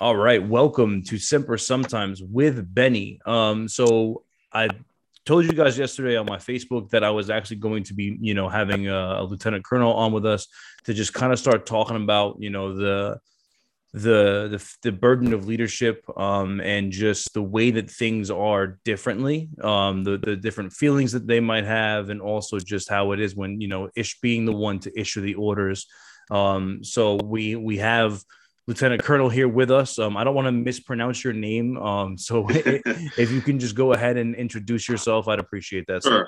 All 0.00 0.16
right, 0.16 0.42
welcome 0.42 1.02
to 1.04 1.18
Semper 1.18 1.58
Sometimes 1.58 2.22
with 2.22 2.74
Benny. 2.74 3.20
Um, 3.26 3.68
so 3.68 4.24
I 4.52 4.68
told 5.24 5.44
you 5.44 5.52
guys 5.52 5.78
yesterday 5.78 6.16
on 6.16 6.26
my 6.26 6.38
Facebook 6.38 6.90
that 6.90 7.04
I 7.04 7.10
was 7.10 7.30
actually 7.30 7.58
going 7.58 7.84
to 7.84 7.94
be, 7.94 8.16
you 8.20 8.34
know, 8.34 8.48
having 8.48 8.88
a, 8.88 9.20
a 9.20 9.22
lieutenant 9.22 9.64
colonel 9.64 9.92
on 9.92 10.12
with 10.12 10.26
us 10.26 10.48
to 10.84 10.94
just 10.94 11.14
kind 11.14 11.32
of 11.32 11.38
start 11.38 11.66
talking 11.66 11.96
about, 11.96 12.36
you 12.40 12.50
know, 12.50 12.74
the 12.74 13.20
the 13.92 14.48
the, 14.50 14.74
the 14.82 14.92
burden 14.92 15.34
of 15.34 15.46
leadership 15.46 16.04
um, 16.16 16.60
and 16.60 16.90
just 16.90 17.34
the 17.34 17.42
way 17.42 17.70
that 17.70 17.90
things 17.90 18.30
are 18.30 18.78
differently, 18.84 19.50
um, 19.60 20.02
the 20.04 20.16
the 20.16 20.36
different 20.36 20.72
feelings 20.72 21.12
that 21.12 21.26
they 21.26 21.40
might 21.40 21.64
have, 21.64 22.08
and 22.08 22.20
also 22.22 22.58
just 22.58 22.88
how 22.88 23.12
it 23.12 23.20
is 23.20 23.36
when 23.36 23.60
you 23.60 23.68
know 23.68 23.90
Ish 23.94 24.20
being 24.20 24.46
the 24.46 24.52
one 24.52 24.78
to 24.80 25.00
issue 25.00 25.20
the 25.20 25.34
orders. 25.34 25.86
Um, 26.30 26.82
so 26.82 27.16
we 27.16 27.56
we 27.56 27.78
have 27.78 28.22
Lieutenant 28.72 29.02
Colonel 29.02 29.28
here 29.28 29.48
with 29.48 29.70
us. 29.70 29.98
Um, 29.98 30.16
I 30.16 30.24
don't 30.24 30.34
want 30.34 30.46
to 30.46 30.52
mispronounce 30.52 31.22
your 31.22 31.34
name. 31.34 31.76
Um, 31.76 32.16
so 32.16 32.46
if 32.48 33.30
you 33.30 33.42
can 33.42 33.58
just 33.58 33.74
go 33.74 33.92
ahead 33.92 34.16
and 34.16 34.34
introduce 34.34 34.88
yourself, 34.88 35.28
I'd 35.28 35.38
appreciate 35.38 35.86
that. 35.88 36.02
Sure. 36.02 36.26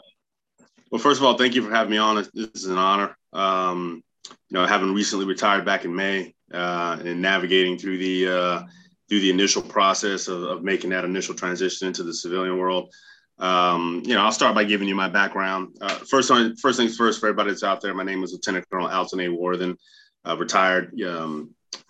Well, 0.91 1.01
first 1.01 1.21
of 1.21 1.27
all, 1.27 1.39
thank 1.39 1.55
you 1.55 1.63
for 1.63 1.71
having 1.71 1.91
me 1.91 1.97
on. 1.97 2.17
This 2.35 2.51
is 2.55 2.67
an 2.67 2.77
honor. 2.77 3.17
Um, 3.33 4.05
you 4.29 4.59
know, 4.59 4.67
having 4.67 4.93
recently 4.93 5.25
retired 5.25 5.65
back 5.65 5.87
in 5.87 5.97
May 5.97 6.35
uh, 6.53 6.99
and 7.03 7.23
navigating 7.23 7.79
through 7.79 7.97
the 7.97 8.29
uh, 8.29 8.63
through 9.09 9.21
the 9.21 9.31
initial 9.31 9.63
process 9.63 10.29
of, 10.29 10.43
of, 10.43 10.63
making 10.63 10.91
that 10.91 11.07
initial 11.07 11.35
transition 11.35 11.89
into 11.89 12.03
the 12.03 12.13
civilian 12.13 12.59
world. 12.59 12.93
Um, 13.39 14.03
you 14.05 14.15
know, 14.15 14.23
I'll 14.23 14.33
start 14.33 14.55
by 14.55 14.65
giving 14.65 14.87
you 14.87 14.95
my 14.95 15.09
background. 15.09 15.77
Uh, 15.81 15.95
first, 16.11 16.31
on, 16.31 16.57
first 16.57 16.79
things 16.79 16.97
first, 16.97 17.21
for 17.21 17.27
everybody 17.27 17.51
that's 17.51 17.63
out 17.63 17.81
there, 17.81 17.95
my 17.95 18.05
name 18.05 18.23
is 18.23 18.33
Lieutenant 18.33 18.67
Colonel 18.71 18.89
Alton 18.89 19.21
A. 19.21 19.29
Worthen, 19.29 19.79
uh, 20.27 20.37
retired. 20.37 20.93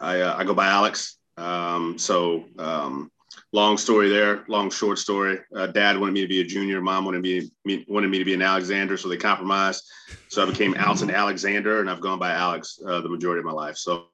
I, 0.00 0.20
uh, 0.20 0.36
I 0.36 0.44
go 0.44 0.54
by 0.54 0.66
Alex. 0.66 1.18
Um, 1.36 1.98
so 1.98 2.44
um, 2.58 3.10
long 3.52 3.78
story 3.78 4.08
there, 4.08 4.44
long 4.48 4.70
short 4.70 4.98
story. 4.98 5.38
Uh, 5.54 5.66
Dad 5.66 5.98
wanted 5.98 6.12
me 6.12 6.20
to 6.20 6.28
be 6.28 6.40
a 6.40 6.44
junior. 6.44 6.80
Mom 6.80 7.04
wanted 7.04 7.22
me, 7.22 7.50
me, 7.64 7.84
wanted 7.88 8.08
me 8.08 8.18
to 8.18 8.24
be 8.24 8.34
an 8.34 8.42
Alexander, 8.42 8.96
so 8.96 9.08
they 9.08 9.16
compromised. 9.16 9.84
So 10.28 10.42
I 10.42 10.50
became 10.50 10.76
Alton 10.78 11.10
Alexander, 11.10 11.80
and 11.80 11.90
I've 11.90 12.00
gone 12.00 12.18
by 12.18 12.32
Alex 12.32 12.78
uh, 12.86 13.00
the 13.00 13.08
majority 13.08 13.40
of 13.40 13.46
my 13.46 13.52
life. 13.52 13.76
So, 13.76 14.08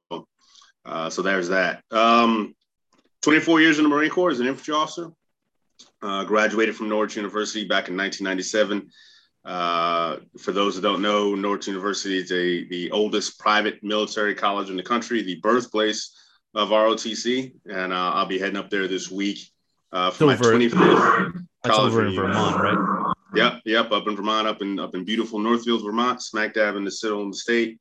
uh, 0.84 1.10
so 1.10 1.22
there's 1.22 1.48
that. 1.48 1.82
Um, 1.90 2.54
24 3.22 3.60
years 3.60 3.78
in 3.78 3.84
the 3.84 3.90
Marine 3.90 4.10
Corps 4.10 4.30
as 4.30 4.40
an 4.40 4.46
infantry 4.46 4.74
officer. 4.74 5.10
Uh, 6.02 6.24
graduated 6.24 6.74
from 6.74 6.88
Norwich 6.88 7.16
University 7.16 7.64
back 7.64 7.88
in 7.88 7.96
1997. 7.96 8.90
Uh, 9.44 10.16
for 10.38 10.52
those 10.52 10.76
who 10.76 10.82
don't 10.82 11.00
know, 11.00 11.34
Norwich 11.34 11.66
University 11.66 12.18
is 12.18 12.30
a, 12.30 12.64
the 12.68 12.90
oldest 12.90 13.38
private 13.38 13.82
military 13.82 14.34
college 14.34 14.68
in 14.68 14.76
the 14.76 14.82
country, 14.82 15.22
the 15.22 15.36
birthplace 15.36 16.14
of 16.54 16.70
ROTC, 16.70 17.52
and 17.66 17.92
uh, 17.92 18.12
I'll 18.14 18.26
be 18.26 18.38
heading 18.38 18.56
up 18.56 18.70
there 18.70 18.86
this 18.86 19.10
week 19.10 19.38
uh, 19.92 20.10
for 20.10 20.24
over, 20.24 20.36
my 20.36 20.36
25th. 20.36 21.46
That's 21.62 21.78
over 21.78 22.06
in 22.06 22.14
Vermont, 22.14 22.60
right? 22.60 23.14
Yep, 23.34 23.62
yep, 23.64 23.92
up 23.92 24.08
in 24.08 24.16
Vermont, 24.16 24.46
up 24.46 24.60
in 24.60 24.78
up 24.78 24.94
in 24.94 25.04
beautiful 25.04 25.38
Northfield, 25.38 25.84
Vermont, 25.84 26.20
smack 26.22 26.54
dab 26.54 26.76
in 26.76 26.84
the 26.84 26.90
city 26.90 27.14
of 27.14 27.30
the 27.30 27.36
state. 27.36 27.78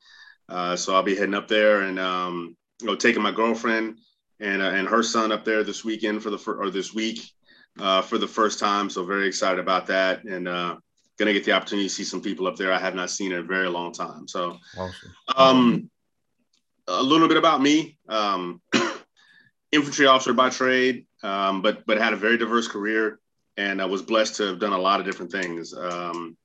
Uh, 0.47 0.75
so 0.75 0.95
I'll 0.95 1.03
be 1.03 1.15
heading 1.15 1.33
up 1.33 1.47
there 1.47 1.81
and 1.81 1.99
um, 1.99 2.55
you 2.81 2.87
know 2.87 2.95
taking 2.95 3.21
my 3.21 3.31
girlfriend 3.31 3.97
and 4.39 4.61
uh, 4.61 4.65
and 4.65 4.87
her 4.87 5.03
son 5.03 5.31
up 5.31 5.45
there 5.45 5.63
this 5.63 5.83
weekend 5.83 6.21
for 6.23 6.29
the 6.29 6.37
fir- 6.37 6.61
or 6.61 6.69
this 6.69 6.93
week 6.93 7.19
uh, 7.79 8.01
for 8.01 8.17
the 8.17 8.27
first 8.27 8.59
time. 8.59 8.89
So 8.89 9.03
very 9.03 9.27
excited 9.27 9.59
about 9.59 9.87
that 9.87 10.23
and 10.23 10.47
uh, 10.47 10.77
gonna 11.19 11.33
get 11.33 11.43
the 11.43 11.51
opportunity 11.51 11.87
to 11.87 11.93
see 11.93 12.03
some 12.03 12.21
people 12.21 12.47
up 12.47 12.55
there 12.55 12.73
I 12.73 12.79
have 12.79 12.95
not 12.95 13.11
seen 13.11 13.33
in 13.33 13.39
a 13.39 13.43
very 13.43 13.67
long 13.67 13.91
time. 13.91 14.27
So, 14.27 14.57
awesome. 14.77 15.13
um, 15.35 15.91
a 16.87 17.03
little 17.03 17.27
bit 17.27 17.37
about 17.37 17.61
me: 17.61 17.97
um, 18.07 18.61
infantry 19.71 20.07
officer 20.07 20.33
by 20.33 20.49
trade, 20.49 21.05
um, 21.21 21.61
but 21.61 21.85
but 21.85 21.99
had 21.99 22.13
a 22.13 22.17
very 22.17 22.37
diverse 22.37 22.67
career, 22.67 23.19
and 23.57 23.81
I 23.81 23.85
was 23.85 24.01
blessed 24.01 24.37
to 24.37 24.43
have 24.43 24.59
done 24.59 24.73
a 24.73 24.77
lot 24.77 24.99
of 24.99 25.05
different 25.05 25.31
things. 25.31 25.73
Um, 25.73 26.37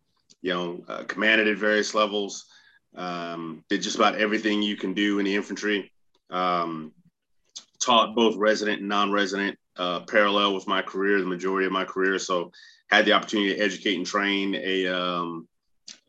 you 0.42 0.52
know, 0.52 0.84
uh, 0.88 1.04
commanded 1.04 1.48
at 1.48 1.56
various 1.56 1.94
levels, 1.94 2.44
um, 2.96 3.64
did 3.70 3.80
just 3.80 3.96
about 3.96 4.16
everything 4.16 4.60
you 4.60 4.76
can 4.76 4.92
do 4.92 5.18
in 5.20 5.24
the 5.24 5.34
infantry. 5.34 5.90
Um, 6.30 6.92
taught 7.80 8.14
both 8.14 8.36
resident 8.36 8.80
and 8.80 8.88
non-resident, 8.88 9.58
uh, 9.76 10.00
parallel 10.00 10.54
with 10.54 10.66
my 10.66 10.82
career, 10.82 11.20
the 11.20 11.26
majority 11.26 11.66
of 11.66 11.72
my 11.72 11.84
career. 11.84 12.18
So 12.18 12.50
had 12.90 13.04
the 13.04 13.12
opportunity 13.12 13.54
to 13.54 13.60
educate 13.60 13.96
and 13.96 14.06
train 14.06 14.54
a, 14.54 14.86
um, 14.86 15.48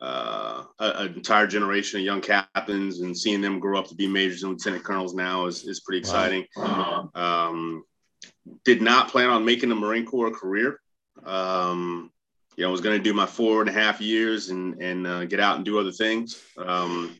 uh, 0.01 0.63
an 0.79 1.13
entire 1.15 1.47
generation 1.47 1.99
of 1.99 2.05
young 2.05 2.21
captains 2.21 2.99
and 2.99 3.17
seeing 3.17 3.41
them 3.41 3.59
grow 3.59 3.79
up 3.79 3.87
to 3.87 3.95
be 3.95 4.07
majors 4.07 4.43
and 4.43 4.51
lieutenant 4.51 4.83
colonels 4.83 5.13
now 5.13 5.45
is, 5.45 5.65
is 5.65 5.79
pretty 5.79 5.99
exciting. 5.99 6.45
Wow. 6.55 7.09
Um, 7.15 7.83
did 8.63 8.81
not 8.81 9.09
plan 9.09 9.29
on 9.29 9.45
making 9.45 9.71
a 9.71 9.75
Marine 9.75 10.05
Corps 10.05 10.31
career. 10.31 10.79
Um, 11.23 12.11
you 12.55 12.63
know, 12.63 12.69
I 12.69 12.71
was 12.71 12.81
going 12.81 12.97
to 12.97 13.03
do 13.03 13.13
my 13.13 13.25
four 13.25 13.61
and 13.61 13.69
a 13.69 13.73
half 13.73 13.99
years 14.01 14.49
and, 14.49 14.81
and 14.81 15.07
uh, 15.07 15.25
get 15.25 15.39
out 15.39 15.55
and 15.55 15.65
do 15.65 15.79
other 15.79 15.91
things. 15.91 16.41
Um, 16.57 17.15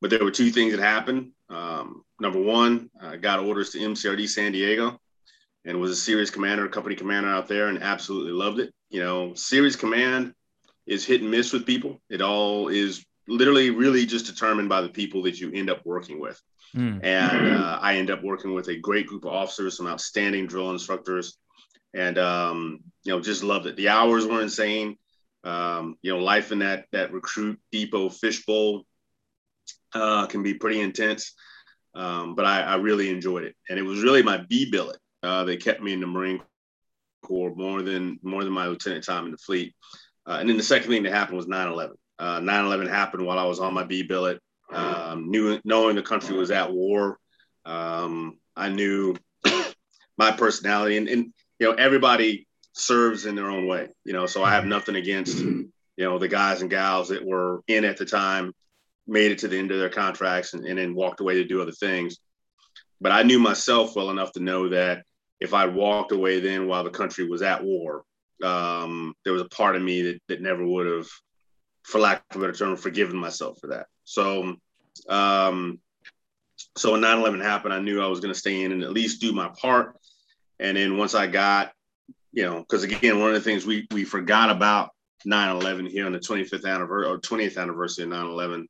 but 0.00 0.10
there 0.10 0.24
were 0.24 0.30
two 0.30 0.50
things 0.50 0.72
that 0.74 0.80
happened. 0.80 1.32
Um, 1.48 2.04
number 2.20 2.40
one, 2.40 2.90
I 3.00 3.16
got 3.16 3.40
orders 3.40 3.70
to 3.70 3.78
MCRD 3.78 4.28
San 4.28 4.52
Diego 4.52 4.99
and 5.64 5.80
was 5.80 5.90
a 5.90 5.96
series 5.96 6.30
commander, 6.30 6.64
a 6.64 6.70
company 6.70 6.96
commander 6.96 7.28
out 7.28 7.48
there, 7.48 7.68
and 7.68 7.82
absolutely 7.82 8.32
loved 8.32 8.60
it. 8.60 8.72
You 8.88 9.00
know, 9.00 9.34
series 9.34 9.76
command 9.76 10.34
is 10.86 11.04
hit 11.04 11.20
and 11.20 11.30
miss 11.30 11.52
with 11.52 11.66
people. 11.66 12.00
It 12.08 12.22
all 12.22 12.68
is 12.68 13.04
literally 13.28 13.70
really 13.70 14.06
just 14.06 14.26
determined 14.26 14.68
by 14.68 14.80
the 14.80 14.88
people 14.88 15.22
that 15.22 15.38
you 15.40 15.50
end 15.52 15.70
up 15.70 15.84
working 15.84 16.20
with. 16.20 16.40
Mm. 16.74 17.04
And 17.04 17.56
uh, 17.56 17.78
I 17.80 17.96
end 17.96 18.10
up 18.10 18.22
working 18.22 18.54
with 18.54 18.68
a 18.68 18.76
great 18.76 19.06
group 19.06 19.24
of 19.24 19.32
officers, 19.32 19.76
some 19.76 19.86
outstanding 19.86 20.46
drill 20.46 20.70
instructors, 20.70 21.36
and 21.94 22.18
um, 22.18 22.80
you 23.04 23.12
know, 23.12 23.20
just 23.20 23.42
loved 23.42 23.66
it. 23.66 23.76
The 23.76 23.88
hours 23.88 24.26
were 24.26 24.42
insane. 24.42 24.96
Um, 25.42 25.96
you 26.02 26.12
know, 26.12 26.22
life 26.22 26.52
in 26.52 26.60
that 26.60 26.86
that 26.92 27.12
recruit 27.12 27.58
depot 27.72 28.08
fishbowl 28.10 28.84
uh, 29.94 30.26
can 30.26 30.42
be 30.42 30.54
pretty 30.54 30.80
intense. 30.80 31.34
Um, 31.94 32.34
but 32.36 32.44
I, 32.44 32.60
I, 32.60 32.76
really 32.76 33.10
enjoyed 33.10 33.42
it, 33.42 33.56
and 33.68 33.76
it 33.76 33.82
was 33.82 34.02
really 34.04 34.22
my 34.22 34.36
B 34.48 34.70
billet 34.70 34.98
uh, 35.22 35.44
they 35.44 35.56
kept 35.56 35.82
me 35.82 35.92
in 35.92 36.00
the 36.00 36.06
Marine 36.06 36.40
Corps 37.22 37.54
more 37.54 37.82
than 37.82 38.18
more 38.22 38.44
than 38.44 38.52
my 38.52 38.66
lieutenant 38.66 39.04
time 39.04 39.26
in 39.26 39.32
the 39.32 39.38
fleet. 39.38 39.74
Uh, 40.26 40.38
and 40.40 40.48
then 40.48 40.56
the 40.56 40.62
second 40.62 40.90
thing 40.90 41.02
that 41.02 41.12
happened 41.12 41.36
was 41.36 41.46
9/11. 41.46 41.92
9/11 42.20 42.86
uh, 42.86 42.88
happened 42.88 43.24
while 43.24 43.38
I 43.38 43.44
was 43.44 43.60
on 43.60 43.74
my 43.74 43.84
B 43.84 44.02
billet. 44.02 44.40
Um, 44.72 45.30
knew 45.30 45.60
knowing 45.64 45.96
the 45.96 46.02
country 46.02 46.36
was 46.36 46.50
at 46.50 46.72
war, 46.72 47.18
um, 47.64 48.38
I 48.56 48.68
knew 48.68 49.16
my 50.18 50.30
personality, 50.32 50.96
and, 50.96 51.08
and 51.08 51.32
you 51.58 51.68
know 51.68 51.74
everybody 51.74 52.46
serves 52.72 53.26
in 53.26 53.34
their 53.34 53.50
own 53.50 53.66
way. 53.66 53.88
You 54.04 54.12
know, 54.12 54.26
so 54.26 54.44
I 54.44 54.50
have 54.52 54.64
nothing 54.64 54.96
against 54.96 55.38
you 55.38 55.70
know 55.98 56.18
the 56.18 56.28
guys 56.28 56.60
and 56.62 56.70
gals 56.70 57.08
that 57.08 57.24
were 57.24 57.62
in 57.66 57.84
at 57.84 57.96
the 57.96 58.06
time, 58.06 58.54
made 59.06 59.32
it 59.32 59.38
to 59.38 59.48
the 59.48 59.58
end 59.58 59.72
of 59.72 59.78
their 59.78 59.90
contracts, 59.90 60.54
and, 60.54 60.64
and 60.64 60.78
then 60.78 60.94
walked 60.94 61.20
away 61.20 61.34
to 61.34 61.44
do 61.44 61.60
other 61.60 61.72
things. 61.72 62.18
But 63.00 63.12
I 63.12 63.22
knew 63.22 63.38
myself 63.38 63.96
well 63.96 64.10
enough 64.10 64.32
to 64.32 64.40
know 64.40 64.68
that 64.68 65.04
if 65.40 65.54
I 65.54 65.66
walked 65.66 66.12
away 66.12 66.40
then 66.40 66.66
while 66.66 66.84
the 66.84 66.90
country 66.90 67.26
was 67.26 67.42
at 67.42 67.64
war, 67.64 68.04
um, 68.42 69.14
there 69.24 69.32
was 69.32 69.42
a 69.42 69.48
part 69.48 69.76
of 69.76 69.82
me 69.82 70.02
that, 70.02 70.20
that 70.28 70.42
never 70.42 70.66
would 70.66 70.86
have, 70.86 71.08
for 71.82 71.98
lack 71.98 72.22
of 72.30 72.36
a 72.36 72.40
better 72.40 72.52
term, 72.52 72.76
forgiven 72.76 73.16
myself 73.16 73.58
for 73.60 73.68
that. 73.68 73.86
So, 74.04 74.56
um, 75.08 75.80
so 76.76 76.92
when 76.92 77.00
9-11 77.00 77.42
happened, 77.42 77.74
I 77.74 77.80
knew 77.80 78.02
I 78.02 78.06
was 78.06 78.20
going 78.20 78.32
to 78.32 78.38
stay 78.38 78.62
in 78.62 78.72
and 78.72 78.82
at 78.82 78.92
least 78.92 79.20
do 79.20 79.32
my 79.32 79.48
part. 79.48 79.96
And 80.58 80.76
then 80.76 80.98
once 80.98 81.14
I 81.14 81.26
got, 81.26 81.72
you 82.32 82.44
know, 82.44 82.60
because 82.60 82.84
again, 82.84 83.18
one 83.18 83.30
of 83.30 83.34
the 83.34 83.40
things 83.40 83.66
we 83.66 83.86
we 83.90 84.04
forgot 84.04 84.50
about 84.50 84.90
9-11 85.26 85.88
here 85.88 86.06
on 86.06 86.12
the 86.12 86.18
25th 86.18 86.66
anniversary 86.66 87.10
or 87.10 87.18
20th 87.18 87.60
anniversary 87.60 88.04
of 88.04 88.10
9-11, 88.10 88.66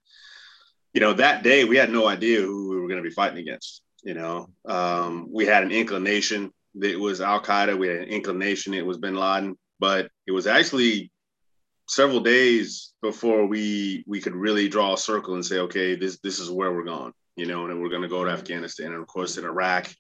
you 0.94 1.00
know, 1.00 1.12
that 1.14 1.42
day 1.42 1.64
we 1.64 1.76
had 1.76 1.91
no 1.91 2.06
idea 2.06 2.41
who 2.41 2.70
we 2.70 2.81
were 2.81 2.88
going 2.88 3.02
to 3.02 3.08
be 3.08 3.14
fighting 3.14 3.38
against. 3.38 3.82
You 4.02 4.14
know, 4.14 4.48
um, 4.64 5.28
we 5.31 5.46
had 5.46 5.62
an 5.62 5.72
inclination 5.72 6.52
it 6.81 6.99
was 6.99 7.20
Al 7.20 7.43
Qaeda. 7.43 7.78
We 7.78 7.88
had 7.88 7.99
an 7.99 8.08
inclination 8.08 8.75
it 8.75 8.87
was 8.87 8.99
Bin 8.99 9.17
Laden, 9.17 9.56
but 9.78 10.11
it 10.26 10.32
was 10.32 10.46
actually 10.46 11.11
several 11.88 12.20
days 12.20 12.93
before 13.02 13.46
we 13.46 14.05
we 14.06 14.20
could 14.20 14.34
really 14.34 14.69
draw 14.69 14.94
a 14.94 14.99
circle 14.99 15.34
and 15.34 15.44
say, 15.44 15.58
okay, 15.58 15.96
this 15.96 16.19
this 16.20 16.38
is 16.38 16.50
where 16.50 16.72
we're 16.72 16.84
going. 16.84 17.12
You 17.37 17.46
know, 17.46 17.67
and 17.67 17.81
we're 17.81 17.88
going 17.88 18.02
to 18.02 18.08
go 18.08 18.25
to 18.25 18.31
Afghanistan, 18.31 18.93
and 18.93 19.00
of 19.00 19.06
course, 19.06 19.38
in 19.38 19.44
Iraq, 19.44 19.90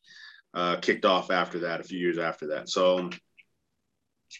uh, 0.52 0.76
kicked 0.76 1.04
off 1.04 1.30
after 1.30 1.60
that, 1.60 1.80
a 1.80 1.84
few 1.84 1.98
years 1.98 2.18
after 2.18 2.48
that. 2.48 2.68
So, 2.68 3.08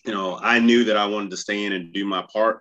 you 0.05 0.13
know, 0.13 0.39
I 0.41 0.59
knew 0.59 0.85
that 0.85 0.97
I 0.97 1.07
wanted 1.07 1.31
to 1.31 1.37
stay 1.37 1.65
in 1.65 1.73
and 1.73 1.95
do 1.95 2.05
my 2.05 2.27
part, 2.33 2.61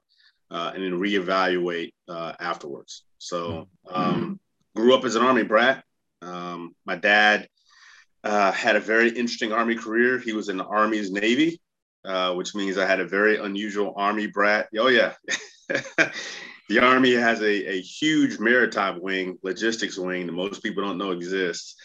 uh, 0.50 0.71
and 0.74 0.83
then 0.83 0.94
reevaluate 0.94 1.92
uh, 2.07 2.33
afterwards. 2.39 3.04
So, 3.18 3.68
um, 3.89 4.39
grew 4.75 4.95
up 4.95 5.04
as 5.04 5.16
an 5.16 5.24
army 5.24 5.44
brat. 5.44 5.83
Um, 6.21 6.75
my 6.86 6.95
dad 6.95 7.50
uh, 8.24 8.51
had 8.51 8.75
a 8.75 8.80
very 8.80 9.10
interesting 9.10 9.51
Army 9.51 9.75
career. 9.75 10.19
He 10.19 10.33
was 10.33 10.50
in 10.50 10.57
the 10.57 10.66
Army's 10.66 11.12
Navy, 11.12 11.60
uh, 12.06 12.33
which 12.33 12.56
means 12.56 12.77
I 12.77 12.86
had 12.86 13.00
a 13.00 13.07
very 13.07 13.38
unusual 13.38 13.94
Army 13.95 14.27
brat. 14.27 14.69
Oh, 14.77 14.88
yeah. 14.88 15.13
the 16.69 16.80
Army 16.80 17.13
has 17.13 17.42
a, 17.42 17.71
a 17.71 17.81
huge 17.81 18.39
maritime 18.39 19.01
wing, 19.01 19.38
logistics 19.44 19.98
wing 19.98 20.25
that 20.25 20.33
most 20.33 20.62
people 20.62 20.83
don't 20.83 20.98
know 20.98 21.12
exists. 21.12 21.75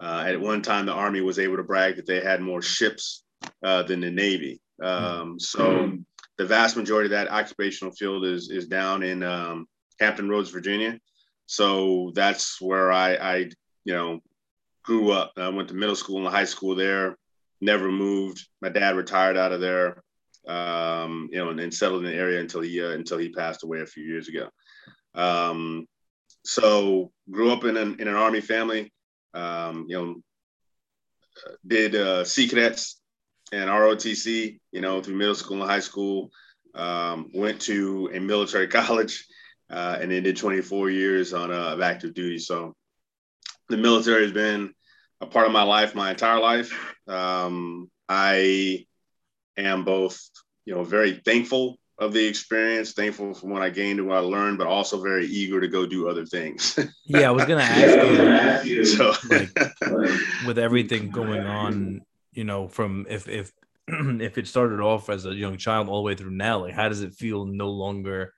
Uh, 0.00 0.24
at 0.26 0.40
one 0.40 0.62
time, 0.62 0.86
the 0.86 0.92
Army 0.92 1.20
was 1.20 1.38
able 1.38 1.56
to 1.56 1.62
brag 1.62 1.96
that 1.96 2.06
they 2.06 2.20
had 2.20 2.40
more 2.40 2.62
ships 2.62 3.24
uh, 3.62 3.82
than 3.82 4.00
the 4.00 4.10
Navy. 4.10 4.60
Um, 4.82 5.38
so 5.38 5.92
the 6.38 6.46
vast 6.46 6.76
majority 6.76 7.06
of 7.06 7.10
that 7.10 7.30
occupational 7.30 7.92
field 7.92 8.24
is 8.24 8.50
is 8.50 8.66
down 8.66 9.02
in 9.02 9.22
um, 9.22 9.66
Hampton 10.00 10.28
Roads, 10.28 10.48
Virginia. 10.50 10.98
So 11.44 12.12
that's 12.14 12.60
where 12.60 12.90
I, 12.90 13.14
I, 13.14 13.36
you 13.84 13.92
know, 13.92 14.20
grew 14.90 15.12
up. 15.12 15.34
I 15.36 15.48
went 15.50 15.68
to 15.68 15.74
middle 15.74 15.94
school 15.94 16.18
and 16.18 16.26
high 16.26 16.44
school 16.44 16.74
there. 16.74 17.16
Never 17.60 17.92
moved. 17.92 18.44
My 18.60 18.70
dad 18.70 18.96
retired 18.96 19.36
out 19.36 19.52
of 19.52 19.60
there, 19.60 20.02
um, 20.48 21.28
you 21.30 21.38
know, 21.38 21.50
and, 21.50 21.60
and, 21.60 21.72
settled 21.72 22.04
in 22.04 22.10
the 22.10 22.16
area 22.16 22.40
until 22.40 22.60
he 22.60 22.82
uh, 22.82 22.90
until 22.90 23.18
he 23.18 23.28
passed 23.28 23.62
away 23.62 23.82
a 23.82 23.86
few 23.86 24.02
years 24.02 24.26
ago. 24.26 24.48
Um, 25.14 25.86
so 26.44 27.12
grew 27.30 27.52
up 27.52 27.62
in 27.62 27.76
an, 27.76 28.00
in 28.00 28.08
an 28.08 28.16
army 28.16 28.40
family. 28.40 28.92
Um, 29.32 29.86
you 29.88 29.96
know, 29.96 30.14
did 31.64 31.94
uh, 31.94 32.24
Sea 32.24 32.48
Cadets 32.48 33.00
and 33.52 33.70
ROTC. 33.70 34.58
You 34.72 34.80
know, 34.80 35.00
through 35.00 35.14
middle 35.14 35.36
school 35.36 35.62
and 35.62 35.70
high 35.70 35.78
school. 35.78 36.30
Um, 36.74 37.30
went 37.32 37.60
to 37.62 38.10
a 38.12 38.18
military 38.18 38.66
college 38.78 39.24
uh, 39.70 39.98
and 40.00 40.10
then 40.10 40.24
did 40.24 40.36
24 40.36 40.90
years 40.90 41.32
on 41.32 41.52
uh, 41.52 41.78
active 41.80 42.12
duty. 42.12 42.40
So 42.40 42.74
the 43.68 43.76
military 43.76 44.24
has 44.24 44.32
been 44.32 44.74
a 45.20 45.26
part 45.26 45.46
of 45.46 45.52
my 45.52 45.62
life 45.62 45.94
my 45.94 46.10
entire 46.10 46.40
life. 46.40 46.72
Um, 47.06 47.90
I 48.08 48.86
am 49.56 49.84
both, 49.84 50.20
you 50.64 50.74
know, 50.74 50.84
very 50.84 51.20
thankful 51.24 51.78
of 51.98 52.14
the 52.14 52.26
experience, 52.26 52.92
thankful 52.92 53.34
for 53.34 53.46
what 53.48 53.62
I 53.62 53.68
gained 53.68 53.98
and 53.98 54.08
what 54.08 54.16
I 54.16 54.20
learned, 54.20 54.56
but 54.56 54.66
also 54.66 55.02
very 55.02 55.26
eager 55.26 55.60
to 55.60 55.68
go 55.68 55.86
do 55.86 56.08
other 56.08 56.24
things. 56.24 56.78
yeah, 57.04 57.28
I 57.28 57.30
was 57.30 57.44
gonna 57.44 57.60
ask 57.62 58.66
you, 58.66 58.84
so, 58.84 59.12
like, 59.28 59.50
with 60.46 60.58
everything 60.58 61.10
going 61.10 61.44
on, 61.44 62.00
you 62.32 62.44
know, 62.44 62.68
from 62.68 63.06
if 63.08 63.28
if 63.28 63.52
if 63.88 64.38
it 64.38 64.46
started 64.46 64.80
off 64.80 65.10
as 65.10 65.26
a 65.26 65.34
young 65.34 65.58
child 65.58 65.88
all 65.88 66.02
the 66.02 66.06
way 66.06 66.14
through 66.14 66.30
now, 66.30 66.60
like 66.60 66.74
how 66.74 66.88
does 66.88 67.02
it 67.02 67.14
feel 67.14 67.44
no 67.44 67.68
longer, 67.68 68.32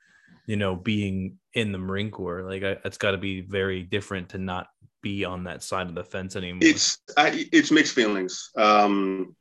you 0.46 0.56
know, 0.56 0.74
being 0.74 1.38
in 1.54 1.70
the 1.70 1.78
Marine 1.78 2.10
Corps? 2.10 2.42
Like 2.42 2.64
I, 2.64 2.76
it's 2.84 2.98
got 2.98 3.12
to 3.12 3.18
be 3.18 3.42
very 3.42 3.84
different 3.84 4.30
to 4.30 4.38
not 4.38 4.66
be 5.02 5.24
on 5.24 5.44
that 5.44 5.62
side 5.62 5.88
of 5.88 5.94
the 5.94 6.04
fence 6.04 6.36
anymore. 6.36 6.60
It's 6.62 6.98
I, 7.16 7.48
it's 7.52 7.70
mixed 7.70 7.94
feelings. 7.94 8.50
Um, 8.56 9.36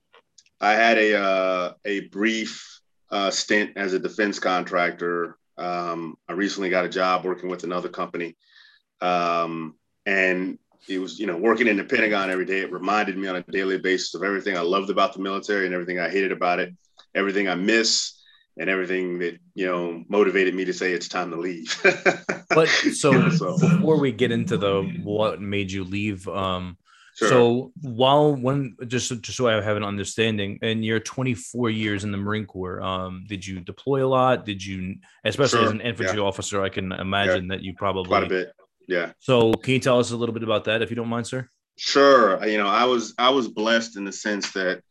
I 0.59 0.73
had 0.73 0.97
a 0.97 1.19
uh, 1.19 1.73
a 1.85 2.01
brief 2.09 2.81
uh, 3.09 3.31
stint 3.31 3.71
as 3.77 3.93
a 3.93 3.99
defense 3.99 4.39
contractor. 4.39 5.37
Um, 5.57 6.17
I 6.27 6.33
recently 6.33 6.69
got 6.69 6.85
a 6.85 6.89
job 6.89 7.23
working 7.25 7.49
with 7.49 7.63
another 7.63 7.89
company, 7.89 8.35
um, 9.01 9.75
and 10.05 10.57
it 10.87 10.99
was 10.99 11.19
you 11.19 11.27
know 11.27 11.37
working 11.37 11.67
in 11.67 11.77
the 11.77 11.83
Pentagon 11.83 12.29
every 12.29 12.45
day. 12.45 12.59
It 12.59 12.71
reminded 12.71 13.17
me 13.17 13.27
on 13.27 13.37
a 13.37 13.43
daily 13.43 13.77
basis 13.77 14.13
of 14.15 14.23
everything 14.23 14.57
I 14.57 14.61
loved 14.61 14.89
about 14.89 15.13
the 15.13 15.19
military 15.19 15.65
and 15.65 15.73
everything 15.73 15.99
I 15.99 16.09
hated 16.09 16.31
about 16.31 16.59
it, 16.59 16.73
everything 17.15 17.47
I 17.47 17.55
miss, 17.55 18.20
and 18.57 18.69
everything 18.69 19.19
that 19.19 19.39
you 19.55 19.65
know 19.65 20.03
motivated 20.09 20.53
me 20.53 20.65
to 20.65 20.73
say 20.73 20.93
it's 20.93 21.07
time 21.07 21.31
to 21.31 21.37
leave. 21.37 21.79
but 22.49 22.67
so, 22.67 23.29
so, 23.29 23.57
before 23.57 23.99
we 23.99 24.11
get 24.11 24.31
into 24.31 24.57
the 24.57 24.83
what 25.03 25.41
made 25.41 25.71
you 25.71 25.83
leave, 25.83 26.27
um, 26.27 26.77
Sure. 27.15 27.27
So 27.27 27.71
while 27.81 28.33
when 28.33 28.75
just 28.87 29.09
just 29.21 29.37
so 29.37 29.47
I 29.47 29.61
have 29.61 29.77
an 29.77 29.83
understanding, 29.83 30.57
in 30.61 30.81
your 30.81 30.99
24 30.99 31.69
years 31.69 32.03
in 32.03 32.11
the 32.11 32.17
Marine 32.17 32.45
Corps, 32.45 32.81
um, 32.81 33.25
did 33.27 33.45
you 33.45 33.59
deploy 33.59 34.05
a 34.05 34.07
lot? 34.07 34.45
Did 34.45 34.63
you, 34.63 34.95
especially 35.25 35.59
sure. 35.59 35.65
as 35.65 35.71
an 35.71 35.81
infantry 35.81 36.19
yeah. 36.19 36.23
officer, 36.23 36.63
I 36.63 36.69
can 36.69 36.91
imagine 36.91 37.45
yeah. 37.45 37.55
that 37.55 37.63
you 37.63 37.73
probably 37.73 38.07
quite 38.07 38.23
a 38.23 38.29
bit. 38.29 38.53
Yeah. 38.87 39.11
So 39.19 39.53
can 39.53 39.73
you 39.73 39.79
tell 39.79 39.99
us 39.99 40.11
a 40.11 40.17
little 40.17 40.33
bit 40.33 40.43
about 40.43 40.65
that, 40.65 40.81
if 40.81 40.89
you 40.89 40.95
don't 40.95 41.09
mind, 41.09 41.27
sir? 41.27 41.47
Sure. 41.77 42.45
You 42.45 42.57
know, 42.57 42.67
I 42.67 42.85
was 42.85 43.13
I 43.17 43.29
was 43.29 43.47
blessed 43.47 43.97
in 43.97 44.05
the 44.05 44.11
sense 44.13 44.51
that 44.53 44.81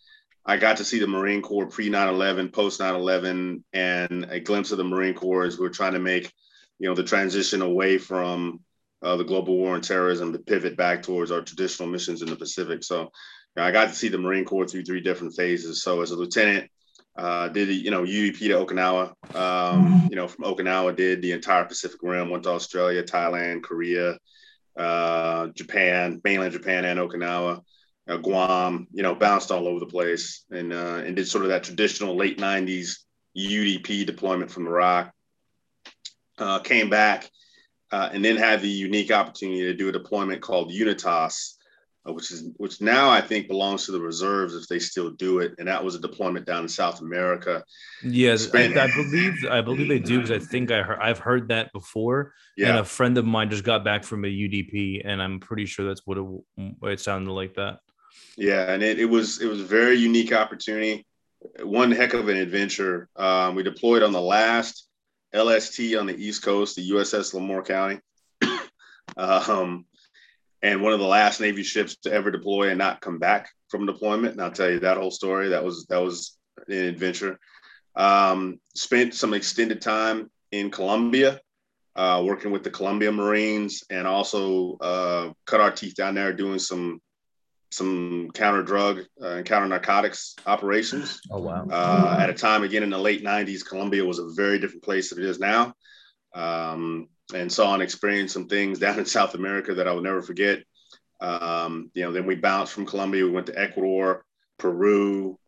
I 0.45 0.57
got 0.57 0.79
to 0.79 0.85
see 0.85 0.99
the 0.99 1.07
Marine 1.07 1.43
Corps 1.43 1.67
pre 1.67 1.91
9/11, 1.91 2.53
post 2.53 2.81
9/11, 2.81 3.63
and 3.73 4.27
a 4.31 4.41
glimpse 4.41 4.73
of 4.73 4.79
the 4.79 4.85
Marine 4.85 5.15
Corps 5.15 5.45
as 5.45 5.59
we're 5.59 5.69
trying 5.69 5.93
to 5.93 5.99
make, 5.99 6.33
you 6.79 6.89
know, 6.89 6.95
the 6.95 7.05
transition 7.05 7.63
away 7.63 7.99
from 7.99 8.61
uh, 9.03 9.17
the 9.17 9.25
global 9.25 9.57
war 9.57 9.75
on 9.75 9.81
terrorism 9.81 10.33
to 10.33 10.39
pivot 10.39 10.77
back 10.77 11.03
towards 11.03 11.31
our 11.31 11.43
traditional 11.43 11.89
missions 11.89 12.23
in 12.23 12.29
the 12.29 12.37
Pacific. 12.37 12.83
So 12.83 13.03
you 13.03 13.09
know, 13.57 13.65
I 13.65 13.71
got 13.71 13.89
to 13.89 13.95
see 13.95 14.09
the 14.09 14.19
Marine 14.19 14.45
Corps 14.45 14.67
through 14.67 14.85
three 14.85 15.01
different 15.01 15.35
phases. 15.35 15.83
So 15.83 16.03
as 16.03 16.11
a 16.11 16.17
lieutenant, 16.17 16.71
uh, 17.17 17.49
did 17.49 17.69
you 17.69 17.91
know 17.91 18.03
UDP 18.03 18.39
to 18.39 18.65
Okinawa? 18.65 19.37
Um, 19.37 20.09
you 20.11 20.17
know, 20.17 20.29
from 20.29 20.45
Okinawa, 20.45 20.97
did 20.97 21.23
the 21.23 21.33
entire 21.33 21.65
Pacific 21.65 22.01
Rim, 22.03 22.31
went 22.31 22.45
to 22.45 22.51
Australia, 22.51 23.03
Thailand, 23.03 23.63
Korea, 23.63 24.19
uh, 24.77 25.49
Japan, 25.49 26.21
mainland 26.25 26.53
Japan, 26.53 26.85
and 26.85 26.99
Okinawa. 26.99 27.63
Uh, 28.11 28.17
Guam, 28.17 28.89
you 28.93 29.05
know, 29.05 29.15
bounced 29.15 29.53
all 29.53 29.69
over 29.69 29.79
the 29.79 29.87
place 29.87 30.45
and 30.51 30.73
uh, 30.73 31.03
and 31.05 31.15
did 31.15 31.29
sort 31.29 31.45
of 31.45 31.51
that 31.51 31.63
traditional 31.63 32.17
late 32.17 32.39
'90s 32.39 32.97
UDP 33.39 34.05
deployment 34.05 34.51
from 34.51 34.67
Iraq. 34.67 35.13
Uh, 36.37 36.59
came 36.59 36.89
back 36.89 37.31
uh, 37.93 38.09
and 38.13 38.25
then 38.25 38.37
had 38.37 38.63
the 38.63 38.69
unique 38.69 39.13
opportunity 39.13 39.63
to 39.63 39.75
do 39.75 39.89
a 39.89 39.93
deployment 39.93 40.41
called 40.41 40.73
Unitas, 40.73 41.59
uh, 42.09 42.13
which 42.13 42.33
is 42.33 42.49
which 42.57 42.81
now 42.81 43.11
I 43.11 43.21
think 43.21 43.47
belongs 43.47 43.87
to 43.87 43.93
the 43.93 44.01
reserves 44.01 44.55
if 44.55 44.67
they 44.67 44.79
still 44.79 45.11
do 45.11 45.39
it. 45.41 45.55
And 45.59 45.69
that 45.69 45.85
was 45.85 45.95
a 45.95 46.01
deployment 46.01 46.47
down 46.47 46.63
in 46.63 46.69
South 46.69 47.01
America. 47.01 47.63
Yes, 48.03 48.53
I, 48.55 48.65
I, 48.65 48.91
believe 48.97 49.35
I 49.49 49.61
believe 49.61 49.89
they 49.89 49.99
do 49.99 50.17
because 50.17 50.31
I 50.31 50.45
think 50.45 50.71
I 50.71 50.83
heard 50.83 50.99
I've 51.01 51.19
heard 51.19 51.49
that 51.49 51.73
before. 51.73 52.33
Yeah. 52.57 52.71
And 52.71 52.79
a 52.79 52.85
friend 52.85 53.17
of 53.19 53.25
mine 53.25 53.51
just 53.51 53.65
got 53.65 53.85
back 53.85 54.03
from 54.03 54.25
a 54.25 54.29
UDP, 54.29 55.03
and 55.05 55.23
I'm 55.23 55.39
pretty 55.41 55.67
sure 55.67 55.87
that's 55.87 56.07
what 56.07 56.19
it, 56.19 56.27
it 56.83 57.01
sounded 57.01 57.31
like 57.33 57.55
that. 57.55 57.79
Yeah, 58.37 58.73
and 58.73 58.83
it, 58.83 58.99
it 58.99 59.05
was 59.05 59.41
it 59.41 59.47
was 59.47 59.61
a 59.61 59.65
very 59.65 59.97
unique 59.97 60.33
opportunity. 60.33 61.07
One 61.63 61.91
heck 61.91 62.15
of 62.15 62.29
an 62.29 62.37
adventure. 62.37 63.09
Um, 63.17 63.55
we 63.55 63.63
deployed 63.63 64.03
on 64.03 64.13
the 64.13 64.21
last 64.21 64.89
LST 65.35 65.95
on 65.97 66.07
the 66.07 66.17
East 66.17 66.43
Coast, 66.43 66.77
the 66.77 66.91
USS 66.91 67.35
La 67.35 67.41
Moure 67.41 67.63
County, 67.63 68.01
um, 69.17 69.85
and 70.63 70.83
one 70.83 70.93
of 70.93 71.01
the 71.01 71.07
last 71.07 71.41
Navy 71.41 71.63
ships 71.63 71.97
to 72.03 72.13
ever 72.13 72.31
deploy 72.31 72.69
and 72.69 72.79
not 72.79 73.01
come 73.01 73.19
back 73.19 73.51
from 73.69 73.87
deployment. 73.87 74.33
And 74.33 74.43
I'll 74.43 74.51
tell 74.51 74.71
you 74.71 74.81
that 74.81 74.97
whole 74.97 75.11
story. 75.11 75.51
That 75.51 75.65
was 75.65 75.87
that 75.87 76.03
was 76.03 76.37
an 76.69 76.85
adventure. 76.85 77.39
Um, 77.97 78.61
spent 78.75 79.15
some 79.15 79.35
extended 79.35 79.81
time 79.81 80.31
in 80.53 80.71
Colombia, 80.71 81.41
uh, 81.97 82.23
working 82.25 82.51
with 82.51 82.65
the 82.65 82.71
Colombia 82.71 83.13
Marines, 83.13 83.85
and 83.91 84.07
also 84.07 84.77
uh, 84.79 85.33
cut 85.47 85.61
our 85.61 85.71
teeth 85.71 85.95
down 85.95 86.15
there 86.15 86.33
doing 86.33 86.59
some 86.59 87.01
some 87.71 88.31
counter 88.35 88.63
drug 88.63 89.01
uh, 89.23 89.29
and 89.29 89.47
counter 89.47 89.69
narcotics 89.69 90.35
operations. 90.47 91.21
Oh 91.31 91.41
wow! 91.41 91.67
Uh, 91.71 92.19
at 92.21 92.31
a 92.31 92.35
time 92.35 92.65
again 92.65 92.83
in 92.83 92.91
the 92.91 92.99
late 92.99 93.25
'90s, 93.25 93.65
Colombia 93.65 94.05
was 94.05 94.19
a 94.19 94.29
very 94.35 94.59
different 94.59 94.83
place 94.83 95.11
than 95.11 95.21
it 95.21 95.25
is 95.25 95.39
now, 95.39 95.75
um, 96.35 97.09
and 97.33 97.53
saw 97.53 97.75
and 97.75 97.83
experienced 97.83 98.35
some 98.35 98.49
things 98.49 98.79
down 98.79 98.99
in 98.99 99.05
South 99.07 99.35
America 99.35 99.75
that 99.75 99.89
I 99.89 99.93
will 99.93 100.03
never 100.03 100.23
forget. 100.23 100.63
Um, 101.21 101.91
you 101.95 102.03
know, 102.03 102.13
then 102.13 102.27
we 102.27 102.35
bounced 102.35 102.73
from 102.73 102.87
Colombia. 102.87 103.25
We 103.25 103.31
went 103.31 103.47
to 103.47 103.59
Ecuador, 103.59 104.25
Peru, 104.59 105.39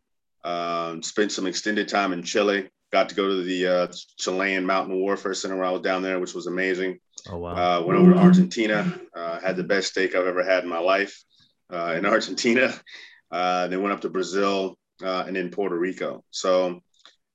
um, 0.43 1.01
spent 1.03 1.31
some 1.31 1.47
extended 1.47 1.89
time 1.89 2.13
in 2.13 2.23
Chile. 2.23 2.69
Got 2.91 3.09
to 3.09 3.15
go 3.15 3.27
to 3.27 3.43
the 3.43 3.67
uh, 3.67 3.87
Chilean 4.17 4.65
Mountain 4.65 4.95
Warfare 4.95 5.33
Center 5.33 5.57
while 5.57 5.69
I 5.69 5.71
was 5.71 5.81
down 5.81 6.03
there, 6.03 6.19
which 6.19 6.35
was 6.35 6.47
amazing. 6.47 6.99
Oh 7.29 7.37
wow! 7.37 7.79
Uh, 7.79 7.85
went 7.85 7.99
over 7.99 8.13
to 8.13 8.19
Argentina. 8.19 8.99
Uh, 9.13 9.39
had 9.39 9.57
the 9.57 9.63
best 9.63 9.89
steak 9.89 10.15
I've 10.15 10.27
ever 10.27 10.43
had 10.43 10.63
in 10.63 10.69
my 10.69 10.79
life 10.79 11.23
uh, 11.73 11.95
in 11.97 12.05
Argentina. 12.05 12.73
Uh, 13.31 13.67
then 13.67 13.81
went 13.81 13.93
up 13.93 14.01
to 14.01 14.09
Brazil 14.09 14.77
uh, 15.03 15.23
and 15.25 15.35
then 15.35 15.49
Puerto 15.49 15.75
Rico. 15.75 16.23
So, 16.29 16.81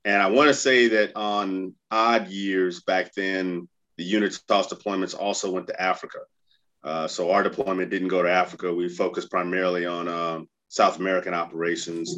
and 0.04 0.22
I 0.22 0.28
want 0.28 0.48
to 0.48 0.54
say 0.54 0.88
that 0.88 1.16
on 1.16 1.74
odd 1.90 2.28
years 2.28 2.82
back 2.82 3.12
then, 3.14 3.68
the 3.96 4.04
Unitas 4.04 4.40
deployments 4.48 5.18
also 5.18 5.50
went 5.50 5.66
to 5.66 5.82
Africa. 5.82 6.20
Uh, 6.84 7.08
so 7.08 7.32
our 7.32 7.42
deployment 7.42 7.90
didn't 7.90 8.08
go 8.08 8.22
to 8.22 8.30
Africa. 8.30 8.72
We 8.72 8.88
focused 8.88 9.30
primarily 9.30 9.86
on 9.86 10.06
um, 10.06 10.48
South 10.68 10.98
American 11.00 11.34
operations. 11.34 12.16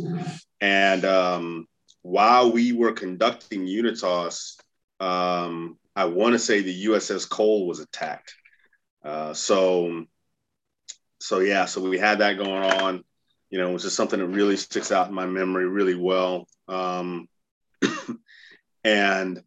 And 0.61 1.05
um, 1.07 1.67
while 2.03 2.53
we 2.53 2.73
were 2.73 2.93
conducting 2.93 3.67
Unitas, 3.67 4.59
um, 5.01 5.79
I 5.97 6.05
want 6.05 6.35
to 6.35 6.39
say 6.39 6.61
the 6.61 6.85
USS 6.87 7.29
Cole 7.29 7.67
was 7.67 7.81
attacked. 7.81 8.35
Uh, 9.03 9.33
so 9.33 10.05
so 11.21 11.41
yeah, 11.41 11.67
so 11.67 11.81
we 11.81 11.99
had 11.99 12.19
that 12.19 12.39
going 12.39 12.51
on. 12.51 13.05
You 13.51 13.59
know, 13.59 13.71
it 13.71 13.73
was 13.73 13.83
just 13.83 13.97
something 13.97 14.19
that 14.19 14.27
really 14.27 14.57
sticks 14.57 14.93
out 14.93 15.09
in 15.09 15.15
my 15.15 15.27
memory 15.27 15.69
really 15.69 15.95
well. 15.95 16.47
Um, 16.69 17.29
and 18.85 19.43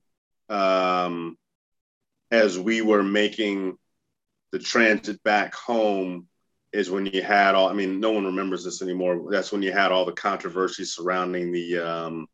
um, 0.50 1.38
as 2.32 2.60
we 2.60 2.82
were 2.82 3.03
making 3.03 3.77
the 4.51 4.60
transit 4.60 5.24
back 5.24 5.56
home, 5.56 6.27
is 6.74 6.89
when 6.89 7.06
you 7.06 7.22
had 7.22 7.56
all. 7.56 7.70
I 7.70 7.74
mean, 7.74 8.00
no 8.00 8.12
one 8.12 8.25
remembers 8.25 8.63
this 8.63 8.82
anymore. 8.82 9.27
That's 9.30 9.51
when 9.51 9.62
you 9.62 9.72
had 9.72 9.92
all 9.92 10.06
the 10.06 10.12
controversy 10.12 10.86
surrounding 10.86 11.51
the 11.51 11.77
um, 11.77 12.27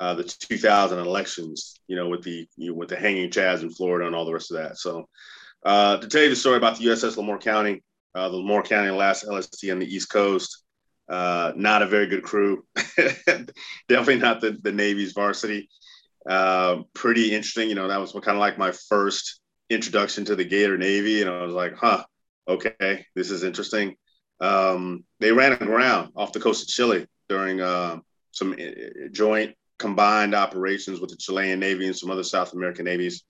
uh, 0.00 0.14
the 0.14 0.24
2000 0.24 0.98
elections. 0.98 1.80
You 1.86 1.96
know, 1.96 2.08
with 2.08 2.24
the 2.24 2.48
you 2.56 2.70
know, 2.70 2.74
with 2.74 2.88
the 2.88 2.96
hanging 2.96 3.30
chads 3.30 3.62
in 3.62 3.70
Florida 3.70 4.06
and 4.06 4.14
all 4.14 4.26
the 4.26 4.32
rest 4.32 4.50
of 4.50 4.58
that. 4.58 4.76
So, 4.76 5.08
uh, 5.64 5.98
to 5.98 6.08
tell 6.08 6.22
you 6.22 6.30
the 6.30 6.36
story 6.36 6.56
about 6.56 6.78
the 6.78 6.86
USS 6.86 7.16
La 7.16 7.22
Moure 7.22 7.38
County, 7.38 7.82
uh, 8.14 8.28
the 8.28 8.36
La 8.36 8.42
Moure 8.42 8.62
County 8.62 8.90
last 8.90 9.26
LST 9.26 9.70
on 9.70 9.78
the 9.78 9.86
East 9.86 10.10
Coast. 10.10 10.64
Uh, 11.08 11.52
not 11.56 11.82
a 11.82 11.86
very 11.86 12.06
good 12.06 12.22
crew. 12.22 12.64
Definitely 13.88 14.18
not 14.18 14.40
the, 14.40 14.56
the 14.62 14.72
Navy's 14.72 15.12
varsity. 15.12 15.68
Uh, 16.28 16.82
pretty 16.94 17.32
interesting. 17.32 17.68
You 17.68 17.74
know, 17.74 17.88
that 17.88 18.00
was 18.00 18.12
kind 18.12 18.36
of 18.36 18.38
like 18.38 18.58
my 18.58 18.72
first 18.88 19.40
introduction 19.68 20.24
to 20.26 20.36
the 20.36 20.44
Gator 20.44 20.78
Navy. 20.78 21.20
And 21.20 21.30
I 21.30 21.42
was 21.42 21.52
like, 21.52 21.74
huh, 21.76 22.04
okay, 22.46 23.06
this 23.14 23.30
is 23.30 23.42
interesting. 23.42 23.96
Um, 24.40 25.04
they 25.18 25.32
ran 25.32 25.52
aground 25.52 26.12
off 26.16 26.32
the 26.32 26.40
coast 26.40 26.62
of 26.62 26.68
Chile 26.68 27.06
during 27.28 27.60
uh, 27.60 27.98
some 28.32 28.52
uh, 28.52 29.08
joint 29.12 29.54
combined 29.78 30.34
operations 30.34 31.00
with 31.00 31.10
the 31.10 31.16
Chilean 31.16 31.58
Navy 31.58 31.86
and 31.86 31.96
some 31.96 32.10
other 32.10 32.22
South 32.22 32.52
American 32.52 32.84
navies. 32.84 33.24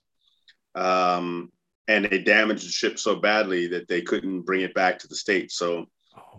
Um, 0.75 1.51
and 1.91 2.05
they 2.05 2.19
damaged 2.19 2.65
the 2.65 2.71
ship 2.71 2.97
so 2.97 3.17
badly 3.17 3.67
that 3.67 3.87
they 3.89 4.01
couldn't 4.01 4.41
bring 4.41 4.61
it 4.61 4.73
back 4.73 4.97
to 4.99 5.07
the 5.07 5.15
States. 5.15 5.55
So 5.55 5.87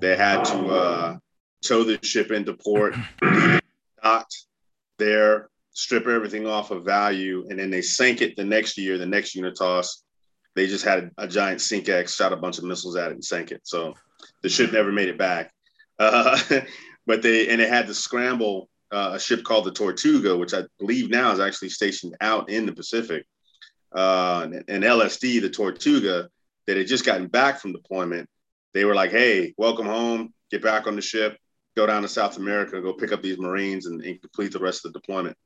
they 0.01 0.17
had 0.17 0.45
to 0.45 0.67
uh, 0.69 1.17
tow 1.63 1.85
the 1.85 1.99
ship 2.03 2.31
into 2.31 2.55
port, 2.55 2.95
docked 4.03 4.47
there, 4.99 5.51
strip 5.73 6.07
everything 6.07 6.47
off 6.47 6.71
of 6.71 6.85
value, 6.85 7.47
and 7.51 7.59
then 7.59 7.71
they 7.71 7.83
sank 7.83 8.23
it 8.23 8.35
the 8.35 8.45
next 8.45 8.79
year, 8.79 8.97
the 8.97 9.07
next 9.07 9.35
Unitas. 9.35 10.03
They 10.55 10.67
just 10.67 10.85
had 10.85 11.11
a, 11.19 11.25
a 11.25 11.29
giant 11.29 11.61
SINKEX, 11.61 12.17
shot 12.17 12.33
a 12.33 12.37
bunch 12.37 12.59
of 12.59 12.65
missiles 12.65 12.97
at 12.97 13.11
it, 13.11 13.15
and 13.15 13.25
sank 13.25 13.53
it. 13.53 13.61
So 13.65 13.95
the 14.43 14.49
ship 14.49 14.73
never 14.73 14.93
made 14.93 15.09
it 15.09 15.19
back. 15.19 15.53
Uh, 15.99 16.37
but 17.07 17.23
they 17.23 17.49
and 17.49 17.61
they 17.61 17.69
had 17.69 17.87
to 17.87 17.95
scramble 17.95 18.69
uh, 18.91 19.13
a 19.13 19.21
ship 19.21 19.45
called 19.45 19.67
the 19.67 19.71
Tortuga, 19.71 20.37
which 20.37 20.53
I 20.53 20.63
believe 20.81 21.11
now 21.11 21.31
is 21.31 21.39
actually 21.39 21.69
stationed 21.69 22.17
out 22.21 22.49
in 22.49 22.67
the 22.67 22.73
Pacific. 22.73 23.25
Uh, 23.95 24.49
and, 24.69 24.85
LSD, 24.85 25.41
the 25.41 25.51
Tortuga, 25.51 26.29
that 26.67 26.77
had 26.77 26.87
just 26.87 27.05
gotten 27.05 27.27
back 27.27 27.61
from 27.61 27.73
deployment, 27.73 28.29
they 28.73 28.85
were 28.85 28.95
like, 28.95 29.11
"Hey, 29.11 29.55
welcome 29.59 29.87
home. 29.87 30.33
Get 30.51 30.63
back 30.63 30.87
on 30.87 30.97
the 30.97 31.03
ship. 31.03 31.37
Go 31.77 31.87
down 31.87 32.03
to 32.03 32.09
South 32.09 32.37
America. 32.37 32.81
Go 32.81 32.93
pick 32.93 33.13
up 33.13 33.23
these 33.23 33.39
Marines 33.39 33.87
and, 33.87 34.01
and 34.03 34.21
complete 34.21 34.53
the 34.53 34.59
rest 34.59 34.85
of 34.85 34.93
the 34.93 35.01
deployment." 35.01 35.37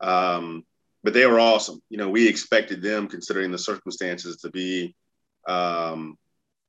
Um, 0.00 0.64
but 1.02 1.12
they 1.12 1.26
were 1.26 1.38
awesome. 1.40 1.80
You 1.90 1.98
know, 1.98 2.08
we 2.08 2.26
expected 2.26 2.82
them, 2.82 3.08
considering 3.08 3.50
the 3.50 3.58
circumstances, 3.58 4.38
to 4.38 4.50
be, 4.50 4.96
um, 5.46 6.16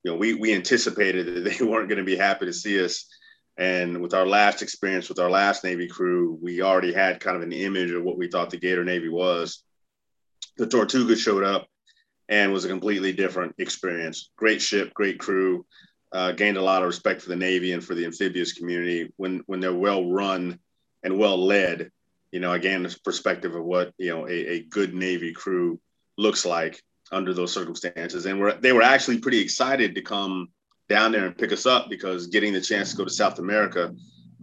you 0.04 0.12
know, 0.12 0.18
we 0.18 0.34
we 0.34 0.54
anticipated 0.54 1.28
that 1.28 1.50
they 1.58 1.66
weren't 1.66 1.90
going 1.90 2.00
to 2.00 2.04
be 2.04 2.18
happy 2.18 2.46
to 2.46 2.54
see 2.54 2.84
us 2.84 3.08
and 3.58 4.02
with 4.02 4.14
our 4.14 4.26
last 4.26 4.62
experience 4.62 5.08
with 5.08 5.20
our 5.20 5.30
last 5.30 5.64
Navy 5.64 5.88
crew, 5.88 6.38
we 6.42 6.62
already 6.62 6.92
had 6.92 7.22
kind 7.22 7.38
of 7.38 7.44
an 7.44 7.54
image 7.54 7.92
of 7.92 8.04
what 8.04 8.18
we 8.18 8.28
thought 8.28 8.50
the 8.50 8.58
Gator 8.58 8.84
Navy 8.84 9.10
was. 9.10 9.64
The 10.58 10.68
Tortuga 10.68 11.16
showed 11.16 11.44
up 11.44 11.68
and 12.30 12.52
was 12.52 12.66
a 12.66 12.70
completely 12.70 13.14
different 13.14 13.56
experience. 13.58 14.30
Great 14.36 14.62
ship, 14.62 14.94
great 14.94 15.20
crew. 15.20 15.66
Uh, 16.12 16.32
gained 16.32 16.58
a 16.58 16.62
lot 16.62 16.82
of 16.82 16.88
respect 16.88 17.22
for 17.22 17.30
the 17.30 17.36
Navy 17.36 17.74
and 17.74 17.84
for 17.84 17.94
the 17.94 18.06
amphibious 18.06 18.54
community 18.54 19.12
when 19.18 19.44
when 19.48 19.60
they're 19.60 19.74
well 19.74 20.10
run 20.10 20.60
and 21.04 21.18
well 21.18 21.38
led. 21.38 21.92
You 22.32 22.40
know, 22.40 22.54
again, 22.54 22.84
this 22.84 22.98
perspective 22.98 23.56
of 23.56 23.64
what 23.64 23.94
you 23.98 24.10
know 24.10 24.28
a, 24.28 24.32
a 24.32 24.64
good 24.64 24.94
Navy 24.94 25.34
crew 25.34 25.80
looks 26.18 26.46
like 26.46 26.82
under 27.12 27.34
those 27.34 27.54
circumstances, 27.54 28.26
and 28.26 28.40
we're, 28.40 28.54
they 28.60 28.72
were 28.72 28.82
actually 28.82 29.20
pretty 29.20 29.40
excited 29.40 29.94
to 29.96 30.02
come 30.02 30.50
down 30.88 31.12
there 31.12 31.26
and 31.26 31.38
pick 31.38 31.52
us 31.52 31.66
up 31.66 31.90
because 31.90 32.28
getting 32.28 32.54
the 32.54 32.62
chance 32.62 32.92
to 32.92 32.98
go 32.98 33.04
to 33.04 33.12
South 33.12 33.40
America 33.40 33.94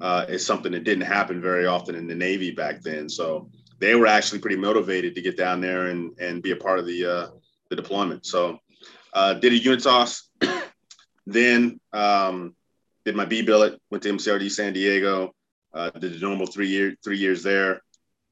uh, 0.00 0.26
is 0.28 0.44
something 0.44 0.72
that 0.72 0.84
didn't 0.84 1.06
happen 1.06 1.40
very 1.40 1.66
often 1.66 1.94
in 1.94 2.06
the 2.06 2.14
Navy 2.14 2.50
back 2.50 2.82
then. 2.82 3.08
So 3.08 3.48
they 3.82 3.96
were 3.96 4.06
actually 4.06 4.38
pretty 4.38 4.56
motivated 4.56 5.16
to 5.16 5.20
get 5.20 5.36
down 5.36 5.60
there 5.60 5.88
and, 5.88 6.16
and 6.20 6.40
be 6.40 6.52
a 6.52 6.56
part 6.56 6.78
of 6.78 6.86
the, 6.86 7.04
uh, 7.04 7.26
the 7.68 7.74
deployment. 7.74 8.24
So 8.24 8.58
uh, 9.12 9.34
did 9.34 9.52
a 9.52 9.56
Unitas, 9.56 10.30
then 11.26 11.80
um, 11.92 12.54
did 13.04 13.16
my 13.16 13.24
B 13.24 13.42
billet, 13.42 13.80
went 13.90 14.04
to 14.04 14.12
MCRD 14.12 14.50
San 14.50 14.72
Diego, 14.72 15.34
uh, 15.74 15.90
did 15.90 16.14
the 16.14 16.20
normal 16.20 16.46
three 16.46 16.68
year 16.68 16.94
three 17.02 17.18
years 17.18 17.42
there. 17.42 17.82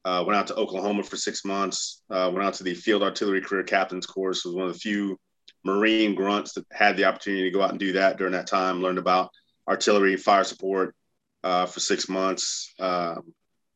Uh, 0.03 0.23
went 0.25 0.37
out 0.37 0.47
to 0.47 0.55
Oklahoma 0.55 1.03
for 1.03 1.15
six 1.17 1.45
months. 1.45 2.01
Uh, 2.09 2.29
went 2.33 2.45
out 2.45 2.55
to 2.55 2.63
the 2.63 2.73
Field 2.73 3.03
Artillery 3.03 3.41
Career 3.41 3.63
Captain's 3.63 4.07
course. 4.07 4.45
Was 4.45 4.55
one 4.55 4.67
of 4.67 4.73
the 4.73 4.79
few 4.79 5.19
Marine 5.63 6.15
grunts 6.15 6.53
that 6.53 6.65
had 6.71 6.97
the 6.97 7.05
opportunity 7.05 7.43
to 7.43 7.51
go 7.51 7.61
out 7.61 7.71
and 7.71 7.79
do 7.79 7.91
that 7.93 8.17
during 8.17 8.33
that 8.33 8.47
time, 8.47 8.81
learned 8.81 8.97
about 8.97 9.29
artillery, 9.67 10.17
fire 10.17 10.43
support 10.43 10.95
uh, 11.43 11.65
for 11.65 11.79
six 11.79 12.09
months. 12.09 12.73
Um, 12.79 13.33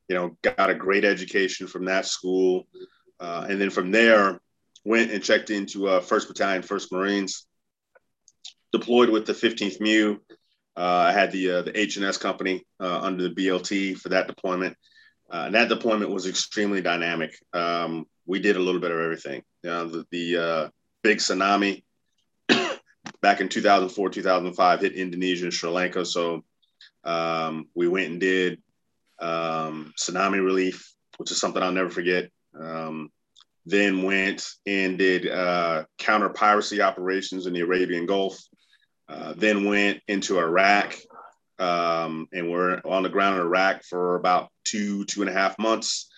you 0.08 0.16
know, 0.16 0.38
got 0.42 0.70
a 0.70 0.76
great 0.76 1.06
education 1.06 1.68
from 1.68 1.86
that 1.86 2.06
school. 2.06 2.68
Uh, 3.20 3.46
and 3.50 3.60
then 3.60 3.70
from 3.70 3.92
there, 3.92 4.40
went 4.84 5.12
and 5.12 5.24
checked 5.24 5.50
into 5.50 5.88
uh, 5.88 6.00
1st 6.00 6.28
Battalion, 6.28 6.62
1st 6.62 6.92
Marines, 6.92 7.48
deployed 8.72 9.10
with 9.10 9.26
the 9.26 9.34
15th 9.34 9.80
MEU. 9.80 10.20
Uh, 10.78 10.82
I 11.08 11.12
had 11.12 11.32
the, 11.32 11.52
uh, 11.52 11.62
the 11.64 11.80
H&S 11.80 12.18
company 12.18 12.66
uh, 12.80 13.00
under 13.02 13.24
the 13.24 13.34
BLT 13.34 13.98
for 13.98 14.10
that 14.10 14.28
deployment. 14.28 14.76
and 15.32 15.56
that 15.56 15.70
deployment 15.70 16.12
was 16.12 16.28
extremely 16.28 16.82
dynamic. 16.82 17.36
Um, 17.54 18.06
we 18.26 18.40
did 18.40 18.58
a 18.58 18.60
little 18.60 18.82
bit 18.82 18.92
of 18.92 19.00
everything. 19.00 19.44
the, 19.64 20.06
the 20.12 20.72
big 21.02 21.20
tsunami 21.20 21.84
back 23.22 23.40
in 23.40 23.50
2004, 23.50 24.10
2005 24.10 24.82
hit 24.82 24.94
Indonesia 24.94 25.46
and 25.46 25.54
Sri 25.54 25.70
Lanka. 25.70 26.06
So 26.06 26.44
um, 27.04 27.70
we 27.74 27.88
went 27.88 28.12
and 28.12 28.20
did 28.20 28.62
um, 29.20 29.94
tsunami 29.98 30.44
relief, 30.44 30.94
which 31.18 31.32
is 31.32 31.40
something 31.40 31.62
I'll 31.62 31.72
never 31.72 31.90
forget. 31.90 32.30
Um, 32.60 33.12
then 33.66 34.04
went 34.04 34.48
and 34.66 34.98
did 34.98 35.28
uh, 35.28 35.86
counter 35.98 36.30
piracy 36.30 36.82
operations 36.82 37.48
in 37.48 37.54
the 37.54 37.62
Arabian 37.62 38.06
Gulf. 38.06 38.38
Uh, 39.08 39.34
then 39.36 39.66
went 39.66 40.02
into 40.08 40.40
Iraq 40.40 40.96
um, 41.60 42.28
and 42.34 42.52
we're 42.52 42.82
on 42.86 43.04
the 43.04 43.10
ground 43.10 43.36
in 43.36 43.42
Iraq 43.42 43.84
for 43.84 44.16
about 44.16 44.50
two, 44.64 45.06
two 45.06 45.22
and 45.22 45.30
a 45.30 45.34
half 45.34 45.58
months. 45.58 46.10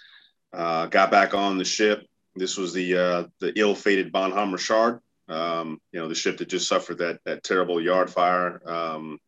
Uh, 0.54 0.88
got 0.88 1.12
back 1.12 1.34
on 1.34 1.58
the 1.58 1.66
ship 1.66 2.06
this 2.38 2.58
was 2.58 2.74
the 2.74 2.98
uh, 2.98 3.24
the 3.40 3.54
ill-fated 3.60 4.12
Bonhomme 4.12 4.54
Richard, 4.54 5.02
um, 5.28 5.82
you 5.92 6.00
know, 6.00 6.08
the 6.08 6.16
ship 6.16 6.38
that 6.38 6.50
just 6.50 6.68
suffered 6.68 7.00
that 7.00 7.20
that 7.26 7.44
terrible 7.44 7.82
yard 7.82 8.10
fire, 8.10 8.62
um, 8.70 9.20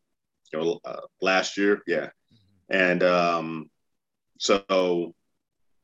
you 0.53 0.59
know, 0.59 0.79
uh, 0.85 1.01
last 1.21 1.57
year. 1.57 1.81
Yeah, 1.88 2.09
and 2.69 3.03
um, 3.03 3.69
so 4.38 5.13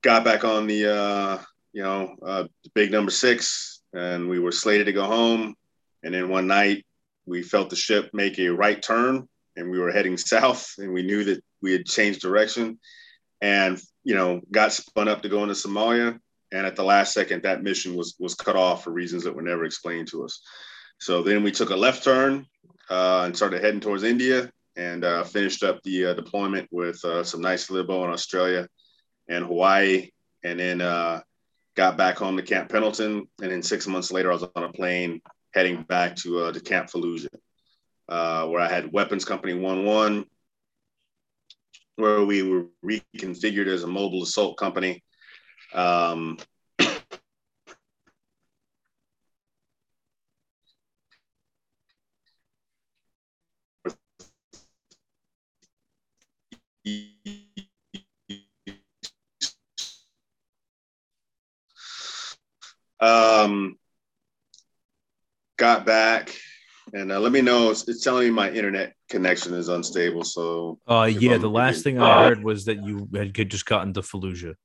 got 0.01 0.23
back 0.23 0.43
on 0.43 0.67
the 0.67 0.93
uh, 0.93 1.37
you 1.73 1.83
know 1.83 2.15
uh, 2.25 2.45
big 2.73 2.91
number 2.91 3.11
six, 3.11 3.81
and 3.93 4.29
we 4.29 4.39
were 4.39 4.51
slated 4.51 4.85
to 4.87 4.93
go 4.93 5.05
home. 5.05 5.55
And 6.03 6.13
then 6.13 6.29
one 6.29 6.45
night, 6.45 6.85
we 7.25 7.41
felt 7.41 7.71
the 7.71 7.75
ship 7.75 8.11
make 8.13 8.37
a 8.37 8.49
right 8.49 8.81
turn, 8.81 9.27
and 9.55 9.71
we 9.71 9.79
were 9.79 9.91
heading 9.91 10.17
south, 10.33 10.73
and 10.77 10.93
we 10.93 11.03
knew 11.03 11.23
that 11.25 11.43
we 11.61 11.71
had 11.71 11.85
changed 11.85 12.21
direction, 12.21 12.79
and 13.41 13.79
you 14.03 14.15
know, 14.15 14.41
got 14.51 14.71
spun 14.71 15.07
up 15.07 15.23
to 15.23 15.29
go 15.29 15.43
into 15.43 15.55
Somalia. 15.55 16.19
And 16.51 16.65
at 16.65 16.75
the 16.75 16.83
last 16.83 17.13
second 17.13 17.43
that 17.43 17.63
mission 17.63 17.95
was 17.95 18.15
was 18.19 18.35
cut 18.35 18.55
off 18.55 18.83
for 18.83 18.91
reasons 18.91 19.23
that 19.23 19.35
were 19.35 19.41
never 19.41 19.65
explained 19.65 20.07
to 20.09 20.23
us. 20.23 20.41
So 20.99 21.23
then 21.23 21.43
we 21.43 21.51
took 21.51 21.71
a 21.71 21.75
left 21.75 22.03
turn 22.03 22.45
uh, 22.89 23.23
and 23.25 23.35
started 23.35 23.63
heading 23.63 23.79
towards 23.79 24.03
india 24.03 24.51
and 24.77 25.03
uh, 25.03 25.24
finished 25.24 25.63
up 25.63 25.82
the 25.84 26.08
uh, 26.08 26.13
deployment 26.13 26.67
with 26.72 27.03
uh, 27.05 27.24
some 27.24 27.41
nice 27.41 27.70
libo 27.70 28.03
in 28.03 28.10
australia 28.10 28.67
and 29.29 29.46
hawaii 29.46 30.10
and 30.44 30.60
then 30.60 30.82
uh, 30.82 31.22
got 31.75 31.98
back 31.98 32.17
home 32.17 32.38
to 32.38 32.44
camp 32.44 32.70
pendleton 32.70 33.27
and 33.41 33.51
then 33.51 33.63
six 33.63 33.88
months 33.88 34.12
later 34.12 34.32
i 34.32 34.34
was 34.34 34.48
on 34.55 34.63
a 34.63 34.72
plane 34.72 35.22
heading 35.53 35.84
back 35.84 36.15
to, 36.15 36.39
uh, 36.39 36.51
to 36.51 36.60
camp 36.60 36.89
fallujah 36.89 37.27
where 38.08 38.60
i 38.60 38.67
had 38.67 38.91
weapons 38.91 39.25
company 39.25 39.53
1-1 39.53 40.25
where 41.96 42.24
we 42.24 42.44
were 42.44 42.65
reconfigured 42.84 43.67
as 43.67 43.84
a 43.84 43.88
mobile 43.88 44.24
assault 44.24 44.58
company. 44.58 45.03
Um, 45.74 46.38
um, 62.99 63.77
got 65.57 65.85
back 65.85 66.35
and 66.93 67.11
uh, 67.11 67.19
let 67.19 67.31
me 67.31 67.41
know. 67.41 67.71
It's, 67.71 67.87
it's, 67.87 68.03
telling 68.03 68.25
me 68.25 68.31
my 68.31 68.51
internet 68.51 68.93
connection 69.09 69.53
is 69.53 69.67
unstable. 69.67 70.23
So, 70.23 70.79
uh, 70.87 71.09
yeah, 71.11 71.37
the 71.37 71.49
last 71.49 71.83
thing 71.83 71.99
I 71.99 72.25
heard 72.25 72.43
was 72.43 72.65
that 72.65 72.83
you 72.83 73.09
had 73.13 73.49
just 73.49 73.65
gotten 73.65 73.93
to 73.93 74.01
Fallujah. 74.01 74.55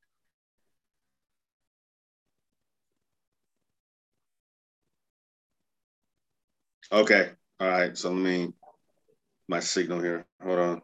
Okay. 6.93 7.31
All 7.61 7.69
right. 7.69 7.97
So 7.97 8.11
let 8.11 8.21
me 8.21 8.53
my 9.49 9.61
signal 9.61 10.01
here. 10.01 10.27
Hold 10.43 10.59
on. 10.59 10.83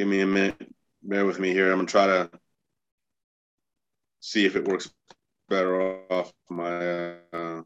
Give 0.00 0.08
me 0.08 0.20
a 0.20 0.26
minute. 0.26 0.56
Bear 1.02 1.26
with 1.26 1.38
me 1.38 1.52
here. 1.52 1.70
I'm 1.70 1.76
gonna 1.76 1.86
try 1.86 2.06
to 2.06 2.30
see 4.20 4.46
if 4.46 4.56
it 4.56 4.66
works 4.66 4.90
better 5.50 6.00
off 6.10 6.32
my. 6.48 7.16
Uh, 7.30 7.62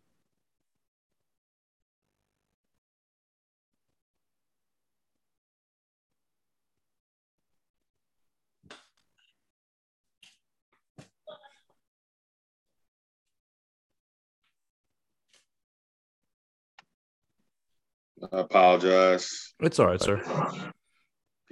I 18.32 18.40
apologize. 18.40 19.54
It's 19.60 19.78
all 19.78 19.86
right, 19.86 20.02
sir. 20.02 20.20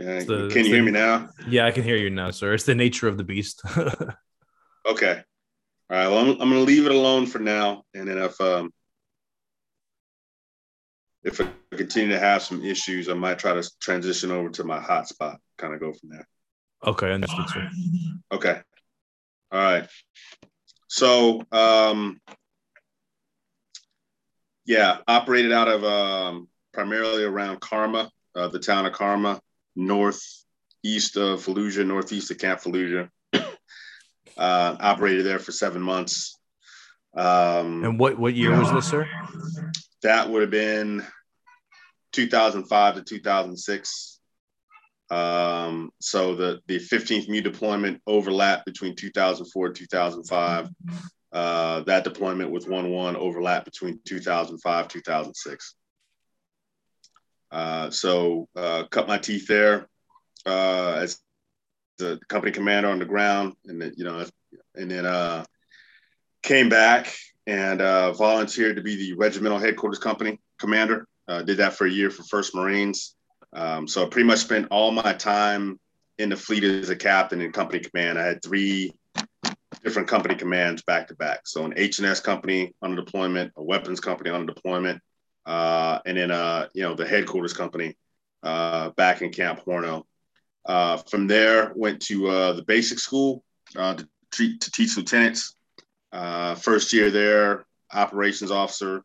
Okay. 0.00 0.24
the- 0.24 0.48
Can 0.52 0.64
you 0.64 0.74
hear 0.74 0.82
me 0.82 0.90
now? 0.90 1.28
Yeah, 1.48 1.66
I 1.66 1.70
can 1.70 1.82
hear 1.84 1.96
you 1.96 2.10
now, 2.10 2.30
sir. 2.30 2.54
It's 2.54 2.64
the 2.64 2.74
nature 2.74 3.08
of 3.08 3.16
the 3.16 3.24
beast. 3.24 3.62
Okay. 4.84 5.22
All 5.90 5.96
right. 5.96 6.08
Well, 6.08 6.18
I'm, 6.18 6.30
I'm 6.42 6.50
going 6.50 6.54
to 6.54 6.60
leave 6.60 6.86
it 6.86 6.90
alone 6.92 7.24
for 7.26 7.38
now, 7.38 7.84
and 7.94 8.08
then 8.08 8.18
if 8.18 8.40
um 8.40 8.72
if 11.22 11.40
I 11.40 11.46
continue 11.76 12.08
to 12.10 12.18
have 12.18 12.42
some 12.42 12.64
issues, 12.64 13.08
I 13.08 13.14
might 13.14 13.38
try 13.38 13.52
to 13.52 13.70
transition 13.80 14.32
over 14.32 14.48
to 14.50 14.64
my 14.64 14.80
hotspot. 14.80 15.36
Kind 15.56 15.72
of 15.72 15.78
go 15.78 15.92
from 15.92 16.08
there. 16.10 16.26
okay, 16.84 17.12
understood, 17.12 17.48
sir. 17.50 17.70
Okay. 18.32 18.60
All 19.52 19.60
right. 19.62 19.88
So, 20.88 21.42
um, 21.52 22.20
yeah, 24.66 24.98
operated 25.06 25.52
out 25.52 25.68
of 25.68 25.84
um, 25.84 26.48
primarily 26.74 27.22
around 27.22 27.60
Karma, 27.60 28.10
uh, 28.34 28.48
the 28.48 28.58
town 28.58 28.84
of 28.84 28.92
Karma, 28.94 29.40
northeast 29.76 31.16
of 31.16 31.44
Fallujah, 31.44 31.86
northeast 31.86 32.30
of 32.30 32.38
Camp 32.38 32.60
Fallujah. 32.60 33.08
uh, 33.34 33.42
operated 34.36 35.26
there 35.26 35.38
for 35.38 35.52
seven 35.52 35.82
months. 35.82 36.38
Um, 37.14 37.84
And 37.84 37.98
what 37.98 38.18
what 38.18 38.34
year 38.34 38.58
was 38.58 38.72
this, 38.72 38.88
sir? 38.88 39.08
that 40.02 40.28
would 40.28 40.42
have 40.42 40.50
been 40.50 41.04
2005 42.12 42.96
to 42.96 43.02
2006. 43.02 44.20
Um, 45.10 45.90
so 46.00 46.34
the, 46.34 46.60
the 46.66 46.78
15th 46.78 47.28
MEU 47.28 47.42
deployment 47.42 48.00
overlap 48.06 48.64
between 48.64 48.96
2004 48.96 49.66
and 49.66 49.76
2005. 49.76 50.68
Uh, 51.32 51.80
that 51.80 52.04
deployment 52.04 52.50
with 52.50 52.66
1-1 52.66 53.14
overlap 53.16 53.64
between 53.64 54.00
2005 54.06 54.88
2006. 54.88 55.74
Uh, 57.52 57.90
so 57.90 58.48
uh, 58.56 58.84
cut 58.90 59.06
my 59.06 59.18
teeth 59.18 59.46
there 59.46 59.86
uh, 60.46 60.94
as 61.02 61.20
the 61.98 62.18
company 62.28 62.50
commander 62.50 62.88
on 62.88 62.98
the 62.98 63.04
ground, 63.04 63.52
and 63.66 63.80
then 63.80 63.92
you 63.96 64.04
know, 64.04 64.24
and 64.74 64.90
then 64.90 65.04
uh, 65.04 65.44
came 66.42 66.70
back 66.70 67.14
and 67.46 67.82
uh, 67.82 68.12
volunteered 68.12 68.76
to 68.76 68.82
be 68.82 68.96
the 68.96 69.12
regimental 69.12 69.58
headquarters 69.58 69.98
company 69.98 70.40
commander. 70.58 71.06
Did 71.44 71.58
that 71.58 71.72
for 71.72 71.86
a 71.86 71.90
year 71.90 72.10
for 72.10 72.22
First 72.24 72.54
Marines. 72.54 73.14
Um, 73.54 73.88
so 73.88 74.04
I 74.04 74.08
pretty 74.08 74.26
much 74.26 74.40
spent 74.40 74.68
all 74.70 74.90
my 74.90 75.14
time 75.14 75.80
in 76.18 76.28
the 76.28 76.36
fleet 76.36 76.62
as 76.62 76.90
a 76.90 76.96
captain 76.96 77.40
in 77.40 77.52
company 77.52 77.80
command. 77.80 78.18
I 78.18 78.26
had 78.26 78.42
three 78.42 78.92
different 79.82 80.08
company 80.08 80.34
commands 80.34 80.82
back 80.82 81.08
to 81.08 81.14
back. 81.14 81.46
So 81.46 81.64
an 81.64 81.74
H&S 81.76 82.20
company 82.20 82.74
on 82.82 82.92
a 82.92 82.96
deployment, 82.96 83.52
a 83.56 83.62
weapons 83.62 83.98
company 83.98 84.28
on 84.28 84.42
a 84.42 84.46
deployment, 84.46 85.00
uh, 85.46 85.98
and 86.06 86.16
then 86.16 86.30
uh, 86.30 86.68
you 86.74 86.82
know 86.82 86.94
the 86.94 87.06
headquarters 87.06 87.52
company 87.52 87.96
uh, 88.42 88.90
back 88.90 89.22
in 89.22 89.30
Camp 89.30 89.60
Horno. 89.64 90.04
Uh, 90.64 90.96
from 90.96 91.26
there, 91.26 91.72
went 91.74 92.00
to 92.00 92.28
uh, 92.28 92.52
the 92.52 92.62
basic 92.62 93.00
school 93.00 93.42
uh, 93.76 93.94
to, 93.94 94.08
treat, 94.30 94.60
to 94.60 94.70
teach 94.70 94.96
lieutenants. 94.96 95.56
First 96.12 96.92
year 96.92 97.10
there, 97.10 97.64
operations 97.92 98.52
officer. 98.52 99.02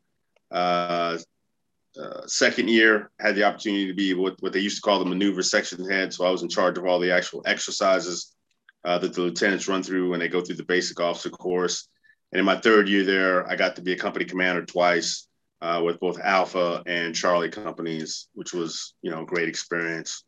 Second 2.28 2.70
year, 2.70 3.10
had 3.20 3.36
the 3.36 3.44
opportunity 3.44 3.88
to 3.88 3.96
be 3.96 4.14
what, 4.14 4.36
what 4.42 4.54
they 4.54 4.60
used 4.60 4.76
to 4.76 4.82
call 4.84 5.00
the 5.00 5.06
maneuver 5.06 5.42
section 5.42 5.90
head. 5.90 6.14
So 6.14 6.26
I 6.26 6.30
was 6.30 6.44
in 6.44 6.50
charge 6.50 6.78
of 6.78 6.86
all 6.86 7.00
the 7.00 7.12
actual 7.12 7.42
exercises 7.46 8.36
that 8.84 9.02
the 9.02 9.22
lieutenants 9.22 9.68
run 9.68 9.82
through 9.82 10.12
when 10.12 10.20
they 10.20 10.30
go 10.30 10.42
through 10.42 10.58
the 10.58 10.64
basic 10.64 11.00
officer 11.00 11.32
course. 11.32 11.90
And 12.32 12.40
in 12.40 12.46
my 12.46 12.60
third 12.60 12.88
year 12.88 13.04
there, 13.04 13.50
I 13.50 13.56
got 13.56 13.78
to 13.78 13.82
be 13.82 13.94
a 13.94 13.98
company 13.98 14.26
commander 14.26 14.64
twice 14.64 15.27
uh, 15.62 15.82
with 15.84 16.00
both 16.00 16.20
Alpha 16.20 16.84
and 16.86 17.16
Charlie 17.16 17.50
companies, 17.50 18.28
which 18.34 18.54
was 18.54 18.94
you 19.02 19.12
know 19.12 19.24
a 19.24 19.26
great 19.26 19.50
experience. 19.50 20.24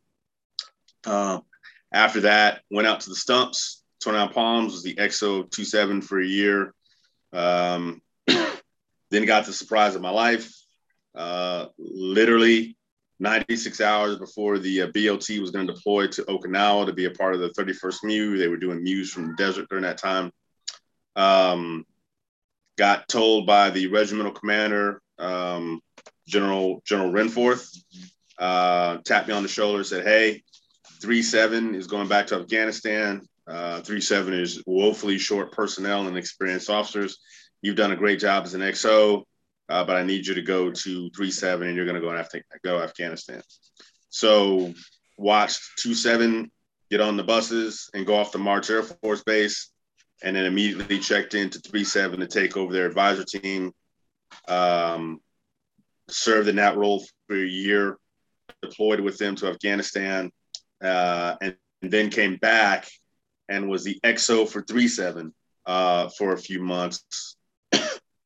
Uh, 1.05 1.39
after 1.93 2.21
that, 2.21 2.61
went 2.69 2.87
out 2.87 3.01
to 3.01 3.09
the 3.09 3.15
stumps. 3.15 3.83
Twentynine 4.03 4.33
Palms 4.33 4.73
was 4.73 4.83
the 4.83 4.95
XO 4.95 5.49
27 5.51 6.01
for 6.01 6.19
a 6.19 6.25
year. 6.25 6.73
Um, 7.33 8.01
then 8.27 9.25
got 9.25 9.45
the 9.45 9.53
surprise 9.53 9.95
of 9.95 10.01
my 10.01 10.09
life. 10.09 10.53
Uh, 11.15 11.65
literally 11.77 12.77
96 13.19 13.81
hours 13.81 14.17
before 14.17 14.59
the 14.59 14.83
uh, 14.83 14.87
BLT 14.87 15.39
was 15.41 15.51
going 15.51 15.67
to 15.67 15.73
deploy 15.73 16.07
to 16.07 16.23
Okinawa 16.23 16.85
to 16.85 16.93
be 16.93 17.05
a 17.05 17.11
part 17.11 17.33
of 17.33 17.41
the 17.41 17.49
31st 17.49 18.03
MEU. 18.03 18.37
They 18.37 18.47
were 18.47 18.57
doing 18.57 18.83
MEUs 18.83 19.09
from 19.09 19.27
the 19.27 19.33
desert 19.35 19.67
during 19.69 19.83
that 19.83 19.97
time. 19.97 20.31
Um, 21.15 21.85
got 22.77 23.09
told 23.09 23.45
by 23.45 23.71
the 23.71 23.87
regimental 23.87 24.31
commander, 24.31 25.01
um, 25.19 25.81
General 26.27 26.81
General 26.85 27.11
Renforth, 27.11 27.67
uh, 28.37 28.97
tapped 29.05 29.27
me 29.27 29.33
on 29.33 29.43
the 29.43 29.49
shoulder, 29.49 29.83
said, 29.83 30.05
"Hey, 30.05 30.43
three 31.01 31.21
seven 31.21 31.75
is 31.75 31.87
going 31.87 32.07
back 32.07 32.27
to 32.27 32.35
Afghanistan. 32.35 33.21
Uh, 33.47 33.81
three 33.81 34.01
seven 34.01 34.33
is 34.33 34.63
woefully 34.65 35.17
short 35.17 35.51
personnel 35.51 36.07
and 36.07 36.17
experienced 36.17 36.69
officers. 36.69 37.17
You've 37.61 37.75
done 37.75 37.91
a 37.91 37.97
great 37.97 38.19
job 38.19 38.45
as 38.45 38.53
an 38.53 38.61
XO, 38.61 39.23
uh, 39.69 39.83
but 39.83 39.95
I 39.95 40.03
need 40.03 40.25
you 40.25 40.35
to 40.35 40.41
go 40.41 40.71
to 40.71 41.09
three 41.15 41.31
seven, 41.31 41.67
and 41.67 41.75
you're 41.75 41.85
going 41.85 41.95
to 41.95 42.01
go 42.01 42.09
and 42.09 42.17
have 42.17 42.29
to 42.29 42.41
go 42.63 42.81
Afghanistan." 42.81 43.41
So 44.09 44.73
watched 45.17 45.61
two 45.77 45.93
seven 45.93 46.51
get 46.89 47.01
on 47.01 47.17
the 47.17 47.23
buses 47.23 47.89
and 47.93 48.05
go 48.05 48.15
off 48.15 48.31
to 48.31 48.37
March 48.37 48.69
Air 48.69 48.83
Force 48.83 49.23
Base, 49.23 49.71
and 50.23 50.35
then 50.35 50.45
immediately 50.45 50.99
checked 50.99 51.33
into 51.33 51.59
three 51.59 51.83
seven 51.83 52.19
to 52.19 52.27
take 52.27 52.57
over 52.57 52.73
their 52.73 52.85
advisor 52.85 53.23
team. 53.23 53.71
Um, 54.47 55.21
served 56.09 56.47
in 56.47 56.55
that 56.57 56.77
role 56.77 57.05
for 57.27 57.35
a 57.35 57.47
year, 57.47 57.97
deployed 58.61 58.99
with 58.99 59.17
them 59.17 59.35
to 59.37 59.47
Afghanistan, 59.47 60.31
uh, 60.83 61.35
and, 61.41 61.55
and, 61.81 61.91
then 61.91 62.09
came 62.09 62.37
back 62.37 62.87
and 63.47 63.69
was 63.69 63.83
the 63.83 63.99
XO 64.03 64.47
for 64.47 64.61
three 64.61 64.87
seven 64.87 65.33
uh, 65.65 66.09
for 66.09 66.33
a 66.33 66.37
few 66.37 66.61
months 66.61 67.35
uh, 67.73 67.79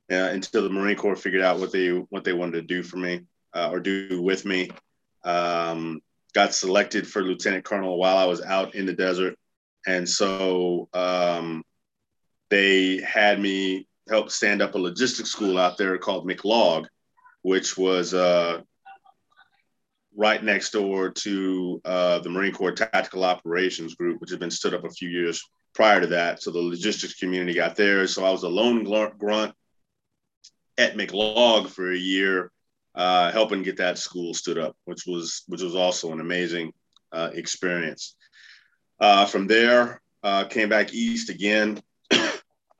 until 0.10 0.64
the 0.64 0.70
Marine 0.70 0.98
Corps 0.98 1.16
figured 1.16 1.42
out 1.42 1.60
what 1.60 1.72
they 1.72 1.90
what 1.90 2.24
they 2.24 2.34
wanted 2.34 2.54
to 2.54 2.62
do 2.62 2.84
for 2.84 2.98
me 2.98 3.22
uh, 3.54 3.70
or 3.72 3.80
do 3.80 4.22
with 4.22 4.46
me. 4.46 4.70
Um, 5.24 6.02
got 6.34 6.54
selected 6.54 7.08
for 7.08 7.22
lieutenant 7.22 7.64
colonel 7.64 7.98
while 7.98 8.18
I 8.18 8.26
was 8.26 8.42
out 8.42 8.76
in 8.76 8.86
the 8.86 8.94
desert, 8.94 9.36
and 9.86 10.08
so 10.08 10.90
um, 10.94 11.64
they 12.50 12.98
had 12.98 13.40
me 13.40 13.88
help 14.10 14.32
stand 14.32 14.62
up 14.62 14.76
a 14.76 14.78
logistics 14.78 15.30
school 15.30 15.58
out 15.58 15.78
there 15.78 15.98
called 15.98 16.28
McLog, 16.28 16.86
which 17.42 17.78
was 17.78 18.14
uh, 18.14 18.62
right 20.16 20.44
next 20.44 20.72
door 20.72 21.10
to 21.10 21.82
uh, 21.86 22.20
the 22.20 22.30
Marine 22.30 22.54
Corps 22.54 22.74
Tactical 22.74 23.24
Operations 23.24 23.96
Group, 23.96 24.20
which 24.22 24.30
had 24.30 24.40
been 24.40 24.52
stood 24.52 24.74
up 24.74 24.84
a 24.84 24.90
few 24.90 25.10
years 25.10 25.42
prior 25.74 26.02
to 26.02 26.08
that. 26.08 26.42
So 26.42 26.52
the 26.52 26.60
logistics 26.60 27.16
community 27.16 27.54
got 27.54 27.76
there. 27.76 28.08
So 28.08 28.26
I 28.26 28.32
was 28.32 28.44
a 28.44 28.50
lone 28.50 28.84
grunt 28.84 29.54
at 30.78 30.96
McLog 30.96 31.70
for 31.70 31.92
a 31.92 31.98
year, 31.98 32.52
uh, 32.96 33.32
helping 33.32 33.64
get 33.64 33.78
that 33.78 33.98
school 33.98 34.34
stood 34.34 34.58
up, 34.58 34.76
which 34.86 35.04
was 35.08 35.44
which 35.48 35.62
was 35.62 35.76
also 35.76 36.12
an 36.12 36.20
amazing 36.20 36.74
uh, 37.12 37.30
experience. 37.34 38.16
Uh, 39.00 39.26
from 39.26 39.48
there, 39.48 40.02
uh, 40.24 40.46
came 40.46 40.70
back 40.70 40.94
east 40.94 41.30
again 41.30 41.82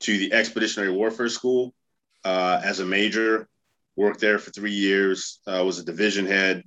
to 0.04 0.18
the 0.18 0.34
Expeditionary 0.34 0.92
Warfare 0.92 1.30
School 1.30 1.74
uh, 2.24 2.62
as 2.64 2.80
a 2.80 2.86
major. 2.86 3.48
Worked 3.96 4.22
there 4.22 4.40
for 4.40 4.52
three 4.52 4.72
years. 4.72 5.40
Uh, 5.46 5.64
was 5.66 5.80
a 5.80 5.86
division 5.86 6.26
head. 6.26 6.64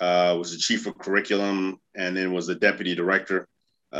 was 0.00 0.52
the 0.52 0.58
chief 0.58 0.86
of 0.86 0.98
curriculum, 0.98 1.78
and 1.94 2.16
then 2.16 2.32
was 2.32 2.46
the 2.46 2.54
deputy 2.54 2.94
director. 2.94 3.48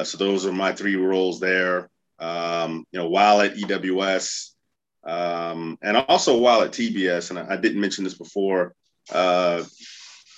so 0.03 0.19
those 0.19 0.45
are 0.45 0.53
my 0.53 0.73
three 0.73 0.97
roles 0.97 1.41
there. 1.41 1.89
Um, 2.19 2.85
you 2.93 2.99
know, 2.99 3.09
while 3.09 3.41
at 3.41 3.57
EWS, 3.57 4.51
um, 5.07 5.79
and 5.83 5.97
also 5.97 6.39
while 6.39 6.63
at 6.63 6.73
TBS, 6.73 7.31
and 7.31 7.39
I, 7.39 7.55
I 7.55 7.57
didn't 7.57 7.81
mention 7.81 8.05
this 8.05 8.19
before, 8.19 8.75
uh, 9.13 9.63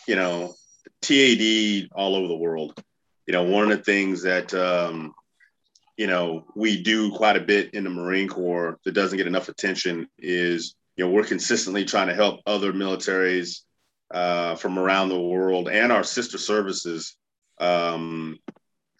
you 0.07 0.15
know, 0.15 0.55
TAD 1.01 1.89
all 1.95 2.15
over 2.15 2.29
the 2.29 2.37
world. 2.37 2.81
You 3.27 3.33
know, 3.33 3.45
one 3.45 3.71
of 3.71 3.79
the 3.79 3.85
things 3.85 4.23
that, 4.23 4.53
um, 4.55 5.15
you 5.99 6.07
know, 6.07 6.45
we 6.55 6.81
do 6.81 7.11
quite 7.11 7.37
a 7.37 7.41
bit 7.41 7.75
in 7.75 7.83
the 7.83 7.91
Marine 7.91 8.29
Corps 8.29 8.79
that 8.85 8.93
doesn't 8.93 9.19
get 9.19 9.27
enough 9.27 9.49
attention 9.49 10.09
is, 10.17 10.77
you 10.97 11.05
know, 11.05 11.11
we're 11.11 11.25
consistently 11.25 11.85
trying 11.85 12.07
to 12.07 12.15
help 12.15 12.41
other 12.47 12.73
militaries 12.73 13.63
uh, 14.13 14.55
from 14.55 14.79
around 14.79 15.09
the 15.09 15.21
world 15.21 15.69
and 15.69 15.91
our 15.91 16.05
sister 16.05 16.39
services 16.39 17.17
um, 17.61 18.39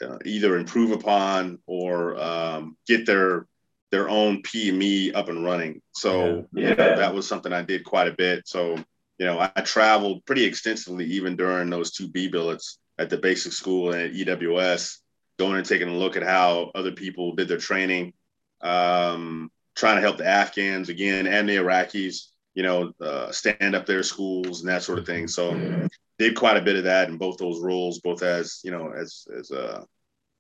uh, 0.05 0.19
either 0.25 0.59
improve 0.59 0.91
upon 0.91 1.61
or 1.67 2.19
um, 2.21 2.77
get 2.87 3.07
their 3.07 3.47
their 3.91 4.09
own 4.11 4.43
PME 4.43 5.15
up 5.15 5.29
and 5.29 5.45
running. 5.45 5.81
So 5.93 6.47
yeah. 6.53 6.71
you 6.71 6.75
know, 6.75 6.97
that 6.97 7.15
was 7.15 7.27
something 7.27 7.53
I 7.53 7.63
did 7.63 7.85
quite 7.85 8.09
a 8.09 8.15
bit. 8.19 8.47
So 8.47 8.77
you 9.19 9.27
know, 9.27 9.39
I 9.41 9.61
traveled 9.63 10.27
pretty 10.27 10.45
extensively 10.45 11.05
even 11.07 11.37
during 11.37 11.71
those 11.71 11.93
two 11.93 12.09
B 12.09 12.29
billets 12.29 12.79
at 12.99 13.09
the 13.09 13.17
basic 13.17 13.53
school 13.53 13.93
and 13.93 14.03
at 14.03 14.13
EWS, 14.13 14.99
going 15.39 15.57
and 15.57 15.67
taking 15.67 15.89
a 15.89 15.97
look 15.97 16.17
at 16.17 16.23
how 16.23 16.71
other 16.75 16.93
people 16.93 17.35
did 17.35 17.49
their 17.49 17.59
training, 17.59 18.13
um, 18.61 19.51
trying 19.77 19.97
to 19.97 20.03
help 20.03 20.19
the 20.19 20.27
Afghans 20.27 20.89
again 20.89 21.27
and 21.27 21.49
the 21.49 21.57
Iraqis, 21.57 22.27
you 22.55 22.65
know, 22.65 22.93
uh, 23.01 23.31
stand 23.31 23.77
up 23.77 23.87
their 23.87 24.03
schools 24.03 24.61
and 24.61 24.69
that 24.69 24.83
sort 24.83 24.99
of 24.99 25.07
thing. 25.07 25.29
So 25.29 25.89
did 26.19 26.35
quite 26.35 26.57
a 26.57 26.63
bit 26.63 26.77
of 26.77 26.85
that 26.85 27.09
in 27.09 27.17
both 27.17 27.39
those 27.39 27.61
roles, 27.61 28.01
both 28.01 28.23
as 28.23 28.61
you 28.65 28.73
know, 28.73 28.91
as 28.91 29.27
as 29.37 29.53
a 29.53 29.87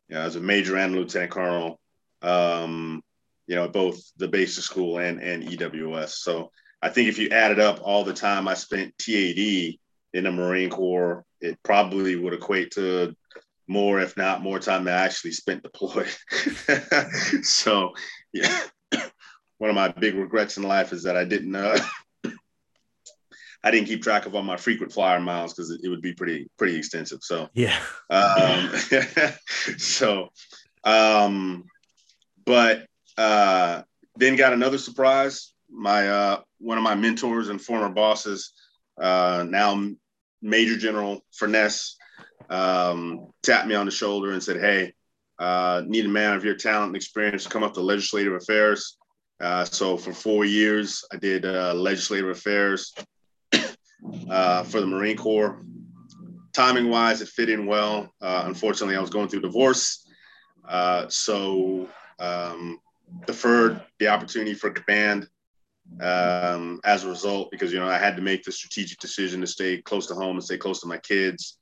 you 0.08 0.16
know, 0.16 0.22
as 0.22 0.34
a 0.36 0.40
major 0.40 0.76
and 0.76 0.94
lieutenant 0.94 1.30
colonel, 1.30 1.78
um, 2.22 3.02
you 3.46 3.54
know, 3.54 3.68
both 3.68 4.00
the 4.16 4.26
basic 4.26 4.64
school 4.64 4.98
and 4.98 5.22
and 5.22 5.44
EWS. 5.44 6.10
So 6.10 6.50
I 6.82 6.88
think 6.88 7.08
if 7.08 7.18
you 7.18 7.30
added 7.30 7.60
up 7.60 7.80
all 7.82 8.02
the 8.02 8.14
time 8.14 8.48
I 8.48 8.54
spent 8.54 8.98
TAD 8.98 9.78
in 10.14 10.24
the 10.24 10.32
Marine 10.32 10.70
Corps, 10.70 11.24
it 11.40 11.56
probably 11.62 12.16
would 12.16 12.34
equate 12.34 12.72
to 12.72 13.14
more, 13.68 14.00
if 14.00 14.16
not 14.16 14.42
more 14.42 14.58
time 14.58 14.84
than 14.84 14.94
I 14.94 15.04
actually 15.04 15.32
spent 15.32 15.62
deployed. 15.62 16.08
so, 17.42 17.92
yeah, 18.32 18.60
one 19.58 19.70
of 19.70 19.76
my 19.76 19.88
big 19.88 20.14
regrets 20.14 20.56
in 20.56 20.62
life 20.62 20.92
is 20.92 21.02
that 21.04 21.16
I 21.16 21.24
didn't, 21.24 21.54
uh, 21.54 21.78
I 23.64 23.70
didn't 23.70 23.88
keep 23.88 24.02
track 24.02 24.26
of 24.26 24.34
all 24.34 24.42
my 24.42 24.56
frequent 24.56 24.92
flyer 24.92 25.20
miles 25.20 25.52
because 25.52 25.70
it, 25.70 25.80
it, 25.82 25.88
would 25.88 26.02
be 26.02 26.14
pretty, 26.14 26.48
pretty 26.56 26.76
extensive. 26.76 27.20
So, 27.22 27.48
yeah. 27.54 27.78
Um, 28.10 28.70
so, 29.78 30.28
um, 30.84 31.64
but 32.44 32.86
uh, 33.16 33.82
then 34.16 34.36
got 34.36 34.52
another 34.52 34.78
surprise 34.78 35.52
my 35.70 36.08
uh, 36.08 36.40
one 36.58 36.78
of 36.78 36.84
my 36.84 36.94
mentors 36.94 37.48
and 37.48 37.60
former 37.60 37.88
bosses, 37.88 38.52
uh, 39.00 39.44
now 39.48 39.88
Major 40.42 40.76
General 40.76 41.24
Furness, 41.32 41.96
um, 42.50 43.28
tapped 43.42 43.66
me 43.66 43.74
on 43.74 43.86
the 43.86 43.92
shoulder 43.92 44.32
and 44.32 44.42
said, 44.42 44.60
"Hey, 44.60 44.92
uh, 45.38 45.82
need 45.86 46.06
a 46.06 46.08
man 46.08 46.34
of 46.34 46.44
your 46.44 46.54
talent 46.54 46.88
and 46.88 46.96
experience 46.96 47.44
to 47.44 47.50
come 47.50 47.62
up 47.62 47.74
to 47.74 47.80
legislative 47.80 48.32
affairs." 48.32 48.96
Uh, 49.40 49.64
so 49.64 49.96
for 49.96 50.12
four 50.12 50.44
years, 50.44 51.04
I 51.12 51.16
did 51.16 51.44
uh, 51.44 51.74
legislative 51.74 52.28
affairs 52.28 52.94
uh, 54.30 54.64
for 54.64 54.80
the 54.80 54.86
Marine 54.86 55.16
Corps. 55.16 55.62
Timing 56.52 56.90
wise, 56.90 57.20
it 57.20 57.28
fit 57.28 57.50
in 57.50 57.66
well. 57.66 58.12
Uh, 58.20 58.42
unfortunately, 58.46 58.96
I 58.96 59.00
was 59.00 59.10
going 59.10 59.28
through 59.28 59.42
divorce, 59.42 60.04
uh, 60.68 61.06
so 61.08 61.88
um, 62.18 62.80
deferred 63.26 63.80
the 64.00 64.08
opportunity 64.08 64.54
for 64.54 64.70
command 64.70 65.28
um, 66.00 66.80
as 66.84 67.04
a 67.04 67.08
result 67.08 67.50
because 67.50 67.72
you 67.72 67.78
know 67.78 67.86
I 67.86 67.98
had 67.98 68.16
to 68.16 68.22
make 68.22 68.42
the 68.42 68.52
strategic 68.52 68.98
decision 68.98 69.40
to 69.40 69.46
stay 69.46 69.80
close 69.80 70.06
to 70.08 70.14
home 70.14 70.36
and 70.36 70.44
stay 70.44 70.58
close 70.58 70.80
to 70.80 70.88
my 70.88 70.98
kids 70.98 71.58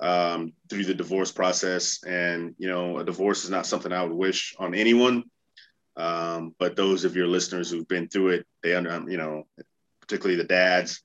um, 0.00 0.52
through 0.68 0.84
the 0.84 0.94
divorce 0.94 1.32
process. 1.32 2.02
And 2.04 2.54
you 2.58 2.68
know, 2.68 2.98
a 2.98 3.04
divorce 3.04 3.44
is 3.44 3.50
not 3.50 3.66
something 3.66 3.92
I 3.92 4.02
would 4.02 4.12
wish 4.12 4.54
on 4.58 4.74
anyone. 4.74 5.24
Um, 5.96 6.54
but 6.58 6.76
those 6.76 7.04
of 7.04 7.16
your 7.16 7.26
listeners 7.26 7.70
who've 7.70 7.88
been 7.88 8.08
through 8.08 8.28
it, 8.30 8.46
they 8.62 8.74
under 8.74 9.04
you 9.10 9.16
know, 9.16 9.44
particularly 10.00 10.36
the 10.36 10.48
dads, 10.48 11.02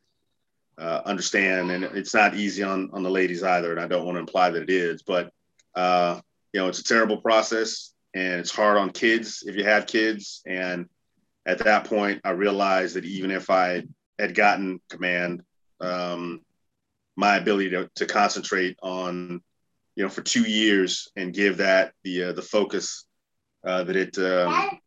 uh, 0.78 1.02
understand. 1.06 1.72
And 1.72 1.84
it's 1.84 2.14
not 2.14 2.36
easy 2.36 2.64
on 2.64 2.90
on 2.94 3.04
the 3.04 3.10
ladies 3.10 3.44
either. 3.44 3.72
And 3.72 3.80
I 3.80 3.88
don't 3.88 4.06
want 4.06 4.16
to 4.16 4.22
imply 4.22 4.50
that 4.50 4.64
it 4.64 4.70
is, 4.70 5.04
but 5.04 5.32
uh, 5.76 6.20
you 6.54 6.60
know, 6.60 6.68
it's 6.68 6.80
a 6.80 6.84
terrible 6.84 7.18
process 7.18 7.94
and 8.14 8.42
it's 8.42 8.52
hard 8.52 8.78
on 8.78 8.90
kids 8.90 9.44
if 9.48 9.56
you 9.56 9.64
have 9.64 9.88
kids 9.88 10.42
and 10.46 10.90
at 11.46 11.60
that 11.60 11.86
point, 11.86 12.22
I 12.24 12.32
realized 12.32 12.96
that 12.96 13.06
even 13.06 13.32
if 13.32 13.50
I 13.50 13.84
had 14.20 14.36
gotten 14.36 14.80
command, 14.90 15.42
um, 15.80 16.42
my 17.16 17.38
ability 17.38 17.72
to, 17.72 17.90
to 17.96 18.06
concentrate 18.06 18.78
on, 18.82 19.42
you 19.96 20.04
know, 20.04 20.10
for 20.10 20.22
two 20.22 20.44
years 20.44 21.10
and 21.16 21.34
give 21.34 21.58
that 21.58 21.94
the 22.04 22.26
uh, 22.26 22.34
the 22.34 22.42
focus 22.42 23.06
uh, 23.66 23.84
that 23.84 23.96
it. 23.96 24.18
Um, 24.18 24.80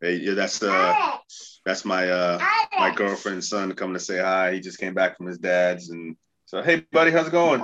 hey, 0.00 0.16
yeah 0.16 0.34
that's 0.34 0.62
uh, 0.62 1.16
that's 1.64 1.84
my 1.84 2.08
uh, 2.08 2.38
my 2.78 2.94
girlfriend's 2.94 3.48
son 3.48 3.72
coming 3.74 3.94
to 3.94 4.00
say 4.00 4.18
hi. 4.18 4.54
He 4.54 4.60
just 4.60 4.78
came 4.78 4.94
back 4.94 5.16
from 5.16 5.26
his 5.26 5.38
dad's, 5.38 5.90
and 5.90 6.16
so 6.46 6.62
hey, 6.62 6.86
buddy, 6.92 7.10
how's 7.10 7.26
it 7.28 7.32
going? 7.32 7.60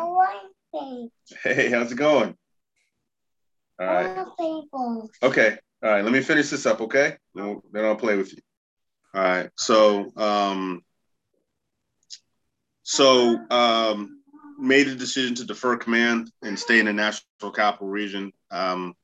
Hey, 1.42 1.70
how's 1.70 1.92
it 1.92 1.96
going? 1.96 2.36
All 3.78 3.86
right. 3.86 4.26
Okay. 5.22 5.58
All 5.82 5.90
right, 5.90 6.02
let 6.02 6.12
me 6.12 6.22
finish 6.22 6.48
this 6.48 6.64
up, 6.64 6.80
okay? 6.80 7.16
Then, 7.34 7.60
then 7.70 7.84
I'll 7.84 7.96
play 7.96 8.16
with 8.16 8.32
you. 8.32 8.38
All 9.14 9.22
right. 9.22 9.50
So, 9.56 10.10
um, 10.16 10.82
so 12.88 13.40
um, 13.50 14.22
made 14.60 14.86
the 14.86 14.94
decision 14.94 15.34
to 15.34 15.44
defer 15.44 15.76
command 15.76 16.30
and 16.44 16.56
stay 16.56 16.78
in 16.78 16.86
the 16.86 16.92
national 16.92 17.50
capital 17.52 17.88
region. 17.88 18.32
Um, 18.52 18.94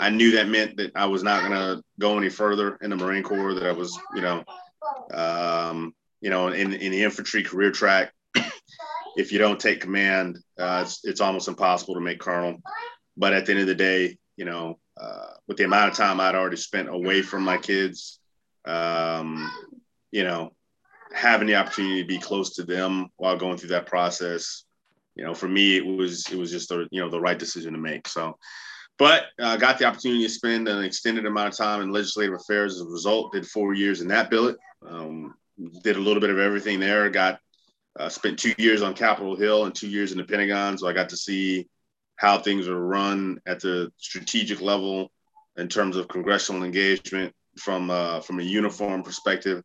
I 0.00 0.10
knew 0.10 0.32
that 0.32 0.48
meant 0.48 0.76
that 0.78 0.90
I 0.96 1.06
was 1.06 1.22
not 1.22 1.42
going 1.42 1.52
to 1.52 1.80
go 2.00 2.18
any 2.18 2.30
further 2.30 2.76
in 2.82 2.90
the 2.90 2.96
Marine 2.96 3.22
Corps. 3.22 3.54
That 3.54 3.66
I 3.68 3.70
was, 3.70 3.96
you 4.16 4.22
know, 4.22 4.44
um, 5.14 5.94
you 6.20 6.30
know, 6.30 6.48
in 6.48 6.72
in 6.72 6.90
the 6.90 7.04
infantry 7.04 7.44
career 7.44 7.70
track. 7.70 8.12
if 9.16 9.30
you 9.30 9.38
don't 9.38 9.60
take 9.60 9.80
command, 9.80 10.40
uh, 10.58 10.82
it's 10.84 11.04
it's 11.04 11.20
almost 11.20 11.46
impossible 11.46 11.94
to 11.94 12.00
make 12.00 12.18
colonel. 12.18 12.60
But 13.16 13.34
at 13.34 13.46
the 13.46 13.52
end 13.52 13.60
of 13.60 13.68
the 13.68 13.76
day, 13.76 14.18
you 14.36 14.46
know, 14.46 14.80
uh, 15.00 15.34
with 15.46 15.58
the 15.58 15.64
amount 15.64 15.92
of 15.92 15.96
time 15.96 16.18
I'd 16.18 16.34
already 16.34 16.56
spent 16.56 16.88
away 16.88 17.22
from 17.22 17.44
my 17.44 17.58
kids, 17.58 18.18
um, 18.64 19.48
you 20.10 20.24
know, 20.24 20.50
having 21.12 21.48
the 21.48 21.56
opportunity 21.56 22.02
to 22.02 22.06
be 22.06 22.18
close 22.18 22.54
to 22.56 22.64
them 22.64 23.08
while 23.16 23.36
going 23.36 23.56
through 23.56 23.70
that 23.70 23.86
process, 23.86 24.64
you 25.14 25.24
know, 25.24 25.34
for 25.34 25.48
me 25.48 25.76
it 25.76 25.84
was 25.84 26.28
it 26.30 26.38
was 26.38 26.50
just 26.50 26.68
the 26.68 26.86
you 26.90 27.00
know 27.00 27.10
the 27.10 27.20
right 27.20 27.38
decision 27.38 27.72
to 27.72 27.78
make. 27.78 28.06
So, 28.08 28.38
but 28.98 29.24
I 29.40 29.54
uh, 29.54 29.56
got 29.56 29.78
the 29.78 29.84
opportunity 29.84 30.22
to 30.24 30.28
spend 30.28 30.68
an 30.68 30.84
extended 30.84 31.26
amount 31.26 31.52
of 31.52 31.56
time 31.56 31.82
in 31.82 31.90
legislative 31.90 32.34
affairs 32.34 32.76
as 32.76 32.82
a 32.82 32.86
result. 32.86 33.32
Did 33.32 33.46
four 33.46 33.74
years 33.74 34.00
in 34.00 34.08
that 34.08 34.30
billet. 34.30 34.56
Um, 34.86 35.34
did 35.82 35.96
a 35.96 36.00
little 36.00 36.20
bit 36.20 36.30
of 36.30 36.38
everything 36.38 36.78
there. 36.78 37.10
Got 37.10 37.40
uh, 37.98 38.08
spent 38.08 38.38
two 38.38 38.54
years 38.58 38.82
on 38.82 38.94
Capitol 38.94 39.36
Hill 39.36 39.64
and 39.64 39.74
two 39.74 39.88
years 39.88 40.12
in 40.12 40.18
the 40.18 40.24
Pentagon, 40.24 40.78
so 40.78 40.86
I 40.86 40.92
got 40.92 41.08
to 41.08 41.16
see 41.16 41.68
how 42.16 42.38
things 42.38 42.68
are 42.68 42.78
run 42.78 43.40
at 43.46 43.60
the 43.60 43.92
strategic 43.96 44.60
level 44.60 45.10
in 45.56 45.68
terms 45.68 45.96
of 45.96 46.08
congressional 46.08 46.62
engagement 46.62 47.34
from 47.58 47.90
uh, 47.90 48.20
from 48.20 48.40
a 48.40 48.42
uniform 48.42 49.02
perspective, 49.02 49.62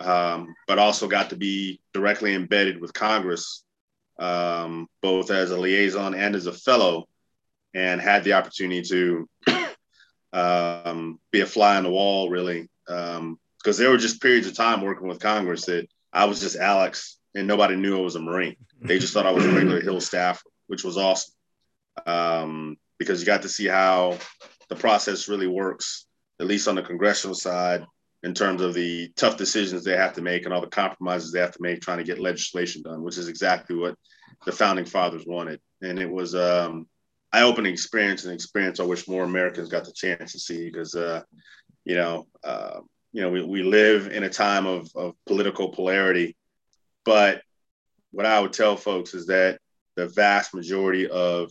um, 0.00 0.54
but 0.66 0.78
also 0.78 1.06
got 1.08 1.30
to 1.30 1.36
be 1.36 1.80
directly 1.92 2.34
embedded 2.34 2.80
with 2.80 2.92
Congress, 2.92 3.64
um, 4.18 4.88
both 5.02 5.30
as 5.30 5.50
a 5.50 5.56
liaison 5.58 6.14
and 6.14 6.34
as 6.34 6.46
a 6.46 6.52
fellow, 6.52 7.06
and 7.74 8.00
had 8.00 8.24
the 8.24 8.32
opportunity 8.32 8.82
to 8.82 9.28
um, 10.32 11.18
be 11.30 11.40
a 11.40 11.46
fly 11.46 11.76
on 11.76 11.84
the 11.84 11.90
wall, 11.90 12.30
really, 12.30 12.68
because 12.86 13.18
um, 13.18 13.38
there 13.64 13.90
were 13.90 13.98
just 13.98 14.22
periods 14.22 14.46
of 14.46 14.56
time 14.56 14.82
working 14.82 15.06
with 15.08 15.20
Congress 15.20 15.66
that 15.66 15.86
I 16.12 16.24
was 16.24 16.40
just 16.40 16.56
Alex, 16.56 17.18
and 17.34 17.46
nobody 17.46 17.76
knew 17.76 17.98
I 17.98 18.02
was 18.02 18.16
a 18.16 18.20
Marine. 18.20 18.56
They 18.80 18.98
just 18.98 19.12
thought 19.12 19.26
I 19.26 19.32
was 19.32 19.44
a 19.44 19.52
regular 19.52 19.80
Hill 19.80 20.00
staffer, 20.00 20.48
which 20.66 20.82
was 20.82 20.96
awesome 20.96 21.34
um, 22.06 22.76
because 22.98 23.20
you 23.20 23.26
got 23.26 23.42
to 23.42 23.48
see 23.48 23.66
how 23.66 24.18
the 24.68 24.76
process 24.76 25.28
really 25.28 25.46
works, 25.46 26.06
at 26.40 26.46
least 26.46 26.68
on 26.68 26.74
the 26.74 26.82
congressional 26.82 27.34
side, 27.34 27.84
in 28.22 28.34
terms 28.34 28.60
of 28.60 28.74
the 28.74 29.10
tough 29.16 29.36
decisions 29.36 29.82
they 29.82 29.96
have 29.96 30.14
to 30.14 30.22
make 30.22 30.44
and 30.44 30.52
all 30.52 30.60
the 30.60 30.66
compromises 30.66 31.32
they 31.32 31.40
have 31.40 31.52
to 31.52 31.62
make 31.62 31.80
trying 31.80 31.98
to 31.98 32.04
get 32.04 32.18
legislation 32.18 32.82
done, 32.82 33.02
which 33.02 33.18
is 33.18 33.28
exactly 33.28 33.76
what 33.76 33.94
the 34.44 34.52
founding 34.52 34.84
fathers 34.84 35.24
wanted. 35.26 35.60
And 35.82 35.98
it 35.98 36.10
was 36.10 36.34
um, 36.34 36.86
eye-opening 37.32 37.72
experience, 37.72 38.24
and 38.24 38.34
experience 38.34 38.78
I 38.78 38.84
wish 38.84 39.08
more 39.08 39.24
Americans 39.24 39.68
got 39.68 39.84
the 39.84 39.92
chance 39.92 40.32
to 40.32 40.38
see 40.38 40.66
because, 40.66 40.94
uh, 40.94 41.22
you 41.84 41.96
know, 41.96 42.26
uh, 42.44 42.80
you 43.12 43.22
know, 43.22 43.30
we, 43.30 43.42
we 43.42 43.62
live 43.62 44.08
in 44.08 44.22
a 44.22 44.28
time 44.28 44.66
of, 44.66 44.88
of 44.94 45.14
political 45.26 45.70
polarity, 45.70 46.36
but 47.04 47.42
what 48.12 48.26
I 48.26 48.38
would 48.40 48.52
tell 48.52 48.76
folks 48.76 49.14
is 49.14 49.26
that 49.26 49.58
the 49.96 50.08
vast 50.08 50.54
majority 50.54 51.08
of 51.08 51.50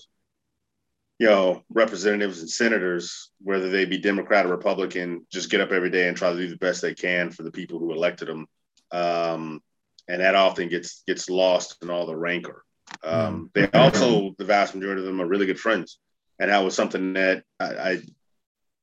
you 1.19 1.27
know, 1.27 1.63
representatives 1.69 2.39
and 2.39 2.49
senators, 2.49 3.29
whether 3.41 3.69
they 3.69 3.83
be 3.83 3.97
Democrat 3.97 4.45
or 4.45 4.49
Republican, 4.49 5.27
just 5.31 5.49
get 5.49 5.59
up 5.59 5.71
every 5.71 5.89
day 5.89 6.07
and 6.07 6.15
try 6.15 6.31
to 6.31 6.37
do 6.37 6.47
the 6.47 6.55
best 6.57 6.81
they 6.81 6.93
can 6.93 7.29
for 7.29 7.43
the 7.43 7.51
people 7.51 7.77
who 7.77 7.91
elected 7.91 8.29
them. 8.29 8.47
Um, 8.91 9.61
and 10.07 10.21
that 10.21 10.35
often 10.35 10.69
gets 10.69 11.03
gets 11.05 11.29
lost 11.29 11.77
in 11.83 11.89
all 11.89 12.05
the 12.05 12.15
rancor. 12.15 12.63
Um, 13.03 13.35
hmm. 13.35 13.45
they 13.53 13.69
also, 13.77 14.33
the 14.37 14.45
vast 14.45 14.73
majority 14.73 15.01
of 15.01 15.05
them, 15.05 15.21
are 15.21 15.27
really 15.27 15.45
good 15.45 15.59
friends, 15.59 15.99
and 16.39 16.49
that 16.49 16.63
was 16.63 16.73
something 16.73 17.13
that 17.13 17.43
I, 17.59 17.65
I, 17.65 18.01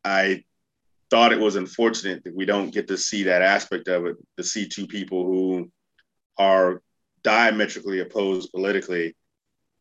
I 0.04 0.44
thought 1.10 1.32
it 1.32 1.40
was 1.40 1.56
unfortunate 1.56 2.22
that 2.24 2.36
we 2.36 2.44
don't 2.44 2.70
get 2.70 2.88
to 2.88 2.98
see 2.98 3.24
that 3.24 3.42
aspect 3.42 3.88
of 3.88 4.06
it. 4.06 4.16
To 4.36 4.44
see 4.44 4.68
two 4.68 4.86
people 4.86 5.24
who 5.24 5.72
are 6.38 6.82
diametrically 7.24 8.00
opposed 8.00 8.52
politically 8.52 9.16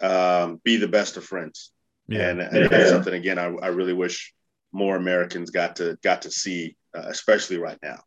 um, 0.02 0.60
be 0.64 0.78
the 0.78 0.88
best 0.88 1.18
of 1.18 1.26
friends. 1.26 1.72
Yeah. 2.08 2.30
And, 2.30 2.42
and 2.42 2.70
that's 2.70 2.90
something 2.90 3.14
again 3.14 3.40
I, 3.40 3.46
I 3.46 3.68
really 3.68 3.94
wish 3.94 4.34
more 4.72 4.96
Americans 4.96 5.50
got 5.50 5.78
to 5.78 5.98
got 6.04 6.24
to 6.24 6.32
see 6.32 6.76
uh, 6.96 7.06
especially 7.08 7.58
right 7.58 7.78
now. 7.82 8.00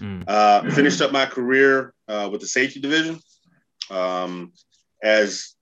Mm. 0.00 0.24
Uh, 0.26 0.70
finished 0.70 1.00
up 1.00 1.12
my 1.12 1.26
career 1.26 1.92
uh, 2.08 2.28
with 2.30 2.40
the 2.40 2.46
safety 2.46 2.80
division. 2.80 3.20
Um, 3.90 4.52
as 5.02 5.54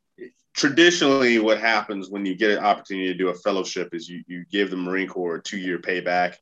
traditionally, 0.55 1.39
what 1.39 1.59
happens 1.59 2.11
when 2.11 2.27
you 2.27 2.37
get 2.37 2.53
an 2.53 2.65
opportunity 2.65 3.09
to 3.09 3.19
do 3.19 3.29
a 3.29 3.35
fellowship 3.35 3.95
is 3.95 4.09
you, 4.09 4.23
you 4.27 4.45
give 4.51 4.71
the 4.71 4.77
Marine 4.77 5.09
Corps 5.09 5.37
a 5.37 5.43
two 5.43 5.59
year 5.59 5.79
payback. 5.79 6.37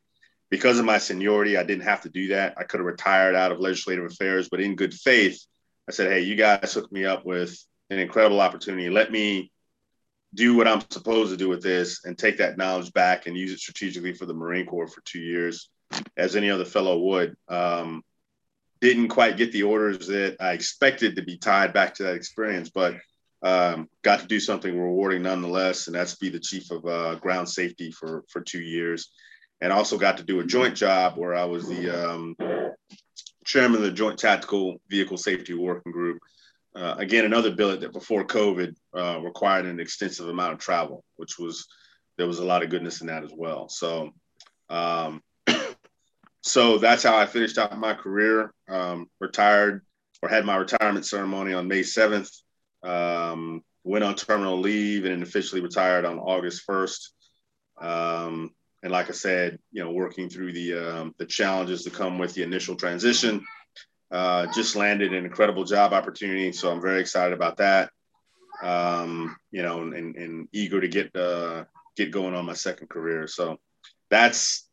Because 0.50 0.78
of 0.78 0.86
my 0.86 0.96
seniority, 0.96 1.58
I 1.58 1.62
didn't 1.62 1.84
have 1.84 2.02
to 2.02 2.08
do 2.08 2.28
that. 2.28 2.54
I 2.56 2.64
could 2.64 2.80
have 2.80 2.86
retired 2.86 3.34
out 3.34 3.52
of 3.52 3.60
legislative 3.60 4.06
affairs, 4.06 4.48
but 4.50 4.60
in 4.60 4.76
good 4.76 4.94
faith, 4.94 5.44
I 5.88 5.92
said, 5.92 6.10
Hey, 6.10 6.20
you 6.20 6.36
guys 6.36 6.72
hooked 6.72 6.92
me 6.92 7.04
up 7.04 7.26
with 7.26 7.56
an 7.90 7.98
incredible 7.98 8.40
opportunity. 8.40 8.88
Let 8.88 9.12
me 9.12 9.52
do 10.34 10.56
what 10.56 10.68
I'm 10.68 10.82
supposed 10.90 11.30
to 11.30 11.36
do 11.36 11.48
with 11.48 11.62
this 11.62 12.04
and 12.04 12.16
take 12.16 12.38
that 12.38 12.58
knowledge 12.58 12.92
back 12.92 13.26
and 13.26 13.36
use 13.36 13.52
it 13.52 13.58
strategically 13.58 14.12
for 14.12 14.26
the 14.26 14.34
Marine 14.34 14.66
Corps 14.66 14.88
for 14.88 15.00
two 15.02 15.20
years, 15.20 15.70
as 16.16 16.36
any 16.36 16.50
other 16.50 16.64
fellow 16.64 16.98
would. 16.98 17.36
Um, 17.48 18.02
didn't 18.80 19.08
quite 19.08 19.36
get 19.36 19.52
the 19.52 19.64
orders 19.64 20.06
that 20.06 20.36
I 20.40 20.52
expected 20.52 21.16
to 21.16 21.22
be 21.22 21.36
tied 21.38 21.72
back 21.72 21.94
to 21.94 22.04
that 22.04 22.14
experience, 22.14 22.70
but 22.70 22.94
um, 23.42 23.88
got 24.02 24.20
to 24.20 24.26
do 24.26 24.40
something 24.40 24.78
rewarding 24.78 25.22
nonetheless, 25.22 25.86
and 25.86 25.96
that's 25.96 26.16
be 26.16 26.28
the 26.28 26.40
chief 26.40 26.70
of 26.70 26.84
uh, 26.86 27.14
ground 27.16 27.48
safety 27.48 27.90
for 27.90 28.24
for 28.28 28.40
two 28.40 28.60
years, 28.60 29.10
and 29.60 29.72
also 29.72 29.98
got 29.98 30.18
to 30.18 30.24
do 30.24 30.40
a 30.40 30.44
joint 30.44 30.76
job 30.76 31.16
where 31.16 31.34
I 31.34 31.44
was 31.44 31.68
the 31.68 31.90
um, 31.90 32.36
chairman 33.44 33.78
of 33.78 33.82
the 33.82 33.90
Joint 33.90 34.18
Tactical 34.18 34.80
Vehicle 34.88 35.16
Safety 35.16 35.54
Working 35.54 35.92
Group. 35.92 36.18
Uh, 36.74 36.94
again, 36.98 37.24
another 37.24 37.50
billet 37.50 37.80
that 37.80 37.92
before 37.92 38.24
COVID 38.24 38.74
uh, 38.96 39.20
required 39.20 39.66
an 39.66 39.80
extensive 39.80 40.28
amount 40.28 40.52
of 40.52 40.58
travel, 40.58 41.04
which 41.16 41.38
was 41.38 41.66
there 42.16 42.26
was 42.26 42.38
a 42.38 42.44
lot 42.44 42.62
of 42.62 42.70
goodness 42.70 43.00
in 43.00 43.06
that 43.06 43.24
as 43.24 43.32
well. 43.34 43.68
So, 43.68 44.10
um, 44.68 45.22
so 46.42 46.78
that's 46.78 47.02
how 47.02 47.16
I 47.16 47.26
finished 47.26 47.58
out 47.58 47.76
my 47.78 47.94
career. 47.94 48.52
Um, 48.68 49.08
retired 49.20 49.84
or 50.22 50.28
had 50.28 50.44
my 50.44 50.56
retirement 50.56 51.06
ceremony 51.06 51.52
on 51.54 51.68
May 51.68 51.82
seventh. 51.82 52.30
Um, 52.82 53.62
went 53.84 54.04
on 54.04 54.14
terminal 54.14 54.58
leave 54.58 55.04
and 55.04 55.22
officially 55.22 55.60
retired 55.60 56.04
on 56.04 56.18
August 56.18 56.62
1st. 56.68 57.08
Um, 57.80 58.50
and 58.82 58.92
like 58.92 59.08
I 59.08 59.12
said, 59.12 59.58
you 59.72 59.82
know, 59.82 59.90
working 59.90 60.28
through 60.28 60.52
the 60.52 60.74
um, 60.74 61.14
the 61.18 61.26
challenges 61.26 61.82
that 61.84 61.94
come 61.94 62.18
with 62.18 62.34
the 62.34 62.42
initial 62.42 62.76
transition. 62.76 63.44
Uh, 64.10 64.46
just 64.54 64.76
landed 64.76 65.12
an 65.12 65.24
incredible 65.24 65.64
job 65.64 65.92
opportunity, 65.92 66.52
so 66.52 66.70
I'm 66.70 66.80
very 66.80 67.00
excited 67.00 67.34
about 67.34 67.58
that. 67.58 67.90
Um, 68.62 69.36
you 69.50 69.62
know, 69.62 69.82
and, 69.82 70.16
and 70.16 70.48
eager 70.52 70.80
to 70.80 70.88
get 70.88 71.14
uh, 71.14 71.64
get 71.96 72.10
going 72.10 72.34
on 72.34 72.46
my 72.46 72.54
second 72.54 72.88
career. 72.88 73.26
So 73.26 73.58
that's 74.10 74.66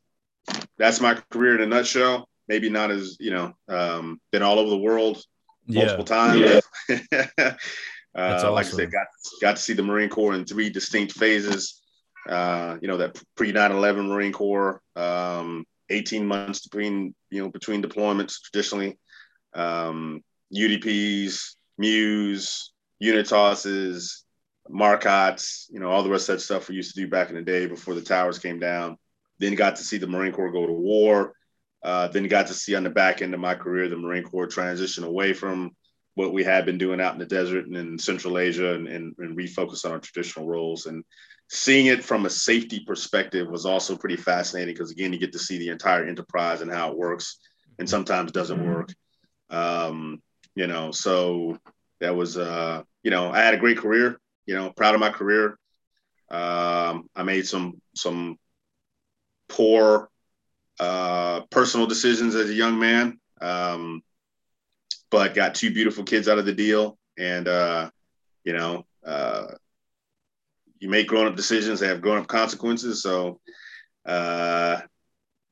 that's 0.77 1.01
my 1.01 1.21
career 1.31 1.55
in 1.55 1.61
a 1.61 1.65
nutshell. 1.65 2.29
Maybe 2.47 2.69
not 2.69 2.91
as 2.91 3.17
you 3.19 3.31
know, 3.31 3.53
um, 3.67 4.21
been 4.31 4.43
all 4.43 4.59
over 4.59 4.69
the 4.69 4.77
world 4.77 5.21
multiple 5.67 6.05
yeah. 6.07 6.15
times. 6.15 6.61
Yeah. 6.89 7.55
Uh, 8.15 8.35
awesome. 8.35 8.53
Like 8.53 8.65
I 8.65 8.69
said, 8.69 8.91
got 8.91 9.07
got 9.41 9.55
to 9.57 9.61
see 9.61 9.73
the 9.73 9.83
Marine 9.83 10.07
Corps 10.07 10.33
in 10.35 10.45
three 10.45 10.69
distinct 10.69 11.11
phases. 11.11 11.81
Uh, 12.29 12.77
you 12.81 12.87
know 12.87 12.95
that 12.97 13.21
pre 13.35 13.51
9/11 13.51 14.07
Marine 14.07 14.31
Corps, 14.31 14.81
um, 14.95 15.65
18 15.89 16.25
months 16.25 16.65
between 16.65 17.13
you 17.29 17.43
know 17.43 17.49
between 17.49 17.83
deployments 17.83 18.41
traditionally, 18.41 18.97
um, 19.55 20.23
UDPs, 20.53 21.55
MEUs, 21.79 22.69
Unitosses, 23.01 24.23
Marcotts, 24.69 25.65
you 25.69 25.79
know 25.79 25.89
all 25.89 26.03
the 26.03 26.09
rest 26.09 26.29
of 26.29 26.35
that 26.35 26.41
stuff 26.41 26.69
we 26.69 26.75
used 26.75 26.95
to 26.95 27.01
do 27.01 27.07
back 27.07 27.29
in 27.29 27.35
the 27.35 27.41
day 27.41 27.67
before 27.67 27.93
the 27.93 28.01
towers 28.01 28.39
came 28.39 28.59
down. 28.59 28.97
Then 29.39 29.55
got 29.55 29.75
to 29.77 29.83
see 29.83 29.97
the 29.97 30.07
Marine 30.07 30.31
Corps 30.31 30.51
go 30.51 30.65
to 30.65 30.73
war. 30.73 31.33
Uh, 31.83 32.07
then 32.07 32.27
got 32.27 32.47
to 32.47 32.53
see 32.53 32.73
on 32.75 32.83
the 32.83 32.89
back 32.89 33.21
end 33.21 33.33
of 33.33 33.39
my 33.39 33.53
career 33.53 33.87
the 33.87 33.97
Marine 33.97 34.23
Corps 34.23 34.47
transition 34.47 35.03
away 35.03 35.33
from 35.33 35.71
what 36.15 36.33
we 36.33 36.43
had 36.43 36.65
been 36.65 36.77
doing 36.77 36.99
out 36.99 37.13
in 37.13 37.19
the 37.19 37.25
desert 37.25 37.67
and 37.67 37.75
in 37.75 37.99
Central 37.99 38.39
Asia 38.39 38.73
and, 38.73 38.87
and, 38.87 39.13
and 39.19 39.37
refocus 39.37 39.85
on 39.85 39.91
our 39.91 39.99
traditional 39.99 40.47
roles. 40.47 40.87
And 40.87 41.03
seeing 41.49 41.85
it 41.85 42.03
from 42.03 42.25
a 42.25 42.29
safety 42.29 42.83
perspective 42.87 43.47
was 43.47 43.65
also 43.65 43.97
pretty 43.97 44.15
fascinating 44.15 44.73
because, 44.73 44.91
again, 44.91 45.13
you 45.13 45.19
get 45.19 45.33
to 45.33 45.39
see 45.39 45.59
the 45.59 45.69
entire 45.69 46.05
enterprise 46.05 46.61
and 46.61 46.71
how 46.71 46.91
it 46.91 46.97
works 46.97 47.37
and 47.77 47.87
sometimes 47.87 48.31
doesn't 48.31 48.65
work. 48.65 48.89
Um, 49.49 50.21
you 50.55 50.67
know, 50.67 50.91
so 50.91 51.59
that 51.99 52.15
was, 52.15 52.37
uh, 52.37 52.83
you 53.03 53.11
know, 53.11 53.31
I 53.31 53.39
had 53.39 53.53
a 53.53 53.59
great 53.59 53.77
career, 53.77 54.19
you 54.45 54.55
know, 54.55 54.71
proud 54.71 54.93
of 54.93 54.99
my 54.99 55.09
career. 55.09 55.57
Um, 56.29 57.09
I 57.15 57.23
made 57.23 57.47
some, 57.47 57.81
some 57.95 58.37
poor 59.47 60.09
uh, 60.79 61.41
personal 61.49 61.87
decisions 61.87 62.35
as 62.35 62.49
a 62.49 62.53
young 62.53 62.79
man. 62.79 63.19
Um, 63.41 64.01
but 65.11 65.35
got 65.35 65.55
two 65.55 65.71
beautiful 65.73 66.03
kids 66.03 66.27
out 66.27 66.39
of 66.39 66.45
the 66.45 66.53
deal. 66.53 66.97
And, 67.17 67.47
uh, 67.47 67.89
you 68.43 68.53
know, 68.53 68.85
uh, 69.05 69.47
you 70.79 70.89
make 70.89 71.07
grown 71.07 71.27
up 71.27 71.35
decisions, 71.35 71.79
they 71.79 71.87
have 71.87 72.01
grown 72.01 72.17
up 72.17 72.27
consequences. 72.27 73.01
So, 73.01 73.39
uh, 74.05 74.81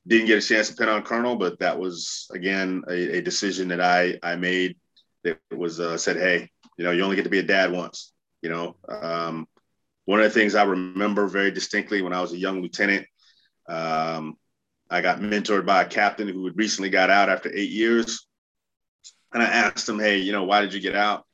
didn't 0.08 0.28
get 0.28 0.44
a 0.44 0.48
chance 0.48 0.70
to 0.70 0.76
pin 0.76 0.90
on 0.90 1.04
Colonel, 1.04 1.36
but 1.36 1.60
that 1.60 1.80
was 1.80 2.28
again 2.34 2.84
a, 2.90 3.18
a 3.18 3.22
decision 3.22 3.70
that 3.70 3.82
I 3.82 4.20
I 4.22 4.36
made. 4.36 4.78
That 5.24 5.40
was 5.56 5.80
uh, 5.80 5.98
said, 5.98 6.18
hey, 6.18 6.50
you 6.78 6.84
know, 6.84 6.92
you 6.92 7.04
only 7.04 7.16
get 7.16 7.24
to 7.24 7.30
be 7.30 7.40
a 7.40 7.44
dad 7.44 7.72
once. 7.72 8.12
You 8.42 8.50
know, 8.50 8.76
um, 8.90 9.48
one 10.06 10.20
of 10.20 10.26
the 10.26 10.38
things 10.38 10.56
I 10.56 10.64
remember 10.64 11.28
very 11.28 11.52
distinctly 11.52 12.02
when 12.02 12.12
I 12.12 12.20
was 12.20 12.34
a 12.34 12.38
young 12.38 12.62
lieutenant, 12.62 13.08
um, 13.70 14.36
I 14.90 15.02
got 15.02 15.20
mentored 15.20 15.66
by 15.66 15.84
a 15.84 15.88
captain 15.88 16.28
who 16.28 16.46
had 16.46 16.58
recently 16.58 16.90
got 16.90 17.10
out 17.10 17.30
after 17.30 17.50
eight 17.56 17.70
years, 17.70 18.28
and 19.34 19.42
I 19.42 19.46
asked 19.46 19.88
him, 19.88 20.00
hey, 20.00 20.18
you 20.18 20.34
know, 20.34 20.44
why 20.44 20.60
did 20.60 20.74
you 20.74 20.82
get 20.82 20.96
out? 20.96 21.26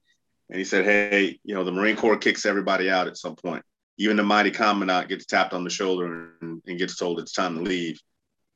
And 0.50 0.60
he 0.60 0.64
said, 0.66 0.86
hey, 0.86 1.40
you 1.44 1.56
know, 1.56 1.64
the 1.64 1.72
Marine 1.72 1.96
Corps 1.96 2.18
kicks 2.18 2.46
everybody 2.46 2.90
out 2.90 3.08
at 3.08 3.18
some 3.18 3.36
point. 3.36 3.64
Even 3.98 4.18
the 4.18 4.24
mighty 4.24 4.52
commandant 4.52 5.10
gets 5.10 5.26
tapped 5.26 5.54
on 5.54 5.64
the 5.64 5.70
shoulder 5.70 6.36
and, 6.42 6.62
and 6.66 6.80
gets 6.80 6.96
told 6.96 7.20
it's 7.20 7.34
time 7.34 7.56
to 7.56 7.62
leave. 7.62 8.00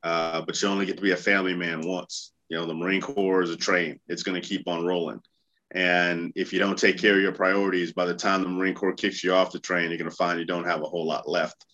Uh, 0.04 0.42
but 0.42 0.60
you 0.60 0.68
only 0.68 0.86
get 0.86 0.96
to 0.96 1.02
be 1.02 1.12
a 1.12 1.16
family 1.16 1.54
man 1.54 1.80
once. 1.80 2.32
You 2.48 2.58
know, 2.58 2.66
the 2.66 2.74
Marine 2.74 3.00
Corps 3.00 3.42
is 3.42 3.50
a 3.50 3.56
train, 3.56 3.98
it's 4.06 4.22
going 4.22 4.40
to 4.40 4.46
keep 4.46 4.68
on 4.68 4.86
rolling. 4.86 5.20
And 5.72 6.32
if 6.36 6.52
you 6.52 6.60
don't 6.60 6.78
take 6.78 6.98
care 6.98 7.16
of 7.16 7.22
your 7.22 7.32
priorities, 7.32 7.92
by 7.92 8.04
the 8.04 8.14
time 8.14 8.42
the 8.42 8.48
Marine 8.48 8.74
Corps 8.74 8.92
kicks 8.92 9.24
you 9.24 9.34
off 9.34 9.50
the 9.50 9.58
train, 9.58 9.88
you're 9.88 9.98
going 9.98 10.10
to 10.10 10.16
find 10.16 10.38
you 10.38 10.44
don't 10.44 10.66
have 10.66 10.82
a 10.82 10.86
whole 10.86 11.06
lot 11.06 11.28
left. 11.28 11.64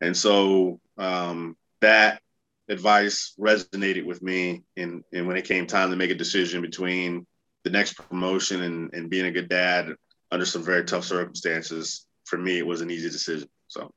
And 0.00 0.16
so 0.16 0.80
um, 0.96 1.56
that 1.80 2.22
advice 2.68 3.34
resonated 3.38 4.04
with 4.04 4.22
me 4.22 4.62
and 4.76 5.04
and 5.12 5.26
when 5.26 5.36
it 5.36 5.44
came 5.44 5.66
time 5.66 5.90
to 5.90 5.96
make 5.96 6.10
a 6.10 6.14
decision 6.14 6.62
between 6.62 7.26
the 7.62 7.70
next 7.70 7.94
promotion 7.94 8.62
and, 8.62 8.92
and 8.92 9.10
being 9.10 9.26
a 9.26 9.30
good 9.30 9.48
dad 9.48 9.94
under 10.32 10.44
some 10.44 10.64
very 10.64 10.84
tough 10.84 11.04
circumstances 11.04 12.06
for 12.24 12.36
me 12.36 12.58
it 12.58 12.66
was 12.66 12.80
an 12.80 12.90
easy 12.90 13.08
decision 13.08 13.48
so 13.68 13.92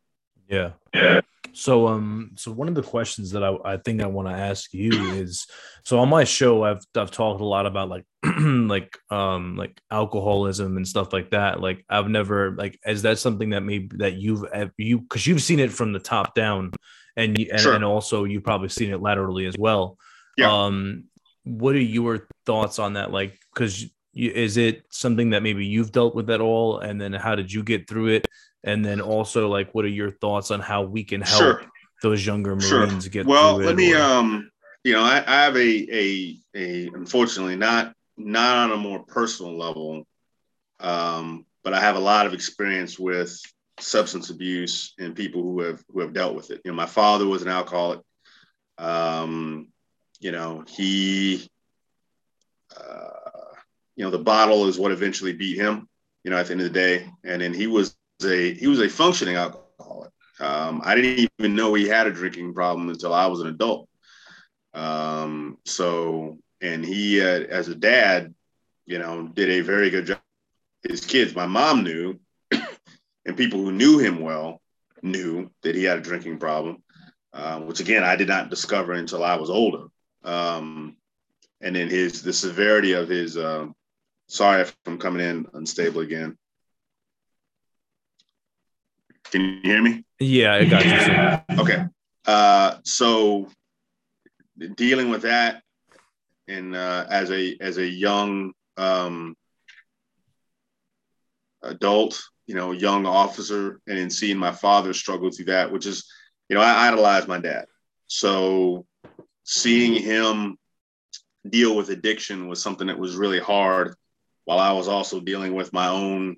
yeah 0.48 0.72
yeah 0.94 1.20
so 1.54 1.88
um 1.88 2.32
so 2.36 2.52
one 2.52 2.68
of 2.68 2.76
the 2.76 2.84
questions 2.84 3.32
that 3.32 3.44
i, 3.44 3.56
I 3.66 3.78
think 3.78 4.02
i 4.02 4.06
want 4.06 4.28
to 4.28 4.34
ask 4.34 4.74
you 4.74 4.92
is 5.14 5.48
so 5.84 6.00
on 6.00 6.10
my 6.10 6.24
show 6.24 6.64
i've 6.64 6.84
i've 6.96 7.12
talked 7.12 7.42
a 7.42 7.46
lot 7.46 7.66
about 7.66 7.90
like 7.90 8.06
like 8.40 8.98
um 9.10 9.56
like 9.56 9.80
alcoholism 9.92 10.78
and 10.78 10.88
stuff 10.88 11.14
like 11.14 11.32
that 11.32 11.60
like 11.60 11.86
i've 11.90 12.10
never 12.10 12.56
like 12.56 12.80
is 12.86 13.04
that 13.04 13.20
something 13.20 13.52
that 13.52 13.62
maybe 13.62 13.90
that 13.98 14.16
you've 14.16 14.46
you 14.78 15.00
because 15.00 15.26
you've 15.26 15.42
seen 15.42 15.60
it 15.60 15.72
from 15.72 15.94
the 15.94 16.00
top 16.00 16.36
down 16.36 16.72
and 17.20 17.38
and, 17.38 17.60
sure. 17.60 17.74
and 17.74 17.84
also 17.84 18.24
you've 18.24 18.44
probably 18.44 18.70
seen 18.70 18.92
it 18.92 19.02
laterally 19.02 19.46
as 19.46 19.58
well. 19.58 19.98
Yeah. 20.38 20.52
Um, 20.52 21.06
what 21.44 21.76
are 21.76 21.80
your 21.80 22.28
thoughts 22.46 22.80
on 22.80 22.94
that? 22.94 23.12
Like, 23.12 23.38
because 23.54 23.86
is 24.14 24.58
it 24.58 24.84
something 24.90 25.32
that 25.32 25.44
maybe 25.44 25.66
you've 25.66 25.92
dealt 25.92 26.16
with 26.16 26.30
at 26.30 26.42
all, 26.42 26.80
and 26.80 27.00
then 27.00 27.14
how 27.14 27.36
did 27.36 27.52
you 27.52 27.64
get 27.64 27.88
through 27.88 28.08
it? 28.08 28.28
And 28.64 28.84
then 28.84 29.00
also, 29.00 29.48
like, 29.48 29.74
what 29.74 29.86
are 29.86 29.90
your 29.90 30.12
thoughts 30.12 30.52
on 30.52 30.60
how 30.60 30.84
we 30.84 31.04
can 31.04 31.22
help 31.22 31.40
sure. 31.40 31.66
those 32.04 32.26
younger 32.26 32.56
Marines 32.56 33.04
sure. 33.04 33.12
get? 33.12 33.26
Well, 33.26 33.58
let 33.58 33.76
me. 33.76 33.94
Or... 33.94 34.02
Um, 34.02 34.52
you 34.84 34.94
know, 34.94 35.04
I, 35.04 35.24
I 35.26 35.44
have 35.44 35.56
a 35.56 35.60
a 35.60 36.38
a 36.56 36.90
unfortunately 36.94 37.56
not 37.56 37.94
not 38.18 38.58
on 38.58 38.72
a 38.72 38.78
more 38.78 39.04
personal 39.04 39.58
level, 39.58 40.06
um, 40.80 41.46
but 41.64 41.74
I 41.74 41.80
have 41.80 41.96
a 41.96 42.00
lot 42.00 42.26
of 42.26 42.34
experience 42.34 43.00
with 43.00 43.40
substance 43.80 44.30
abuse 44.30 44.94
and 45.00 45.16
people 45.16 45.42
who 45.42 45.62
have 45.62 45.84
who 45.92 46.02
have 46.02 46.14
dealt 46.14 46.36
with 46.36 46.52
it. 46.52 46.62
You 46.64 46.72
know, 46.72 46.76
my 46.76 46.86
father 46.86 47.28
was 47.28 47.42
an 47.42 47.50
alcoholic. 47.50 48.02
Um, 48.78 49.68
you 50.22 50.32
know, 50.32 50.64
he, 50.68 51.50
uh, 52.76 53.56
you 53.96 54.04
know, 54.04 54.12
the 54.12 54.20
bottle 54.20 54.68
is 54.68 54.78
what 54.78 54.92
eventually 54.92 55.34
beat 55.34 55.58
him. 55.58 55.88
You 56.24 56.32
know, 56.32 56.38
at 56.38 56.48
the 56.48 56.52
end 56.54 56.62
of 56.62 56.68
the 56.68 56.80
day, 56.80 57.10
and 57.24 57.42
then 57.42 57.54
he 57.54 57.68
was 57.68 57.96
a 58.26 58.54
he 58.54 58.68
was 58.68 58.80
a 58.82 58.90
functioning 58.90 59.36
alcoholic. 59.36 60.12
Um, 60.40 60.82
I 60.84 60.96
didn't 60.96 61.30
even 61.40 61.56
know 61.56 61.74
he 61.74 61.88
had 61.88 62.08
a 62.08 62.12
drinking 62.12 62.54
problem 62.54 62.90
until 62.90 63.14
I 63.14 63.28
was 63.28 63.42
an 63.42 63.48
adult. 63.48 63.90
Um, 64.74 65.58
so, 65.66 66.38
and 66.62 66.86
he, 66.86 67.22
uh, 67.22 67.42
as 67.50 67.68
a 67.70 67.76
dad, 67.76 68.34
you 68.86 69.00
know, 69.00 69.28
did 69.28 69.50
a 69.50 69.62
very 69.62 69.90
good 69.90 70.06
job. 70.08 70.20
His 70.88 71.06
kids, 71.06 71.36
my 71.36 71.46
mom 71.46 71.84
knew, 71.84 72.20
and 73.26 73.38
people 73.38 73.60
who 73.60 73.72
knew 73.72 74.00
him 74.00 74.22
well 74.22 74.62
knew 75.04 75.50
that 75.64 75.76
he 75.76 75.84
had 75.84 76.00
a 76.00 76.02
drinking 76.02 76.40
problem. 76.40 76.84
uh, 77.34 77.60
which 77.62 77.80
again 77.80 78.04
I 78.04 78.16
did 78.16 78.28
not 78.28 78.50
discover 78.50 78.94
until 78.94 79.24
I 79.24 79.36
was 79.36 79.50
older. 79.50 79.86
Um, 80.24 80.98
and 81.62 81.76
then 81.76 81.90
his 81.90 82.22
the 82.24 82.34
severity 82.34 82.94
of 82.94 83.10
his. 83.10 83.38
Uh, 83.38 83.68
sorry 84.28 84.62
if 84.62 84.76
I'm 84.86 84.98
coming 84.98 85.22
in 85.28 85.48
unstable 85.54 86.02
again. 86.02 86.38
Can 89.32 89.42
you 89.42 89.60
hear 89.64 89.82
me? 89.82 90.04
Yeah, 90.20 90.56
I 90.56 90.66
got 90.66 90.86
you. 91.50 91.60
okay. 91.62 91.86
Uh, 92.26 92.78
so 92.84 93.48
dealing 94.76 95.10
with 95.10 95.22
that 95.24 95.62
and 96.48 96.76
uh, 96.76 97.06
as 97.10 97.32
a 97.32 97.56
as 97.62 97.78
a 97.78 97.88
young 97.88 98.54
um, 98.78 99.36
adult, 101.62 102.22
you 102.48 102.56
know, 102.56 102.72
young 102.72 103.06
officer, 103.06 103.80
and 103.88 103.98
in 103.98 104.10
seeing 104.10 104.38
my 104.38 104.52
father 104.52 104.94
struggle 104.94 105.32
through 105.32 105.46
that, 105.46 105.72
which 105.72 105.86
is, 105.86 106.06
you 106.50 106.56
know, 106.56 106.62
I 106.62 106.88
idolized 106.88 107.28
my 107.28 107.40
dad. 107.40 107.66
So 108.08 108.86
seeing 109.44 110.02
him 110.02 110.58
deal 111.48 111.76
with 111.76 111.90
addiction 111.90 112.48
was 112.48 112.62
something 112.62 112.88
that 112.88 113.00
was 113.00 113.16
really 113.16 113.40
hard 113.40 113.96
while 114.46 114.60
I 114.60 114.72
was 114.74 114.88
also 114.88 115.20
dealing 115.20 115.54
with 115.54 115.72
my 115.72 115.88
own 115.88 116.38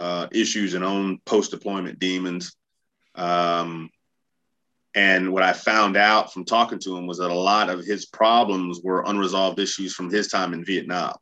uh, 0.00 0.26
issues 0.32 0.74
and 0.74 0.84
own 0.84 1.20
post 1.26 1.50
deployment 1.50 1.98
demons. 1.98 2.56
Um, 3.14 3.90
and 4.94 5.32
what 5.32 5.42
I 5.42 5.52
found 5.52 5.96
out 5.96 6.32
from 6.32 6.44
talking 6.44 6.80
to 6.80 6.96
him 6.96 7.06
was 7.06 7.18
that 7.18 7.30
a 7.30 7.34
lot 7.34 7.70
of 7.70 7.84
his 7.84 8.06
problems 8.06 8.80
were 8.82 9.04
unresolved 9.06 9.60
issues 9.60 9.94
from 9.94 10.10
his 10.10 10.28
time 10.28 10.52
in 10.54 10.64
Vietnam. 10.64 11.14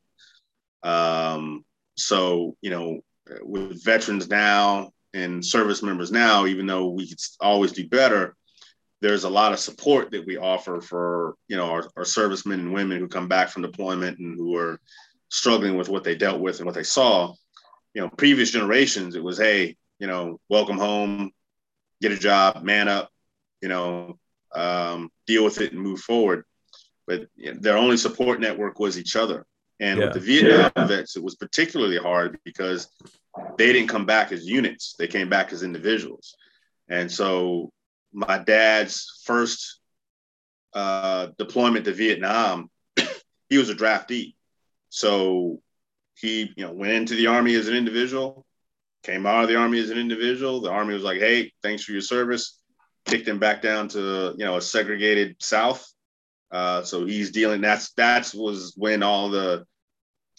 Um, 0.83 1.65
so, 1.97 2.57
you 2.63 2.71
know, 2.71 3.01
with 3.43 3.85
veterans 3.85 4.31
now 4.31 4.93
and 5.13 5.45
service 5.45 5.83
members 5.83 6.11
now, 6.11 6.47
even 6.47 6.67
though 6.67 6.89
we 6.89 7.09
could 7.09 7.19
always 7.41 7.73
do 7.73 7.87
better, 7.89 8.37
there's 9.01 9.25
a 9.25 9.29
lot 9.29 9.53
of 9.53 9.59
support 9.59 10.11
that 10.13 10.27
we 10.27 10.39
offer 10.39 10.81
for, 10.81 11.35
you 11.49 11.57
know, 11.57 11.71
our, 11.71 11.91
our 11.97 12.05
servicemen 12.05 12.61
and 12.61 12.73
women 12.73 12.99
who 12.99 13.09
come 13.09 13.29
back 13.29 13.49
from 13.49 13.63
deployment 13.63 14.19
and 14.19 14.37
who 14.37 14.57
are 14.57 14.81
struggling 15.31 15.77
with 15.77 15.89
what 15.89 16.05
they 16.05 16.15
dealt 16.15 16.41
with 16.41 16.59
and 16.59 16.67
what 16.67 16.75
they 16.75 16.83
saw. 16.83 17.35
You 17.95 18.03
know, 18.03 18.09
previous 18.09 18.51
generations, 18.51 19.15
it 19.15 19.23
was, 19.23 19.39
hey, 19.39 19.77
you 19.99 20.07
know, 20.07 20.41
welcome 20.49 20.79
home, 20.79 21.33
get 22.01 22.13
a 22.13 22.19
job, 22.19 22.63
man 22.63 22.89
up, 22.89 23.11
you 23.61 23.69
know, 23.69 24.19
um, 24.55 25.11
deal 25.27 25.45
with 25.45 25.61
it 25.61 25.73
and 25.73 25.81
move 25.81 26.01
forward. 26.01 26.45
But 27.07 27.29
you 27.37 27.53
know, 27.53 27.61
their 27.61 27.77
only 27.77 27.97
support 27.97 28.41
network 28.41 28.79
was 28.79 28.99
each 28.99 29.17
other. 29.17 29.47
And 29.81 29.99
yeah. 29.99 30.07
with 30.07 30.15
the 30.15 30.21
Vietnam 30.21 30.73
yeah. 30.77 30.87
vets, 30.87 31.17
it 31.17 31.23
was 31.23 31.37
particularly 31.37 31.99
hard 31.99 32.39
because 32.45 32.89
they 33.57 33.73
didn't 33.73 33.89
come 33.89 34.07
back 34.07 34.33
as 34.33 34.45
units; 34.45 34.95
they 34.99 35.07
came 35.07 35.29
back 35.29 35.53
as 35.53 35.63
individuals. 35.63 36.35
And 36.89 37.11
so, 37.11 37.73
my 38.13 38.39
dad's 38.39 39.23
first 39.25 39.79
uh, 40.75 41.29
deployment 41.39 41.85
to 41.85 41.93
Vietnam, 41.93 42.71
he 43.49 43.59
was 43.59 43.71
a 43.71 43.75
draftee. 43.75 44.35
So 44.91 45.61
he, 46.21 46.53
you 46.57 46.67
know, 46.67 46.73
went 46.73 46.93
into 46.93 47.15
the 47.15 47.29
army 47.29 47.55
as 47.55 47.69
an 47.69 47.77
individual, 47.77 48.45
came 49.03 49.27
out 49.27 49.45
of 49.45 49.49
the 49.49 49.57
army 49.57 49.79
as 49.79 49.91
an 49.91 49.99
individual. 49.99 50.61
The 50.61 50.71
army 50.71 50.95
was 50.95 51.03
like, 51.03 51.21
"Hey, 51.21 51.53
thanks 51.63 51.85
for 51.85 51.93
your 51.93 52.01
service." 52.01 52.59
Kicked 53.05 53.29
him 53.29 53.39
back 53.39 53.63
down 53.63 53.89
to 53.89 54.35
you 54.37 54.45
know 54.45 54.57
a 54.57 54.63
segregated 54.63 55.37
South. 55.41 55.87
Uh, 56.51 56.83
so 56.83 57.07
he's 57.07 57.31
dealing. 57.31 57.61
That's 57.61 57.93
that's 57.93 58.35
was 58.35 58.75
when 58.77 59.03
all 59.03 59.31
the 59.31 59.65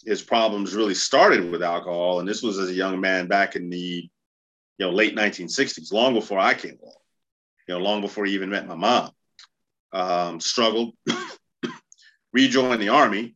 his 0.04 0.22
problems 0.22 0.74
really 0.74 0.94
started 0.94 1.50
with 1.50 1.62
alcohol, 1.62 2.20
and 2.20 2.28
this 2.28 2.42
was 2.42 2.58
as 2.58 2.68
a 2.68 2.74
young 2.74 3.00
man 3.00 3.26
back 3.26 3.56
in 3.56 3.70
the 3.70 4.08
you 4.78 4.86
know 4.86 4.90
late 4.90 5.16
1960s, 5.16 5.92
long 5.92 6.14
before 6.14 6.38
I 6.38 6.54
came 6.54 6.78
along. 6.82 6.94
You 7.68 7.74
know, 7.74 7.80
long 7.80 8.00
before 8.00 8.24
he 8.24 8.34
even 8.34 8.50
met 8.50 8.66
my 8.66 8.74
mom. 8.74 9.10
Um, 9.92 10.40
struggled, 10.40 10.94
rejoined 12.32 12.80
the 12.80 12.90
army, 12.90 13.34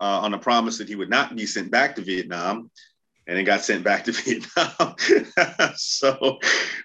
uh, 0.00 0.20
on 0.20 0.30
the 0.30 0.38
promise 0.38 0.78
that 0.78 0.88
he 0.88 0.96
would 0.96 1.10
not 1.10 1.34
be 1.36 1.46
sent 1.46 1.70
back 1.70 1.96
to 1.96 2.02
Vietnam, 2.02 2.70
and 3.26 3.36
then 3.36 3.44
got 3.44 3.62
sent 3.62 3.84
back 3.84 4.04
to 4.04 4.12
Vietnam. 4.12 4.94
so, 5.76 6.38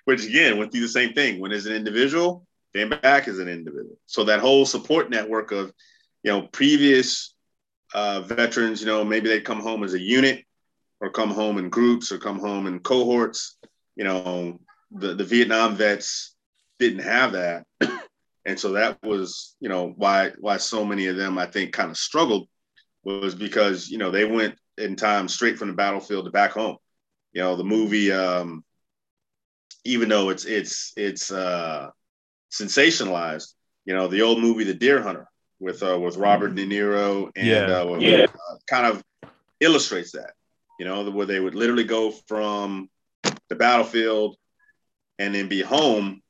which 0.05 0.25
again 0.25 0.57
went 0.57 0.71
through 0.71 0.81
the 0.81 0.87
same 0.87 1.13
thing. 1.13 1.39
When 1.39 1.51
as 1.51 1.65
an 1.65 1.73
individual, 1.73 2.45
came 2.73 2.89
back 2.89 3.27
as 3.27 3.39
an 3.39 3.47
individual. 3.47 3.97
So 4.05 4.25
that 4.25 4.41
whole 4.41 4.65
support 4.65 5.09
network 5.09 5.51
of, 5.51 5.71
you 6.23 6.31
know, 6.31 6.43
previous 6.43 7.33
uh, 7.93 8.21
veterans, 8.21 8.81
you 8.81 8.87
know, 8.87 9.05
maybe 9.05 9.29
they 9.29 9.39
come 9.39 9.61
home 9.61 9.83
as 9.83 9.93
a 9.93 9.99
unit, 9.99 10.43
or 10.99 11.09
come 11.09 11.29
home 11.29 11.57
in 11.57 11.69
groups, 11.69 12.11
or 12.11 12.17
come 12.17 12.39
home 12.39 12.67
in 12.67 12.79
cohorts. 12.79 13.57
You 13.95 14.03
know, 14.03 14.59
the 14.91 15.13
the 15.13 15.23
Vietnam 15.23 15.75
vets 15.75 16.35
didn't 16.79 17.03
have 17.03 17.31
that. 17.33 17.65
and 18.45 18.59
so 18.59 18.73
that 18.73 19.01
was 19.03 19.55
you 19.59 19.69
know 19.69 19.93
why 19.95 20.31
why 20.39 20.57
so 20.57 20.85
many 20.85 21.07
of 21.07 21.17
them 21.17 21.37
i 21.37 21.45
think 21.45 21.73
kind 21.73 21.89
of 21.89 21.97
struggled 21.97 22.47
was 23.05 23.35
because 23.35 23.89
you 23.89 23.97
know 23.97 24.11
they 24.11 24.25
went 24.25 24.55
in 24.77 24.95
time 24.95 25.27
straight 25.27 25.57
from 25.57 25.69
the 25.69 25.73
battlefield 25.73 26.25
to 26.25 26.31
back 26.31 26.51
home. 26.51 26.77
You 27.31 27.41
know, 27.41 27.55
the 27.55 27.63
movie, 27.63 28.11
um, 28.11 28.63
even 29.83 30.09
though 30.09 30.29
it's 30.29 30.45
it's 30.45 30.93
it's 30.97 31.31
uh, 31.31 31.89
sensationalized, 32.51 33.53
you 33.85 33.93
know, 33.93 34.07
the 34.07 34.21
old 34.21 34.39
movie 34.39 34.63
The 34.63 34.73
Deer 34.73 35.01
Hunter 35.01 35.27
with 35.59 35.83
uh, 35.83 35.99
with 35.99 36.17
Robert 36.17 36.55
De 36.55 36.65
Niro 36.65 37.29
and 37.35 37.47
yeah. 37.47 37.81
Uh, 37.81 37.97
yeah. 37.99 38.25
Uh, 38.25 38.55
kind 38.67 38.87
of 38.87 39.03
illustrates 39.59 40.11
that. 40.11 40.33
You 40.79 40.85
know, 40.85 41.09
where 41.09 41.25
they 41.25 41.39
would 41.39 41.55
literally 41.55 41.85
go 41.85 42.11
from 42.11 42.89
the 43.47 43.55
battlefield 43.55 44.35
and 45.19 45.33
then 45.33 45.47
be 45.47 45.61
home, 45.61 46.21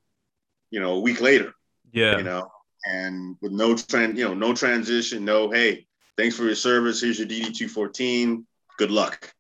you 0.70 0.80
know, 0.80 0.94
a 0.94 1.00
week 1.00 1.20
later. 1.20 1.52
Yeah. 1.92 2.18
You 2.18 2.24
know, 2.24 2.52
and 2.86 3.38
with 3.42 3.52
no 3.52 3.76
trend, 3.76 4.18
you 4.18 4.26
know, 4.26 4.34
no 4.34 4.54
transition, 4.54 5.26
no, 5.26 5.50
hey, 5.50 5.88
thanks 6.18 6.36
for 6.36 6.44
your 6.44 6.56
service. 6.56 7.02
Here's 7.02 7.20
your 7.20 7.28
DD 7.28 7.54
214. 7.54 8.46
Good 8.78 8.92
luck, 8.92 9.34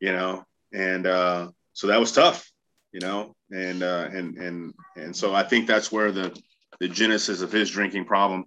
you 0.00 0.12
know? 0.12 0.44
And 0.72 1.06
uh, 1.06 1.50
so 1.72 1.86
that 1.88 2.00
was 2.00 2.12
tough, 2.12 2.50
you 2.92 3.00
know? 3.00 3.34
And, 3.50 3.82
uh, 3.82 4.08
and, 4.12 4.36
and, 4.38 4.74
and 4.96 5.14
so 5.14 5.34
I 5.34 5.42
think 5.42 5.66
that's 5.66 5.92
where 5.92 6.12
the, 6.12 6.36
the 6.80 6.88
genesis 6.88 7.42
of 7.42 7.52
his 7.52 7.70
drinking 7.70 8.04
problem. 8.04 8.44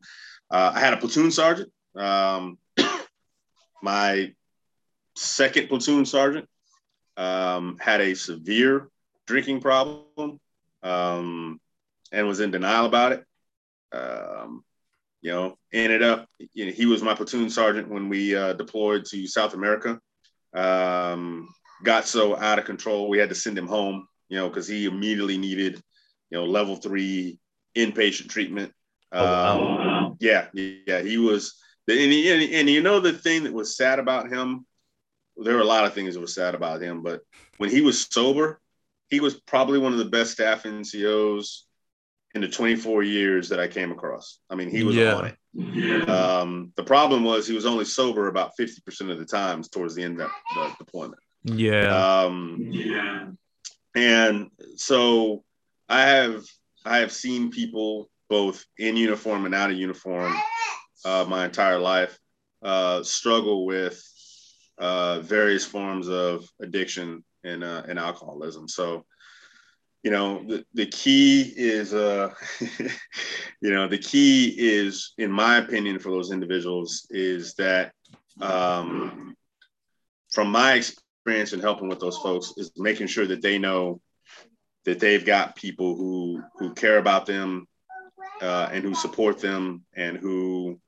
Uh, 0.51 0.71
I 0.73 0.79
had 0.79 0.93
a 0.93 0.97
platoon 0.97 1.31
sergeant. 1.31 1.71
Um, 1.95 2.57
my 3.81 4.33
second 5.15 5.69
platoon 5.69 6.05
sergeant 6.05 6.47
um, 7.17 7.77
had 7.79 8.01
a 8.01 8.15
severe 8.15 8.89
drinking 9.27 9.61
problem 9.61 10.39
um, 10.83 11.59
and 12.11 12.27
was 12.27 12.39
in 12.39 12.51
denial 12.51 12.85
about 12.85 13.13
it. 13.13 13.23
Um, 13.91 14.63
you 15.25 15.31
know, 15.31 15.57
ended 15.73 16.03
up, 16.03 16.29
you 16.53 16.67
know, 16.67 16.71
he 16.71 16.85
was 16.85 17.01
my 17.01 17.15
platoon 17.15 17.49
sergeant 17.49 17.89
when 17.89 18.09
we 18.09 18.35
uh, 18.35 18.53
deployed 18.53 19.05
to 19.05 19.25
South 19.25 19.55
America. 19.55 19.99
Um, 20.53 21.49
got 21.83 22.05
so 22.05 22.37
out 22.37 22.59
of 22.59 22.65
control, 22.65 23.09
we 23.09 23.17
had 23.17 23.29
to 23.29 23.35
send 23.35 23.57
him 23.57 23.65
home, 23.65 24.07
you 24.29 24.37
know, 24.37 24.49
because 24.49 24.67
he 24.67 24.85
immediately 24.85 25.39
needed, 25.39 25.81
you 26.29 26.37
know, 26.37 26.45
level 26.45 26.75
three 26.75 27.39
inpatient 27.75 28.29
treatment. 28.29 28.71
Oh, 29.11 29.23
wow. 29.23 30.05
um, 30.09 30.17
yeah, 30.19 30.45
yeah, 30.53 31.01
he 31.01 31.17
was. 31.17 31.55
And, 31.87 31.97
and, 31.99 32.53
and 32.53 32.69
you 32.69 32.83
know, 32.83 32.99
the 32.99 33.13
thing 33.13 33.45
that 33.45 33.53
was 33.53 33.75
sad 33.75 33.97
about 33.97 34.29
him, 34.31 34.67
there 35.37 35.55
were 35.55 35.61
a 35.61 35.65
lot 35.65 35.85
of 35.85 35.95
things 35.95 36.13
that 36.13 36.21
were 36.21 36.27
sad 36.27 36.53
about 36.53 36.83
him, 36.83 37.01
but 37.01 37.21
when 37.57 37.71
he 37.71 37.81
was 37.81 38.07
sober, 38.11 38.61
he 39.09 39.19
was 39.19 39.33
probably 39.33 39.79
one 39.79 39.91
of 39.91 39.97
the 39.97 40.05
best 40.05 40.33
staff 40.33 40.65
NCOs 40.65 41.61
in 42.35 42.41
the 42.41 42.47
24 42.49 43.01
years 43.03 43.47
that 43.49 43.59
I 43.61 43.67
came 43.67 43.91
across. 43.91 44.39
I 44.49 44.55
mean, 44.55 44.69
he 44.69 44.83
was 44.83 44.95
yeah. 44.95 45.15
on 45.15 45.25
it. 45.25 46.09
Um, 46.09 46.73
the 46.75 46.83
problem 46.83 47.23
was 47.23 47.47
he 47.47 47.55
was 47.55 47.65
only 47.65 47.85
sober 47.85 48.27
about 48.27 48.51
50% 48.59 49.09
of 49.09 49.17
the 49.17 49.25
times 49.25 49.69
towards 49.69 49.95
the 49.95 50.03
end 50.03 50.19
of 50.19 50.29
the 50.53 50.71
deployment. 50.77 51.21
Yeah. 51.45 52.23
Um, 52.23 52.57
yeah. 52.59 53.27
And 53.95 54.51
so 54.75 55.43
I 55.87 56.01
have 56.01 56.43
I 56.83 56.97
have 56.97 57.13
seen 57.13 57.51
people 57.51 58.09
both 58.29 58.65
in 58.77 58.97
uniform 58.97 59.45
and 59.45 59.55
out 59.55 59.71
of 59.71 59.77
uniform 59.77 60.35
uh, 61.05 61.25
my 61.29 61.45
entire 61.45 61.79
life 61.79 62.17
uh, 62.61 63.01
struggle 63.03 63.65
with 63.65 64.01
uh, 64.77 65.19
various 65.21 65.65
forms 65.65 66.09
of 66.09 66.45
addiction 66.61 67.23
and, 67.45 67.63
uh, 67.63 67.83
and 67.87 67.97
alcoholism. 67.97 68.67
So 68.67 69.05
you 70.05 70.11
know 70.11 70.43
the, 70.47 70.63
the 70.75 70.85
key 70.85 71.51
is 71.57 71.91
uh 71.91 72.29
you 73.61 73.71
know 73.71 73.87
the 73.87 73.97
key 73.97 74.53
is 74.55 75.13
in 75.17 75.31
my 75.31 75.57
opinion 75.57 75.97
for 75.97 76.11
those 76.11 76.31
individuals 76.31 77.07
is 77.09 77.55
that 77.55 77.91
um 78.39 79.35
from 80.31 80.51
my 80.51 80.73
experience 80.73 81.53
in 81.53 81.59
helping 81.59 81.89
with 81.89 81.99
those 81.99 82.19
folks 82.19 82.53
is 82.55 82.71
making 82.77 83.07
sure 83.07 83.25
that 83.25 83.41
they 83.41 83.57
know 83.57 83.99
that 84.85 84.99
they've 84.99 85.25
got 85.25 85.55
people 85.55 85.95
who 85.95 86.39
who 86.59 86.71
care 86.75 86.99
about 86.99 87.25
them 87.25 87.67
uh, 88.43 88.69
and 88.71 88.83
who 88.83 88.93
support 88.93 89.39
them 89.39 89.83
and 89.95 90.17
who 90.17 90.79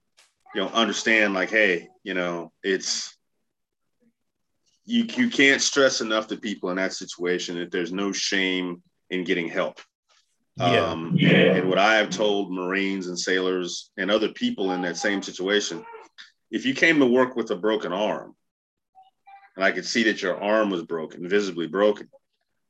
you 0.53 0.61
know 0.61 0.67
understand 0.69 1.33
like 1.33 1.49
hey 1.49 1.87
you 2.03 2.13
know 2.13 2.51
it's 2.63 3.17
you 4.85 5.05
you 5.15 5.27
can't 5.27 5.61
stress 5.61 6.01
enough 6.01 6.27
to 6.27 6.37
people 6.37 6.69
in 6.69 6.75
that 6.75 6.93
situation 6.93 7.57
that 7.57 7.71
there's 7.71 7.91
no 7.91 8.11
shame 8.11 8.83
in 9.09 9.23
getting 9.23 9.47
help. 9.47 9.79
Yeah. 10.57 10.87
Um, 10.87 11.17
and 11.21 11.69
what 11.69 11.77
I 11.77 11.95
have 11.95 12.09
told 12.09 12.51
Marines 12.51 13.07
and 13.07 13.19
sailors 13.19 13.91
and 13.97 14.09
other 14.09 14.29
people 14.29 14.71
in 14.71 14.81
that 14.81 14.97
same 14.97 15.21
situation, 15.21 15.85
if 16.49 16.65
you 16.65 16.73
came 16.73 16.99
to 16.99 17.05
work 17.05 17.35
with 17.35 17.51
a 17.51 17.55
broken 17.55 17.93
arm, 17.93 18.35
and 19.55 19.63
I 19.63 19.71
could 19.71 19.85
see 19.85 20.03
that 20.03 20.21
your 20.21 20.41
arm 20.41 20.69
was 20.69 20.83
broken, 20.83 21.27
visibly 21.27 21.67
broken, 21.67 22.09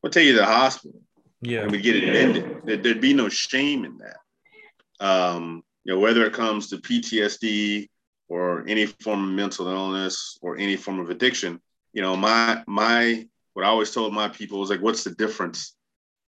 we'll 0.01 0.11
take 0.11 0.25
you 0.25 0.33
to 0.33 0.39
the 0.39 0.45
hospital. 0.45 1.01
Yeah. 1.41 1.61
And 1.61 1.71
we 1.71 1.79
get 1.79 1.95
it 1.95 2.11
mended. 2.11 2.83
There'd 2.83 3.01
be 3.01 3.13
no 3.13 3.29
shame 3.29 3.85
in 3.85 3.99
that. 3.99 5.05
Um, 5.05 5.63
you 5.83 5.93
know, 5.93 5.99
whether 5.99 6.25
it 6.25 6.33
comes 6.33 6.69
to 6.69 6.77
PTSD 6.77 7.89
or 8.27 8.67
any 8.67 8.87
form 8.87 9.23
of 9.23 9.35
mental 9.35 9.67
illness 9.67 10.37
or 10.41 10.57
any 10.57 10.75
form 10.75 10.99
of 10.99 11.09
addiction, 11.09 11.61
you 11.93 12.01
know, 12.01 12.17
my 12.17 12.63
my 12.67 13.25
what 13.53 13.65
I 13.65 13.69
always 13.69 13.91
told 13.91 14.13
my 14.13 14.27
people 14.27 14.59
was 14.59 14.69
like, 14.69 14.81
what's 14.81 15.03
the 15.03 15.11
difference? 15.11 15.76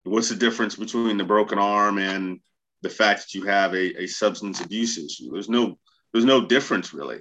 What's 0.05 0.29
the 0.29 0.37
difference 0.37 0.75
between 0.75 1.17
the 1.17 1.25
broken 1.25 1.59
arm 1.59 1.99
and 1.99 2.41
the 2.83 2.89
fact 2.89 3.23
that 3.23 3.35
you 3.35 3.45
have 3.45 3.75
a, 3.75 4.03
a 4.03 4.07
substance 4.07 4.61
abuse 4.61 4.99
issue? 4.99 5.31
There's 5.31 5.49
no 5.49 5.79
there's 6.13 6.25
no 6.25 6.47
difference 6.47 6.93
really. 6.93 7.21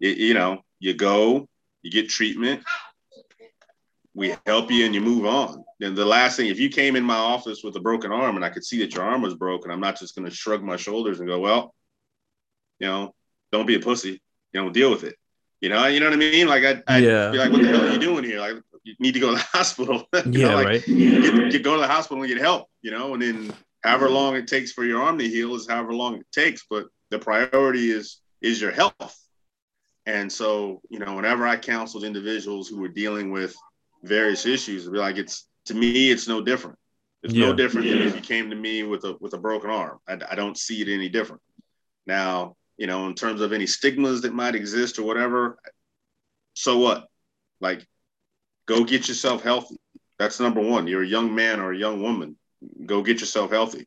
It, 0.00 0.18
you 0.18 0.34
know, 0.34 0.62
you 0.78 0.94
go, 0.94 1.48
you 1.82 1.90
get 1.90 2.08
treatment, 2.08 2.62
we 4.14 4.36
help 4.46 4.70
you 4.70 4.84
and 4.84 4.94
you 4.94 5.00
move 5.00 5.24
on. 5.26 5.64
And 5.80 5.96
the 5.96 6.04
last 6.04 6.36
thing, 6.36 6.48
if 6.48 6.58
you 6.58 6.68
came 6.68 6.96
in 6.96 7.04
my 7.04 7.16
office 7.16 7.62
with 7.64 7.76
a 7.76 7.80
broken 7.80 8.12
arm 8.12 8.36
and 8.36 8.44
I 8.44 8.50
could 8.50 8.64
see 8.64 8.78
that 8.80 8.94
your 8.94 9.04
arm 9.04 9.22
was 9.22 9.34
broken, 9.34 9.70
I'm 9.70 9.80
not 9.80 9.98
just 9.98 10.14
going 10.14 10.28
to 10.28 10.34
shrug 10.34 10.62
my 10.62 10.76
shoulders 10.76 11.20
and 11.20 11.28
go, 11.28 11.40
well, 11.40 11.74
you 12.78 12.86
know, 12.86 13.14
don't 13.50 13.66
be 13.66 13.76
a 13.76 13.80
pussy, 13.80 14.20
you 14.52 14.62
know, 14.62 14.70
deal 14.70 14.90
with 14.90 15.04
it. 15.04 15.16
You 15.60 15.68
know, 15.68 15.86
you 15.86 16.00
know 16.00 16.06
what 16.06 16.14
I 16.14 16.18
mean? 16.18 16.48
Like 16.48 16.64
I, 16.64 16.82
I'd 16.88 17.04
yeah. 17.04 17.30
be 17.30 17.38
like, 17.38 17.52
what 17.52 17.62
the 17.62 17.68
hell 17.68 17.84
are 17.84 17.92
you 17.92 17.98
doing 17.98 18.24
here? 18.24 18.40
Like 18.40 18.56
you 18.84 18.94
need 18.98 19.14
to 19.14 19.20
go 19.20 19.30
to 19.30 19.36
the 19.36 19.42
hospital. 19.52 20.06
yeah, 20.26 20.48
know, 20.48 20.54
like, 20.56 20.66
right. 20.66 20.86
Get, 20.86 21.52
get, 21.52 21.62
go 21.62 21.74
to 21.74 21.80
the 21.80 21.88
hospital 21.88 22.22
and 22.22 22.32
get 22.32 22.40
help, 22.40 22.68
you 22.82 22.90
know, 22.90 23.14
and 23.14 23.22
then 23.22 23.52
however 23.82 24.08
long 24.08 24.36
it 24.36 24.46
takes 24.46 24.72
for 24.72 24.84
your 24.84 25.02
arm 25.02 25.18
to 25.18 25.28
heal 25.28 25.54
is 25.54 25.68
however 25.68 25.92
long 25.92 26.16
it 26.16 26.26
takes. 26.32 26.64
But 26.68 26.86
the 27.10 27.18
priority 27.18 27.90
is 27.90 28.20
is 28.40 28.60
your 28.60 28.72
health. 28.72 29.18
And 30.04 30.30
so, 30.32 30.80
you 30.90 30.98
know, 30.98 31.14
whenever 31.14 31.46
I 31.46 31.56
counseled 31.56 32.02
individuals 32.02 32.68
who 32.68 32.80
were 32.80 32.88
dealing 32.88 33.30
with 33.30 33.54
various 34.02 34.46
issues. 34.46 34.88
Be 34.88 34.98
like, 34.98 35.16
it's 35.16 35.48
to 35.66 35.74
me, 35.74 36.10
it's 36.10 36.28
no 36.28 36.40
different. 36.40 36.78
It's 37.22 37.34
yeah. 37.34 37.46
no 37.46 37.54
different 37.54 37.88
than 37.88 37.98
if 38.02 38.16
you 38.16 38.20
came 38.20 38.50
to 38.50 38.56
me 38.56 38.82
with 38.82 39.04
a 39.04 39.16
with 39.20 39.34
a 39.34 39.38
broken 39.38 39.70
arm. 39.70 39.98
I, 40.08 40.18
I 40.30 40.34
don't 40.34 40.58
see 40.58 40.82
it 40.82 40.88
any 40.88 41.08
different. 41.08 41.42
Now, 42.06 42.56
you 42.76 42.86
know, 42.86 43.06
in 43.06 43.14
terms 43.14 43.40
of 43.40 43.52
any 43.52 43.66
stigmas 43.66 44.22
that 44.22 44.34
might 44.34 44.56
exist 44.56 44.98
or 44.98 45.04
whatever, 45.04 45.58
so 46.54 46.78
what? 46.78 47.06
Like, 47.60 47.86
go 48.66 48.84
get 48.84 49.08
yourself 49.08 49.42
healthy. 49.42 49.76
That's 50.18 50.40
number 50.40 50.60
one. 50.60 50.86
You're 50.86 51.02
a 51.02 51.06
young 51.06 51.34
man 51.34 51.60
or 51.60 51.72
a 51.72 51.78
young 51.78 52.02
woman. 52.02 52.36
Go 52.86 53.02
get 53.02 53.20
yourself 53.20 53.50
healthy. 53.50 53.86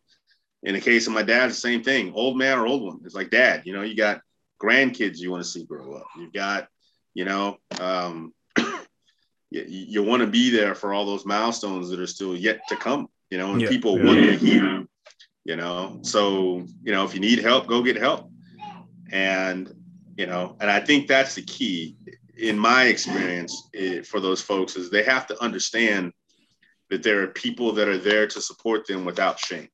In 0.64 0.74
the 0.74 0.82
case 0.82 1.08
of 1.08 1.14
my 1.14 1.24
dad, 1.24 1.50
the 1.50 1.54
same 1.54 1.84
thing. 1.84 2.14
Old 2.14 2.38
man 2.38 2.58
or 2.58 2.68
old 2.68 2.82
woman. 2.82 3.02
It's 3.06 3.16
like 3.16 3.30
dad. 3.30 3.64
You 3.66 3.74
know, 3.74 3.84
you 3.84 3.96
got 3.96 4.22
grandkids 4.62 5.20
you 5.20 5.32
want 5.32 5.44
to 5.44 5.50
see 5.50 5.64
grow 5.64 5.94
up. 5.94 6.08
You've 6.18 6.34
got, 6.34 6.68
you 7.14 7.26
know, 7.26 7.58
um, 7.80 8.34
you, 8.58 9.64
you 9.68 10.04
want 10.04 10.22
to 10.22 10.28
be 10.28 10.50
there 10.50 10.76
for 10.76 10.94
all 10.94 11.06
those 11.06 11.26
milestones 11.26 11.90
that 11.90 12.00
are 12.00 12.08
still 12.08 12.36
yet 12.36 12.62
to 12.70 12.76
come, 12.76 13.08
you 13.30 13.38
know, 13.38 13.52
and 13.52 13.62
yeah. 13.62 13.70
people 13.70 13.98
yeah. 13.98 14.06
want 14.06 14.20
to 14.20 14.38
hear, 14.38 14.86
you 15.44 15.56
know. 15.56 16.00
So, 16.02 16.66
you 16.84 16.92
know, 16.92 17.06
if 17.06 17.14
you 17.14 17.20
need 17.20 17.40
help, 17.40 17.68
go 17.68 17.84
get 17.84 17.98
help. 17.98 18.30
And, 19.12 19.72
you 20.18 20.26
know, 20.26 20.58
and 20.60 20.70
I 20.70 20.80
think 20.80 21.08
that's 21.08 21.36
the 21.36 21.44
key 21.44 21.96
in 22.38 22.58
my 22.58 22.86
experience 22.86 23.70
it, 23.74 24.06
for 24.06 24.20
those 24.20 24.42
folks 24.42 24.76
is 24.76 24.90
they 24.90 25.04
have 25.04 25.28
to 25.28 25.42
understand 25.42 26.12
that 26.90 27.04
there 27.04 27.22
are 27.24 27.28
people 27.28 27.72
that 27.74 27.88
are 27.88 27.98
there 27.98 28.28
to 28.28 28.42
support 28.42 28.86
them 28.88 29.06
without 29.06 29.40
shame. 29.40 29.70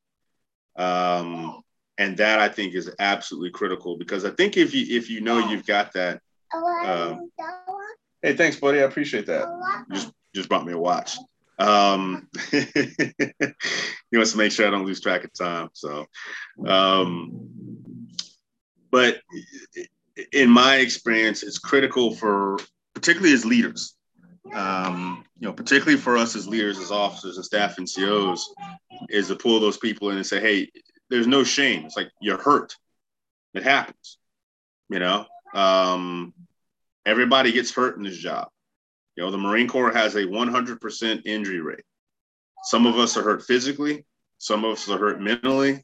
Um, 0.78 1.62
and 1.98 2.18
that 2.18 2.40
I 2.40 2.48
think 2.48 2.74
is 2.74 2.90
absolutely 3.00 3.52
critical 3.52 3.98
because 3.98 4.26
I 4.26 4.32
think 4.32 4.58
if 4.58 4.74
you 4.74 4.98
if 4.98 5.10
you 5.10 5.22
know 5.22 5.38
you've 5.50 5.66
got 5.66 5.94
that, 5.94 6.22
uh, 6.54 7.18
Hey, 8.24 8.36
thanks, 8.36 8.60
buddy. 8.60 8.80
I 8.80 8.84
appreciate 8.84 9.26
that. 9.26 9.48
You 9.90 9.96
just 9.96 10.12
just 10.36 10.48
brought 10.48 10.66
me 10.66 10.74
a 10.74 10.78
watch. 10.78 11.18
Um, 11.58 12.28
he 12.52 12.62
wants 14.14 14.32
to 14.32 14.38
make 14.38 14.52
sure 14.52 14.68
I 14.68 14.72
don't 14.72 14.86
lose 14.86 15.02
track 15.02 15.24
of 15.24 15.34
time. 15.34 15.70
So, 15.74 16.06
um, 16.66 18.08
but 18.92 19.22
in 20.32 20.50
my 20.50 20.78
experience, 20.78 21.44
it's 21.44 21.60
critical 21.60 22.16
for 22.16 22.58
particularly 22.94 23.34
as 23.34 23.46
leaders. 23.46 23.96
Um, 24.54 25.24
you 25.40 25.48
know, 25.48 25.54
particularly 25.54 25.98
for 25.98 26.18
us 26.18 26.36
as 26.36 26.48
leaders, 26.48 26.78
as 26.80 26.92
officers 26.92 27.38
and 27.38 27.46
staff 27.46 27.78
NCOs, 27.78 28.42
is 29.10 29.28
to 29.28 29.36
pull 29.36 29.60
those 29.60 29.78
people 29.78 30.10
in 30.10 30.18
and 30.18 30.26
say, 30.26 30.42
"Hey, 30.42 30.72
there's 31.10 31.28
no 31.28 31.44
shame. 31.44 31.86
It's 31.86 31.96
like 31.96 32.10
you're 32.22 32.42
hurt. 32.42 32.76
It 33.54 33.64
happens. 33.64 34.18
You 34.90 35.00
know, 35.00 35.26
um, 35.54 36.34
Everybody 37.06 37.52
gets 37.52 37.74
hurt 37.74 37.98
in 37.98 38.04
this 38.04 38.18
job. 38.18 38.50
You 39.16 39.24
know, 39.24 39.32
the 39.32 39.38
Marine 39.38 39.68
Corps 39.68 39.92
has 39.92 40.16
a 40.16 40.26
100% 40.26 41.22
injury 41.26 41.60
rate. 41.60 41.84
Some 42.64 42.86
of 42.86 42.98
us 42.98 43.18
are 43.18 43.24
hurt 43.24 43.44
physically, 43.44 44.06
some 44.38 44.64
of 44.64 44.74
us 44.74 44.88
are 44.88 45.00
hurt 45.00 45.20
mentally, 45.20 45.84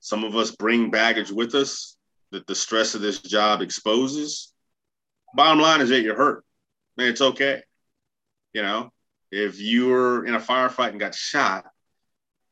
some 0.00 0.24
of 0.24 0.36
us 0.36 0.52
bring 0.52 0.90
baggage 0.90 1.30
with 1.30 1.54
us 1.54 1.93
that 2.34 2.46
the 2.46 2.54
stress 2.54 2.94
of 2.94 3.00
this 3.00 3.20
job 3.20 3.62
exposes. 3.62 4.52
Bottom 5.34 5.60
line 5.60 5.80
is 5.80 5.88
that 5.88 6.02
you're 6.02 6.16
hurt. 6.16 6.44
Man, 6.96 7.08
it's 7.08 7.20
okay. 7.20 7.62
You 8.52 8.62
know, 8.62 8.92
if 9.32 9.60
you 9.60 9.88
were 9.88 10.24
in 10.26 10.34
a 10.34 10.40
firefight 10.40 10.90
and 10.90 11.00
got 11.00 11.14
shot, 11.14 11.64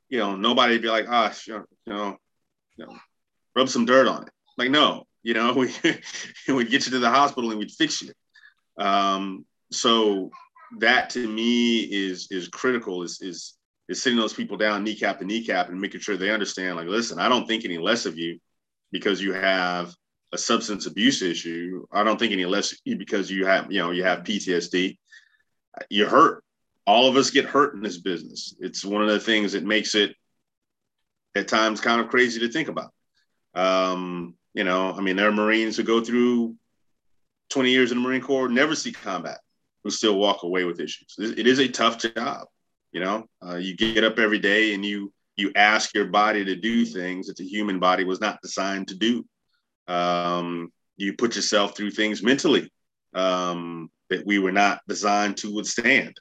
you 0.09 0.19
know, 0.19 0.37
nobody'd 0.37 0.83
be 0.83 0.89
like, 0.89 1.07
ah, 1.09 1.33
you 1.47 1.65
know, 1.87 2.17
you 2.77 2.87
know, 2.87 2.97
rub 3.55 3.69
some 3.69 3.85
dirt 3.85 4.09
on 4.09 4.25
it. 4.25 4.33
Like, 4.59 4.71
no, 4.71 5.05
you 5.23 5.35
know, 5.35 5.53
we 5.55 5.73
we'd 6.49 6.71
get 6.71 6.87
you 6.87 6.93
to 6.93 6.99
the 6.99 7.11
hospital 7.11 7.51
and 7.51 7.59
we'd 7.59 7.71
fix 7.71 8.03
you. 8.03 8.13
Um, 8.79 9.45
so 9.71 10.31
that 10.79 11.11
to 11.11 11.29
me 11.29 11.81
is 11.81 12.29
is 12.31 12.49
critical. 12.49 13.03
Is 13.03 13.21
is 13.21 13.55
is 13.89 14.03
sitting 14.03 14.19
those 14.19 14.35
people 14.35 14.57
down 14.57 14.85
kneecap 14.85 15.19
to 15.19 15.25
kneecap 15.25 15.69
and 15.69 15.81
making 15.81 16.01
sure 16.01 16.17
they 16.17 16.31
understand. 16.31 16.77
Like, 16.77 16.89
listen, 16.89 17.19
I 17.19 17.29
don't 17.29 17.47
think 17.47 17.65
any 17.65 17.79
less 17.79 18.07
of 18.07 18.19
you 18.19 18.39
because 18.93 19.21
you 19.21 19.33
have 19.33 19.95
a 20.33 20.39
substance 20.39 20.87
abuse 20.87 21.23
issue. 21.23 21.87
I 21.93 22.05
don't 22.05 22.19
think 22.19 22.33
any 22.33 22.47
less 22.47 22.75
because 22.85 23.31
you 23.31 23.47
have 23.47 23.73
you 23.73 23.79
know 23.79 23.91
you 23.91 24.05
have 24.05 24.21
PTSD. 24.21 24.99
You're 25.91 26.09
hurt. 26.09 26.45
All 26.87 27.09
of 27.09 27.17
us 27.17 27.31
get 27.31 27.45
hurt 27.45 27.75
in 27.75 27.83
this 27.83 27.99
business. 27.99 28.55
It's 28.61 28.85
one 28.85 29.03
of 29.03 29.09
the 29.09 29.21
things 29.21 29.53
that 29.53 29.65
makes 29.65 29.95
it 29.95 30.15
at 31.35 31.49
times 31.49 31.81
kind 31.81 32.01
of 32.01 32.09
crazy 32.09 32.41
to 32.41 32.49
think 32.49 32.69
about. 32.69 32.93
Um, 33.55 34.35
you 34.55 34.65
know, 34.65 34.93
I 34.93 35.01
mean, 35.01 35.17
there 35.17 35.29
are 35.29 35.33
Marines 35.33 35.77
who 35.77 35.83
go 35.83 36.03
through 36.03 36.57
20 37.51 37.71
years 37.71 37.93
in 37.93 37.99
the 37.99 38.07
Marine 38.07 38.21
Corps, 38.21 38.49
never 38.49 38.75
see 38.75 38.93
combat, 38.93 39.39
who 39.85 39.91
still 39.91 40.19
walk 40.19 40.43
away 40.43 40.65
with 40.65 40.81
issues. 40.81 41.15
It 41.19 41.47
is 41.47 41.59
a 41.59 41.69
tough 41.69 41.99
job. 41.99 42.49
You 42.91 43.01
know, 43.01 43.27
uh, 43.47 43.57
you 43.57 43.75
get 43.77 44.05
up 44.05 44.19
every 44.19 44.39
day 44.39 44.75
and 44.75 44.85
you 44.85 45.13
you 45.37 45.53
ask 45.57 45.95
your 45.95 46.07
body 46.07 46.45
to 46.45 46.57
do 46.57 46.85
things 46.85 47.27
that 47.27 47.37
the 47.37 47.47
human 47.47 47.79
body 47.79 48.05
was 48.05 48.21
not 48.21 48.43
designed 48.43 48.89
to 48.89 48.95
do. 48.95 49.25
Um, 49.89 50.73
you 50.97 51.15
put 51.15 51.37
yourself 51.37 51.77
through 51.77 51.91
things 51.93 52.23
mentally 52.23 52.71
um, 53.15 53.91
that 54.11 54.27
we 54.27 54.39
were 54.39 54.53
not 54.53 54.81
designed 54.89 55.37
to 55.39 55.55
withstand, 55.55 56.17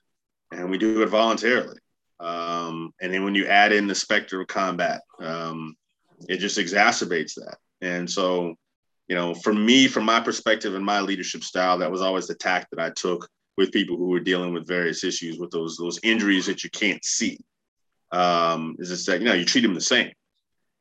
and 0.51 0.69
we 0.69 0.77
do 0.77 1.01
it 1.01 1.09
voluntarily. 1.09 1.77
Um, 2.19 2.93
and 3.01 3.13
then 3.13 3.23
when 3.23 3.35
you 3.35 3.47
add 3.47 3.71
in 3.73 3.87
the 3.87 3.95
specter 3.95 4.41
of 4.41 4.47
combat, 4.47 5.01
um, 5.19 5.75
it 6.29 6.37
just 6.37 6.57
exacerbates 6.57 7.33
that. 7.35 7.57
And 7.81 8.09
so, 8.09 8.55
you 9.07 9.15
know, 9.15 9.33
for 9.33 9.53
me, 9.53 9.87
from 9.87 10.05
my 10.05 10.19
perspective 10.19 10.75
and 10.75 10.85
my 10.85 11.01
leadership 11.01 11.43
style, 11.43 11.79
that 11.79 11.91
was 11.91 12.01
always 12.01 12.27
the 12.27 12.35
tack 12.35 12.67
that 12.71 12.79
I 12.79 12.91
took 12.91 13.27
with 13.57 13.71
people 13.71 13.97
who 13.97 14.07
were 14.07 14.19
dealing 14.19 14.53
with 14.53 14.67
various 14.67 15.03
issues 15.03 15.39
with 15.39 15.51
those 15.51 15.77
those 15.77 15.99
injuries 16.03 16.45
that 16.45 16.63
you 16.63 16.69
can't 16.69 17.03
see. 17.03 17.39
Um, 18.11 18.75
is 18.79 18.89
just 18.89 19.05
that 19.07 19.19
you 19.19 19.25
know 19.25 19.33
you 19.33 19.45
treat 19.45 19.61
them 19.61 19.73
the 19.73 19.81
same. 19.81 20.11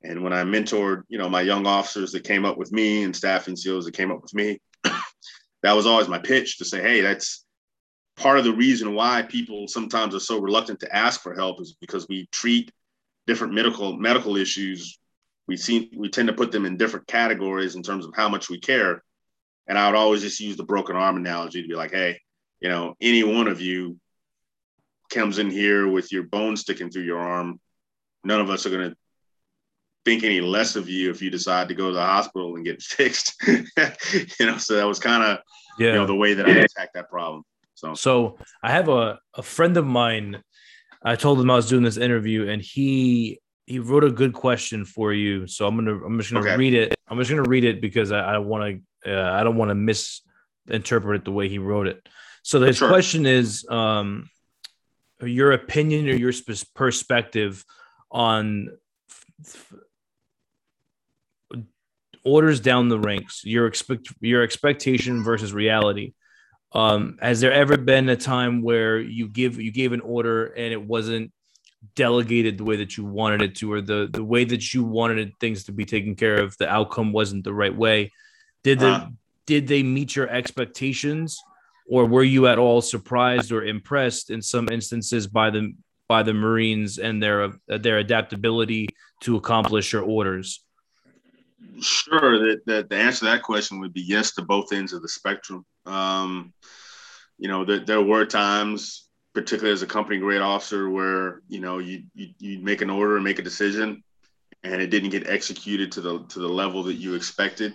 And 0.02 0.24
when 0.24 0.32
I 0.32 0.42
mentored, 0.44 1.02
you 1.08 1.18
know, 1.18 1.28
my 1.28 1.42
young 1.42 1.66
officers 1.66 2.12
that 2.12 2.24
came 2.24 2.44
up 2.44 2.56
with 2.56 2.72
me 2.72 3.02
and 3.02 3.14
staff 3.14 3.46
NCOs 3.46 3.84
that 3.84 3.94
came 3.94 4.10
up 4.10 4.22
with 4.22 4.34
me, 4.34 4.58
that 5.62 5.72
was 5.72 5.86
always 5.86 6.08
my 6.08 6.18
pitch 6.18 6.58
to 6.58 6.64
say, 6.64 6.80
hey, 6.80 7.02
that's 7.02 7.44
part 8.16 8.38
of 8.38 8.44
the 8.44 8.52
reason 8.52 8.94
why 8.94 9.22
people 9.22 9.68
sometimes 9.68 10.14
are 10.14 10.20
so 10.20 10.40
reluctant 10.40 10.80
to 10.80 10.96
ask 10.96 11.20
for 11.20 11.34
help 11.34 11.60
is 11.60 11.76
because 11.80 12.08
we 12.08 12.28
treat 12.32 12.72
different 13.26 13.52
medical 13.52 13.96
medical 13.96 14.36
issues 14.36 14.98
we 15.50 15.56
see 15.56 15.90
we 15.96 16.08
tend 16.08 16.28
to 16.28 16.32
put 16.32 16.52
them 16.52 16.64
in 16.64 16.76
different 16.76 17.08
categories 17.08 17.74
in 17.74 17.82
terms 17.82 18.06
of 18.06 18.14
how 18.14 18.28
much 18.28 18.48
we 18.48 18.60
care. 18.60 19.02
And 19.66 19.76
I 19.76 19.88
would 19.88 19.98
always 19.98 20.22
just 20.22 20.38
use 20.38 20.56
the 20.56 20.62
broken 20.62 20.94
arm 20.94 21.16
analogy 21.16 21.60
to 21.60 21.68
be 21.68 21.74
like, 21.74 21.90
hey, 21.90 22.20
you 22.60 22.68
know, 22.68 22.94
any 23.00 23.24
one 23.24 23.48
of 23.48 23.60
you 23.60 23.98
comes 25.10 25.38
in 25.38 25.50
here 25.50 25.88
with 25.88 26.12
your 26.12 26.24
bone 26.24 26.56
sticking 26.56 26.90
through 26.90 27.02
your 27.02 27.18
arm, 27.18 27.60
none 28.24 28.40
of 28.40 28.50
us 28.50 28.66
are 28.66 28.70
going 28.70 28.90
to 28.90 28.96
think 30.04 30.24
any 30.24 30.40
less 30.40 30.76
of 30.76 30.88
you 30.88 31.10
if 31.10 31.20
you 31.20 31.30
decide 31.30 31.68
to 31.68 31.74
go 31.74 31.88
to 31.88 31.94
the 31.94 32.04
hospital 32.04 32.56
and 32.56 32.64
get 32.64 32.82
fixed. 32.82 33.34
you 33.46 34.46
know, 34.46 34.58
so 34.58 34.76
that 34.76 34.86
was 34.86 34.98
kind 34.98 35.22
of 35.22 35.38
yeah. 35.78 35.88
you 35.88 35.94
know 35.94 36.06
the 36.06 36.14
way 36.14 36.34
that 36.34 36.46
I 36.46 36.52
attacked 36.52 36.94
that 36.94 37.10
problem. 37.10 37.42
So 37.74 37.94
so 37.94 38.38
I 38.62 38.70
have 38.70 38.88
a, 38.88 39.18
a 39.34 39.42
friend 39.42 39.76
of 39.76 39.86
mine. 39.86 40.42
I 41.02 41.16
told 41.16 41.40
him 41.40 41.50
I 41.50 41.56
was 41.56 41.68
doing 41.68 41.82
this 41.82 41.96
interview 41.96 42.48
and 42.48 42.60
he 42.60 43.40
he 43.66 43.78
wrote 43.78 44.04
a 44.04 44.10
good 44.10 44.32
question 44.32 44.84
for 44.84 45.12
you, 45.12 45.46
so 45.46 45.66
I'm 45.66 45.76
gonna 45.76 45.94
I'm 46.04 46.18
just 46.18 46.32
gonna 46.32 46.44
okay. 46.44 46.56
read 46.56 46.74
it. 46.74 46.94
I'm 47.08 47.18
just 47.18 47.30
gonna 47.30 47.48
read 47.48 47.64
it 47.64 47.80
because 47.80 48.12
I, 48.12 48.34
I 48.34 48.38
want 48.38 48.82
to 49.04 49.12
uh, 49.14 49.32
I 49.32 49.42
don't 49.44 49.56
want 49.56 49.70
to 49.70 49.74
misinterpret 49.74 51.20
it 51.20 51.24
the 51.24 51.32
way 51.32 51.48
he 51.48 51.58
wrote 51.58 51.86
it. 51.86 52.06
So 52.42 52.60
his 52.60 52.76
sure. 52.76 52.88
question 52.88 53.26
is 53.26 53.66
um, 53.70 54.28
your 55.22 55.52
opinion 55.52 56.08
or 56.08 56.14
your 56.14 56.32
perspective 56.74 57.64
on 58.10 58.70
f- 59.44 59.74
orders 62.24 62.60
down 62.60 62.88
the 62.88 62.98
ranks, 62.98 63.42
your 63.44 63.66
expect 63.66 64.08
your 64.20 64.42
expectation 64.42 65.22
versus 65.22 65.52
reality. 65.52 66.12
Um, 66.72 67.18
has 67.20 67.40
there 67.40 67.52
ever 67.52 67.76
been 67.76 68.08
a 68.08 68.16
time 68.16 68.62
where 68.62 69.00
you 69.00 69.28
give 69.28 69.60
you 69.60 69.72
gave 69.72 69.92
an 69.92 70.00
order 70.00 70.46
and 70.46 70.72
it 70.72 70.82
wasn't 70.82 71.32
delegated 71.96 72.58
the 72.58 72.64
way 72.64 72.76
that 72.76 72.96
you 72.96 73.04
wanted 73.04 73.42
it 73.42 73.56
to, 73.56 73.72
or 73.72 73.80
the 73.80 74.08
the 74.12 74.24
way 74.24 74.44
that 74.44 74.72
you 74.72 74.84
wanted 74.84 75.32
things 75.40 75.64
to 75.64 75.72
be 75.72 75.84
taken 75.84 76.14
care 76.14 76.40
of, 76.40 76.56
the 76.58 76.68
outcome 76.68 77.12
wasn't 77.12 77.44
the 77.44 77.54
right 77.54 77.74
way? 77.74 78.12
Did 78.62 78.80
the 78.80 78.88
uh, 78.88 79.08
did 79.46 79.66
they 79.66 79.82
meet 79.82 80.14
your 80.14 80.28
expectations, 80.28 81.42
or 81.90 82.06
were 82.06 82.22
you 82.22 82.46
at 82.46 82.58
all 82.58 82.80
surprised 82.80 83.50
or 83.50 83.64
impressed 83.64 84.30
in 84.30 84.40
some 84.40 84.68
instances 84.70 85.26
by 85.26 85.50
the 85.50 85.74
by 86.08 86.22
the 86.22 86.32
Marines 86.32 86.98
and 86.98 87.20
their 87.20 87.52
their 87.66 87.98
adaptability 87.98 88.88
to 89.22 89.36
accomplish 89.36 89.92
your 89.92 90.02
orders? 90.02 90.64
Sure. 91.80 92.38
That, 92.38 92.60
that 92.66 92.88
the 92.88 92.96
answer 92.96 93.20
to 93.20 93.24
that 93.26 93.42
question 93.42 93.80
would 93.80 93.92
be 93.92 94.02
yes 94.02 94.32
to 94.34 94.42
both 94.42 94.72
ends 94.72 94.92
of 94.92 95.02
the 95.02 95.08
spectrum. 95.08 95.66
Um, 95.84 96.52
you 97.38 97.48
know, 97.48 97.64
that 97.64 97.86
there 97.86 98.02
were 98.02 98.24
times, 98.24 99.08
particularly 99.34 99.72
as 99.72 99.82
a 99.82 99.86
company 99.86 100.18
grade 100.18 100.42
officer, 100.42 100.88
where 100.88 101.42
you 101.48 101.60
know 101.60 101.78
you 101.78 102.04
you 102.14 102.28
you 102.38 102.60
make 102.60 102.82
an 102.82 102.90
order 102.90 103.16
and 103.16 103.24
make 103.24 103.40
a 103.40 103.42
decision, 103.42 104.04
and 104.62 104.80
it 104.80 104.90
didn't 104.90 105.10
get 105.10 105.28
executed 105.28 105.90
to 105.92 106.00
the 106.00 106.24
to 106.28 106.38
the 106.38 106.48
level 106.48 106.84
that 106.84 106.94
you 106.94 107.14
expected. 107.16 107.74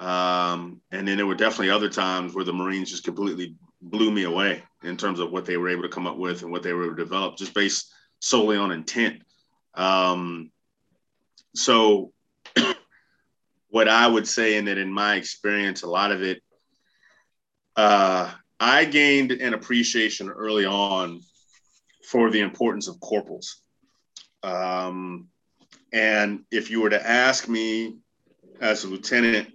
Um, 0.00 0.80
and 0.90 1.06
then 1.06 1.18
there 1.18 1.26
were 1.26 1.34
definitely 1.34 1.70
other 1.70 1.90
times 1.90 2.34
where 2.34 2.44
the 2.44 2.54
Marines 2.54 2.90
just 2.90 3.04
completely 3.04 3.54
blew 3.82 4.10
me 4.10 4.24
away 4.24 4.62
in 4.82 4.96
terms 4.96 5.20
of 5.20 5.30
what 5.30 5.44
they 5.44 5.58
were 5.58 5.68
able 5.68 5.82
to 5.82 5.90
come 5.90 6.06
up 6.06 6.16
with 6.16 6.42
and 6.42 6.50
what 6.50 6.62
they 6.62 6.72
were 6.72 6.84
able 6.84 6.96
to 6.96 7.04
develop, 7.04 7.36
just 7.36 7.52
based 7.52 7.92
solely 8.18 8.56
on 8.56 8.72
intent. 8.72 9.22
Um, 9.74 10.50
so 11.54 12.12
what 13.68 13.88
I 13.88 14.06
would 14.06 14.26
say, 14.26 14.56
and 14.56 14.68
that 14.68 14.78
in 14.78 14.90
my 14.90 15.16
experience, 15.16 15.82
a 15.82 15.90
lot 15.90 16.12
of 16.12 16.22
it, 16.22 16.42
uh, 17.76 18.32
I 18.58 18.86
gained 18.86 19.32
an 19.32 19.52
appreciation 19.52 20.30
early 20.30 20.64
on 20.64 21.20
for 22.08 22.30
the 22.30 22.40
importance 22.40 22.88
of 22.88 23.00
corporals. 23.00 23.60
Um, 24.42 25.28
and 25.92 26.44
if 26.50 26.70
you 26.70 26.80
were 26.80 26.90
to 26.90 27.06
ask 27.06 27.48
me 27.48 27.98
as 28.62 28.84
a 28.84 28.88
lieutenant, 28.88 29.48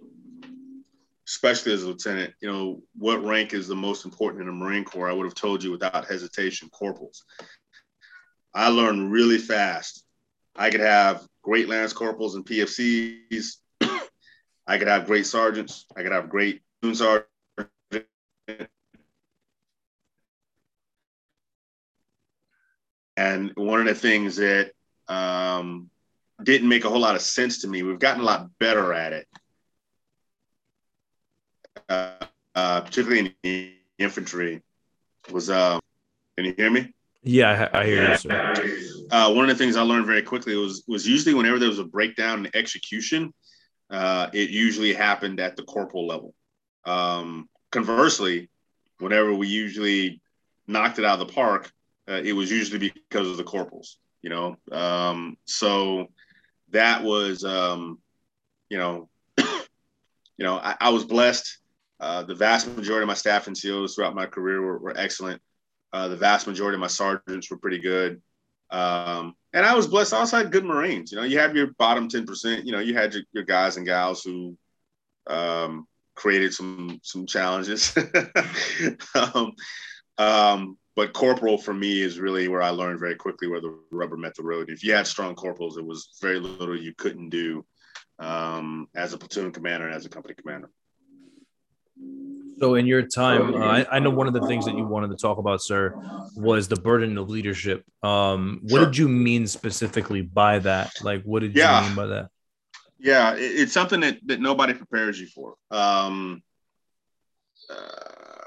especially 1.27 1.73
as 1.73 1.83
a 1.83 1.87
lieutenant, 1.87 2.33
you 2.41 2.51
know, 2.51 2.81
what 2.97 3.23
rank 3.23 3.53
is 3.53 3.67
the 3.67 3.75
most 3.75 4.05
important 4.05 4.41
in 4.41 4.47
the 4.47 4.53
Marine 4.53 4.83
Corps, 4.83 5.09
I 5.09 5.13
would 5.13 5.25
have 5.25 5.35
told 5.35 5.63
you 5.63 5.71
without 5.71 6.05
hesitation 6.05 6.69
corporals. 6.69 7.23
I 8.53 8.69
learned 8.69 9.11
really 9.11 9.37
fast. 9.37 10.03
I 10.55 10.69
could 10.69 10.79
have 10.79 11.27
great 11.41 11.67
lance 11.67 11.93
corporals 11.93 12.35
and 12.35 12.45
PFCs 12.45 13.57
I 14.67 14.77
could 14.77 14.87
have 14.87 15.05
great 15.05 15.25
sergeants. 15.25 15.85
I 15.95 16.01
could 16.01 16.11
have 16.11 16.29
great 16.29 16.61
sergeants. 16.93 17.29
And 23.17 23.51
one 23.55 23.79
of 23.79 23.85
the 23.85 23.95
things 23.95 24.35
that 24.37 24.71
um, 25.07 25.89
didn't 26.43 26.67
make 26.67 26.83
a 26.83 26.89
whole 26.89 26.99
lot 26.99 27.15
of 27.15 27.21
sense 27.21 27.61
to 27.61 27.67
me, 27.67 27.83
we've 27.83 27.99
gotten 27.99 28.21
a 28.21 28.25
lot 28.25 28.49
better 28.59 28.93
at 28.93 29.13
it, 29.13 29.27
uh, 31.89 32.11
uh, 32.55 32.81
particularly 32.81 33.19
in 33.19 33.33
the 33.43 33.73
infantry, 33.97 34.61
was, 35.31 35.49
uh, 35.49 35.79
can 36.37 36.45
you 36.45 36.53
hear 36.57 36.69
me? 36.69 36.93
Yeah, 37.23 37.69
I, 37.73 37.81
I 37.81 37.85
hear 37.85 38.11
you, 38.11 38.17
sir. 38.17 38.53
Uh, 39.11 39.33
one 39.33 39.49
of 39.49 39.57
the 39.57 39.63
things 39.63 39.75
I 39.75 39.81
learned 39.81 40.05
very 40.05 40.21
quickly 40.21 40.55
was 40.55 40.83
was 40.87 41.07
usually 41.07 41.33
whenever 41.33 41.57
there 41.57 41.69
was 41.69 41.79
a 41.79 41.83
breakdown 41.83 42.45
in 42.45 42.51
execution, 42.55 43.33
uh, 43.89 44.29
it 44.33 44.49
usually 44.49 44.93
happened 44.93 45.39
at 45.39 45.55
the 45.55 45.63
corporal 45.63 46.07
level. 46.07 46.33
Um, 46.85 47.49
conversely, 47.71 48.49
whenever 48.99 49.33
we 49.33 49.47
usually 49.47 50.21
knocked 50.67 50.99
it 50.99 51.05
out 51.05 51.19
of 51.19 51.27
the 51.27 51.33
park, 51.33 51.71
uh, 52.07 52.21
it 52.23 52.33
was 52.33 52.51
usually 52.51 52.91
because 53.09 53.27
of 53.27 53.37
the 53.37 53.43
corporals, 53.43 53.97
you 54.21 54.29
know. 54.29 54.57
Um, 54.71 55.37
so 55.45 56.07
that 56.69 57.03
was, 57.03 57.43
um, 57.43 57.99
you 58.69 58.77
know, 58.77 59.09
you 59.37 59.45
know, 60.45 60.57
I, 60.57 60.75
I 60.79 60.89
was 60.89 61.05
blessed. 61.05 61.57
Uh, 61.99 62.23
the 62.23 62.35
vast 62.35 62.67
majority 62.75 63.03
of 63.03 63.07
my 63.07 63.13
staff 63.13 63.45
NCOs 63.45 63.95
throughout 63.95 64.15
my 64.15 64.25
career 64.25 64.61
were, 64.61 64.77
were 64.77 64.97
excellent. 64.97 65.41
Uh, 65.93 66.07
the 66.07 66.17
vast 66.17 66.45
majority 66.45 66.75
of 66.75 66.81
my 66.81 66.87
sergeants 66.87 67.49
were 67.49 67.57
pretty 67.57 67.79
good. 67.79 68.21
Um, 68.69 69.35
and 69.53 69.65
I 69.65 69.75
was 69.75 69.87
blessed. 69.87 70.13
I 70.13 70.17
also 70.17 70.37
had 70.37 70.51
good 70.51 70.65
Marines. 70.65 71.11
You 71.11 71.17
know, 71.17 71.23
you 71.23 71.39
have 71.39 71.55
your 71.55 71.67
bottom 71.77 72.09
10%, 72.09 72.65
you 72.65 72.71
know, 72.71 72.79
you 72.79 72.93
had 72.93 73.13
your, 73.13 73.23
your 73.31 73.43
guys 73.43 73.77
and 73.77 73.85
gals 73.85 74.23
who 74.23 74.57
um, 75.27 75.87
created 76.15 76.53
some 76.53 76.99
some 77.03 77.25
challenges. 77.25 77.95
um, 79.15 79.53
um, 80.17 80.77
but 80.95 81.13
corporal 81.13 81.57
for 81.57 81.73
me 81.73 82.01
is 82.01 82.19
really 82.19 82.47
where 82.47 82.61
I 82.61 82.69
learned 82.69 82.99
very 82.99 83.15
quickly 83.15 83.47
where 83.47 83.61
the 83.61 83.77
rubber 83.91 84.17
met 84.17 84.35
the 84.35 84.43
road. 84.43 84.69
If 84.69 84.83
you 84.83 84.93
had 84.93 85.07
strong 85.07 85.35
corporals, 85.35 85.77
it 85.77 85.85
was 85.85 86.17
very 86.21 86.39
little 86.39 86.77
you 86.77 86.93
couldn't 86.97 87.29
do 87.29 87.65
um, 88.19 88.87
as 88.95 89.13
a 89.13 89.17
platoon 89.17 89.51
commander 89.51 89.87
and 89.87 89.95
as 89.95 90.05
a 90.05 90.09
company 90.09 90.35
commander. 90.35 90.69
So, 92.59 92.75
in 92.75 92.85
your 92.85 93.01
time, 93.01 93.53
uh, 93.53 93.59
I, 93.59 93.97
I, 93.97 93.99
know 93.99 94.09
one 94.09 94.27
of 94.27 94.33
the 94.33 94.47
things 94.47 94.65
that 94.65 94.75
you 94.75 94.85
wanted 94.85 95.09
to 95.09 95.17
talk 95.17 95.39
about, 95.39 95.61
sir, 95.61 95.93
was 96.37 96.69
the 96.69 96.77
burden 96.77 97.17
of 97.17 97.29
leadership. 97.29 97.83
Um, 98.01 98.61
what 98.63 98.77
sure. 98.77 98.85
did 98.85 98.97
you 98.97 99.09
mean 99.09 99.45
specifically 99.45 100.21
by 100.21 100.59
that? 100.59 100.93
Like, 101.03 101.23
what 101.23 101.41
did 101.41 101.53
yeah. 101.53 101.81
you 101.81 101.87
mean 101.87 101.95
by 101.95 102.05
that? 102.07 102.29
Yeah, 102.97 103.35
it's 103.37 103.73
something 103.73 103.99
that, 103.99 104.19
that 104.25 104.39
nobody 104.39 104.73
prepares 104.73 105.19
you 105.19 105.27
for. 105.27 105.55
Um, 105.69 106.41
uh, 107.69 108.45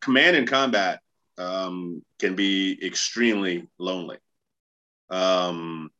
command 0.00 0.36
and 0.36 0.48
combat 0.48 1.00
um, 1.38 2.02
can 2.18 2.34
be 2.34 2.78
extremely 2.84 3.68
lonely. 3.78 4.18
Um, 5.08 5.90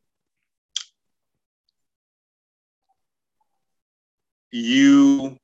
you 4.50 5.38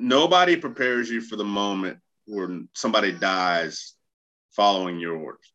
nobody 0.00 0.56
prepares 0.56 1.10
you 1.10 1.20
for 1.20 1.36
the 1.36 1.44
moment 1.44 1.98
where 2.26 2.60
somebody 2.74 3.12
dies 3.12 3.94
following 4.52 4.98
your 4.98 5.16
orders. 5.16 5.52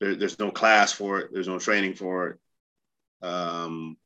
There, 0.00 0.14
there's 0.14 0.38
no 0.38 0.50
class 0.50 0.92
for 0.92 1.20
it. 1.20 1.30
There's 1.32 1.48
no 1.48 1.58
training 1.58 1.94
for 1.94 2.28
it. 2.28 2.38
Um, 3.26 3.96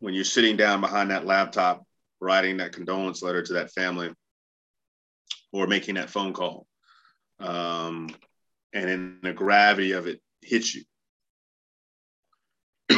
when 0.00 0.14
you're 0.14 0.24
sitting 0.24 0.56
down 0.56 0.80
behind 0.80 1.10
that 1.10 1.26
laptop, 1.26 1.84
writing 2.20 2.58
that 2.58 2.72
condolence 2.72 3.22
letter 3.22 3.42
to 3.42 3.52
that 3.54 3.72
family, 3.72 4.10
or 5.52 5.66
making 5.66 5.96
that 5.96 6.10
phone 6.10 6.32
call, 6.32 6.66
um, 7.40 8.08
and 8.72 8.88
then 8.88 9.18
the 9.22 9.32
gravity 9.32 9.92
of 9.92 10.06
it 10.06 10.20
hits 10.40 10.74
you. 10.74 10.82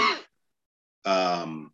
um, 1.05 1.74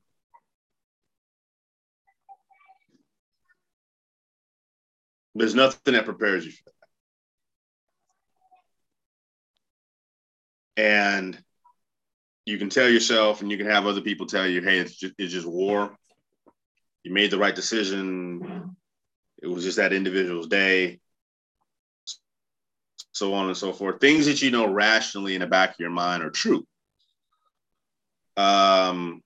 There's 5.35 5.55
nothing 5.55 5.95
that 5.95 6.05
prepares 6.05 6.45
you 6.45 6.53
for 6.53 6.71
that. 10.77 10.83
And 10.83 11.39
you 12.47 12.59
can 12.59 12.71
tell 12.71 12.89
yourself 12.89 13.43
and 13.43 13.51
you 13.51 13.57
can 13.57 13.67
have 13.67 13.87
other 13.87 14.01
people 14.01 14.27
tell 14.27 14.47
you, 14.47 14.61
hey, 14.61 14.79
it's 14.79 14.97
just, 14.97 15.15
it's 15.19 15.33
just 15.33 15.47
war. 15.47 15.97
You 17.03 17.13
made 17.13 17.31
the 17.31 17.39
right 17.39 17.55
decision. 17.55 18.77
It 19.43 19.47
was 19.47 19.65
just 19.65 19.77
that 19.77 19.93
individual's 19.93 20.49
day. 20.49 21.01
So 23.13 23.35
on 23.35 23.47
and 23.47 23.57
so 23.57 23.73
forth. 23.73 24.01
Things 24.01 24.27
that 24.27 24.43
you 24.43 24.51
know 24.51 24.71
rationally 24.71 25.35
in 25.35 25.41
the 25.41 25.47
back 25.47 25.71
of 25.71 25.81
your 25.81 25.91
mind 25.91 26.23
are 26.23 26.31
true. 26.31 26.67
Um, 28.37 29.23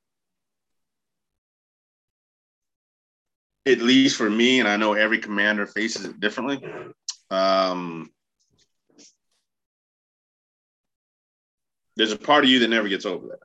at 3.67 3.79
least 3.79 4.17
for 4.17 4.29
me, 4.29 4.61
and 4.61 4.69
I 4.69 4.77
know 4.77 4.93
every 4.93 5.19
commander 5.19 5.67
faces 5.67 6.05
it 6.05 6.21
differently. 6.21 6.63
Um, 7.31 8.11
there's 11.97 12.13
a 12.13 12.19
part 12.19 12.45
of 12.45 12.51
you 12.51 12.59
that 12.61 12.69
never 12.69 12.89
gets 12.89 13.07
over 13.07 13.27
that. 13.29 13.39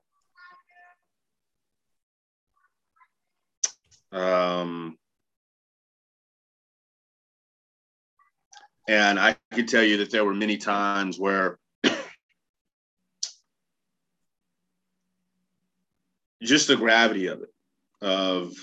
Um, 4.11 4.97
and 8.87 9.19
I 9.19 9.35
can 9.53 9.67
tell 9.67 9.83
you 9.83 9.97
that 9.97 10.09
there 10.11 10.25
were 10.25 10.33
many 10.33 10.57
times 10.57 11.19
where 11.19 11.59
just 16.41 16.67
the 16.67 16.75
gravity 16.75 17.27
of 17.27 17.43
it, 17.43 17.53
of 18.01 18.53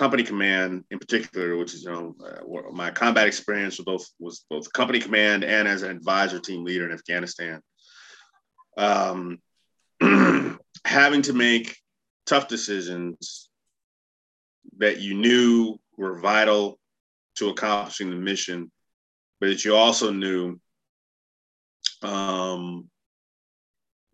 company 0.00 0.22
command 0.22 0.82
in 0.90 0.98
particular, 0.98 1.58
which 1.58 1.74
is 1.74 1.84
you 1.84 1.90
know 1.90 2.16
uh, 2.24 2.72
my 2.72 2.90
combat 2.90 3.26
experience 3.26 3.76
was 3.76 3.84
both 3.84 4.06
was 4.18 4.46
both 4.48 4.72
company 4.72 4.98
command 4.98 5.44
and 5.44 5.68
as 5.68 5.82
an 5.82 5.90
advisor 5.90 6.40
team 6.40 6.64
leader 6.64 6.86
in 6.86 6.92
Afghanistan. 6.92 7.60
Um, 8.78 9.42
having 10.86 11.20
to 11.22 11.34
make 11.34 11.76
tough 12.24 12.48
decisions 12.48 13.50
that 14.78 15.00
you 15.00 15.12
knew 15.12 15.78
were 15.98 16.18
vital 16.18 16.78
to 17.36 17.50
accomplishing 17.50 18.08
the 18.08 18.16
mission, 18.16 18.72
but 19.38 19.50
that 19.50 19.66
you 19.66 19.76
also 19.76 20.10
knew 20.10 20.58
um, 22.00 22.88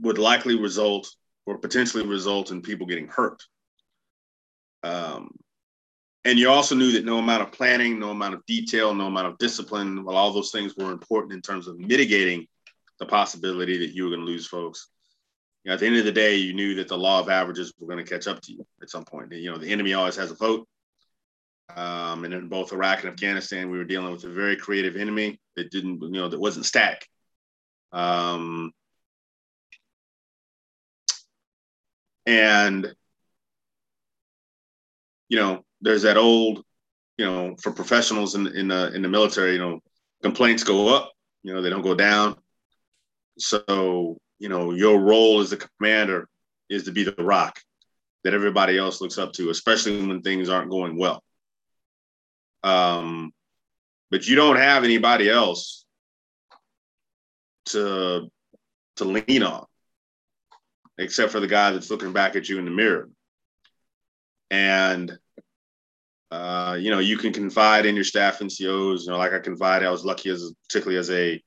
would 0.00 0.18
likely 0.18 0.58
result 0.58 1.08
or 1.46 1.58
potentially 1.58 2.04
result 2.04 2.50
in 2.50 2.60
people 2.60 2.88
getting 2.88 3.06
hurt. 3.06 3.40
Um, 4.82 5.30
and 6.26 6.40
you 6.40 6.50
also 6.50 6.74
knew 6.74 6.90
that 6.92 7.04
no 7.04 7.18
amount 7.18 7.42
of 7.42 7.52
planning, 7.52 8.00
no 8.00 8.10
amount 8.10 8.34
of 8.34 8.44
detail, 8.46 8.92
no 8.92 9.06
amount 9.06 9.28
of 9.28 9.38
discipline, 9.38 10.04
while 10.04 10.16
all 10.16 10.32
those 10.32 10.50
things 10.50 10.74
were 10.76 10.90
important 10.90 11.32
in 11.32 11.40
terms 11.40 11.68
of 11.68 11.78
mitigating 11.78 12.48
the 12.98 13.06
possibility 13.06 13.78
that 13.78 13.94
you 13.94 14.02
were 14.02 14.10
going 14.10 14.22
to 14.22 14.26
lose 14.26 14.46
folks. 14.46 14.88
You 15.62 15.68
know, 15.68 15.74
at 15.74 15.80
the 15.80 15.86
end 15.86 15.98
of 15.98 16.04
the 16.04 16.10
day, 16.10 16.34
you 16.34 16.52
knew 16.52 16.74
that 16.76 16.88
the 16.88 16.98
law 16.98 17.20
of 17.20 17.28
averages 17.28 17.72
were 17.78 17.86
going 17.86 18.04
to 18.04 18.10
catch 18.10 18.26
up 18.26 18.40
to 18.42 18.52
you 18.52 18.66
at 18.82 18.90
some 18.90 19.04
point. 19.04 19.30
You 19.32 19.52
know, 19.52 19.58
the 19.58 19.70
enemy 19.70 19.94
always 19.94 20.16
has 20.16 20.32
a 20.32 20.34
vote. 20.34 20.66
Um, 21.76 22.24
and 22.24 22.34
in 22.34 22.48
both 22.48 22.72
Iraq 22.72 23.00
and 23.00 23.10
Afghanistan, 23.10 23.70
we 23.70 23.78
were 23.78 23.84
dealing 23.84 24.10
with 24.10 24.24
a 24.24 24.28
very 24.28 24.56
creative 24.56 24.96
enemy 24.96 25.40
that 25.54 25.70
didn't, 25.70 26.02
you 26.02 26.10
know, 26.10 26.28
that 26.28 26.40
wasn't 26.40 26.66
static. 26.66 27.06
Um, 27.92 28.72
and, 32.26 32.94
you 35.28 35.38
know, 35.38 35.64
there's 35.86 36.02
that 36.02 36.16
old, 36.16 36.64
you 37.16 37.24
know, 37.24 37.54
for 37.62 37.70
professionals 37.70 38.34
in 38.34 38.48
in 38.48 38.68
the 38.68 38.92
in 38.92 39.02
the 39.02 39.08
military, 39.08 39.52
you 39.52 39.58
know, 39.58 39.80
complaints 40.20 40.64
go 40.64 40.94
up, 40.94 41.12
you 41.44 41.54
know, 41.54 41.62
they 41.62 41.70
don't 41.70 41.82
go 41.82 41.94
down. 41.94 42.36
So, 43.38 44.18
you 44.38 44.48
know, 44.48 44.72
your 44.72 44.98
role 44.98 45.40
as 45.40 45.52
a 45.52 45.56
commander 45.56 46.28
is 46.68 46.84
to 46.84 46.92
be 46.92 47.04
the 47.04 47.14
rock 47.22 47.60
that 48.24 48.34
everybody 48.34 48.76
else 48.76 49.00
looks 49.00 49.16
up 49.16 49.32
to, 49.34 49.50
especially 49.50 50.04
when 50.04 50.22
things 50.22 50.48
aren't 50.48 50.70
going 50.70 50.98
well. 50.98 51.22
Um, 52.64 53.32
but 54.10 54.26
you 54.26 54.34
don't 54.34 54.56
have 54.56 54.82
anybody 54.82 55.30
else 55.30 55.84
to 57.66 58.28
to 58.96 59.04
lean 59.04 59.44
on, 59.44 59.66
except 60.98 61.30
for 61.30 61.38
the 61.38 61.46
guy 61.46 61.70
that's 61.70 61.90
looking 61.90 62.12
back 62.12 62.34
at 62.34 62.48
you 62.48 62.58
in 62.58 62.64
the 62.64 62.72
mirror. 62.72 63.08
And 64.50 65.16
uh, 66.30 66.76
you 66.78 66.90
know, 66.90 66.98
you 66.98 67.16
can 67.16 67.32
confide 67.32 67.86
in 67.86 67.94
your 67.94 68.04
staff 68.04 68.40
NCOs. 68.40 69.02
You 69.02 69.10
know, 69.10 69.18
like 69.18 69.32
I 69.32 69.38
confide, 69.38 69.84
I 69.84 69.90
was 69.90 70.04
lucky 70.04 70.30
as 70.30 70.52
particularly 70.68 70.98
as 70.98 71.10
a 71.10 71.42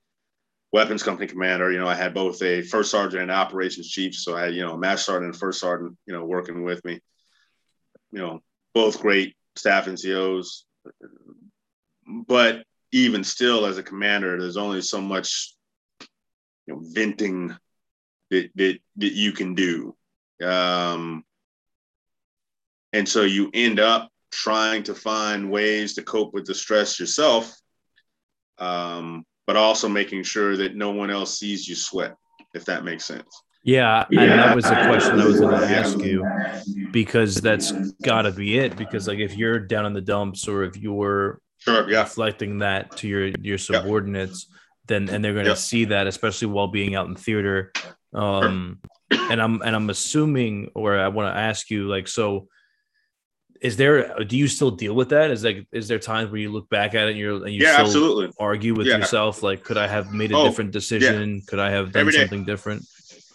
weapons 0.71 1.03
company 1.03 1.27
commander. 1.27 1.71
You 1.71 1.79
know, 1.79 1.87
I 1.87 1.95
had 1.95 2.13
both 2.13 2.41
a 2.41 2.61
first 2.61 2.91
sergeant 2.91 3.23
and 3.23 3.31
operations 3.31 3.89
chief, 3.89 4.15
so 4.15 4.37
I 4.37 4.45
had 4.45 4.55
you 4.55 4.65
know 4.65 4.73
a 4.73 4.77
master 4.77 5.11
sergeant 5.11 5.33
and 5.33 5.39
first 5.39 5.59
sergeant, 5.59 5.97
you 6.05 6.13
know, 6.13 6.25
working 6.25 6.63
with 6.63 6.83
me. 6.85 6.99
You 8.11 8.19
know, 8.19 8.39
both 8.73 9.01
great 9.01 9.35
staff 9.55 9.85
NCOs, 9.85 10.63
but 12.07 12.63
even 12.91 13.23
still, 13.23 13.65
as 13.65 13.77
a 13.77 13.83
commander, 13.83 14.39
there's 14.39 14.57
only 14.57 14.81
so 14.81 15.01
much 15.01 15.53
you 16.65 16.73
know 16.73 16.81
venting 16.83 17.55
that 18.31 18.49
that 18.55 18.79
that 18.97 19.13
you 19.13 19.33
can 19.33 19.55
do. 19.55 19.95
Um, 20.41 21.25
and 22.93 23.07
so 23.07 23.23
you 23.23 23.51
end 23.53 23.79
up 23.79 24.09
trying 24.31 24.83
to 24.83 24.95
find 24.95 25.49
ways 25.49 25.95
to 25.95 26.03
cope 26.03 26.33
with 26.33 26.45
the 26.45 26.55
stress 26.55 26.99
yourself, 26.99 27.55
um, 28.57 29.25
but 29.47 29.55
also 29.55 29.89
making 29.89 30.23
sure 30.23 30.57
that 30.57 30.75
no 30.75 30.91
one 30.91 31.09
else 31.09 31.39
sees 31.39 31.67
you 31.67 31.75
sweat, 31.75 32.15
if 32.53 32.65
that 32.65 32.83
makes 32.83 33.05
sense. 33.05 33.43
Yeah, 33.63 34.05
yeah. 34.09 34.21
and 34.21 34.39
that 34.39 34.55
was 34.55 34.65
a 34.65 34.87
question 34.87 35.19
I 35.19 35.25
was 35.25 35.39
going 35.39 35.59
to 35.59 35.67
ask 35.67 35.99
you 35.99 36.25
because 36.91 37.35
that's 37.35 37.71
got 38.03 38.21
to 38.21 38.31
be 38.31 38.57
it. 38.57 38.77
Because 38.77 39.07
like 39.07 39.19
if 39.19 39.35
you're 39.35 39.59
down 39.59 39.85
in 39.85 39.93
the 39.93 40.01
dumps 40.01 40.47
or 40.47 40.63
if 40.63 40.77
you're 40.77 41.41
sure, 41.57 41.89
yeah. 41.89 42.01
reflecting 42.01 42.59
that 42.59 42.95
to 42.97 43.07
your 43.07 43.27
your 43.41 43.57
subordinates, 43.57 44.47
then 44.87 45.09
and 45.09 45.23
they're 45.23 45.33
going 45.33 45.45
to 45.45 45.55
see 45.57 45.85
that, 45.85 46.07
especially 46.07 46.47
while 46.47 46.69
being 46.69 46.95
out 46.95 47.07
in 47.07 47.15
theater. 47.15 47.73
Um, 48.13 48.79
sure. 49.11 49.31
and 49.31 49.41
I'm 49.41 49.61
and 49.61 49.75
I'm 49.75 49.89
assuming, 49.89 50.71
or 50.73 50.97
I 50.97 51.09
want 51.09 51.33
to 51.33 51.39
ask 51.39 51.69
you, 51.69 51.87
like, 51.87 52.07
so 52.07 52.47
is 53.61 53.77
there 53.77 54.23
do 54.23 54.37
you 54.37 54.47
still 54.47 54.71
deal 54.71 54.93
with 54.93 55.09
that? 55.09 55.31
Is 55.31 55.43
like 55.43 55.67
is 55.71 55.87
there 55.87 55.99
times 55.99 56.31
where 56.31 56.39
you 56.39 56.51
look 56.51 56.69
back 56.69 56.95
at 56.95 57.07
it 57.07 57.11
and 57.11 57.19
you're 57.19 57.35
and 57.43 57.53
you 57.53 57.63
yeah, 57.63 57.77
absolutely. 57.77 58.31
argue 58.39 58.73
with 58.73 58.87
yeah. 58.87 58.97
yourself 58.97 59.43
like 59.43 59.63
could 59.63 59.77
i 59.77 59.87
have 59.87 60.13
made 60.13 60.31
a 60.31 60.35
oh, 60.35 60.47
different 60.47 60.71
decision? 60.71 61.35
Yeah. 61.35 61.41
could 61.47 61.59
i 61.59 61.69
have 61.69 61.91
done 61.91 62.11
something 62.11 62.45
different? 62.45 62.85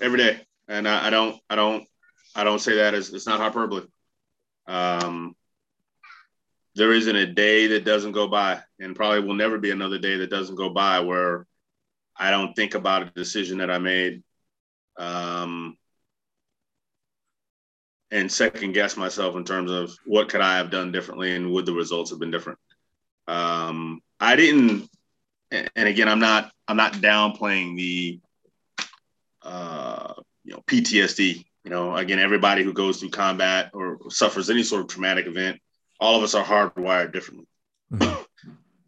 Every 0.00 0.18
day. 0.18 0.40
And 0.68 0.88
I, 0.88 1.08
I, 1.08 1.10
don't 1.10 1.38
i 1.50 1.54
don't 1.54 1.84
i 2.34 2.42
don't 2.42 2.58
say 2.58 2.76
that 2.76 2.94
as 2.94 3.12
it's 3.12 3.26
not 3.26 3.40
hyperbole. 3.40 3.86
Um 4.66 5.36
there 6.76 6.92
isn't 6.92 7.14
a 7.14 7.26
day 7.26 7.68
that 7.68 7.84
doesn't 7.84 8.12
go 8.12 8.26
by 8.26 8.60
and 8.80 8.96
probably 8.96 9.20
will 9.20 9.34
never 9.34 9.58
be 9.58 9.70
another 9.70 9.98
day 9.98 10.16
that 10.16 10.30
doesn't 10.30 10.56
go 10.56 10.70
by 10.70 11.00
where 11.00 11.46
i 12.16 12.30
don't 12.30 12.54
think 12.54 12.74
about 12.74 13.02
a 13.02 13.10
decision 13.10 13.58
that 13.58 13.70
i 13.70 13.78
made. 13.78 14.22
Um 14.96 15.76
and 18.14 18.30
second 18.30 18.72
guess 18.72 18.96
myself 18.96 19.34
in 19.34 19.44
terms 19.44 19.72
of 19.72 19.92
what 20.06 20.28
could 20.28 20.40
I 20.40 20.56
have 20.56 20.70
done 20.70 20.92
differently 20.92 21.34
and 21.34 21.50
would 21.50 21.66
the 21.66 21.72
results 21.72 22.10
have 22.10 22.20
been 22.20 22.30
different. 22.30 22.60
Um, 23.26 24.00
I 24.20 24.36
didn't, 24.36 24.88
and 25.50 25.88
again, 25.88 26.08
I'm 26.08 26.20
not 26.20 26.50
I'm 26.68 26.76
not 26.76 26.94
downplaying 26.94 27.76
the 27.76 28.20
uh, 29.42 30.14
you 30.44 30.52
know 30.52 30.62
PTSD. 30.66 31.44
You 31.64 31.70
know, 31.70 31.96
again, 31.96 32.20
everybody 32.20 32.62
who 32.62 32.72
goes 32.72 33.00
through 33.00 33.10
combat 33.10 33.70
or 33.74 33.98
suffers 34.10 34.48
any 34.48 34.62
sort 34.62 34.82
of 34.82 34.88
traumatic 34.88 35.26
event, 35.26 35.60
all 35.98 36.16
of 36.16 36.22
us 36.22 36.34
are 36.34 36.44
hardwired 36.44 37.12
differently. 37.12 37.46
Mm-hmm. 37.92 38.22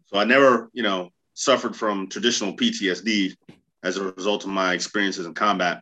So 0.05 0.17
I 0.17 0.23
never, 0.23 0.69
you 0.73 0.83
know, 0.83 1.09
suffered 1.33 1.75
from 1.75 2.07
traditional 2.07 2.55
PTSD 2.55 3.35
as 3.83 3.97
a 3.97 4.11
result 4.11 4.43
of 4.43 4.51
my 4.51 4.73
experiences 4.73 5.25
in 5.25 5.33
combat. 5.33 5.81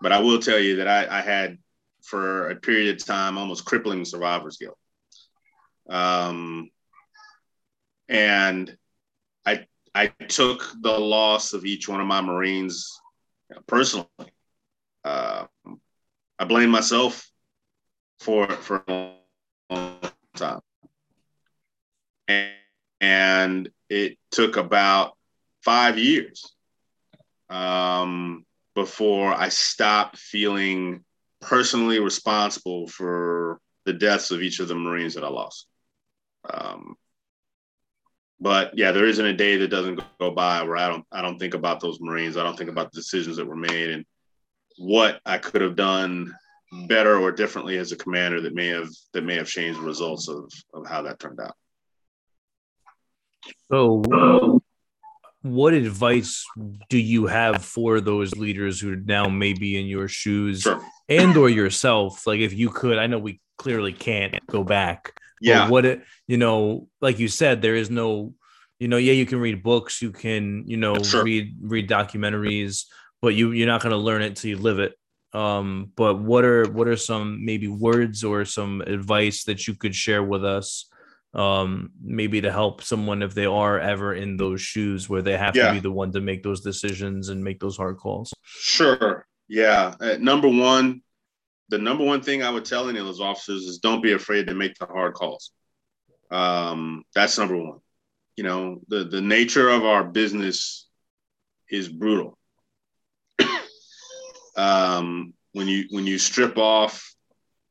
But 0.00 0.10
I 0.10 0.20
will 0.20 0.40
tell 0.40 0.58
you 0.58 0.76
that 0.76 0.88
I, 0.88 1.18
I 1.18 1.20
had 1.20 1.58
for 2.02 2.50
a 2.50 2.56
period 2.56 2.96
of 2.96 3.04
time, 3.04 3.38
almost 3.38 3.64
crippling 3.64 4.04
survivor's 4.04 4.56
guilt. 4.56 4.78
Um, 5.88 6.70
and 8.08 8.76
I 9.46 9.66
I 9.94 10.08
took 10.28 10.70
the 10.80 10.98
loss 10.98 11.52
of 11.52 11.64
each 11.64 11.88
one 11.88 12.00
of 12.00 12.06
my 12.06 12.20
Marines 12.20 13.00
personally. 13.66 14.06
Uh, 15.04 15.46
I 16.38 16.44
blame 16.44 16.70
myself 16.70 17.30
for 18.20 18.48
for 18.48 18.84
a 18.88 19.12
long 19.70 20.00
time, 20.34 20.60
and, 22.28 22.52
and 23.00 23.70
it 23.88 24.18
took 24.30 24.56
about 24.56 25.16
five 25.62 25.98
years 25.98 26.54
um, 27.50 28.44
before 28.74 29.32
I 29.34 29.48
stopped 29.48 30.18
feeling 30.18 31.04
personally 31.42 31.98
responsible 31.98 32.86
for 32.88 33.60
the 33.84 33.92
deaths 33.92 34.30
of 34.30 34.42
each 34.42 34.60
of 34.60 34.68
the 34.68 34.74
Marines 34.74 35.14
that 35.14 35.24
I 35.24 35.28
lost. 35.28 35.66
Um, 36.48 36.96
but 38.40 38.76
yeah, 38.76 38.92
there 38.92 39.06
isn't 39.06 39.24
a 39.24 39.36
day 39.36 39.56
that 39.58 39.68
doesn't 39.68 40.00
go 40.18 40.30
by 40.30 40.62
where 40.62 40.76
I 40.76 40.88
don't 40.88 41.04
I 41.12 41.22
don't 41.22 41.38
think 41.38 41.54
about 41.54 41.80
those 41.80 42.00
Marines. 42.00 42.36
I 42.36 42.42
don't 42.42 42.56
think 42.56 42.70
about 42.70 42.90
the 42.90 43.00
decisions 43.00 43.36
that 43.36 43.46
were 43.46 43.56
made 43.56 43.90
and 43.90 44.04
what 44.78 45.20
I 45.26 45.38
could 45.38 45.60
have 45.60 45.76
done 45.76 46.34
better 46.86 47.18
or 47.18 47.30
differently 47.30 47.76
as 47.76 47.92
a 47.92 47.96
commander 47.96 48.40
that 48.40 48.54
may 48.54 48.68
have 48.68 48.88
that 49.12 49.24
may 49.24 49.36
have 49.36 49.46
changed 49.46 49.78
the 49.78 49.84
results 49.84 50.28
of, 50.28 50.50
of 50.74 50.86
how 50.86 51.02
that 51.02 51.20
turned 51.20 51.40
out. 51.40 51.54
So 53.70 54.60
what 55.42 55.74
advice 55.74 56.44
do 56.88 56.98
you 56.98 57.26
have 57.26 57.64
for 57.64 58.00
those 58.00 58.34
leaders 58.36 58.80
who 58.80 58.96
now 58.96 59.28
may 59.28 59.52
be 59.52 59.78
in 59.78 59.86
your 59.86 60.08
shoes 60.08 60.62
sure. 60.62 60.80
And 61.18 61.36
or 61.36 61.48
yourself 61.48 62.26
like 62.26 62.40
if 62.40 62.52
you 62.52 62.68
could 62.68 62.98
i 62.98 63.06
know 63.06 63.18
we 63.18 63.40
clearly 63.58 63.92
can't 63.92 64.34
go 64.46 64.64
back 64.64 65.12
yeah 65.40 65.68
what 65.68 65.84
it 65.84 66.02
you 66.26 66.36
know 66.36 66.88
like 67.00 67.18
you 67.18 67.28
said 67.28 67.60
there 67.60 67.76
is 67.76 67.90
no 67.90 68.34
you 68.78 68.88
know 68.88 68.96
yeah 68.96 69.12
you 69.12 69.26
can 69.26 69.40
read 69.40 69.62
books 69.62 70.02
you 70.02 70.10
can 70.10 70.64
you 70.66 70.76
know 70.76 71.00
sure. 71.02 71.24
read 71.24 71.54
read 71.60 71.88
documentaries 71.88 72.84
but 73.20 73.34
you 73.34 73.52
you're 73.52 73.66
not 73.66 73.82
going 73.82 73.92
to 73.92 73.96
learn 73.96 74.22
it 74.22 74.36
till 74.36 74.50
you 74.50 74.58
live 74.58 74.78
it 74.78 74.94
um 75.34 75.90
but 75.96 76.18
what 76.18 76.44
are 76.44 76.68
what 76.70 76.88
are 76.88 76.96
some 76.96 77.44
maybe 77.44 77.68
words 77.68 78.24
or 78.24 78.44
some 78.44 78.80
advice 78.82 79.44
that 79.44 79.66
you 79.66 79.74
could 79.74 79.94
share 79.94 80.22
with 80.22 80.44
us 80.44 80.88
um 81.34 81.90
maybe 82.02 82.40
to 82.40 82.52
help 82.52 82.82
someone 82.82 83.22
if 83.22 83.32
they 83.34 83.46
are 83.46 83.78
ever 83.78 84.14
in 84.14 84.36
those 84.36 84.60
shoes 84.60 85.08
where 85.08 85.22
they 85.22 85.36
have 85.36 85.56
yeah. 85.56 85.68
to 85.68 85.74
be 85.74 85.80
the 85.80 85.90
one 85.90 86.12
to 86.12 86.20
make 86.20 86.42
those 86.42 86.60
decisions 86.60 87.30
and 87.30 87.42
make 87.42 87.58
those 87.60 87.76
hard 87.76 87.96
calls 87.96 88.34
sure 88.44 89.26
yeah 89.48 89.94
uh, 90.00 90.16
number 90.18 90.48
one 90.48 91.02
the 91.72 91.78
number 91.78 92.04
one 92.04 92.20
thing 92.20 92.42
I 92.42 92.50
would 92.50 92.66
tell 92.66 92.90
any 92.90 92.98
of 92.98 93.06
those 93.06 93.20
officers 93.20 93.62
is 93.62 93.78
don't 93.78 94.02
be 94.02 94.12
afraid 94.12 94.46
to 94.46 94.54
make 94.54 94.74
the 94.74 94.84
hard 94.84 95.14
calls. 95.14 95.52
Um, 96.30 97.02
that's 97.14 97.38
number 97.38 97.56
one. 97.56 97.78
You 98.36 98.44
know, 98.44 98.80
the 98.88 99.04
the 99.04 99.22
nature 99.22 99.70
of 99.70 99.82
our 99.82 100.04
business 100.04 100.86
is 101.70 101.88
brutal. 101.88 102.38
um, 104.56 105.32
when 105.52 105.66
you 105.66 105.86
when 105.88 106.06
you 106.06 106.18
strip 106.18 106.58
off 106.58 107.14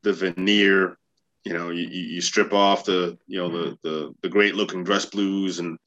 the 0.02 0.12
veneer, 0.12 0.98
you 1.44 1.52
know, 1.52 1.70
you, 1.70 1.86
you 1.86 2.20
strip 2.20 2.52
off 2.52 2.84
the 2.84 3.16
you 3.28 3.38
know 3.38 3.50
the 3.50 3.78
the, 3.84 4.14
the 4.22 4.28
great 4.28 4.56
looking 4.56 4.82
dress 4.82 5.06
blues 5.06 5.60
and 5.60 5.78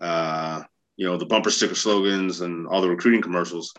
uh, 0.00 0.62
you 0.96 1.06
know 1.06 1.18
the 1.18 1.26
bumper 1.26 1.50
sticker 1.50 1.74
slogans 1.74 2.40
and 2.40 2.66
all 2.66 2.80
the 2.80 2.88
recruiting 2.88 3.20
commercials. 3.20 3.74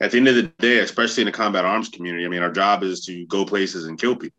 At 0.00 0.10
the 0.10 0.18
end 0.18 0.28
of 0.28 0.34
the 0.34 0.42
day, 0.58 0.78
especially 0.80 1.22
in 1.22 1.26
the 1.26 1.32
combat 1.32 1.64
arms 1.64 1.88
community, 1.88 2.26
I 2.26 2.28
mean, 2.28 2.42
our 2.42 2.52
job 2.52 2.82
is 2.82 3.06
to 3.06 3.26
go 3.26 3.44
places 3.44 3.86
and 3.86 3.98
kill 3.98 4.16
people. 4.16 4.36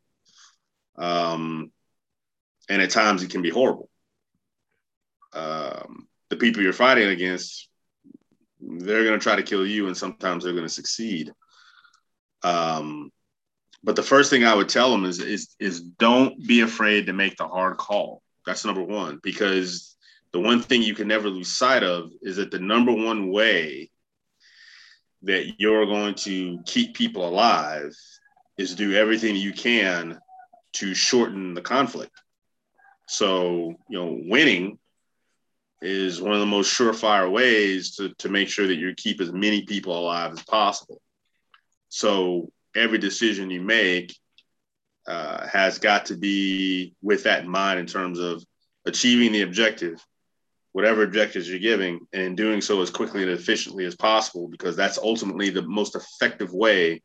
Um, 0.97 1.71
and 2.69 2.81
at 2.81 2.91
times 2.91 3.23
it 3.23 3.31
can 3.31 3.41
be 3.41 3.49
horrible. 3.49 3.89
Um, 5.33 6.07
the 6.29 6.35
people 6.35 6.61
you're 6.61 6.73
fighting 6.73 7.09
against, 7.09 7.69
they're 8.59 9.03
going 9.03 9.19
to 9.19 9.23
try 9.23 9.35
to 9.35 9.43
kill 9.43 9.65
you, 9.65 9.87
and 9.87 9.97
sometimes 9.97 10.43
they're 10.43 10.53
going 10.53 10.65
to 10.65 10.69
succeed. 10.69 11.31
Um, 12.43 13.11
but 13.83 13.95
the 13.95 14.03
first 14.03 14.29
thing 14.29 14.43
I 14.43 14.53
would 14.53 14.69
tell 14.69 14.91
them 14.91 15.05
is, 15.05 15.19
is 15.19 15.55
is 15.59 15.81
don't 15.81 16.45
be 16.45 16.61
afraid 16.61 17.05
to 17.05 17.13
make 17.13 17.37
the 17.37 17.47
hard 17.47 17.77
call. 17.77 18.21
That's 18.45 18.65
number 18.65 18.83
one, 18.83 19.19
because 19.23 19.95
the 20.33 20.39
one 20.39 20.61
thing 20.61 20.81
you 20.81 20.95
can 20.95 21.07
never 21.07 21.29
lose 21.29 21.49
sight 21.49 21.83
of 21.83 22.11
is 22.21 22.37
that 22.37 22.51
the 22.51 22.59
number 22.59 22.91
one 22.91 23.31
way 23.31 23.89
that 25.23 25.53
you're 25.59 25.85
going 25.85 26.15
to 26.15 26.59
keep 26.65 26.95
people 26.95 27.27
alive 27.27 27.95
is 28.57 28.75
do 28.75 28.93
everything 28.93 29.35
you 29.35 29.53
can 29.53 30.19
to 30.73 30.93
shorten 30.93 31.53
the 31.53 31.61
conflict. 31.61 32.11
So, 33.07 33.75
you 33.89 33.97
know, 33.97 34.19
winning 34.25 34.77
is 35.81 36.21
one 36.21 36.33
of 36.33 36.39
the 36.39 36.45
most 36.45 36.77
surefire 36.77 37.31
ways 37.31 37.95
to, 37.95 38.09
to 38.15 38.29
make 38.29 38.49
sure 38.49 38.67
that 38.67 38.75
you 38.75 38.93
keep 38.95 39.21
as 39.21 39.31
many 39.31 39.63
people 39.63 39.97
alive 39.97 40.33
as 40.33 40.43
possible. 40.43 41.01
So 41.89 42.51
every 42.75 42.97
decision 42.97 43.49
you 43.49 43.61
make 43.61 44.15
uh, 45.07 45.47
has 45.47 45.79
got 45.79 46.07
to 46.07 46.17
be 46.17 46.95
with 47.01 47.23
that 47.23 47.43
in 47.43 47.49
mind 47.49 47.79
in 47.79 47.85
terms 47.85 48.19
of 48.19 48.43
achieving 48.85 49.31
the 49.31 49.41
objective, 49.41 50.03
whatever 50.77 51.01
objectives 51.01 51.49
you're 51.49 51.57
giving, 51.57 51.99
and 52.13 52.37
doing 52.37 52.61
so 52.61 52.79
as 52.83 52.91
quickly 52.91 53.23
and 53.23 53.31
efficiently 53.31 53.83
as 53.83 53.95
possible, 53.95 54.47
because 54.47 54.75
that's 54.75 54.99
ultimately 54.99 55.49
the 55.49 55.63
most 55.63 55.95
effective 55.95 56.53
way 56.53 57.01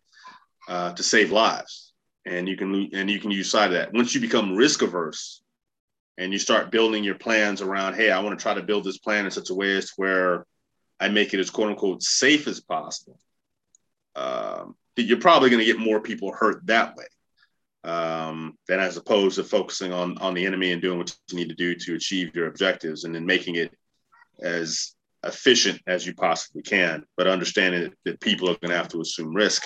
uh, 0.69 0.93
to 0.93 1.03
save 1.03 1.33
lives. 1.33 1.95
And 2.27 2.47
you 2.47 2.55
can 2.55 2.91
and 2.93 3.11
you 3.11 3.19
can 3.19 3.31
use 3.31 3.51
side 3.51 3.69
of 3.69 3.73
that. 3.73 3.95
Once 3.95 4.15
you 4.15 4.21
become 4.21 4.55
risk 4.55 4.83
averse, 4.83 5.41
and 6.19 6.35
you 6.35 6.39
start 6.39 6.71
building 6.71 7.03
your 7.03 7.15
plans 7.15 7.63
around, 7.63 7.95
hey, 7.95 8.11
I 8.11 8.21
want 8.21 8.39
to 8.39 8.43
try 8.43 8.53
to 8.53 8.63
build 8.63 8.85
this 8.85 8.99
plan 8.99 9.25
in 9.25 9.31
such 9.31 9.49
a 9.49 9.55
way 9.55 9.75
as 9.75 9.87
to 9.87 9.93
where 9.97 10.45
I 11.01 11.09
make 11.09 11.33
it 11.33 11.41
as 11.41 11.49
quote 11.49 11.71
unquote 11.71 12.03
safe 12.03 12.47
as 12.49 12.61
possible. 12.61 13.19
Um, 14.15 14.77
you're 14.97 15.19
probably 15.19 15.49
going 15.49 15.61
to 15.61 15.73
get 15.73 15.79
more 15.79 16.03
people 16.03 16.31
hurt 16.31 16.67
that 16.67 16.95
way 16.95 17.07
um, 17.85 18.57
than 18.69 18.81
as 18.81 18.97
opposed 18.97 19.37
to 19.37 19.45
focusing 19.45 19.93
on 19.93 20.19
on 20.19 20.35
the 20.35 20.47
enemy 20.47 20.73
and 20.73 20.81
doing 20.81 20.99
what 20.99 21.17
you 21.31 21.37
need 21.37 21.49
to 21.49 21.55
do 21.55 21.75
to 21.75 21.95
achieve 21.95 22.35
your 22.35 22.47
objectives 22.47 23.05
and 23.05 23.15
then 23.15 23.27
making 23.27 23.57
it 23.57 23.75
as 24.41 24.95
efficient 25.25 25.81
as 25.87 26.07
you 26.07 26.15
possibly 26.15 26.63
can, 26.63 27.05
but 27.17 27.27
understanding 27.27 27.83
that, 27.83 27.93
that 28.05 28.21
people 28.21 28.49
are 28.49 28.57
going 28.57 28.71
to 28.71 28.77
have 28.77 28.89
to 28.89 29.01
assume 29.01 29.35
risk. 29.35 29.65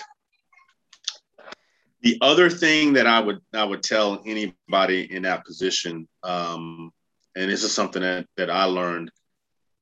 The 2.02 2.18
other 2.20 2.50
thing 2.50 2.92
that 2.94 3.06
I 3.06 3.20
would 3.20 3.40
I 3.52 3.64
would 3.64 3.82
tell 3.82 4.22
anybody 4.26 5.10
in 5.10 5.22
that 5.22 5.44
position, 5.44 6.06
um, 6.22 6.92
and 7.34 7.50
this 7.50 7.64
is 7.64 7.72
something 7.72 8.02
that, 8.02 8.26
that 8.36 8.50
I 8.50 8.64
learned, 8.64 9.10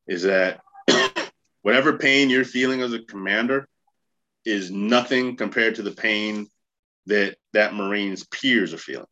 is 0.07 0.23
that 0.23 0.61
whatever 1.63 1.99
pain 1.99 2.31
you're 2.31 2.45
feeling 2.45 2.81
as 2.81 2.93
a 2.93 3.01
commander, 3.01 3.69
is 4.45 4.71
nothing 4.71 5.37
compared 5.37 5.75
to 5.75 5.83
the 5.83 5.91
pain 5.91 6.47
that 7.07 7.37
that 7.53 7.75
Marine's 7.75 8.25
peers 8.27 8.73
are 8.75 8.79
feeling. 8.79 9.07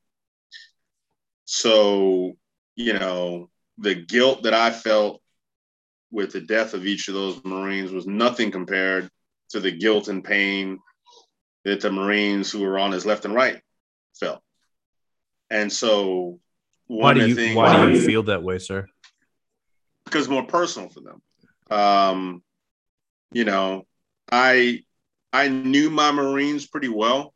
So, 1.45 2.37
you 2.77 2.95
know, 2.95 3.51
the 3.79 3.95
guilt 3.95 4.45
that 4.45 4.55
I 4.55 4.71
felt 4.71 5.21
with 6.11 6.33
the 6.33 6.41
death 6.41 6.75
of 6.75 6.87
each 6.87 7.09
of 7.09 7.15
those 7.15 7.45
Marines 7.45 7.93
was 7.93 8.07
nothing 8.07 8.51
compared 8.51 9.11
to 9.51 9.61
the 9.61 9.71
guilt 9.71 10.09
and 10.09 10.25
pain 10.25 10.79
that 11.65 11.81
the 11.81 11.91
Marines 11.91 12.51
who 12.51 12.61
were 12.61 12.79
on 12.79 12.93
his 12.93 13.07
left 13.07 13.25
and 13.25 13.35
right 13.35 13.61
felt. 14.19 14.43
And 15.51 15.73
so, 15.73 16.41
why 16.87 17.15
do 17.15 17.27
you 17.27 17.35
things, 17.35 17.57
why 17.57 17.87
do 17.87 17.99
you 17.99 18.07
feel 18.07 18.23
that 18.25 18.43
way, 18.43 18.59
sir? 18.59 18.87
Because 20.05 20.29
more 20.29 20.45
personal 20.45 20.89
for 20.89 21.01
them. 21.01 21.23
Um, 21.71 22.43
you 23.33 23.45
know, 23.45 23.87
I 24.31 24.81
I 25.33 25.49
knew 25.49 25.91
my 25.91 26.13
Marines 26.13 26.67
pretty 26.67 26.89
well. 26.89 27.32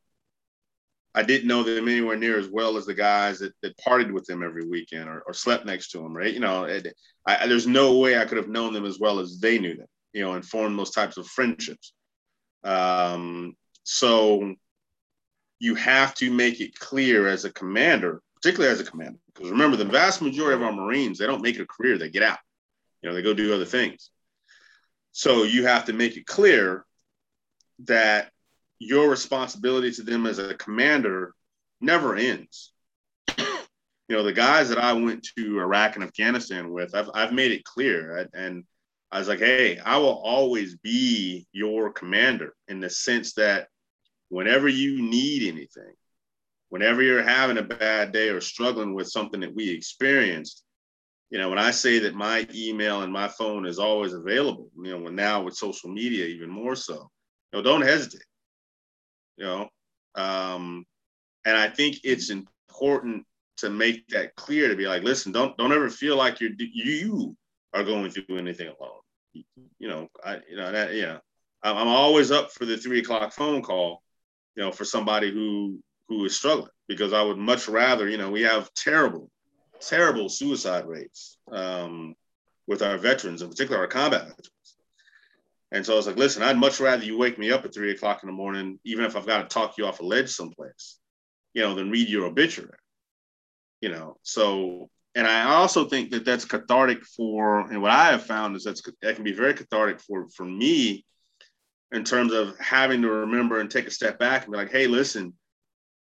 I 1.16 1.22
didn't 1.22 1.48
know 1.48 1.62
them 1.62 1.88
anywhere 1.88 2.16
near 2.16 2.38
as 2.38 2.48
well 2.48 2.76
as 2.76 2.84
the 2.84 2.94
guys 2.94 3.38
that, 3.38 3.54
that 3.62 3.78
partied 3.78 4.12
with 4.12 4.26
them 4.26 4.42
every 4.42 4.66
weekend 4.66 5.08
or, 5.08 5.22
or 5.26 5.32
slept 5.32 5.64
next 5.64 5.90
to 5.92 5.98
them, 5.98 6.14
right? 6.14 6.32
You 6.32 6.40
know, 6.40 6.64
it, 6.64 6.94
I, 7.26 7.46
there's 7.46 7.66
no 7.66 7.96
way 7.96 8.18
I 8.18 8.26
could 8.26 8.36
have 8.36 8.50
known 8.50 8.74
them 8.74 8.84
as 8.84 8.98
well 8.98 9.18
as 9.18 9.40
they 9.40 9.58
knew 9.58 9.74
them, 9.74 9.86
you 10.12 10.22
know, 10.22 10.34
and 10.34 10.44
formed 10.44 10.78
those 10.78 10.90
types 10.90 11.16
of 11.16 11.26
friendships. 11.26 11.94
Um, 12.64 13.56
so 13.82 14.54
you 15.58 15.74
have 15.74 16.14
to 16.16 16.30
make 16.30 16.60
it 16.60 16.78
clear 16.78 17.28
as 17.28 17.46
a 17.46 17.52
commander, 17.52 18.20
particularly 18.34 18.72
as 18.72 18.80
a 18.80 18.90
commander, 18.90 19.18
because 19.34 19.50
remember, 19.50 19.78
the 19.78 19.86
vast 19.86 20.20
majority 20.20 20.56
of 20.56 20.62
our 20.62 20.72
Marines, 20.72 21.18
they 21.18 21.26
don't 21.26 21.42
make 21.42 21.56
it 21.56 21.62
a 21.62 21.66
career, 21.66 21.96
they 21.96 22.10
get 22.10 22.24
out, 22.24 22.38
you 23.00 23.08
know, 23.08 23.14
they 23.14 23.22
go 23.22 23.32
do 23.32 23.54
other 23.54 23.64
things. 23.64 24.10
So 25.12 25.44
you 25.44 25.64
have 25.64 25.86
to 25.86 25.94
make 25.94 26.18
it 26.18 26.26
clear 26.26 26.84
that 27.86 28.30
your 28.78 29.08
responsibility 29.08 29.90
to 29.92 30.02
them 30.02 30.26
as 30.26 30.38
a 30.38 30.54
commander 30.54 31.34
never 31.80 32.16
ends. 32.16 32.72
you 33.38 33.46
know, 34.10 34.22
the 34.22 34.32
guys 34.32 34.68
that 34.68 34.78
I 34.78 34.92
went 34.92 35.26
to 35.36 35.60
Iraq 35.60 35.96
and 35.96 36.04
Afghanistan 36.04 36.70
with, 36.70 36.94
I've, 36.94 37.10
I've 37.14 37.32
made 37.32 37.52
it 37.52 37.64
clear. 37.64 38.28
And 38.32 38.64
I 39.10 39.18
was 39.18 39.28
like, 39.28 39.38
hey, 39.38 39.78
I 39.78 39.98
will 39.98 40.20
always 40.24 40.76
be 40.76 41.46
your 41.52 41.90
commander 41.92 42.54
in 42.68 42.80
the 42.80 42.90
sense 42.90 43.34
that 43.34 43.68
whenever 44.28 44.68
you 44.68 45.02
need 45.02 45.42
anything, 45.42 45.94
whenever 46.68 47.02
you're 47.02 47.22
having 47.22 47.58
a 47.58 47.62
bad 47.62 48.12
day 48.12 48.28
or 48.28 48.40
struggling 48.40 48.94
with 48.94 49.08
something 49.08 49.40
that 49.40 49.54
we 49.54 49.70
experienced, 49.70 50.64
you 51.30 51.38
know, 51.38 51.48
when 51.48 51.58
I 51.58 51.70
say 51.70 51.98
that 52.00 52.14
my 52.14 52.46
email 52.54 53.02
and 53.02 53.12
my 53.12 53.28
phone 53.28 53.66
is 53.66 53.78
always 53.78 54.12
available, 54.12 54.70
you 54.80 54.96
know, 54.96 55.08
now 55.08 55.42
with 55.42 55.54
social 55.54 55.90
media, 55.90 56.26
even 56.26 56.50
more 56.50 56.76
so, 56.76 57.10
you 57.52 57.58
know, 57.58 57.62
don't 57.62 57.82
hesitate. 57.82 58.22
You 59.36 59.44
know, 59.44 59.68
um, 60.14 60.86
and 61.44 61.56
I 61.56 61.68
think 61.68 62.00
it's 62.04 62.30
important 62.30 63.24
to 63.58 63.70
make 63.70 64.06
that 64.08 64.34
clear 64.34 64.68
to 64.68 64.76
be 64.76 64.86
like, 64.86 65.02
listen, 65.02 65.32
don't 65.32 65.56
don't 65.56 65.72
ever 65.72 65.90
feel 65.90 66.16
like 66.16 66.40
you're 66.40 66.50
you 66.58 67.36
are 67.72 67.84
going 67.84 68.10
through 68.10 68.38
anything 68.38 68.68
alone. 68.68 69.44
You 69.78 69.88
know, 69.88 70.08
I 70.24 70.40
you 70.48 70.56
know 70.56 70.72
that 70.72 70.94
yeah, 70.94 71.18
I'm 71.62 71.88
always 71.88 72.30
up 72.30 72.52
for 72.52 72.64
the 72.64 72.76
three 72.76 73.00
o'clock 73.00 73.32
phone 73.32 73.62
call. 73.62 74.02
You 74.54 74.64
know, 74.64 74.72
for 74.72 74.84
somebody 74.84 75.30
who 75.30 75.80
who 76.08 76.24
is 76.24 76.36
struggling 76.36 76.70
because 76.88 77.12
I 77.12 77.22
would 77.22 77.38
much 77.38 77.68
rather 77.68 78.08
you 78.08 78.16
know 78.16 78.30
we 78.30 78.42
have 78.42 78.72
terrible 78.74 79.30
terrible 79.80 80.28
suicide 80.28 80.86
rates 80.86 81.38
um, 81.50 82.14
with 82.66 82.82
our 82.82 82.98
veterans, 82.98 83.42
in 83.42 83.48
particular 83.48 83.80
our 83.80 83.86
combat 83.86 84.22
veterans. 84.22 84.50
And 85.72 85.84
so 85.84 85.94
I 85.94 85.96
was 85.96 86.06
like, 86.06 86.16
listen, 86.16 86.42
I'd 86.42 86.56
much 86.56 86.80
rather 86.80 87.04
you 87.04 87.18
wake 87.18 87.38
me 87.38 87.50
up 87.50 87.64
at 87.64 87.74
three 87.74 87.90
o'clock 87.90 88.22
in 88.22 88.28
the 88.28 88.32
morning, 88.32 88.78
even 88.84 89.04
if 89.04 89.16
I've 89.16 89.26
got 89.26 89.42
to 89.42 89.52
talk 89.52 89.76
you 89.76 89.86
off 89.86 90.00
a 90.00 90.04
ledge 90.04 90.30
someplace, 90.30 90.98
you 91.54 91.62
know, 91.62 91.74
than 91.74 91.90
read 91.90 92.08
your 92.08 92.26
obituary, 92.26 92.78
you 93.80 93.88
know. 93.88 94.16
So, 94.22 94.88
and 95.14 95.26
I 95.26 95.54
also 95.54 95.86
think 95.86 96.10
that 96.10 96.24
that's 96.24 96.44
cathartic 96.44 97.04
for, 97.04 97.60
and 97.60 97.82
what 97.82 97.90
I 97.90 98.12
have 98.12 98.24
found 98.24 98.54
is 98.54 98.64
that's 98.64 98.82
that 99.02 99.16
can 99.16 99.24
be 99.24 99.32
very 99.32 99.54
cathartic 99.54 100.00
for 100.00 100.28
for 100.28 100.44
me, 100.44 101.04
in 101.92 102.04
terms 102.04 102.32
of 102.32 102.58
having 102.58 103.02
to 103.02 103.08
remember 103.08 103.60
and 103.60 103.70
take 103.70 103.86
a 103.86 103.90
step 103.92 104.18
back 104.18 104.44
and 104.44 104.52
be 104.52 104.58
like, 104.58 104.72
hey, 104.72 104.86
listen, 104.86 105.34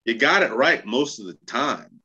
you 0.04 0.16
got 0.16 0.44
it 0.44 0.52
right 0.52 0.86
most 0.86 1.20
of 1.20 1.26
the 1.26 1.38
time. 1.46 2.02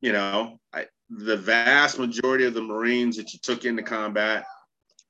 You 0.00 0.12
know, 0.12 0.58
I, 0.72 0.86
the 1.08 1.36
vast 1.36 1.98
majority 1.98 2.44
of 2.44 2.54
the 2.54 2.62
Marines 2.62 3.16
that 3.16 3.32
you 3.32 3.38
took 3.42 3.64
into 3.64 3.82
combat 3.82 4.44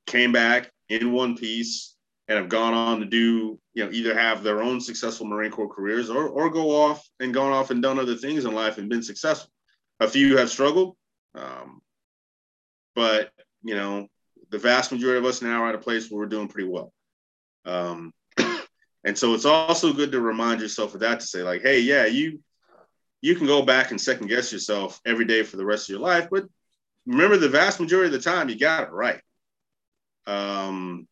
came 0.06 0.32
back 0.32 0.70
in 0.88 1.12
one 1.12 1.36
piece 1.36 1.94
and 2.28 2.38
have 2.38 2.48
gone 2.48 2.74
on 2.74 3.00
to 3.00 3.06
do, 3.06 3.58
you 3.74 3.84
know, 3.84 3.90
either 3.90 4.14
have 4.14 4.42
their 4.42 4.62
own 4.62 4.80
successful 4.80 5.26
Marine 5.26 5.50
Corps 5.50 5.72
careers 5.72 6.10
or, 6.10 6.28
or 6.28 6.50
go 6.50 6.70
off 6.70 7.06
and 7.20 7.34
gone 7.34 7.52
off 7.52 7.70
and 7.70 7.82
done 7.82 7.98
other 7.98 8.16
things 8.16 8.44
in 8.44 8.54
life 8.54 8.78
and 8.78 8.88
been 8.88 9.02
successful. 9.02 9.50
A 10.00 10.08
few 10.08 10.36
have 10.36 10.50
struggled, 10.50 10.96
um, 11.34 11.80
but, 12.94 13.30
you 13.62 13.74
know, 13.74 14.08
the 14.50 14.58
vast 14.58 14.92
majority 14.92 15.18
of 15.18 15.24
us 15.24 15.42
now 15.42 15.62
are 15.62 15.68
at 15.68 15.74
a 15.74 15.78
place 15.78 16.10
where 16.10 16.20
we're 16.20 16.26
doing 16.26 16.48
pretty 16.48 16.68
well. 16.68 16.92
Um, 17.64 18.12
And 19.06 19.18
so 19.18 19.34
it's 19.34 19.44
also 19.44 19.92
good 19.92 20.12
to 20.12 20.20
remind 20.20 20.62
yourself 20.62 20.94
of 20.94 21.00
that 21.00 21.20
to 21.20 21.26
say, 21.26 21.42
like, 21.42 21.60
hey, 21.60 21.80
yeah, 21.80 22.06
you 22.06 22.40
you 23.20 23.34
can 23.34 23.46
go 23.46 23.62
back 23.62 23.90
and 23.90 24.00
second 24.00 24.28
guess 24.28 24.52
yourself 24.52 25.00
every 25.06 25.24
day 25.24 25.42
for 25.42 25.56
the 25.56 25.64
rest 25.64 25.88
of 25.88 25.92
your 25.94 26.00
life, 26.00 26.28
but 26.30 26.44
remember 27.06 27.36
the 27.36 27.48
vast 27.48 27.80
majority 27.80 28.06
of 28.06 28.12
the 28.12 28.30
time 28.30 28.48
you 28.48 28.58
got 28.58 28.84
it 28.84 28.92
right. 28.92 29.20
Um, 30.26 31.06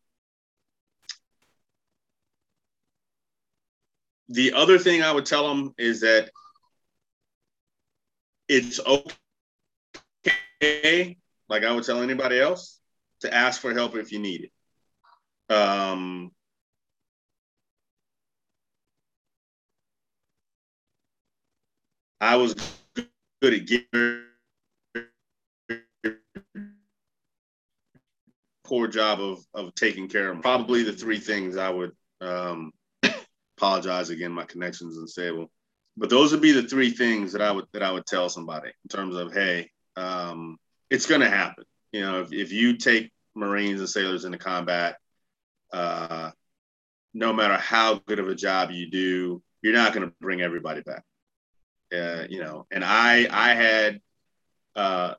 the 4.29 4.53
other 4.53 4.79
thing 4.79 5.03
I 5.03 5.11
would 5.11 5.25
tell 5.25 5.47
them 5.47 5.73
is 5.77 6.01
that 6.01 6.31
it's 8.47 8.79
okay, 8.79 9.17
like 11.49 11.63
I 11.63 11.71
would 11.71 11.83
tell 11.83 12.01
anybody 12.01 12.39
else, 12.39 12.79
to 13.21 13.33
ask 13.33 13.61
for 13.61 13.73
help 13.73 13.95
if 13.95 14.11
you 14.11 14.19
need 14.19 14.49
it. 15.49 15.53
Um, 15.53 16.31
I 22.19 22.37
was 22.37 22.55
good 23.41 23.53
at 23.53 23.65
getting 23.65 24.23
job 28.87 29.19
of 29.21 29.39
of 29.53 29.73
taking 29.75 30.07
care 30.07 30.29
of 30.29 30.35
them. 30.35 30.41
Probably 30.41 30.83
the 30.83 30.93
three 30.93 31.19
things 31.19 31.57
I 31.57 31.69
would 31.69 31.91
um, 32.21 32.71
apologize 33.57 34.09
again. 34.09 34.31
My 34.31 34.45
connection's 34.45 34.97
unstable, 34.97 35.51
but 35.97 36.09
those 36.09 36.31
would 36.31 36.41
be 36.41 36.51
the 36.51 36.67
three 36.67 36.91
things 36.91 37.33
that 37.33 37.41
I 37.41 37.51
would 37.51 37.65
that 37.73 37.83
I 37.83 37.91
would 37.91 38.05
tell 38.05 38.29
somebody 38.29 38.69
in 38.69 38.89
terms 38.89 39.15
of 39.15 39.33
hey, 39.33 39.69
um, 39.95 40.57
it's 40.89 41.05
going 41.05 41.21
to 41.21 41.29
happen. 41.29 41.65
You 41.91 42.01
know, 42.01 42.21
if, 42.21 42.33
if 42.33 42.51
you 42.51 42.77
take 42.77 43.11
Marines 43.35 43.79
and 43.79 43.89
sailors 43.89 44.25
into 44.25 44.37
combat, 44.37 44.97
uh, 45.71 46.31
no 47.13 47.33
matter 47.33 47.57
how 47.57 47.95
good 48.05 48.19
of 48.19 48.27
a 48.27 48.35
job 48.35 48.71
you 48.71 48.89
do, 48.89 49.41
you're 49.61 49.73
not 49.73 49.93
going 49.93 50.07
to 50.07 50.15
bring 50.19 50.41
everybody 50.41 50.81
back. 50.81 51.03
Uh, 51.93 52.25
you 52.29 52.39
know, 52.39 52.65
and 52.71 52.83
I 52.83 53.27
I 53.29 53.53
had 53.53 54.01
uh, 54.75 55.13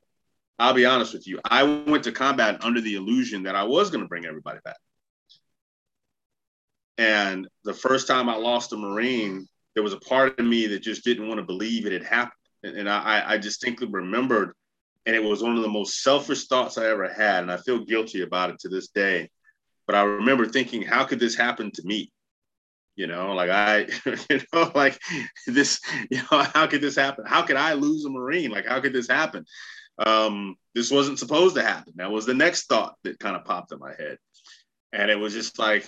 I'll 0.58 0.74
be 0.74 0.86
honest 0.86 1.12
with 1.12 1.26
you, 1.26 1.40
I 1.44 1.62
went 1.64 2.04
to 2.04 2.12
combat 2.12 2.64
under 2.64 2.80
the 2.80 2.94
illusion 2.94 3.42
that 3.44 3.56
I 3.56 3.64
was 3.64 3.90
going 3.90 4.02
to 4.02 4.08
bring 4.08 4.24
everybody 4.24 4.60
back. 4.64 4.76
And 6.96 7.48
the 7.64 7.74
first 7.74 8.06
time 8.06 8.28
I 8.28 8.36
lost 8.36 8.72
a 8.72 8.76
Marine, 8.76 9.48
there 9.74 9.82
was 9.82 9.92
a 9.92 9.98
part 9.98 10.38
of 10.38 10.46
me 10.46 10.68
that 10.68 10.80
just 10.80 11.04
didn't 11.04 11.26
want 11.26 11.38
to 11.38 11.46
believe 11.46 11.86
it 11.86 11.92
had 11.92 12.04
happened. 12.04 12.32
And 12.62 12.88
I, 12.88 13.22
I 13.26 13.36
distinctly 13.36 13.88
remembered, 13.90 14.54
and 15.06 15.16
it 15.16 15.22
was 15.22 15.42
one 15.42 15.56
of 15.56 15.62
the 15.62 15.68
most 15.68 16.02
selfish 16.02 16.46
thoughts 16.46 16.78
I 16.78 16.86
ever 16.86 17.12
had. 17.12 17.42
And 17.42 17.50
I 17.50 17.56
feel 17.56 17.84
guilty 17.84 18.22
about 18.22 18.50
it 18.50 18.60
to 18.60 18.68
this 18.68 18.88
day. 18.88 19.28
But 19.86 19.96
I 19.96 20.02
remember 20.02 20.46
thinking, 20.46 20.82
how 20.82 21.04
could 21.04 21.18
this 21.18 21.34
happen 21.34 21.72
to 21.72 21.82
me? 21.84 22.12
you 22.96 23.06
know 23.06 23.32
like 23.32 23.50
i 23.50 23.86
you 24.30 24.40
know 24.52 24.70
like 24.74 24.98
this 25.46 25.80
you 26.10 26.18
know 26.18 26.42
how 26.54 26.66
could 26.66 26.80
this 26.80 26.96
happen 26.96 27.24
how 27.26 27.42
could 27.42 27.56
i 27.56 27.72
lose 27.72 28.04
a 28.04 28.10
marine 28.10 28.50
like 28.50 28.66
how 28.66 28.80
could 28.80 28.92
this 28.92 29.08
happen 29.08 29.44
um 29.98 30.56
this 30.74 30.90
wasn't 30.90 31.18
supposed 31.18 31.54
to 31.54 31.62
happen. 31.62 31.92
That 31.96 32.10
was 32.10 32.26
the 32.26 32.34
next 32.34 32.66
thought 32.66 32.96
that 33.04 33.20
kind 33.20 33.36
of 33.36 33.44
popped 33.44 33.72
in 33.72 33.78
my 33.78 33.94
head. 33.94 34.18
And 34.92 35.10
it 35.10 35.18
was 35.18 35.32
just 35.32 35.58
like 35.58 35.86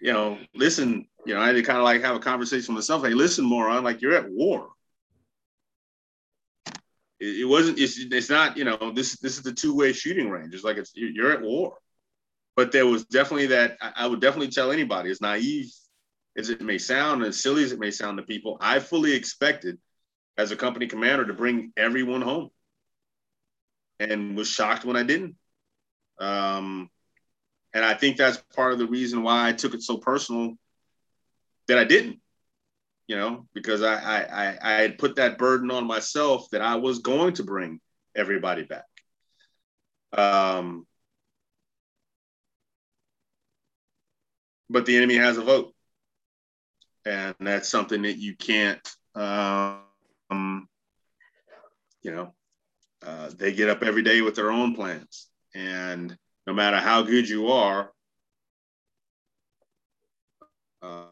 you 0.00 0.12
know 0.12 0.38
listen 0.54 1.06
you 1.24 1.32
know 1.34 1.40
i 1.40 1.46
had 1.46 1.54
to 1.54 1.62
kind 1.62 1.78
of 1.78 1.84
like 1.84 2.02
have 2.02 2.16
a 2.16 2.20
conversation 2.20 2.74
with 2.74 2.82
myself. 2.82 3.04
Hey 3.04 3.14
listen 3.14 3.44
moron 3.44 3.84
like 3.84 4.02
you're 4.02 4.16
at 4.16 4.28
war. 4.28 4.68
It, 7.18 7.40
it 7.40 7.44
wasn't 7.44 7.78
it's, 7.78 7.98
it's 7.98 8.30
not 8.30 8.56
you 8.56 8.64
know 8.64 8.92
this 8.94 9.18
this 9.20 9.36
is 9.36 9.42
the 9.42 9.52
two-way 9.52 9.92
shooting 9.92 10.28
range. 10.28 10.54
It's 10.54 10.64
like 10.64 10.76
it's 10.76 10.92
you're 10.94 11.32
at 11.32 11.42
war. 11.42 11.78
But 12.56 12.72
there 12.72 12.86
was 12.86 13.04
definitely 13.04 13.48
that 13.48 13.76
I 13.80 14.06
would 14.06 14.20
definitely 14.20 14.48
tell 14.48 14.72
anybody 14.72 15.10
as 15.10 15.20
naive 15.20 15.70
as 16.36 16.50
it 16.50 16.60
may 16.60 16.78
sound, 16.78 17.22
as 17.22 17.40
silly 17.40 17.64
as 17.64 17.72
it 17.72 17.78
may 17.78 17.90
sound 17.90 18.18
to 18.18 18.22
people, 18.22 18.58
I 18.60 18.78
fully 18.78 19.14
expected 19.14 19.78
as 20.36 20.50
a 20.50 20.56
company 20.56 20.86
commander 20.86 21.24
to 21.26 21.32
bring 21.32 21.72
everyone 21.76 22.22
home 22.22 22.50
and 24.00 24.36
was 24.36 24.48
shocked 24.48 24.84
when 24.84 24.96
I 24.96 25.02
didn't. 25.02 25.36
Um, 26.18 26.90
and 27.74 27.84
I 27.84 27.94
think 27.94 28.16
that's 28.16 28.42
part 28.54 28.72
of 28.72 28.78
the 28.78 28.86
reason 28.86 29.22
why 29.22 29.48
I 29.48 29.52
took 29.52 29.74
it 29.74 29.82
so 29.82 29.98
personal 29.98 30.54
that 31.68 31.78
I 31.78 31.84
didn't, 31.84 32.20
you 33.06 33.16
know, 33.16 33.46
because 33.54 33.82
I, 33.82 33.94
I, 33.94 34.58
I 34.62 34.72
had 34.80 34.98
put 34.98 35.16
that 35.16 35.38
burden 35.38 35.70
on 35.70 35.86
myself 35.86 36.48
that 36.50 36.62
I 36.62 36.76
was 36.76 37.00
going 37.00 37.34
to 37.34 37.44
bring 37.44 37.80
everybody 38.14 38.62
back. 38.62 38.84
Um, 40.12 40.86
but 44.70 44.86
the 44.86 44.96
enemy 44.96 45.16
has 45.16 45.36
a 45.36 45.42
vote 45.42 45.74
and 47.06 47.34
that's 47.40 47.68
something 47.68 48.02
that 48.02 48.18
you 48.18 48.36
can't 48.36 48.86
um, 49.14 50.68
you 52.02 52.10
know 52.10 52.34
uh, 53.06 53.30
they 53.36 53.52
get 53.52 53.68
up 53.70 53.82
every 53.82 54.02
day 54.02 54.20
with 54.20 54.34
their 54.34 54.50
own 54.50 54.74
plans. 54.74 55.28
And 55.54 56.16
no 56.46 56.52
matter 56.52 56.76
how 56.78 57.02
good 57.02 57.28
you 57.28 57.48
are 57.48 57.92
uh, 60.82 61.04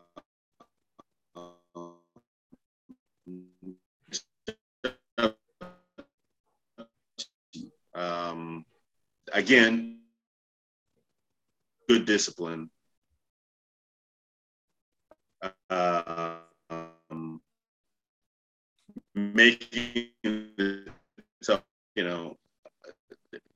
um, 7.94 8.64
again 9.32 10.00
good 11.88 12.04
discipline. 12.06 12.70
Um, 15.70 17.40
making 19.14 20.10
you 21.94 22.04
know 22.04 22.36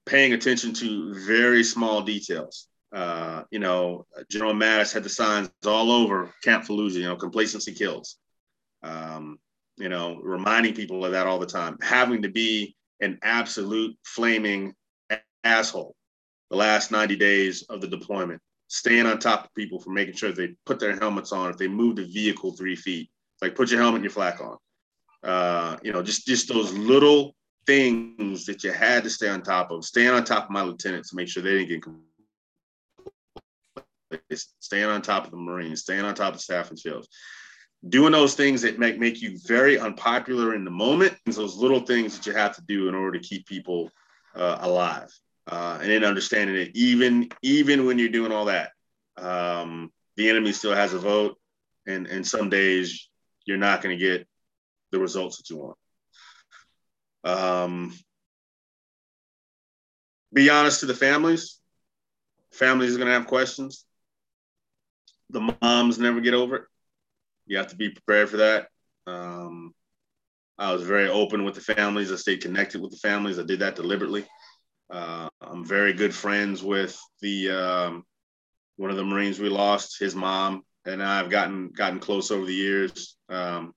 paying 0.06 0.32
attention 0.32 0.72
to 0.72 1.14
very 1.26 1.62
small 1.62 2.02
details. 2.02 2.68
Uh, 2.90 3.42
you 3.50 3.58
know, 3.58 4.06
General 4.30 4.54
Mattis 4.54 4.92
had 4.92 5.02
the 5.02 5.08
signs 5.10 5.50
all 5.66 5.92
over 5.92 6.32
Camp 6.42 6.64
Fallujah. 6.64 6.92
You 6.94 7.02
know, 7.02 7.16
complacency 7.16 7.74
kills. 7.74 8.16
Um, 8.82 9.38
you 9.76 9.88
know, 9.88 10.18
reminding 10.22 10.74
people 10.74 11.04
of 11.04 11.12
that 11.12 11.26
all 11.26 11.38
the 11.38 11.46
time. 11.46 11.76
Having 11.82 12.22
to 12.22 12.28
be 12.28 12.74
an 13.00 13.18
absolute 13.22 13.96
flaming 14.04 14.74
asshole 15.44 15.94
the 16.50 16.56
last 16.56 16.90
90 16.90 17.16
days 17.16 17.62
of 17.68 17.80
the 17.80 17.86
deployment 17.86 18.40
staying 18.68 19.06
on 19.06 19.18
top 19.18 19.44
of 19.44 19.54
people 19.54 19.78
for 19.80 19.90
making 19.90 20.14
sure 20.14 20.30
they 20.30 20.54
put 20.66 20.78
their 20.78 20.96
helmets 20.96 21.32
on 21.32 21.50
if 21.50 21.56
they 21.56 21.68
move 21.68 21.96
the 21.96 22.04
vehicle 22.04 22.52
three 22.52 22.76
feet. 22.76 23.10
Like 23.40 23.54
put 23.54 23.70
your 23.70 23.80
helmet 23.80 23.96
and 23.96 24.04
your 24.04 24.10
flak 24.12 24.40
on. 24.40 24.56
Uh, 25.22 25.76
you 25.82 25.92
know, 25.92 26.02
just 26.02 26.26
just 26.26 26.48
those 26.48 26.72
little 26.72 27.34
things 27.68 28.46
that 28.46 28.64
you 28.64 28.72
had 28.72 29.04
to 29.04 29.10
stay 29.10 29.28
on 29.28 29.42
top 29.42 29.70
of. 29.70 29.84
Staying 29.84 30.08
on 30.08 30.24
top 30.24 30.44
of 30.44 30.50
my 30.50 30.62
lieutenants 30.62 31.10
to 31.10 31.16
make 31.16 31.28
sure 31.28 31.42
they 31.42 31.66
didn't 31.66 31.84
get 34.30 34.38
staying 34.58 34.86
on 34.86 35.02
top 35.02 35.26
of 35.26 35.30
the 35.30 35.36
Marines, 35.36 35.82
staying 35.82 36.06
on 36.06 36.14
top 36.14 36.34
of 36.34 36.40
staff 36.40 36.70
and 36.70 36.78
shields. 36.78 37.08
Doing 37.86 38.12
those 38.12 38.34
things 38.34 38.62
that 38.62 38.78
make 38.78 38.98
make 38.98 39.20
you 39.20 39.38
very 39.46 39.78
unpopular 39.78 40.54
in 40.54 40.64
the 40.64 40.70
moment, 40.70 41.14
those 41.26 41.56
little 41.56 41.80
things 41.80 42.16
that 42.16 42.26
you 42.26 42.32
have 42.32 42.56
to 42.56 42.62
do 42.62 42.88
in 42.88 42.94
order 42.94 43.18
to 43.18 43.28
keep 43.28 43.46
people 43.46 43.90
uh, 44.34 44.58
alive 44.60 45.12
uh, 45.50 45.78
and 45.80 45.90
then 45.90 46.04
understanding 46.04 46.56
that 46.56 46.76
even 46.76 47.28
even 47.42 47.86
when 47.86 47.98
you're 47.98 48.08
doing 48.08 48.32
all 48.32 48.46
that, 48.46 48.72
um, 49.16 49.90
the 50.16 50.28
enemy 50.28 50.52
still 50.52 50.74
has 50.74 50.92
a 50.92 50.98
vote, 50.98 51.38
and 51.86 52.06
and 52.06 52.26
some 52.26 52.50
days 52.50 53.08
you're 53.44 53.56
not 53.56 53.82
going 53.82 53.96
to 53.96 54.04
get 54.04 54.26
the 54.90 54.98
results 54.98 55.38
that 55.38 55.48
you 55.50 55.56
want. 55.56 55.76
Um, 57.28 57.94
be 60.32 60.50
honest 60.50 60.80
to 60.80 60.86
the 60.86 60.94
families. 60.94 61.58
Families 62.52 62.94
are 62.94 62.98
going 62.98 63.08
to 63.08 63.14
have 63.14 63.26
questions. 63.26 63.84
The 65.30 65.54
moms 65.62 65.98
never 65.98 66.20
get 66.20 66.34
over 66.34 66.56
it. 66.56 66.62
You 67.46 67.58
have 67.58 67.68
to 67.68 67.76
be 67.76 67.90
prepared 67.90 68.30
for 68.30 68.38
that. 68.38 68.68
Um, 69.06 69.74
I 70.58 70.72
was 70.72 70.82
very 70.82 71.08
open 71.08 71.44
with 71.44 71.54
the 71.54 71.60
families. 71.60 72.10
I 72.10 72.16
stayed 72.16 72.42
connected 72.42 72.80
with 72.80 72.90
the 72.90 72.96
families. 72.96 73.38
I 73.38 73.42
did 73.44 73.60
that 73.60 73.76
deliberately. 73.76 74.26
Uh, 74.90 75.28
I'm 75.40 75.64
very 75.64 75.92
good 75.92 76.14
friends 76.14 76.62
with 76.62 76.98
the 77.20 77.50
um, 77.50 78.04
one 78.76 78.90
of 78.90 78.96
the 78.96 79.04
Marines 79.04 79.38
we 79.38 79.50
lost. 79.50 79.98
His 80.00 80.14
mom 80.14 80.62
and 80.86 81.02
I've 81.02 81.30
gotten 81.30 81.70
gotten 81.70 82.00
close 82.00 82.30
over 82.30 82.44
the 82.44 82.54
years. 82.54 83.16
Um, 83.28 83.74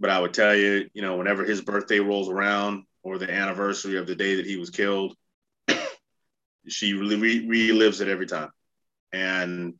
but 0.00 0.10
I 0.10 0.20
would 0.20 0.34
tell 0.34 0.54
you, 0.54 0.88
you 0.92 1.02
know, 1.02 1.16
whenever 1.16 1.44
his 1.44 1.60
birthday 1.60 2.00
rolls 2.00 2.28
around 2.28 2.84
or 3.02 3.18
the 3.18 3.32
anniversary 3.32 3.96
of 3.96 4.06
the 4.06 4.14
day 4.14 4.36
that 4.36 4.46
he 4.46 4.56
was 4.56 4.70
killed, 4.70 5.16
she 6.68 6.92
really 6.92 7.16
re- 7.16 7.46
relives 7.46 8.00
it 8.00 8.08
every 8.08 8.26
time. 8.26 8.50
And 9.12 9.74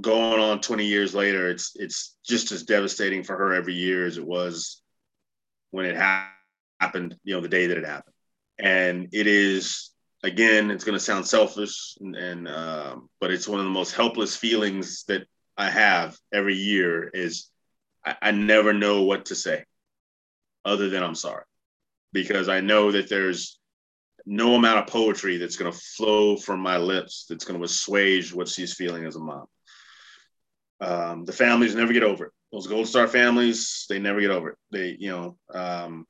going 0.00 0.40
on 0.40 0.60
20 0.60 0.84
years 0.84 1.14
later, 1.14 1.48
it's 1.48 1.72
it's 1.76 2.16
just 2.24 2.52
as 2.52 2.64
devastating 2.64 3.22
for 3.22 3.36
her 3.36 3.54
every 3.54 3.74
year 3.74 4.06
as 4.06 4.18
it 4.18 4.26
was 4.26 4.82
when 5.70 5.86
it 5.86 5.96
happened 5.96 6.34
happened, 6.80 7.16
you 7.24 7.34
know, 7.34 7.40
the 7.40 7.48
day 7.48 7.66
that 7.66 7.78
it 7.78 7.86
happened. 7.86 8.14
And 8.58 9.08
it 9.12 9.26
is 9.26 9.90
again, 10.22 10.70
it's 10.70 10.84
going 10.84 10.98
to 10.98 11.04
sound 11.04 11.26
selfish, 11.26 11.96
and, 12.00 12.16
and 12.16 12.48
um, 12.48 13.08
but 13.20 13.30
it's 13.30 13.48
one 13.48 13.60
of 13.60 13.66
the 13.66 13.70
most 13.70 13.94
helpless 13.94 14.36
feelings 14.36 15.04
that 15.04 15.26
I 15.56 15.70
have 15.70 16.16
every 16.32 16.54
year. 16.54 17.08
Is 17.08 17.50
I, 18.04 18.16
I 18.22 18.30
never 18.30 18.72
know 18.72 19.02
what 19.02 19.26
to 19.26 19.34
say, 19.34 19.64
other 20.64 20.88
than 20.88 21.02
I'm 21.02 21.14
sorry, 21.14 21.44
because 22.12 22.48
I 22.48 22.60
know 22.60 22.92
that 22.92 23.08
there's 23.08 23.58
no 24.26 24.54
amount 24.54 24.78
of 24.78 24.86
poetry 24.86 25.38
that's 25.38 25.56
going 25.56 25.72
to 25.72 25.78
flow 25.96 26.36
from 26.36 26.60
my 26.60 26.76
lips 26.76 27.26
that's 27.28 27.44
going 27.44 27.58
to 27.58 27.64
assuage 27.64 28.32
what 28.34 28.48
she's 28.48 28.74
feeling 28.74 29.04
as 29.04 29.16
a 29.16 29.20
mom. 29.20 29.46
Um, 30.80 31.24
the 31.24 31.32
families 31.32 31.74
never 31.74 31.92
get 31.92 32.02
over 32.02 32.26
it. 32.26 32.32
Those 32.52 32.66
Gold 32.66 32.86
Star 32.86 33.08
families, 33.08 33.86
they 33.88 33.98
never 33.98 34.20
get 34.20 34.30
over 34.30 34.50
it. 34.50 34.56
They, 34.70 34.96
you 34.98 35.10
know, 35.10 35.36
um, 35.52 36.06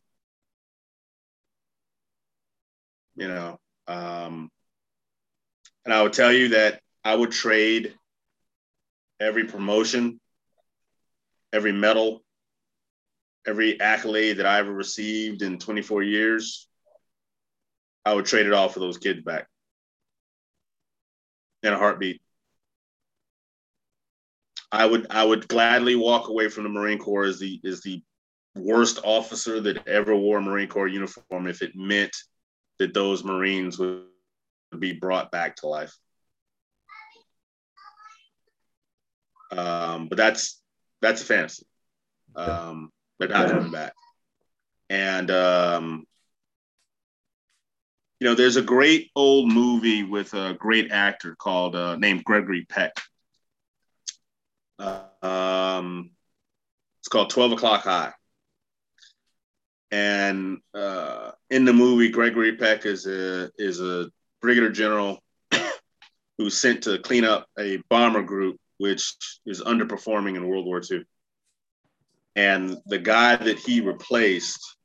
you 3.17 3.29
know, 3.29 3.59
um, 3.87 4.51
and 5.85 5.95
I 5.95 6.03
would 6.03 6.13
tell 6.13 6.33
you 6.33 6.51
that 6.51 6.81
I 7.05 7.15
would 7.15 7.33
trade 7.33 7.95
every 9.21 9.45
promotion, 9.45 10.21
every 11.53 11.73
medal, 11.73 12.25
every 13.47 13.81
accolade 13.81 14.39
that 14.39 14.47
I 14.47 14.59
ever 14.59 14.73
received 14.73 15.43
in 15.43 15.59
24 15.59 16.03
years. 16.03 16.69
I 18.05 18.15
would 18.15 18.27
trade 18.27 18.47
it 18.47 18.53
all 18.53 18.69
for 18.69 18.81
those 18.81 18.99
kids 18.99 19.23
back 19.23 19.47
in 21.63 21.73
a 21.73 21.79
heartbeat. 21.79 22.21
I 24.71 24.85
would 24.87 25.07
I 25.11 25.25
would 25.25 25.49
gladly 25.49 25.97
walk 25.97 26.29
away 26.29 26.49
from 26.49 26.65
the 26.65 26.69
Marine 26.69 26.99
Corps 26.99 27.25
as 27.25 27.39
the 27.39 27.61
as 27.65 27.81
the 27.81 28.03
worst 28.55 29.01
officer 29.03 29.61
that 29.61 29.87
ever 29.87 30.15
wore 30.15 30.39
a 30.39 30.43
Marine 30.43 30.69
Corps 30.69 30.89
uniform 30.89 31.47
if 31.47 31.63
it 31.63 31.75
meant 31.75 32.15
that 32.79 32.95
those 32.95 33.25
Marines 33.25 33.79
would 33.79 34.05
be 34.79 34.93
brought 34.93 35.31
back 35.31 35.57
to 35.57 35.69
life. 35.69 35.97
Um, 39.51 40.09
but 40.09 40.19
that's 40.19 40.61
that's 41.01 41.23
a 41.23 41.25
fantasy. 41.25 41.67
Um, 42.35 42.91
they're 43.19 43.29
not 43.29 43.51
coming 43.51 43.73
back. 43.73 43.93
And 44.91 45.31
um, 45.31 46.07
you 48.21 48.27
know, 48.27 48.35
there's 48.35 48.57
a 48.57 48.63
great 48.63 49.11
old 49.15 49.53
movie 49.53 50.03
with 50.03 50.35
a 50.35 50.55
great 50.59 50.91
actor 50.91 51.37
called 51.37 51.77
uh, 51.77 51.97
named 51.97 52.25
Gregory 52.25 52.67
Peck. 52.69 52.93
Uh, 54.79 55.03
um, 55.23 56.11
it's 57.01 57.09
called 57.09 57.31
Twelve 57.31 57.53
O'clock 57.53 57.83
High. 57.83 58.13
And 59.91 60.59
uh, 60.75 61.33
in 61.51 61.65
the 61.65 61.73
movie, 61.73 62.11
Gregory 62.11 62.57
Peck 62.57 62.87
is 62.87 63.07
a 63.07 63.51
is 63.57 63.81
a 63.81 64.11
brigadier 64.41 64.71
general 64.71 65.23
who's 66.39 66.57
sent 66.57 66.85
to 66.85 66.99
clean 66.99 67.25
up 67.25 67.47
a 67.59 67.79
bomber 67.89 68.23
group 68.23 68.59
which 68.79 69.15
is 69.47 69.63
underperforming 69.63 70.37
in 70.37 70.49
World 70.49 70.67
War 70.67 70.81
II. 70.91 71.05
And 72.37 72.79
the 72.87 72.99
guy 72.99 73.37
that 73.37 73.59
he 73.59 73.81
replaced 73.81 74.77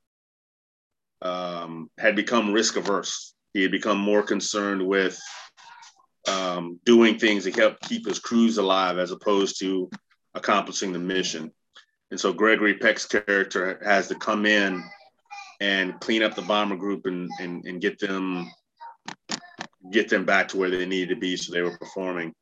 um, 1.22 1.90
had 1.98 2.16
become 2.16 2.52
risk 2.52 2.76
averse. 2.76 3.34
He 3.54 3.62
had 3.62 3.72
become 3.72 3.98
more 3.98 4.24
concerned 4.24 4.86
with 4.86 5.20
um, 6.28 6.80
doing 6.86 7.18
things 7.18 7.44
that 7.44 7.56
help 7.56 7.80
keep 7.82 8.08
his 8.08 8.20
crews 8.20 8.58
alive 8.58 8.98
as 8.98 9.12
opposed 9.12 9.60
to 9.60 9.90
accomplishing 10.34 10.92
the 10.92 11.00
mission. 11.00 11.52
And 12.12 12.20
so 12.20 12.34
Gregory 12.34 12.76
Peck's 12.76 13.06
character 13.06 13.82
has 13.84 14.08
to 14.08 14.16
come 14.16 14.46
in 14.46 14.84
and 15.62 16.00
clean 16.00 16.24
up 16.24 16.36
the 16.36 16.42
bomber 16.42 16.76
group 16.76 17.06
and, 17.06 17.30
and, 17.40 17.66
and 17.66 17.82
get 17.82 18.00
them 18.00 18.52
get 19.92 20.10
them 20.10 20.26
back 20.26 20.48
to 20.48 20.58
where 20.58 20.70
they 20.70 20.86
needed 20.86 21.10
to 21.10 21.20
be 21.20 21.36
so 21.36 21.52
they 21.52 21.62
were 21.62 21.78
performing. 21.78 22.34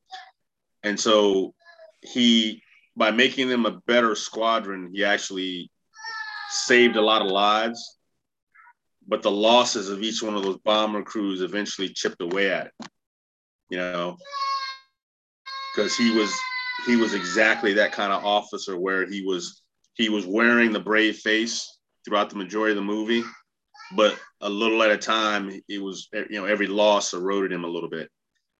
And 0.84 1.00
so 1.00 1.54
he 2.02 2.62
by 2.96 3.12
making 3.12 3.48
them 3.48 3.66
a 3.66 3.80
better 3.88 4.16
squadron, 4.16 4.92
he 4.94 5.04
actually 5.04 5.72
saved 6.50 6.96
a 6.96 7.02
lot 7.02 7.22
of 7.22 7.32
lives. 7.32 7.98
But 9.08 9.22
the 9.22 9.32
losses 9.32 9.90
of 9.90 10.04
each 10.04 10.22
one 10.22 10.36
of 10.36 10.44
those 10.44 10.60
bomber 10.60 11.04
crews 11.04 11.42
eventually 11.42 11.90
chipped 11.90 12.22
away 12.22 12.52
at 12.52 12.68
it. 12.68 12.74
You 13.70 13.78
know, 13.78 14.18
because 15.74 15.96
he 15.96 16.12
was 16.12 16.32
he 16.86 16.96
was 16.96 17.14
exactly 17.14 17.74
that 17.74 17.92
kind 17.92 18.12
of 18.12 18.24
officer 18.26 18.78
where 18.78 19.08
he 19.10 19.24
was 19.24 19.62
he 19.94 20.10
was 20.10 20.26
wearing 20.26 20.72
the 20.72 20.80
brave 20.80 21.18
face 21.18 21.80
throughout 22.06 22.30
the 22.30 22.36
majority 22.36 22.72
of 22.72 22.78
the 22.78 22.82
movie, 22.82 23.24
but 23.96 24.18
a 24.42 24.50
little 24.50 24.82
at 24.84 24.92
a 24.92 24.98
time, 24.98 25.62
it 25.68 25.82
was 25.82 26.10
you 26.14 26.40
know 26.40 26.46
every 26.46 26.68
loss 26.68 27.14
eroded 27.14 27.52
him 27.52 27.64
a 27.64 27.70
little 27.70 27.90
bit, 27.90 28.10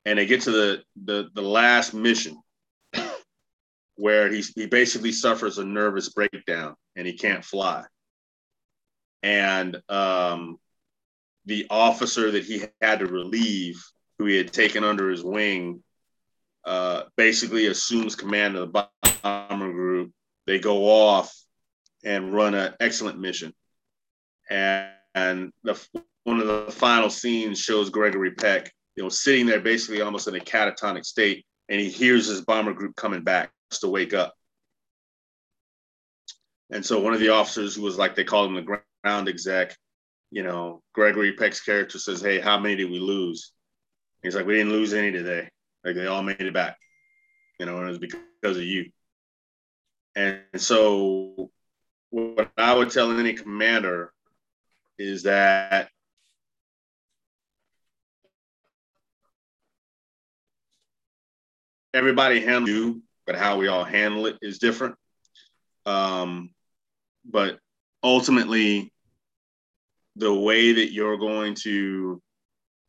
and 0.06 0.18
they 0.18 0.26
get 0.26 0.42
to 0.42 0.52
the 0.52 0.84
the 1.04 1.30
the 1.34 1.42
last 1.42 1.94
mission 1.94 2.42
where 3.96 4.32
he 4.32 4.44
he 4.56 4.66
basically 4.66 5.12
suffers 5.12 5.58
a 5.58 5.66
nervous 5.66 6.10
breakdown 6.10 6.76
and 6.96 7.06
he 7.06 7.14
can't 7.14 7.46
fly, 7.46 7.84
and 9.24 9.82
um, 9.90 10.58
the 11.46 11.68
officer 11.70 12.32
that 12.32 12.44
he 12.44 12.64
had 12.82 13.00
to 13.00 13.06
relieve, 13.06 13.84
who 14.18 14.26
he 14.26 14.38
had 14.38 14.54
taken 14.54 14.84
under 14.84 15.10
his 15.10 15.24
wing, 15.24 15.84
uh, 16.66 17.04
basically 17.18 17.68
assumes 17.68 18.16
command 18.16 18.56
of 18.56 18.72
the 18.72 18.88
bomber 19.24 19.72
group. 19.72 20.12
They 20.46 20.60
go 20.60 20.86
off 20.86 21.34
and 22.04 22.34
run 22.34 22.54
an 22.56 22.74
excellent 22.80 23.20
mission. 23.20 23.54
And, 24.50 24.90
and 25.16 25.52
the, 25.64 25.80
one 26.24 26.40
of 26.40 26.48
the 26.48 26.72
final 26.72 27.10
scenes 27.10 27.60
shows 27.60 27.90
Gregory 27.90 28.32
Peck, 28.32 28.72
you 28.96 29.04
know, 29.04 29.10
sitting 29.10 29.46
there 29.46 29.60
basically 29.60 30.02
almost 30.02 30.28
in 30.28 30.36
a 30.36 30.40
catatonic 30.40 31.06
state, 31.06 31.46
and 31.70 31.80
he 31.80 31.90
hears 31.90 32.28
his 32.28 32.42
bomber 32.42 32.74
group 32.74 32.96
coming 32.96 33.24
back 33.24 33.52
to 33.72 33.88
wake 33.88 34.14
up. 34.14 34.34
And 36.70 36.86
so 36.86 37.00
one 37.00 37.14
of 37.14 37.20
the 37.20 37.30
officers 37.30 37.76
who 37.76 37.82
was 37.82 37.98
like 37.98 38.16
they 38.16 38.24
called 38.24 38.50
him 38.50 38.56
the 38.56 38.80
ground 39.04 39.28
exec, 39.28 39.76
you 40.32 40.44
know, 40.44 40.82
Gregory 40.94 41.34
Peck's 41.34 41.62
character 41.62 42.00
says, 42.00 42.22
"Hey, 42.22 42.40
how 42.40 42.60
many 42.60 42.76
did 42.76 42.92
we 42.92 43.00
lose?" 43.00 43.52
He's 44.24 44.36
like, 44.36 44.46
"We 44.46 44.54
didn't 44.54 44.72
lose 44.72 44.94
any 44.94 45.12
today. 45.12 45.50
Like 45.84 45.96
they 45.96 46.08
all 46.08 46.24
made 46.24 46.42
it 46.42 46.54
back, 46.54 46.78
you 47.60 47.66
know, 47.66 47.78
and 47.78 47.88
it 47.88 47.90
was 47.90 48.00
because 48.00 48.58
of 48.58 48.64
you." 48.64 48.92
And 50.16 50.42
so 50.58 51.52
what 52.10 52.52
I 52.58 52.74
would 52.74 52.92
tell 52.92 53.18
any 53.18 53.34
commander 53.34 54.14
is 54.98 55.24
that 55.24 55.90
everybody 61.94 62.40
handle 62.40 62.70
you, 62.70 63.04
but 63.26 63.36
how 63.36 63.58
we 63.58 63.68
all 63.68 63.84
handle 63.84 64.26
it 64.26 64.38
is 64.42 64.60
different. 64.60 64.96
Um, 65.86 66.52
but 67.26 67.60
ultimately, 68.04 68.92
the 70.16 70.34
way 70.34 70.74
that 70.74 70.92
you're 70.92 71.18
going 71.18 71.56
to 71.64 72.22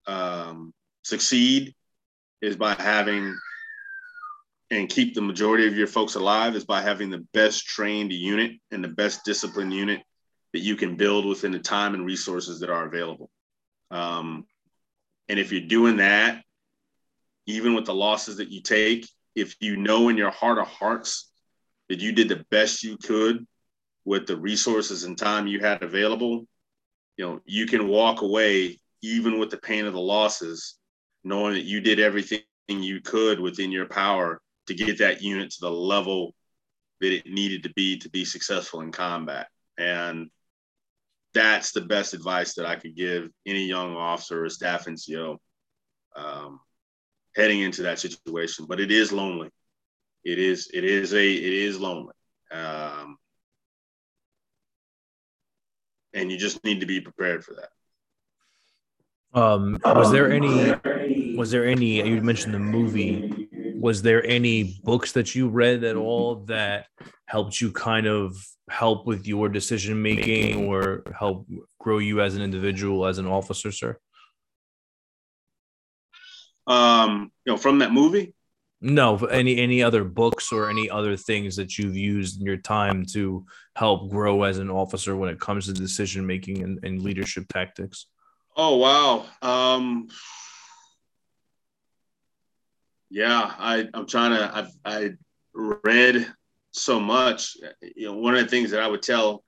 um, 0.07 0.73
succeed 1.05 1.75
is 2.41 2.57
by 2.57 2.75
having 2.75 3.37
and 4.71 4.89
keep 4.89 5.15
the 5.15 5.21
majority 5.21 5.67
of 5.67 5.77
your 5.77 5.87
folks 5.87 6.15
alive 6.15 6.57
is 6.57 6.65
by 6.65 6.81
having 6.81 7.11
the 7.11 7.25
best 7.35 7.67
trained 7.67 8.11
unit 8.11 8.53
and 8.71 8.83
the 8.83 8.89
best 8.89 9.23
disciplined 9.25 9.73
unit 9.73 10.01
that 10.55 10.61
you 10.61 10.77
can 10.77 10.97
build 10.97 11.27
within 11.27 11.53
the 11.53 11.59
time 11.59 11.93
and 11.95 12.07
resources 12.07 12.61
that 12.61 12.71
are 12.71 12.87
available. 12.87 13.31
Um, 13.91 14.47
and 15.29 15.39
if 15.39 15.53
you're 15.53 15.69
doing 15.69 15.97
that, 15.97 16.43
even 17.47 17.75
with 17.75 17.87
the 17.87 17.95
losses 17.95 18.37
that 18.37 18.51
you 18.51 18.63
take, 18.63 19.09
if 19.35 19.57
you 19.61 19.77
know 19.77 20.09
in 20.09 20.17
your 20.17 20.31
heart 20.31 20.59
of 20.59 20.67
hearts 20.67 21.31
that 21.89 22.01
you 22.01 22.13
did 22.13 22.29
the 22.29 22.45
best 22.51 22.83
you 22.83 22.97
could 22.97 23.47
with 24.05 24.27
the 24.27 24.37
resources 24.37 25.05
and 25.05 25.17
time 25.17 25.47
you 25.47 25.61
had 25.61 25.83
available, 25.83 26.47
you 27.17 27.25
know, 27.25 27.41
you 27.45 27.67
can 27.67 27.89
walk 27.89 28.23
away 28.23 28.79
even 29.03 29.39
with 29.39 29.51
the 29.51 29.57
pain 29.57 29.85
of 29.85 29.93
the 29.93 30.01
losses, 30.01 30.77
knowing 31.25 31.55
that 31.55 31.65
you 31.65 31.81
did 31.81 31.99
everything 32.01 32.41
you 32.69 33.01
could 33.01 33.41
within 33.41 33.71
your 33.71 33.87
power 33.87 34.41
to 34.67 34.75
get 34.75 34.99
that 34.99 35.23
unit 35.23 35.51
to 35.51 35.59
the 35.61 35.71
level 35.71 36.35
that 37.01 37.13
it 37.13 37.27
needed 37.27 37.65
to 37.65 37.71
be 37.75 37.99
to 37.99 38.09
be 38.11 38.25
successful 38.25 38.81
in 38.81 38.93
combat. 38.93 39.49
And 39.77 40.31
that's 41.35 41.73
the 41.73 41.81
best 41.81 42.15
advice 42.15 42.55
that 42.55 42.67
I 42.67 42.77
could 42.77 42.95
give 42.95 43.29
any 43.47 43.67
young 43.67 43.97
officer 43.97 44.45
or 44.45 44.49
staff 44.49 44.87
NCO 44.87 45.39
um, 46.15 46.61
heading 47.35 47.61
into 47.61 47.83
that 47.83 47.99
situation. 47.99 48.67
But 48.69 48.81
it 48.81 48.91
is 48.91 49.13
lonely. 49.13 49.51
It 50.25 50.39
is. 50.39 50.71
It 50.73 50.85
is 50.85 51.15
a. 51.15 51.33
It 51.33 51.53
is 51.53 51.81
lonely. 51.81 52.15
Um, 52.51 53.17
and 56.15 56.31
you 56.31 56.39
just 56.39 56.63
need 56.65 56.81
to 56.81 56.87
be 56.87 57.01
prepared 57.01 57.45
for 57.45 57.55
that. 57.55 57.71
Um, 59.39 59.79
was 59.85 60.13
there 60.13 60.31
any? 60.31 60.75
Was 61.37 61.51
there 61.51 61.67
any? 61.67 62.07
You 62.07 62.21
mentioned 62.21 62.55
the 62.55 62.59
movie 62.59 63.43
was 63.83 64.01
there 64.01 64.25
any 64.25 64.79
books 64.85 65.11
that 65.11 65.35
you 65.35 65.49
read 65.49 65.83
at 65.83 65.97
all 65.97 66.37
that 66.47 66.87
helped 67.27 67.61
you 67.61 67.73
kind 67.73 68.07
of 68.07 68.37
help 68.71 69.09
with 69.09 69.27
your 69.27 69.49
decision 69.49 70.01
making 70.01 70.69
or 70.69 71.03
help 71.19 71.49
grow 71.81 71.99
you 71.99 72.21
as 72.21 72.37
an 72.37 72.43
individual 72.43 73.05
as 73.05 73.19
an 73.19 73.27
officer 73.27 73.73
sir 73.73 73.99
Um, 76.67 77.33
you 77.45 77.53
know, 77.53 77.57
from 77.57 77.79
that 77.81 77.93
movie. 77.93 78.35
No, 78.85 79.17
any 79.17 79.59
any 79.59 79.81
other 79.81 80.03
books 80.03 80.51
or 80.51 80.69
any 80.69 80.91
other 80.91 81.17
things 81.17 81.55
that 81.55 81.79
you've 81.79 81.97
used 81.97 82.41
in 82.41 82.47
your 82.47 82.57
time 82.57 83.05
to 83.13 83.47
help 83.77 84.11
grow 84.11 84.43
as 84.43 84.59
an 84.59 84.71
officer 84.71 85.15
when 85.15 85.31
it 85.31 85.39
comes 85.39 85.67
to 85.67 85.73
decision 85.73 86.27
making 86.27 86.63
and, 86.65 86.81
and 86.83 87.01
leadership 87.01 87.47
tactics? 87.49 88.07
Oh 88.57 88.77
wow. 88.79 89.27
Um 89.41 90.09
yeah, 93.09 93.53
I, 93.57 93.89
I'm 93.95 94.07
trying 94.07 94.33
to 94.33 94.51
I've 94.53 94.71
I 94.85 95.11
read 95.55 96.33
so 96.73 96.99
much. 96.99 97.57
You 97.95 98.07
know, 98.07 98.15
one 98.15 98.35
of 98.35 98.41
the 98.41 98.49
things 98.49 98.73
that 98.73 98.83
I 98.83 98.89
would 98.89 99.03
tell 99.03 99.45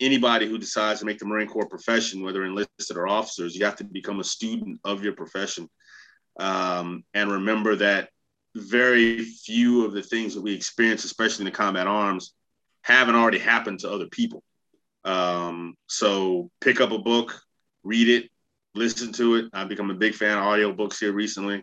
anybody 0.00 0.46
who 0.46 0.58
decides 0.58 1.00
to 1.00 1.06
make 1.06 1.18
the 1.18 1.24
Marine 1.24 1.48
Corps 1.48 1.68
profession, 1.68 2.22
whether 2.22 2.44
enlisted 2.44 2.96
or 2.96 3.08
officers, 3.08 3.56
you 3.56 3.64
have 3.64 3.76
to 3.76 3.84
become 3.84 4.20
a 4.20 4.24
student 4.24 4.78
of 4.84 5.02
your 5.02 5.14
profession. 5.14 5.70
Um, 6.38 7.04
and 7.14 7.30
remember 7.30 7.76
that 7.76 8.10
very 8.54 9.24
few 9.24 9.84
of 9.84 9.92
the 9.92 10.02
things 10.02 10.34
that 10.34 10.42
we 10.42 10.54
experience, 10.54 11.04
especially 11.04 11.42
in 11.42 11.52
the 11.52 11.56
combat 11.56 11.86
arms, 11.86 12.34
haven't 12.82 13.14
already 13.14 13.38
happened 13.38 13.80
to 13.80 13.90
other 13.90 14.06
people. 14.06 14.42
Um, 15.04 15.74
so 15.86 16.50
pick 16.60 16.80
up 16.80 16.92
a 16.92 16.98
book, 16.98 17.40
read 17.82 18.08
it, 18.08 18.30
listen 18.74 19.12
to 19.14 19.36
it. 19.36 19.46
I've 19.52 19.68
become 19.68 19.90
a 19.90 19.94
big 19.94 20.14
fan 20.14 20.38
of 20.38 20.44
audio 20.44 20.72
books 20.72 21.00
here 21.00 21.12
recently. 21.12 21.62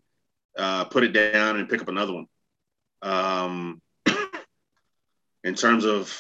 Uh, 0.58 0.86
put 0.86 1.04
it 1.04 1.14
down 1.14 1.58
and 1.58 1.70
pick 1.70 1.82
up 1.82 1.88
another 1.88 2.14
one. 2.14 2.26
Um, 3.02 3.82
in 5.44 5.56
terms 5.56 5.86
of 5.86 6.14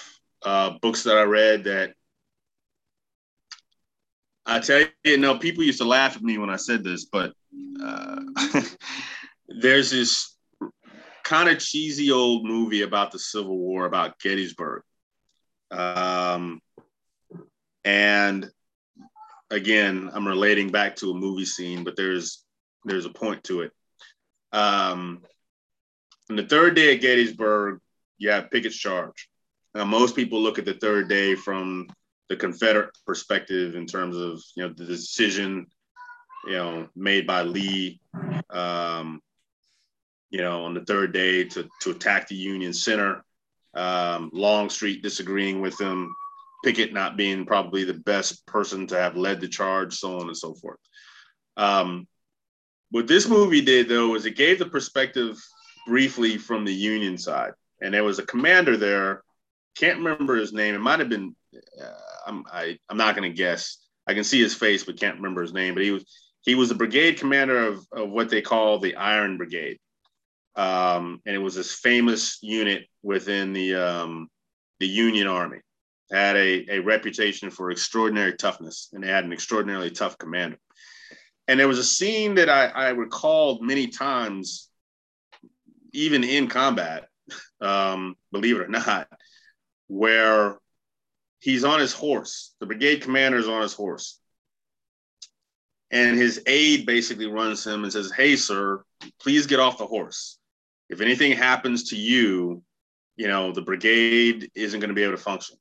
uh, 0.44 0.78
books 0.82 1.04
that 1.04 1.18
I 1.18 1.24
read 1.24 1.66
that 1.66 1.94
I 4.46 4.60
tell 4.60 4.80
you, 4.80 4.88
you 5.04 5.18
know, 5.18 5.38
people 5.38 5.64
used 5.64 5.80
to 5.80 5.88
laugh 5.88 6.16
at 6.16 6.24
me 6.24 6.38
when 6.38 6.50
I 6.50 6.56
said 6.56 6.84
this, 6.84 7.06
but 7.06 7.34
uh, 7.84 8.22
there's 9.48 9.92
this 9.92 10.36
kind 11.24 11.50
of 11.50 11.60
cheesy 11.60 12.12
old 12.12 12.46
movie 12.46 12.82
about 12.82 13.12
the 13.12 13.20
Civil 13.20 13.58
War 13.58 13.86
about 13.86 14.20
Gettysburg. 14.20 14.84
Um, 15.72 16.62
and 17.86 18.50
again, 19.50 20.10
I'm 20.14 20.28
relating 20.28 20.70
back 20.70 20.96
to 20.98 21.12
a 21.12 21.16
movie 21.16 21.46
scene, 21.46 21.84
but 21.84 21.96
there's 21.96 22.44
there's 22.84 23.06
a 23.06 23.10
point 23.10 23.44
to 23.46 23.62
it. 23.62 23.72
Um, 24.52 25.22
on 26.30 26.36
the 26.36 26.46
third 26.46 26.76
day 26.76 26.94
at 26.94 27.02
Gettysburg, 27.02 27.80
you 28.18 28.30
have 28.30 28.52
Pickett's 28.52 28.76
charge. 28.76 29.30
Now, 29.74 29.86
most 29.86 30.16
people 30.16 30.42
look 30.42 30.60
at 30.60 30.66
the 30.66 30.74
third 30.74 31.08
day 31.08 31.36
from 31.36 31.88
the 32.30 32.36
Confederate 32.36 32.92
perspective 33.06 33.76
in 33.76 33.86
terms 33.86 34.18
of 34.18 34.42
you 34.56 34.64
know 34.64 34.74
the 34.74 34.86
decision 34.86 35.68
you 36.46 36.54
know 36.54 36.88
made 36.96 37.28
by 37.28 37.44
Lee 37.44 38.00
um, 38.50 39.22
you 40.30 40.40
know 40.42 40.66
on 40.66 40.74
the 40.74 40.86
third 40.86 41.14
day 41.14 41.46
to 41.46 41.70
to 41.82 41.92
attack 41.92 42.28
the 42.28 42.36
Union 42.36 42.74
center. 42.74 43.24
Um, 43.74 44.32
Longstreet 44.34 45.02
disagreeing 45.02 45.62
with 45.62 45.80
him. 45.80 46.14
Pickett 46.64 46.94
not 46.94 47.18
being 47.18 47.46
probably 47.46 47.86
the 47.86 47.94
best 47.94 48.46
person 48.46 48.86
to 48.88 48.98
have 48.98 49.16
led 49.16 49.42
the 49.42 49.48
charge 49.48 49.96
so 49.96 50.20
on 50.20 50.28
and 50.28 50.38
so 50.38 50.54
forth. 50.54 50.80
Um, 51.58 52.08
what 52.92 53.08
this 53.08 53.28
movie 53.28 53.62
did 53.62 53.88
though 53.88 54.16
is 54.16 54.26
it 54.26 54.36
gave 54.36 54.60
the 54.60 54.66
perspective 54.66 55.38
briefly 55.88 56.38
from 56.38 56.66
the 56.66 56.74
Union 56.74 57.18
side. 57.18 57.54
And 57.82 57.94
there 57.94 58.04
was 58.04 58.20
a 58.20 58.26
commander 58.26 58.78
there. 58.78 59.24
Can't 59.78 60.00
remember 60.00 60.36
his 60.36 60.54
name. 60.54 60.76
It 60.76 60.80
might 60.80 61.00
have 61.00 61.10
been 61.10 61.36
uh, 61.82 61.92
I'm 62.28 62.44
I, 62.52 62.78
I'm 62.90 62.98
not 62.98 63.16
going 63.16 63.30
to 63.30 63.36
guess. 63.36 63.78
I 64.08 64.14
can 64.14 64.24
see 64.24 64.42
his 64.42 64.54
face, 64.54 64.84
but 64.84 65.00
can't 65.00 65.18
remember 65.18 65.42
his 65.42 65.54
name. 65.54 65.74
But 65.74 65.84
he 65.84 65.92
was 65.92 66.06
he 66.42 66.56
was 66.56 66.70
the 66.70 66.76
brigade 66.76 67.18
commander 67.18 67.68
of, 67.68 67.86
of 67.92 68.10
what 68.10 68.30
they 68.30 68.42
call 68.42 68.80
the 68.80 68.96
Iron 68.96 69.38
Brigade, 69.38 69.80
um, 70.56 71.22
and 71.26 71.36
it 71.36 71.40
was 71.40 71.56
this 71.56 71.74
famous 71.74 72.40
unit 72.42 72.88
within 73.04 73.54
the 73.54 73.76
um, 73.76 74.28
the 74.80 74.88
Union 74.88 75.28
Army. 75.28 75.60
It 76.10 76.16
had 76.16 76.36
a, 76.36 76.66
a 76.70 76.80
reputation 76.80 77.52
for 77.52 77.72
extraordinary 77.72 78.36
toughness, 78.36 78.90
and 78.94 79.04
they 79.04 79.08
had 79.08 79.26
an 79.26 79.34
extraordinarily 79.34 79.92
tough 79.92 80.18
commander. 80.18 80.58
And 81.48 81.60
there 81.60 81.68
was 81.68 81.80
a 81.80 81.84
scene 81.84 82.36
that 82.36 82.50
I, 82.50 82.68
I 82.68 82.90
recalled 82.90 83.62
many 83.62 83.88
times, 83.88 84.70
even 85.92 86.24
in 86.24 86.48
combat, 86.48 87.08
um, 87.60 88.16
believe 88.32 88.56
it 88.56 88.64
or 88.64 88.68
not, 88.68 89.08
where 89.88 90.58
he's 91.40 91.64
on 91.64 91.80
his 91.80 91.94
horse. 91.94 92.54
The 92.60 92.68
brigade 92.68 93.02
commander 93.02 93.38
is 93.38 93.50
on 93.50 93.62
his 93.62 93.74
horse. 93.74 94.21
And 95.92 96.18
his 96.18 96.42
aide 96.48 96.86
basically 96.86 97.28
runs 97.28 97.68
him 97.68 97.84
and 97.84 97.92
says, 97.92 98.12
Hey, 98.12 98.36
sir, 98.36 98.84
please 99.20 99.46
get 99.46 99.60
off 99.60 99.78
the 99.78 99.86
horse. 99.86 100.38
If 100.90 101.02
anything 101.02 101.34
happens 101.34 101.90
to 101.90 101.98
you, 101.98 102.64
you 103.18 103.28
know, 103.28 103.52
the 103.52 103.62
brigade 103.62 104.50
isn't 104.56 104.80
going 104.80 104.90
to 104.90 104.96
be 104.96 105.04
able 105.04 105.18
to 105.18 105.22
function. 105.22 105.58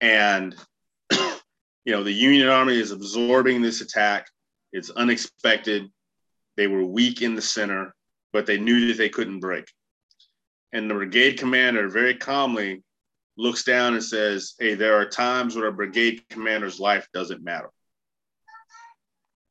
And, 0.00 0.54
you 1.12 1.92
know, 1.92 2.02
the 2.02 2.12
Union 2.12 2.48
Army 2.48 2.78
is 2.78 2.90
absorbing 2.90 3.62
this 3.62 3.80
attack. 3.80 4.28
It's 4.72 4.90
unexpected. 4.90 5.88
They 6.56 6.66
were 6.66 6.84
weak 6.84 7.22
in 7.22 7.34
the 7.34 7.42
center, 7.42 7.94
but 8.32 8.46
they 8.46 8.58
knew 8.58 8.88
that 8.88 8.98
they 8.98 9.08
couldn't 9.08 9.40
break. 9.40 9.70
And 10.72 10.90
the 10.90 10.94
brigade 10.94 11.38
commander 11.38 11.88
very 11.88 12.16
calmly 12.16 12.82
looks 13.38 13.62
down 13.62 13.94
and 13.94 14.02
says, 14.02 14.54
Hey, 14.58 14.74
there 14.74 14.96
are 15.00 15.08
times 15.08 15.54
when 15.54 15.64
a 15.64 15.72
brigade 15.72 16.24
commander's 16.28 16.80
life 16.80 17.08
doesn't 17.14 17.44
matter. 17.44 17.70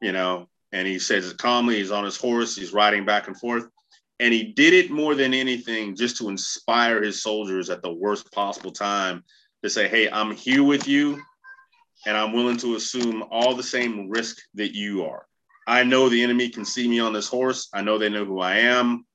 You 0.05 0.11
know, 0.11 0.47
and 0.71 0.87
he 0.87 0.99
says 0.99 1.29
it 1.29 1.37
calmly, 1.37 1.77
he's 1.77 1.91
on 1.91 2.05
his 2.05 2.17
horse, 2.17 2.55
he's 2.55 2.73
riding 2.73 3.05
back 3.05 3.27
and 3.27 3.37
forth. 3.37 3.67
And 4.19 4.33
he 4.33 4.43
did 4.43 4.73
it 4.73 4.91
more 4.91 5.15
than 5.15 5.33
anything 5.33 5.95
just 5.95 6.17
to 6.17 6.29
inspire 6.29 7.01
his 7.01 7.21
soldiers 7.21 7.69
at 7.69 7.81
the 7.81 7.91
worst 7.91 8.31
possible 8.31 8.71
time 8.71 9.23
to 9.63 9.69
say, 9.69 9.87
Hey, 9.87 10.09
I'm 10.09 10.31
here 10.31 10.63
with 10.63 10.87
you, 10.87 11.21
and 12.05 12.15
I'm 12.15 12.33
willing 12.33 12.57
to 12.57 12.75
assume 12.75 13.23
all 13.31 13.55
the 13.55 13.63
same 13.63 14.09
risk 14.09 14.37
that 14.53 14.75
you 14.75 15.05
are. 15.05 15.25
I 15.67 15.83
know 15.83 16.07
the 16.07 16.23
enemy 16.23 16.49
can 16.49 16.63
see 16.63 16.87
me 16.87 16.99
on 16.99 17.11
this 17.11 17.27
horse. 17.27 17.69
I 17.73 17.81
know 17.81 17.97
they 17.97 18.09
know 18.09 18.25
who 18.25 18.39
I 18.39 18.57
am. 18.57 19.05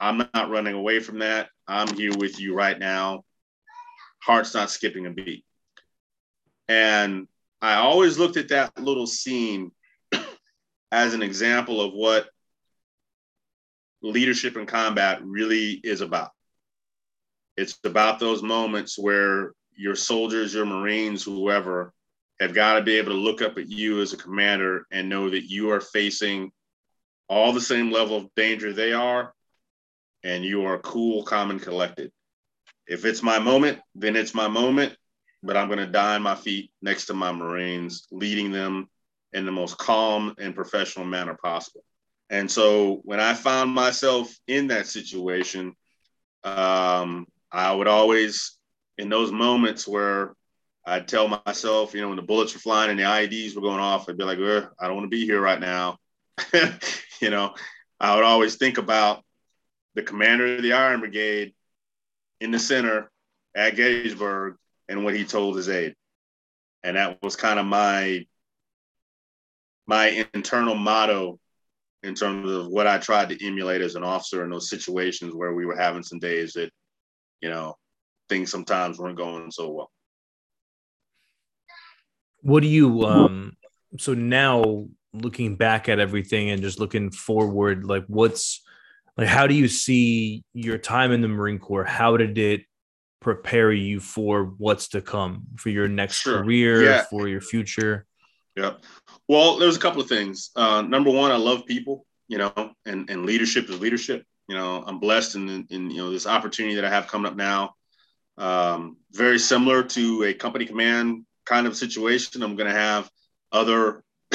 I'm 0.00 0.18
not 0.18 0.50
running 0.50 0.74
away 0.74 1.00
from 1.00 1.18
that. 1.18 1.48
I'm 1.66 1.94
here 1.96 2.16
with 2.16 2.40
you 2.40 2.54
right 2.54 2.78
now 2.78 3.24
heart's 4.22 4.54
not 4.54 4.70
skipping 4.70 5.06
a 5.06 5.10
beat. 5.10 5.44
And 6.68 7.26
I 7.60 7.74
always 7.74 8.18
looked 8.18 8.36
at 8.36 8.48
that 8.48 8.78
little 8.78 9.06
scene 9.06 9.72
as 10.92 11.14
an 11.14 11.22
example 11.22 11.80
of 11.80 11.92
what 11.92 12.28
leadership 14.02 14.56
in 14.56 14.66
combat 14.66 15.20
really 15.24 15.72
is 15.72 16.00
about. 16.00 16.30
It's 17.56 17.76
about 17.82 18.20
those 18.20 18.42
moments 18.42 18.96
where 18.96 19.52
your 19.74 19.96
soldiers, 19.96 20.54
your 20.54 20.66
Marines, 20.66 21.24
whoever, 21.24 21.92
have 22.40 22.54
got 22.54 22.74
to 22.74 22.82
be 22.82 22.98
able 22.98 23.12
to 23.12 23.18
look 23.18 23.42
up 23.42 23.58
at 23.58 23.68
you 23.68 24.00
as 24.00 24.12
a 24.12 24.16
commander 24.16 24.86
and 24.92 25.08
know 25.08 25.30
that 25.30 25.50
you 25.50 25.70
are 25.72 25.80
facing 25.80 26.52
all 27.28 27.52
the 27.52 27.60
same 27.60 27.90
level 27.90 28.16
of 28.16 28.34
danger 28.36 28.72
they 28.72 28.92
are, 28.92 29.32
and 30.22 30.44
you 30.44 30.66
are 30.66 30.78
cool, 30.78 31.24
calm, 31.24 31.50
and 31.50 31.60
collected 31.60 32.12
if 32.86 33.04
it's 33.04 33.22
my 33.22 33.38
moment, 33.38 33.80
then 33.94 34.16
it's 34.16 34.34
my 34.34 34.48
moment. 34.48 34.94
But 35.42 35.56
I'm 35.56 35.66
going 35.66 35.80
to 35.80 35.86
die 35.86 36.14
on 36.14 36.22
my 36.22 36.34
feet 36.34 36.70
next 36.82 37.06
to 37.06 37.14
my 37.14 37.32
Marines, 37.32 38.06
leading 38.12 38.52
them 38.52 38.88
in 39.32 39.46
the 39.46 39.52
most 39.52 39.78
calm 39.78 40.34
and 40.38 40.54
professional 40.54 41.06
manner 41.06 41.36
possible. 41.42 41.82
And 42.30 42.50
so 42.50 43.00
when 43.04 43.20
I 43.20 43.34
found 43.34 43.70
myself 43.70 44.34
in 44.46 44.68
that 44.68 44.86
situation, 44.86 45.74
um, 46.44 47.26
I 47.50 47.72
would 47.72 47.88
always, 47.88 48.56
in 48.98 49.08
those 49.08 49.30
moments 49.30 49.86
where 49.86 50.34
I'd 50.84 51.06
tell 51.06 51.28
myself, 51.28 51.94
you 51.94 52.00
know, 52.00 52.08
when 52.08 52.16
the 52.16 52.22
bullets 52.22 52.54
were 52.54 52.60
flying 52.60 52.90
and 52.90 52.98
the 52.98 53.04
IEDs 53.04 53.54
were 53.54 53.62
going 53.62 53.80
off, 53.80 54.08
I'd 54.08 54.16
be 54.16 54.24
like, 54.24 54.38
I 54.38 54.86
don't 54.86 54.96
want 54.96 55.04
to 55.04 55.08
be 55.08 55.24
here 55.24 55.40
right 55.40 55.60
now. 55.60 55.98
you 57.20 57.30
know, 57.30 57.54
I 58.00 58.14
would 58.14 58.24
always 58.24 58.56
think 58.56 58.78
about 58.78 59.22
the 59.94 60.02
commander 60.02 60.56
of 60.56 60.62
the 60.62 60.72
Iron 60.72 61.00
Brigade 61.00 61.54
in 62.40 62.50
the 62.50 62.58
center 62.58 63.10
at 63.54 63.76
Gettysburg 63.76 64.56
and 64.88 65.04
what 65.04 65.14
he 65.14 65.24
told 65.24 65.56
his 65.56 65.68
aide. 65.68 65.94
And 66.82 66.96
that 66.96 67.22
was 67.22 67.36
kind 67.36 67.60
of 67.60 67.66
my 67.66 68.26
my 69.92 70.26
internal 70.32 70.74
motto 70.74 71.38
in 72.02 72.14
terms 72.14 72.50
of 72.50 72.68
what 72.68 72.86
I 72.86 72.96
tried 72.96 73.28
to 73.28 73.46
emulate 73.46 73.82
as 73.82 73.94
an 73.94 74.02
officer 74.02 74.42
in 74.42 74.48
those 74.48 74.70
situations 74.70 75.34
where 75.34 75.52
we 75.52 75.66
were 75.66 75.76
having 75.76 76.02
some 76.02 76.18
days 76.18 76.54
that, 76.54 76.70
you 77.42 77.50
know, 77.50 77.74
things 78.30 78.50
sometimes 78.50 78.98
weren't 78.98 79.18
going 79.18 79.50
so 79.50 79.70
well. 79.70 79.90
What 82.40 82.62
do 82.62 82.68
you 82.68 83.04
um 83.04 83.52
so 83.98 84.14
now 84.14 84.86
looking 85.12 85.56
back 85.56 85.90
at 85.90 86.00
everything 86.00 86.48
and 86.48 86.62
just 86.62 86.80
looking 86.80 87.10
forward, 87.10 87.84
like 87.84 88.06
what's 88.06 88.62
like 89.18 89.28
how 89.28 89.46
do 89.46 89.54
you 89.54 89.68
see 89.68 90.42
your 90.54 90.78
time 90.78 91.12
in 91.12 91.20
the 91.20 91.28
marine 91.28 91.58
corps 91.58 91.84
how 91.84 92.16
did 92.16 92.38
it 92.38 92.62
prepare 93.20 93.70
you 93.70 94.00
for 94.00 94.54
what's 94.56 94.88
to 94.88 95.02
come 95.02 95.42
for 95.56 95.68
your 95.68 95.86
next 95.86 96.22
sure. 96.22 96.42
career 96.42 96.82
yeah. 96.82 97.02
for 97.10 97.28
your 97.28 97.42
future 97.42 98.06
yeah 98.56 98.72
well 99.32 99.58
there's 99.58 99.76
a 99.76 99.80
couple 99.80 100.02
of 100.02 100.08
things 100.08 100.50
uh, 100.56 100.82
number 100.82 101.10
one 101.10 101.30
i 101.30 101.36
love 101.36 101.66
people 101.66 102.04
you 102.32 102.38
know, 102.38 102.72
and, 102.86 103.10
and 103.10 103.26
leadership 103.26 103.68
is 103.68 103.78
leadership. 103.78 104.24
You 104.48 104.56
know, 104.56 104.82
I'm 104.86 104.98
blessed 104.98 105.34
in, 105.34 105.66
in, 105.68 105.90
you 105.90 105.98
know, 105.98 106.10
this 106.10 106.26
opportunity 106.26 106.76
that 106.76 106.84
I 106.86 106.88
have 106.88 107.06
coming 107.06 107.30
up 107.30 107.36
now. 107.36 107.74
Um, 108.38 108.96
very 109.12 109.38
similar 109.38 109.82
to 109.82 110.24
a 110.24 110.32
company 110.32 110.64
command 110.64 111.26
kind 111.44 111.66
of 111.66 111.76
situation. 111.76 112.42
I'm 112.42 112.56
going 112.56 112.72
to 112.72 112.78
have 112.78 113.10
other, 113.52 114.02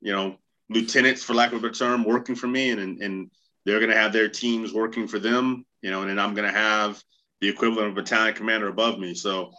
you 0.00 0.12
know, 0.12 0.36
lieutenants, 0.68 1.22
for 1.22 1.34
lack 1.34 1.52
of 1.52 1.62
a 1.62 1.70
term, 1.70 2.02
working 2.02 2.34
for 2.34 2.48
me, 2.48 2.70
and 2.70 3.00
and 3.00 3.30
they're 3.64 3.78
going 3.78 3.92
to 3.92 3.96
have 3.96 4.12
their 4.12 4.28
teams 4.28 4.72
working 4.72 5.06
for 5.06 5.20
them. 5.20 5.64
You 5.82 5.92
know, 5.92 6.00
and 6.00 6.10
then 6.10 6.18
I'm 6.18 6.34
going 6.34 6.52
to 6.52 6.58
have 6.58 7.00
the 7.40 7.48
equivalent 7.48 7.86
of 7.86 7.92
a 7.92 8.02
battalion 8.02 8.34
commander 8.34 8.66
above 8.66 8.98
me. 8.98 9.14
So 9.14 9.52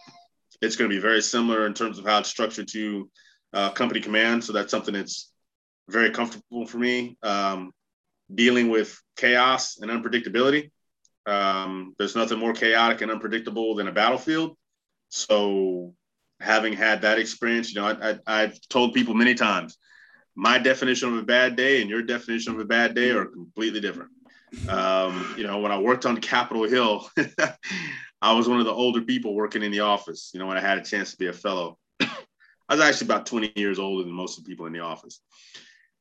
it's 0.60 0.76
going 0.76 0.90
to 0.90 0.94
be 0.94 1.00
very 1.00 1.22
similar 1.22 1.66
in 1.66 1.72
terms 1.72 1.98
of 1.98 2.04
how 2.04 2.18
it's 2.18 2.28
structured 2.28 2.68
to 2.68 3.08
uh, 3.56 3.70
company 3.70 4.00
command. 4.00 4.44
So 4.44 4.52
that's 4.52 4.70
something 4.70 4.92
that's 4.92 5.32
very 5.88 6.10
comfortable 6.10 6.66
for 6.66 6.76
me. 6.76 7.16
Um, 7.22 7.72
dealing 8.32 8.68
with 8.68 9.00
chaos 9.16 9.78
and 9.78 9.90
unpredictability. 9.90 10.70
Um, 11.24 11.94
there's 11.98 12.14
nothing 12.14 12.38
more 12.38 12.52
chaotic 12.52 13.00
and 13.00 13.10
unpredictable 13.10 13.74
than 13.74 13.88
a 13.88 13.92
battlefield. 13.92 14.56
So 15.08 15.94
having 16.40 16.74
had 16.74 17.02
that 17.02 17.18
experience, 17.18 17.72
you 17.72 17.80
know, 17.80 17.86
I, 17.86 18.18
I, 18.26 18.40
have 18.42 18.58
told 18.68 18.92
people 18.92 19.14
many 19.14 19.34
times, 19.34 19.78
my 20.34 20.58
definition 20.58 21.12
of 21.14 21.18
a 21.18 21.22
bad 21.22 21.56
day 21.56 21.80
and 21.80 21.88
your 21.88 22.02
definition 22.02 22.54
of 22.54 22.60
a 22.60 22.64
bad 22.64 22.94
day 22.94 23.10
are 23.10 23.24
completely 23.24 23.80
different. 23.80 24.10
Um, 24.68 25.34
you 25.38 25.46
know, 25.46 25.60
when 25.60 25.72
I 25.72 25.78
worked 25.78 26.04
on 26.04 26.18
Capitol 26.18 26.64
Hill, 26.64 27.08
I 28.22 28.32
was 28.34 28.48
one 28.48 28.60
of 28.60 28.66
the 28.66 28.72
older 28.72 29.00
people 29.00 29.34
working 29.34 29.62
in 29.62 29.72
the 29.72 29.80
office. 29.80 30.30
You 30.34 30.40
know, 30.40 30.46
when 30.46 30.58
I 30.58 30.60
had 30.60 30.78
a 30.78 30.84
chance 30.84 31.12
to 31.12 31.16
be 31.16 31.28
a 31.28 31.32
fellow, 31.32 31.78
I 32.68 32.74
was 32.74 32.82
actually 32.82 33.06
about 33.06 33.26
20 33.26 33.52
years 33.56 33.78
older 33.78 34.02
than 34.02 34.12
most 34.12 34.38
of 34.38 34.44
the 34.44 34.50
people 34.50 34.66
in 34.66 34.72
the 34.72 34.80
office. 34.80 35.20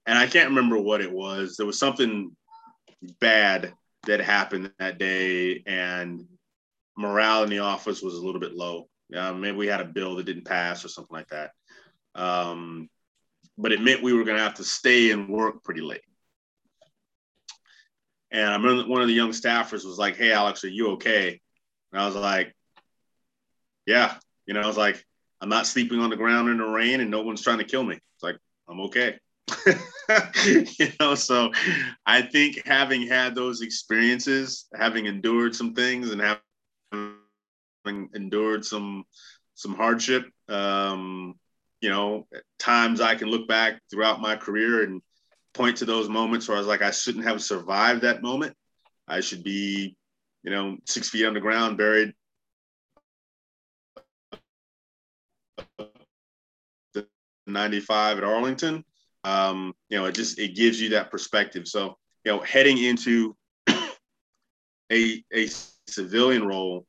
And 0.06 0.18
I 0.18 0.28
can't 0.28 0.50
remember 0.50 0.78
what 0.78 1.02
it 1.02 1.12
was. 1.12 1.58
There 1.58 1.66
was 1.66 1.80
something 1.80 2.36
bad 3.20 3.74
that 4.08 4.20
happened 4.20 4.72
that 4.80 4.98
day, 4.98 5.64
and 5.66 6.26
morale 6.98 7.44
in 7.44 7.50
the 7.50 7.60
office 7.60 8.02
was 8.02 8.16
a 8.16 8.22
little 8.22 8.42
bit 8.42 8.56
low. 8.56 8.88
Uh, 9.16 9.34
maybe 9.34 9.58
we 9.58 9.68
had 9.68 9.82
a 9.82 9.86
bill 9.86 10.16
that 10.16 10.26
didn't 10.26 10.46
pass 10.46 10.86
or 10.86 10.88
something 10.88 11.16
like 11.16 11.28
that. 11.30 11.52
Um, 12.16 12.90
but 13.58 13.72
it 13.72 13.82
meant 13.82 14.04
we 14.04 14.14
were 14.14 14.24
going 14.24 14.38
to 14.38 14.44
have 14.44 14.56
to 14.56 14.64
stay 14.64 15.12
and 15.12 15.30
work 15.30 15.64
pretty 15.64 15.82
late. 15.82 16.02
And 18.32 18.50
I 18.50 18.56
remember 18.56 18.90
one 18.90 19.02
of 19.02 19.08
the 19.08 19.14
young 19.14 19.32
staffers 19.32 19.86
was 19.86 19.98
like, 19.98 20.18
"Hey, 20.18 20.32
Alex, 20.32 20.64
are 20.64 20.70
you 20.70 20.92
okay?" 20.92 21.40
And 21.92 22.02
I 22.02 22.06
was 22.06 22.16
like, 22.16 22.54
"Yeah." 23.86 24.16
You 24.46 24.54
know, 24.54 24.62
I 24.62 24.68
was 24.68 24.78
like, 24.78 25.04
"I'm 25.42 25.50
not 25.50 25.68
sleeping 25.68 26.00
on 26.00 26.10
the 26.10 26.16
ground 26.16 26.50
in 26.50 26.58
the 26.58 26.66
rain, 26.66 27.02
and 27.02 27.12
no 27.12 27.22
one's 27.22 27.42
trying 27.42 27.60
to 27.60 27.64
kill 27.64 27.84
me." 27.84 27.96
It's 27.96 28.24
like 28.24 28.38
I'm 28.68 28.80
okay. 28.82 29.18
you 30.80 30.92
know, 31.00 31.16
so 31.16 31.52
I 32.06 32.22
think 32.22 32.66
having 32.66 33.08
had 33.08 33.36
those 33.36 33.62
experiences, 33.62 34.66
having 34.74 35.06
endured 35.06 35.56
some 35.56 35.74
things, 35.74 36.12
and 36.12 36.22
having 36.22 38.10
endured 38.16 38.66
some 38.66 39.06
some 39.56 39.74
hardship, 39.74 40.26
um, 40.50 41.36
you 41.82 41.90
know, 41.90 42.28
times 42.60 43.02
I 43.02 43.16
can 43.16 43.30
look 43.30 43.48
back 43.48 43.82
throughout 43.90 44.22
my 44.22 44.36
career 44.36 44.84
and 44.84 45.02
point 45.54 45.78
to 45.78 45.86
those 45.86 46.10
moments 46.10 46.48
where 46.48 46.58
I 46.58 46.60
was 46.60 46.68
like, 46.68 46.82
I 46.82 46.92
shouldn't 46.92 47.26
have 47.26 47.42
survived 47.42 48.02
that 48.02 48.22
moment. 48.22 48.56
I 49.08 49.22
should 49.22 49.44
be, 49.44 49.96
you 50.44 50.52
know, 50.52 50.78
six 50.86 51.10
feet 51.10 51.26
underground, 51.26 51.78
buried. 51.78 52.14
95 57.48 58.18
at 58.18 58.24
Arlington. 58.24 58.84
Um, 59.24 59.74
you 59.90 59.98
know, 59.98 60.06
it 60.06 60.14
just 60.14 60.40
it 60.40 60.56
gives 60.56 60.80
you 60.80 60.90
that 60.90 61.12
perspective. 61.12 61.68
So, 61.68 61.98
you 62.24 62.32
know, 62.32 62.40
heading 62.40 62.78
into 62.78 63.36
a 64.92 65.24
a 65.34 65.48
civilian 65.88 66.48
role, 66.48 66.86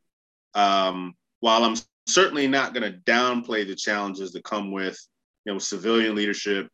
um, 0.55 1.15
while 1.41 1.65
I'm 1.65 1.77
certainly 2.07 2.47
not 2.47 2.75
going 2.75 2.91
to 2.91 2.99
downplay 3.01 3.67
the 3.67 3.75
challenges 3.75 4.33
that 4.33 4.45
come 4.45 4.71
with 4.71 4.99
you 5.45 5.53
know 5.53 5.59
civilian 5.59 6.15
leadership 6.15 6.69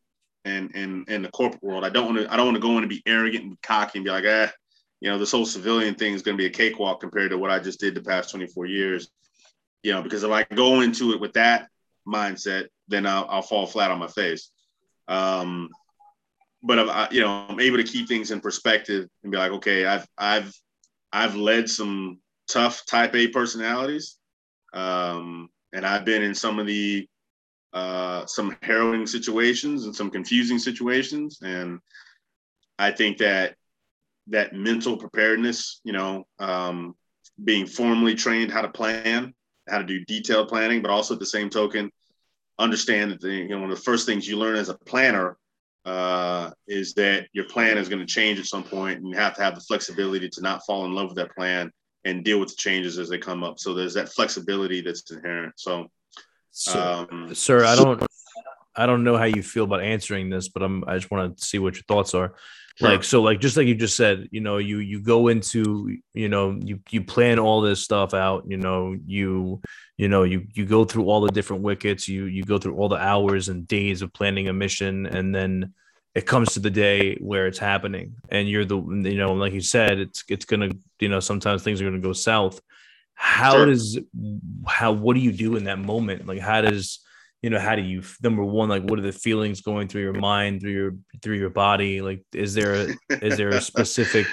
and 0.45 0.71
and 0.75 1.09
in 1.09 1.23
the 1.23 1.31
corporate 1.31 1.63
world. 1.63 1.85
I 1.85 1.91
don't 1.91 2.07
want 2.07 2.19
to 2.19 2.33
I 2.33 2.37
don't 2.37 2.47
want 2.47 2.57
to 2.57 2.63
go 2.63 2.73
in 2.73 2.79
and 2.79 2.89
be 2.89 3.03
arrogant 3.07 3.45
and 3.45 3.63
cocky 3.63 3.99
and 3.99 4.05
be 4.05 4.11
like, 4.11 4.25
ah, 4.27 4.51
you 5.01 5.11
know, 5.11 5.19
this 5.19 5.33
whole 5.33 5.47
civilian 5.47 5.95
thing 5.95 6.15
is 6.15 6.23
going 6.23 6.37
to 6.37 6.43
be 6.43 6.47
a 6.47 6.51
cakewalk 6.51 7.01
compared 7.01 7.31
to 7.31 7.39
what 7.39 7.51
I 7.51 7.59
just 7.59 7.81
did 7.81 7.95
the 7.95 8.03
past 8.03 8.31
24 8.31 8.67
years. 8.67 9.11
You 9.83 9.93
know, 9.93 10.03
because 10.03 10.23
if 10.23 10.31
I 10.31 10.45
go 10.45 10.81
into 10.81 11.13
it 11.13 11.21
with 11.21 11.33
that 11.35 11.69
mindset, 12.07 12.69
then 12.93 13.06
I'll, 13.06 13.27
I'll 13.28 13.43
fall 13.43 13.66
flat 13.66 13.90
on 13.90 13.98
my 13.98 14.09
face. 14.09 14.51
Um, 15.09 15.69
but 16.62 16.78
I, 16.78 17.09
you 17.10 17.20
know, 17.20 17.47
I'm 17.48 17.60
able 17.60 17.78
to 17.78 17.85
keep 17.85 18.06
things 18.06 18.31
in 18.31 18.40
perspective 18.40 19.09
and 19.23 19.32
be 19.32 19.39
like, 19.39 19.52
okay, 19.52 19.85
I've 19.85 20.06
I've 20.16 20.52
I've 21.12 21.35
led 21.35 21.69
some 21.69 22.20
tough 22.48 22.86
Type 22.86 23.14
A 23.14 23.28
personalities, 23.28 24.19
um, 24.73 25.48
and 25.73 25.85
I've 25.85 26.05
been 26.05 26.23
in 26.23 26.35
some 26.35 26.59
of 26.59 26.66
the 26.66 27.09
uh, 27.73 28.27
some 28.27 28.56
harrowing 28.62 29.06
situations 29.06 29.86
and 29.86 29.97
some 29.97 30.10
confusing 30.10 30.59
situations. 30.59 31.39
And 31.43 31.81
I 32.78 32.90
think 32.90 33.19
that 33.19 33.56
that 34.28 34.55
mental 34.55 34.97
preparedness, 34.97 35.81
you 35.82 35.93
know, 35.93 36.24
um, 36.39 36.94
being 37.43 37.66
formally 37.66 38.14
trained 38.14 38.52
how 38.52 38.62
to 38.62 38.69
plan, 38.69 39.35
how 39.69 39.78
to 39.78 39.85
do 39.85 40.05
detailed 40.05 40.48
planning, 40.48 40.82
but 40.82 40.90
also 40.90 41.14
at 41.14 41.20
the 41.20 41.27
same 41.27 41.51
token, 41.51 41.90
understand 42.63 43.11
that 43.11 43.21
the, 43.21 43.33
you 43.33 43.49
know 43.49 43.61
one 43.61 43.71
of 43.71 43.77
the 43.77 43.83
first 43.83 44.07
things 44.07 44.27
you 44.27 44.39
learn 44.39 44.57
as 44.57 44.69
a 44.69 44.75
planner 44.75 45.37
uh, 45.85 46.51
is 46.67 46.95
that 46.95 47.27
your 47.33 47.45
plan 47.45 47.77
is 47.77 47.89
going 47.89 48.01
to 48.01 48.07
change 48.07 48.39
at 48.39 48.47
some 48.47 48.63
point, 48.63 49.01
and 49.01 49.09
you 49.09 49.17
have 49.17 49.35
to 49.35 49.43
have 49.43 49.55
the 49.55 49.61
flexibility 49.61 50.29
to 50.29 50.41
not 50.41 50.65
fall 50.65 50.85
in 50.85 50.95
love 50.95 51.09
with 51.09 51.17
that 51.17 51.35
plan 51.35 51.71
and 52.05 52.25
deal 52.25 52.39
with 52.41 52.49
the 52.49 52.57
changes 52.57 52.99
as 52.99 53.09
they 53.09 53.19
come 53.19 53.45
up. 53.45 53.59
So 53.59 53.75
there's 53.75 53.95
that 53.95 54.09
flexibility 54.09 54.81
that's 54.81 55.11
inherent. 55.11 55.55
So 55.57 55.89
um, 56.75 57.35
sir, 57.35 57.65
I 57.65 57.77
don't, 57.77 58.03
I 58.77 58.87
don't 58.87 59.05
know 59.05 59.17
how 59.17 59.25
you 59.25 59.43
feel 59.43 59.65
about 59.65 59.83
answering 59.83 60.31
this, 60.31 60.49
but 60.49 60.63
I'm, 60.63 60.85
I 60.87 60.97
just 60.97 61.11
want 61.11 61.37
to 61.37 61.45
see 61.45 61.59
what 61.59 61.75
your 61.75 61.85
thoughts 61.85 62.15
are. 62.15 62.35
Sure. 62.77 62.89
Like, 62.89 63.05
so, 63.05 63.21
like, 63.23 63.41
just 63.41 63.57
like 63.57 63.67
you 63.67 63.75
just 63.75 63.97
said, 63.97 64.29
you 64.31 64.41
know, 64.41 64.57
you 64.57 64.79
you 64.79 65.03
go 65.03 65.29
into, 65.29 65.99
you 66.15 66.29
know, 66.31 66.59
you 66.59 66.81
you 66.91 67.05
plan 67.05 67.39
all 67.39 67.61
this 67.61 67.83
stuff 67.83 68.15
out. 68.15 68.45
You 68.49 68.57
know, 68.57 68.97
you 69.07 69.61
you 69.97 70.09
know 70.09 70.23
you 70.23 70.47
you 70.55 70.64
go 70.64 70.85
through 70.85 71.05
all 71.05 71.20
the 71.20 71.32
different 71.32 71.62
wickets. 71.62 72.09
You 72.09 72.24
you 72.24 72.44
go 72.44 72.59
through 72.59 72.77
all 72.77 72.89
the 72.89 72.97
hours 72.97 73.48
and 73.48 73.66
days 73.66 74.02
of 74.02 74.12
planning 74.12 74.48
a 74.48 74.52
mission, 74.52 75.06
and 75.06 75.35
then 75.35 75.74
it 76.14 76.27
comes 76.27 76.52
to 76.55 76.60
the 76.60 76.70
day 76.70 77.16
where 77.16 77.47
it's 77.47 77.59
happening, 77.59 78.14
and 78.28 78.48
you're 78.48 78.64
the, 78.64 78.77
you 78.77 79.16
know, 79.16 79.32
like 79.35 79.52
you 79.52 79.60
said, 79.60 79.98
it's 79.98 80.24
it's 80.28 80.44
gonna, 80.44 80.70
you 80.98 81.09
know, 81.09 81.20
sometimes 81.20 81.62
things 81.62 81.81
are 81.81 81.85
gonna 81.85 81.98
go 81.98 82.12
south 82.12 82.60
how 83.14 83.52
sure. 83.52 83.66
does 83.66 83.98
how 84.66 84.90
what 84.90 85.14
do 85.14 85.20
you 85.20 85.31
do 85.31 85.55
in 85.56 85.64
that 85.64 85.78
moment 85.78 86.27
like 86.27 86.40
how 86.40 86.60
does 86.60 87.01
you 87.40 87.51
know 87.51 87.59
how 87.59 87.77
do 87.77 87.82
you 87.82 88.02
number 88.23 88.44
one 88.44 88.69
like 88.69 88.82
what 88.82 88.98
are 88.98 89.02
the 89.02 89.12
feelings 89.12 89.60
going 89.60 89.86
through 89.86 90.02
your 90.02 90.12
mind 90.12 90.60
through 90.60 90.73
your 90.73 90.97
through 91.23 91.36
your 91.36 91.48
body 91.48 92.01
like 92.02 92.24
is 92.32 92.52
there 92.52 92.74
a, 92.74 93.24
is 93.24 93.36
there 93.36 93.51
a 93.51 93.60
specific 93.70 94.27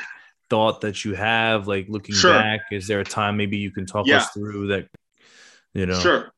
thought 0.50 0.82
that 0.82 1.06
you 1.06 1.14
have 1.14 1.68
like 1.68 1.86
looking 1.90 2.16
sure. 2.16 2.34
back 2.34 2.62
is 2.72 2.88
there 2.88 3.00
a 3.00 3.06
time 3.06 3.38
maybe 3.38 3.58
you 3.58 3.72
can 3.72 3.86
talk 3.86 4.08
yeah. 4.08 4.18
us 4.18 4.30
through 4.32 4.68
that 4.68 4.88
you 5.74 5.86
know 5.86 6.00
sure 6.00 6.32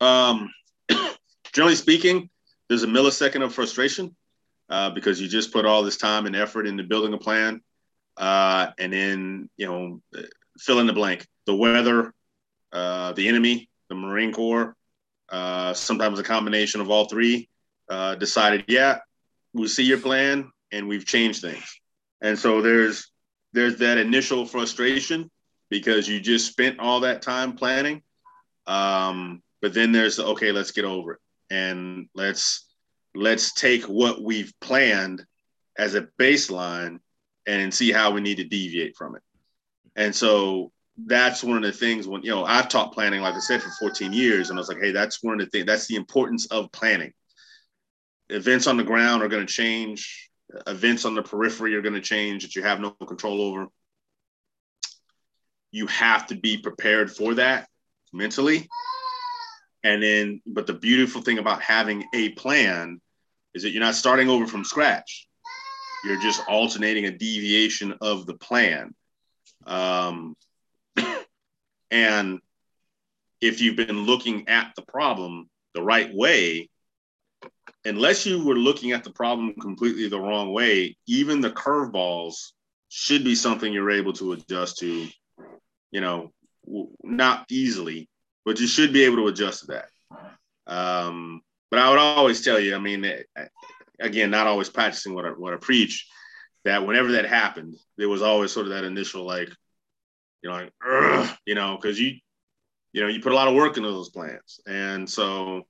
um 0.00 0.50
generally 1.52 1.76
speaking 1.76 2.28
there's 2.68 2.82
a 2.82 2.88
millisecond 2.88 3.44
of 3.44 3.54
frustration 3.54 4.14
uh, 4.70 4.88
because 4.90 5.20
you 5.20 5.28
just 5.28 5.52
put 5.52 5.66
all 5.66 5.82
this 5.82 5.98
time 5.98 6.24
and 6.24 6.34
effort 6.34 6.66
into 6.66 6.82
building 6.82 7.12
a 7.12 7.18
plan 7.18 7.60
uh, 8.16 8.68
and 8.78 8.92
then 8.92 9.50
you 9.56 9.66
know 9.66 10.00
fill 10.58 10.78
in 10.78 10.86
the 10.86 10.92
blank 10.92 11.26
the 11.46 11.54
weather, 11.54 12.14
uh, 12.72 13.12
the 13.12 13.28
enemy, 13.28 13.68
the 13.88 13.94
Marine 13.94 14.32
Corps, 14.32 14.74
uh, 15.30 15.72
sometimes 15.74 16.18
a 16.18 16.22
combination 16.22 16.80
of 16.80 16.90
all 16.90 17.06
three, 17.06 17.48
uh, 17.88 18.14
decided, 18.14 18.64
yeah, 18.68 18.98
we 19.52 19.68
see 19.68 19.84
your 19.84 19.98
plan 19.98 20.50
and 20.72 20.88
we've 20.88 21.06
changed 21.06 21.42
things. 21.42 21.80
And 22.20 22.38
so 22.38 22.62
there's 22.62 23.10
there's 23.52 23.76
that 23.78 23.98
initial 23.98 24.46
frustration 24.46 25.30
because 25.70 26.08
you 26.08 26.18
just 26.18 26.50
spent 26.50 26.80
all 26.80 27.00
that 27.00 27.22
time 27.22 27.54
planning. 27.54 28.02
Um, 28.66 29.42
but 29.60 29.74
then 29.74 29.92
there's 29.92 30.18
okay, 30.18 30.52
let's 30.52 30.72
get 30.72 30.84
over 30.84 31.14
it 31.14 31.20
and 31.50 32.08
let's 32.14 32.66
let's 33.14 33.52
take 33.52 33.84
what 33.84 34.22
we've 34.22 34.52
planned 34.60 35.24
as 35.78 35.94
a 35.94 36.08
baseline 36.20 36.98
and 37.46 37.72
see 37.72 37.92
how 37.92 38.10
we 38.10 38.20
need 38.20 38.36
to 38.36 38.44
deviate 38.44 38.96
from 38.96 39.16
it. 39.16 39.22
And 39.96 40.14
so 40.14 40.72
that's 40.96 41.42
one 41.44 41.56
of 41.56 41.62
the 41.62 41.72
things 41.72 42.06
when 42.06 42.22
you 42.22 42.30
know 42.30 42.44
I've 42.44 42.68
taught 42.68 42.92
planning, 42.92 43.20
like 43.20 43.34
I 43.34 43.40
said, 43.40 43.62
for 43.62 43.70
14 43.80 44.12
years, 44.12 44.50
and 44.50 44.58
I 44.58 44.60
was 44.60 44.68
like, 44.68 44.80
hey, 44.80 44.92
that's 44.92 45.22
one 45.22 45.40
of 45.40 45.46
the 45.46 45.50
things. 45.50 45.66
That's 45.66 45.86
the 45.86 45.96
importance 45.96 46.46
of 46.46 46.72
planning. 46.72 47.12
Events 48.30 48.66
on 48.66 48.76
the 48.76 48.84
ground 48.84 49.22
are 49.22 49.28
going 49.28 49.46
to 49.46 49.52
change. 49.52 50.30
Events 50.66 51.04
on 51.04 51.14
the 51.14 51.22
periphery 51.22 51.74
are 51.74 51.82
going 51.82 51.94
to 51.94 52.00
change 52.00 52.42
that 52.42 52.54
you 52.54 52.62
have 52.62 52.80
no 52.80 52.90
control 52.90 53.40
over. 53.40 53.66
You 55.72 55.86
have 55.88 56.26
to 56.28 56.36
be 56.36 56.58
prepared 56.58 57.10
for 57.10 57.34
that 57.34 57.68
mentally. 58.14 58.68
And 59.82 60.02
then, 60.02 60.40
but 60.46 60.66
the 60.66 60.74
beautiful 60.74 61.20
thing 61.20 61.38
about 61.38 61.60
having 61.60 62.04
a 62.14 62.30
plan 62.30 63.00
is 63.52 63.62
that 63.62 63.70
you're 63.70 63.82
not 63.82 63.94
starting 63.94 64.30
over 64.30 64.46
from 64.46 64.64
scratch. 64.64 65.28
You're 66.04 66.20
just 66.20 66.42
alternating 66.48 67.06
a 67.06 67.10
deviation 67.10 67.94
of 68.00 68.26
the 68.26 68.34
plan. 68.34 68.94
Um, 69.66 70.36
and 71.90 72.40
if 73.40 73.60
you've 73.60 73.76
been 73.76 74.04
looking 74.04 74.48
at 74.48 74.72
the 74.76 74.82
problem 74.82 75.48
the 75.74 75.82
right 75.82 76.14
way, 76.14 76.70
unless 77.84 78.24
you 78.24 78.44
were 78.44 78.54
looking 78.54 78.92
at 78.92 79.04
the 79.04 79.12
problem 79.12 79.54
completely 79.60 80.08
the 80.08 80.20
wrong 80.20 80.52
way, 80.52 80.96
even 81.06 81.40
the 81.40 81.50
curveballs 81.50 82.52
should 82.88 83.24
be 83.24 83.34
something 83.34 83.72
you're 83.72 83.90
able 83.90 84.12
to 84.14 84.32
adjust 84.32 84.78
to, 84.78 85.08
you 85.90 86.00
know, 86.00 86.32
not 87.02 87.46
easily, 87.50 88.08
but 88.44 88.60
you 88.60 88.66
should 88.66 88.92
be 88.92 89.04
able 89.04 89.16
to 89.16 89.28
adjust 89.28 89.60
to 89.60 89.66
that. 89.66 89.88
Um, 90.66 91.42
but 91.70 91.80
I 91.80 91.90
would 91.90 91.98
always 91.98 92.42
tell 92.42 92.60
you, 92.60 92.74
I 92.74 92.78
mean, 92.78 93.04
eh, 93.04 93.22
again, 94.00 94.30
not 94.30 94.46
always 94.46 94.68
practicing 94.68 95.14
what 95.14 95.24
I, 95.24 95.30
what 95.30 95.54
I 95.54 95.56
preach, 95.56 96.08
that 96.64 96.86
whenever 96.86 97.12
that 97.12 97.26
happened, 97.26 97.76
there 97.96 98.08
was 98.08 98.22
always 98.22 98.52
sort 98.52 98.66
of 98.66 98.72
that 98.72 98.84
initial 98.84 99.24
like, 99.24 99.50
you 100.42 100.50
know, 100.50 100.56
like, 100.56 101.38
you 101.46 101.54
know, 101.54 101.76
because 101.80 102.00
you, 102.00 102.16
you 102.92 103.02
know, 103.02 103.08
you 103.08 103.20
put 103.20 103.32
a 103.32 103.34
lot 103.34 103.48
of 103.48 103.54
work 103.54 103.76
into 103.76 103.90
those 103.90 104.10
plans, 104.10 104.60
and 104.66 105.08
so 105.08 105.62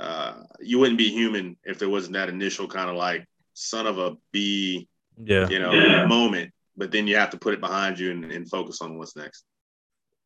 uh, 0.00 0.42
you 0.60 0.78
wouldn't 0.78 0.98
be 0.98 1.10
human 1.10 1.56
if 1.64 1.78
there 1.78 1.90
wasn't 1.90 2.14
that 2.14 2.28
initial 2.28 2.66
kind 2.66 2.88
of 2.88 2.96
like 2.96 3.26
son 3.52 3.86
of 3.86 3.98
a 3.98 4.16
b, 4.32 4.88
yeah, 5.22 5.48
you 5.48 5.58
know, 5.58 5.72
yeah. 5.72 6.06
moment. 6.06 6.52
But 6.76 6.90
then 6.90 7.06
you 7.06 7.16
have 7.16 7.30
to 7.30 7.38
put 7.38 7.54
it 7.54 7.60
behind 7.60 7.98
you 7.98 8.10
and, 8.10 8.24
and 8.32 8.48
focus 8.48 8.80
on 8.80 8.98
what's 8.98 9.14
next. 9.14 9.44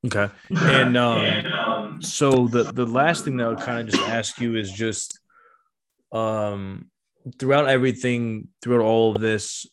Okay. 0.07 0.29
And 0.51 0.97
um, 0.97 2.03
so 2.03 2.47
the 2.47 2.65
the 2.65 2.87
last 2.87 3.25
thing 3.25 3.37
that 3.39 3.45
I 3.45 3.49
would 3.49 3.61
kind 3.61 3.81
of 3.81 3.95
just 3.95 4.09
ask 4.09 4.41
you 4.41 4.57
is 4.57 4.71
just 4.71 5.19
um 6.13 6.91
throughout 7.39 7.69
everything, 7.69 8.49
throughout 8.63 8.85
all 8.85 9.15
of 9.15 9.21
this, 9.21 9.67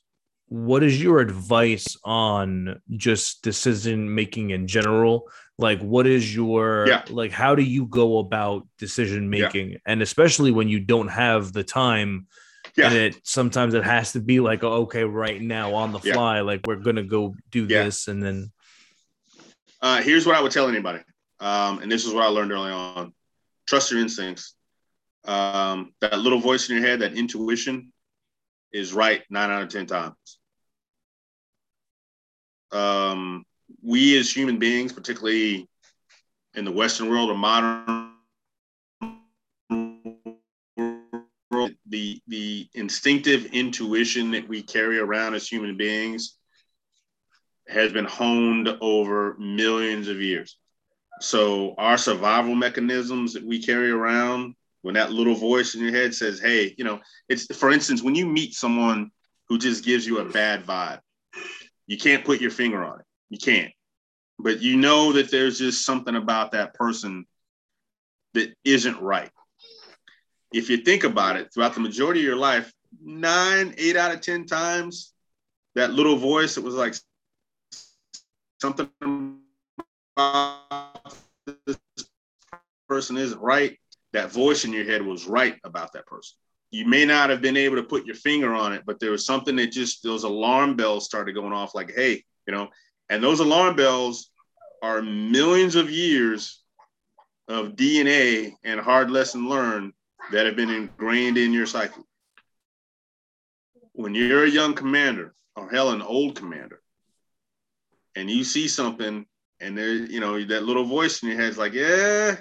what 0.48 0.84
is 0.84 1.02
your 1.02 1.20
advice 1.20 1.98
on 2.04 2.82
just 2.92 3.44
decision 3.44 4.14
making 4.14 4.50
in 4.50 4.68
general? 4.68 5.30
Like 5.58 5.80
what 5.80 6.08
is 6.08 6.36
your 6.36 6.86
yeah. 6.88 7.04
like 7.10 7.32
how 7.32 7.56
do 7.56 7.64
you 7.64 7.86
go 7.86 8.18
about 8.18 8.68
decision 8.78 9.30
making? 9.30 9.72
Yeah. 9.72 9.78
And 9.86 10.02
especially 10.02 10.52
when 10.52 10.68
you 10.68 10.80
don't 10.80 11.08
have 11.08 11.54
the 11.54 11.64
time 11.64 12.28
yeah. 12.76 12.88
and 12.88 12.96
it 12.96 13.16
sometimes 13.24 13.74
it 13.74 13.84
has 13.84 14.14
to 14.14 14.20
be 14.20 14.40
like 14.40 14.64
okay 14.64 15.04
right 15.04 15.42
now 15.42 15.76
on 15.76 15.92
the 15.92 16.00
fly 16.00 16.42
like 16.42 16.62
we're 16.68 16.76
gonna 16.76 17.04
go 17.04 17.36
do 17.52 17.68
this 17.68 18.08
and 18.08 18.22
then 18.22 18.52
uh, 19.86 20.02
here's 20.02 20.26
what 20.26 20.36
I 20.36 20.42
would 20.42 20.52
tell 20.52 20.68
anybody, 20.68 20.98
um, 21.40 21.78
and 21.78 21.92
this 21.92 22.08
is 22.08 22.14
what 22.14 22.24
I 22.24 22.28
learned 22.28 22.52
early 22.52 22.72
on: 22.72 23.14
trust 23.68 23.92
your 23.92 24.00
instincts. 24.00 24.56
Um, 25.26 25.94
that 26.02 26.18
little 26.18 26.40
voice 26.40 26.68
in 26.68 26.76
your 26.76 26.84
head, 26.84 27.02
that 27.02 27.14
intuition, 27.14 27.94
is 28.72 28.94
right 28.94 29.22
nine 29.30 29.52
out 29.52 29.62
of 29.62 29.70
ten 29.70 29.86
times. 29.86 30.40
Um, 32.72 33.46
we 33.84 34.18
as 34.18 34.32
human 34.32 34.58
beings, 34.58 34.92
particularly 34.92 35.70
in 36.56 36.66
the 36.66 36.72
Western 36.72 37.08
world 37.08 37.30
or 37.30 37.38
modern 37.38 38.14
world, 41.52 41.74
the 41.86 42.20
the 42.28 42.68
instinctive 42.74 43.46
intuition 43.54 44.32
that 44.32 44.48
we 44.48 44.64
carry 44.64 44.98
around 44.98 45.36
as 45.36 45.48
human 45.48 45.78
beings 45.78 46.40
has 47.68 47.92
been 47.92 48.06
honed 48.06 48.70
over 48.82 49.36
millions 49.38 50.08
of 50.08 50.22
years. 50.22 50.58
So 51.22 51.76
our 51.78 51.98
survival 51.98 52.56
mechanisms 52.56 53.34
that 53.34 53.46
we 53.46 53.62
carry 53.62 53.90
around, 53.90 54.56
when 54.82 54.96
that 54.96 55.12
little 55.12 55.36
voice 55.36 55.74
in 55.74 55.82
your 55.82 55.92
head 55.92 56.14
says, 56.14 56.40
"Hey, 56.40 56.76
you 56.78 56.84
know," 56.84 57.00
it's 57.30 57.46
for 57.56 57.72
instance, 57.72 58.04
when 58.04 58.16
you 58.16 58.26
meet 58.26 58.54
someone 58.54 59.12
who 59.48 59.58
just 59.58 59.84
gives 59.84 60.06
you 60.06 60.20
a 60.20 60.26
bad 60.26 60.66
vibe, 60.66 61.00
you 61.88 61.98
can't 61.98 62.26
put 62.26 62.42
your 62.42 62.52
finger 62.52 62.84
on 62.84 63.00
it. 63.00 63.06
You 63.30 63.38
can't, 63.38 63.72
but 64.38 64.62
you 64.62 64.78
know 64.78 65.14
that 65.14 65.32
there's 65.32 65.58
just 65.58 65.86
something 65.86 66.16
about 66.16 66.52
that 66.52 66.74
person 66.74 67.26
that 68.34 68.54
isn't 68.64 69.02
right. 69.02 69.32
If 70.54 70.70
you 70.70 70.78
think 70.78 71.04
about 71.04 71.38
it, 71.38 71.54
throughout 71.54 71.74
the 71.74 71.80
majority 71.80 72.20
of 72.20 72.26
your 72.26 72.36
life, 72.36 72.72
nine, 73.02 73.74
eight 73.78 73.96
out 73.96 74.14
of 74.14 74.22
ten 74.22 74.46
times, 74.46 75.14
that 75.74 75.94
little 75.94 76.18
voice 76.18 76.56
that 76.56 76.64
was 76.64 76.76
like, 76.76 76.96
something 78.62 78.90
about 80.18 81.16
this 81.66 81.78
person 82.88 83.18
isn't 83.18 83.42
right, 83.42 83.78
that 84.14 84.32
voice 84.32 84.66
in 84.66 84.74
your 84.74 84.86
head 84.86 85.02
was 85.02 85.26
right 85.28 85.58
about 85.64 85.94
that 85.94 86.06
person. 86.06 86.38
You 86.72 86.86
may 86.86 87.06
not 87.06 87.30
have 87.30 87.42
been 87.42 87.58
able 87.58 87.76
to 87.78 87.84
put 87.84 88.06
your 88.06 88.16
finger 88.16 88.54
on 88.54 88.74
it, 88.74 88.84
but 88.86 89.00
there 89.00 89.12
was 89.12 89.26
something 89.26 89.56
that 89.58 89.72
just 89.72 90.04
those 90.04 90.24
alarm 90.24 90.76
bells 90.76 91.06
started 91.06 91.34
going 91.36 91.54
off 91.54 91.76
like, 91.76 91.94
hey, 91.96 92.24
you 92.48 92.54
know, 92.54 92.70
and 93.10 93.24
those 93.24 93.40
alarm 93.40 93.76
bells 93.76 94.32
are 94.82 95.02
millions 95.02 95.76
of 95.76 95.90
years 95.90 96.62
of 97.48 97.76
DNA 97.76 98.54
and 98.64 98.80
hard 98.80 99.12
lesson 99.12 99.48
learned 99.48 99.94
that 100.32 100.46
have 100.46 100.56
been 100.56 100.70
ingrained 100.70 101.38
in 101.38 101.54
your 101.54 101.66
psyche. 101.66 102.02
When 103.94 104.16
you're 104.16 104.46
a 104.46 104.50
young 104.50 104.74
commander, 104.74 105.34
or 105.56 105.70
hell, 105.70 105.92
an 105.92 106.02
old 106.02 106.36
commander, 106.36 106.82
and 108.16 108.30
you 108.30 108.44
see 108.44 108.68
something 108.68 109.26
and 109.60 109.78
there, 109.78 109.94
you 109.94 110.20
know, 110.20 110.44
that 110.44 110.64
little 110.64 110.86
voice 110.86 111.22
in 111.24 111.30
your 111.30 111.38
head 111.38 111.50
is 111.50 111.58
like, 111.58 111.74
yeah, 111.74 112.36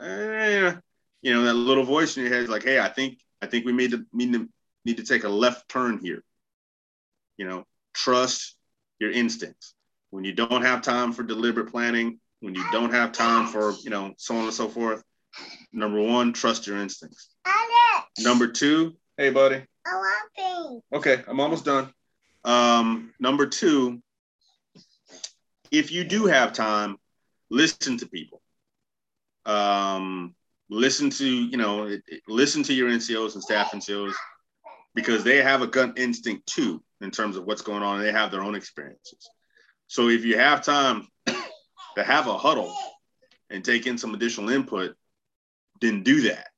eh, 0.00 0.74
you 1.22 1.34
know, 1.34 1.42
that 1.44 1.54
little 1.54 1.84
voice 1.84 2.16
in 2.16 2.24
your 2.24 2.32
head 2.32 2.42
is 2.42 2.48
like, 2.48 2.64
hey, 2.64 2.80
I 2.80 2.88
think, 2.88 3.18
I 3.42 3.46
think 3.46 3.66
we 3.66 3.72
made 3.72 3.90
to 3.92 4.04
need 4.12 4.32
to 4.32 4.48
need 4.84 4.96
to 4.98 5.04
take 5.04 5.24
a 5.24 5.28
left 5.28 5.68
turn 5.68 5.98
here. 6.02 6.22
You 7.36 7.46
know, 7.46 7.66
trust 7.94 8.56
your 8.98 9.10
instincts. 9.10 9.74
When 10.10 10.24
you 10.24 10.32
don't 10.32 10.62
have 10.62 10.82
time 10.82 11.12
for 11.12 11.22
deliberate 11.22 11.70
planning, 11.70 12.18
when 12.40 12.54
you 12.54 12.64
don't 12.72 12.92
have 12.92 13.12
time 13.12 13.46
for, 13.46 13.74
you 13.82 13.90
know, 13.90 14.14
so 14.16 14.36
on 14.36 14.44
and 14.44 14.54
so 14.54 14.68
forth. 14.68 15.02
Number 15.72 16.00
one, 16.00 16.32
trust 16.32 16.66
your 16.66 16.78
instincts. 16.78 17.28
Number 18.20 18.48
two, 18.48 18.96
hey, 19.16 19.30
buddy. 19.30 19.62
Okay, 20.92 21.22
I'm 21.28 21.40
almost 21.40 21.64
done. 21.64 21.92
Um, 22.44 23.12
number 23.20 23.46
two, 23.46 24.02
if 25.70 25.92
you 25.92 26.04
do 26.04 26.26
have 26.26 26.52
time, 26.52 26.96
listen 27.50 27.98
to 27.98 28.08
people. 28.08 28.40
Um, 29.46 30.34
listen 30.70 31.08
to 31.08 31.26
you 31.26 31.56
know 31.56 31.96
listen 32.28 32.62
to 32.62 32.74
your 32.74 32.90
NCOs 32.90 33.34
and 33.34 33.42
staff 33.42 33.72
NCOs 33.72 34.12
because 34.94 35.24
they 35.24 35.38
have 35.38 35.62
a 35.62 35.66
gut 35.66 35.98
instinct 35.98 36.46
too 36.46 36.82
in 37.00 37.10
terms 37.10 37.36
of 37.36 37.44
what's 37.44 37.62
going 37.62 37.82
on. 37.82 38.00
They 38.00 38.12
have 38.12 38.30
their 38.30 38.42
own 38.42 38.54
experiences. 38.54 39.28
So 39.86 40.08
if 40.08 40.24
you 40.24 40.36
have 40.36 40.62
time 40.62 41.06
to 41.26 42.04
have 42.04 42.26
a 42.26 42.36
huddle 42.36 42.74
and 43.50 43.64
take 43.64 43.86
in 43.86 43.96
some 43.96 44.14
additional 44.14 44.50
input, 44.50 44.94
then 45.80 46.02
do 46.02 46.22
that 46.22 46.48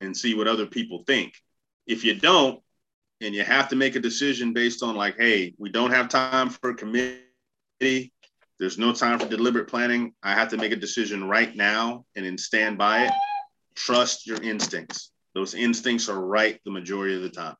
and 0.00 0.16
see 0.16 0.34
what 0.34 0.48
other 0.48 0.66
people 0.66 1.04
think. 1.06 1.34
If 1.86 2.04
you 2.04 2.18
don't, 2.18 2.60
and 3.20 3.34
you 3.34 3.44
have 3.44 3.68
to 3.68 3.76
make 3.76 3.94
a 3.94 4.00
decision 4.00 4.52
based 4.52 4.82
on 4.82 4.96
like, 4.96 5.16
hey, 5.16 5.54
we 5.58 5.70
don't 5.70 5.92
have 5.92 6.08
time 6.08 6.50
for 6.50 6.70
a 6.70 6.74
committee 6.74 8.12
there's 8.58 8.78
no 8.78 8.92
time 8.92 9.18
for 9.18 9.26
deliberate 9.26 9.68
planning. 9.68 10.14
I 10.22 10.34
have 10.34 10.48
to 10.50 10.56
make 10.56 10.72
a 10.72 10.76
decision 10.76 11.24
right 11.28 11.54
now 11.54 12.04
and 12.16 12.24
then 12.24 12.38
stand 12.38 12.78
by 12.78 13.06
it. 13.06 13.12
Trust 13.74 14.26
your 14.26 14.42
instincts. 14.42 15.10
Those 15.34 15.54
instincts 15.54 16.08
are 16.08 16.20
right 16.20 16.60
the 16.64 16.70
majority 16.70 17.16
of 17.16 17.22
the 17.22 17.30
time. 17.30 17.56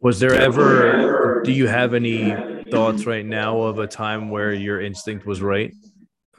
Was 0.00 0.20
there 0.20 0.34
ever, 0.34 1.42
do 1.44 1.52
you 1.52 1.66
have 1.66 1.94
any 1.94 2.62
thoughts 2.70 3.06
right 3.06 3.24
now 3.24 3.62
of 3.62 3.78
a 3.78 3.86
time 3.86 4.28
where 4.28 4.52
your 4.52 4.80
instinct 4.80 5.24
was 5.24 5.40
right? 5.40 5.72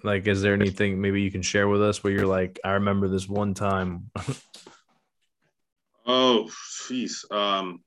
Like, 0.04 0.28
is 0.28 0.44
there 0.44 0.54
anything 0.54 1.02
maybe 1.02 1.22
you 1.22 1.32
can 1.32 1.42
share 1.42 1.68
with 1.68 1.82
us 1.82 2.04
where 2.04 2.14
you're 2.14 2.28
like, 2.28 2.60
I 2.64 2.74
remember 2.74 3.08
this 3.08 3.28
one 3.28 3.56
time? 3.56 4.12
oh, 6.06 6.52
jeez. 6.88 7.32
Um, 7.32 7.82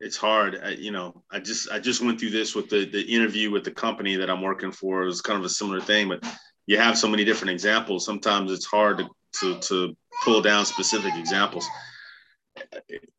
it's 0.00 0.16
hard. 0.16 0.60
I, 0.62 0.70
you 0.70 0.90
know, 0.90 1.22
I 1.30 1.40
just 1.40 1.70
I 1.70 1.78
just 1.78 2.02
went 2.02 2.20
through 2.20 2.30
this 2.30 2.54
with 2.54 2.68
the 2.68 2.84
the 2.84 3.02
interview 3.02 3.50
with 3.50 3.64
the 3.64 3.70
company 3.70 4.16
that 4.16 4.30
I'm 4.30 4.42
working 4.42 4.72
for. 4.72 5.02
It 5.02 5.06
was 5.06 5.22
kind 5.22 5.38
of 5.38 5.44
a 5.44 5.50
similar 5.50 5.80
thing, 5.80 6.08
but 6.08 6.24
you 6.66 6.78
have 6.78 6.98
so 6.98 7.08
many 7.08 7.24
different 7.24 7.52
examples. 7.52 8.04
Sometimes 8.04 8.52
it's 8.52 8.66
hard 8.66 8.98
to 8.98 9.08
to, 9.40 9.58
to 9.60 9.96
pull 10.24 10.40
down 10.40 10.64
specific 10.64 11.14
examples. 11.16 11.66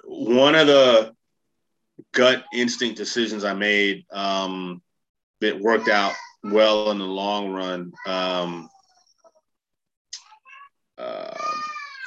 One 0.04 0.56
of 0.56 0.68
the 0.68 1.14
gut 2.14 2.44
instinct 2.54 2.98
decisions 2.98 3.44
I 3.44 3.54
made 3.54 4.06
um, 4.12 4.82
that 5.41 5.60
worked 5.60 5.90
out 5.90 6.14
well 6.44 6.91
in 6.91 6.99
the 6.99 7.06
long 7.06 7.52
run. 7.52 7.91
Um, 8.08 8.70
uh, 10.98 11.36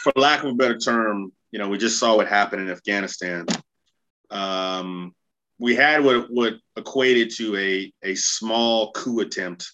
for 0.02 0.12
lack 0.16 0.42
of 0.42 0.50
a 0.50 0.54
better 0.54 0.78
term, 0.78 1.32
you 1.52 1.58
know, 1.58 1.68
we 1.68 1.78
just 1.78 1.98
saw 1.98 2.16
what 2.16 2.26
happened 2.26 2.62
in 2.62 2.70
Afghanistan 2.70 3.46
um, 4.30 5.14
we 5.58 5.74
had 5.74 6.02
what, 6.04 6.30
what 6.30 6.54
equated 6.76 7.30
to 7.36 7.56
a, 7.56 7.92
a 8.02 8.14
small 8.14 8.92
coup 8.92 9.20
attempt 9.20 9.72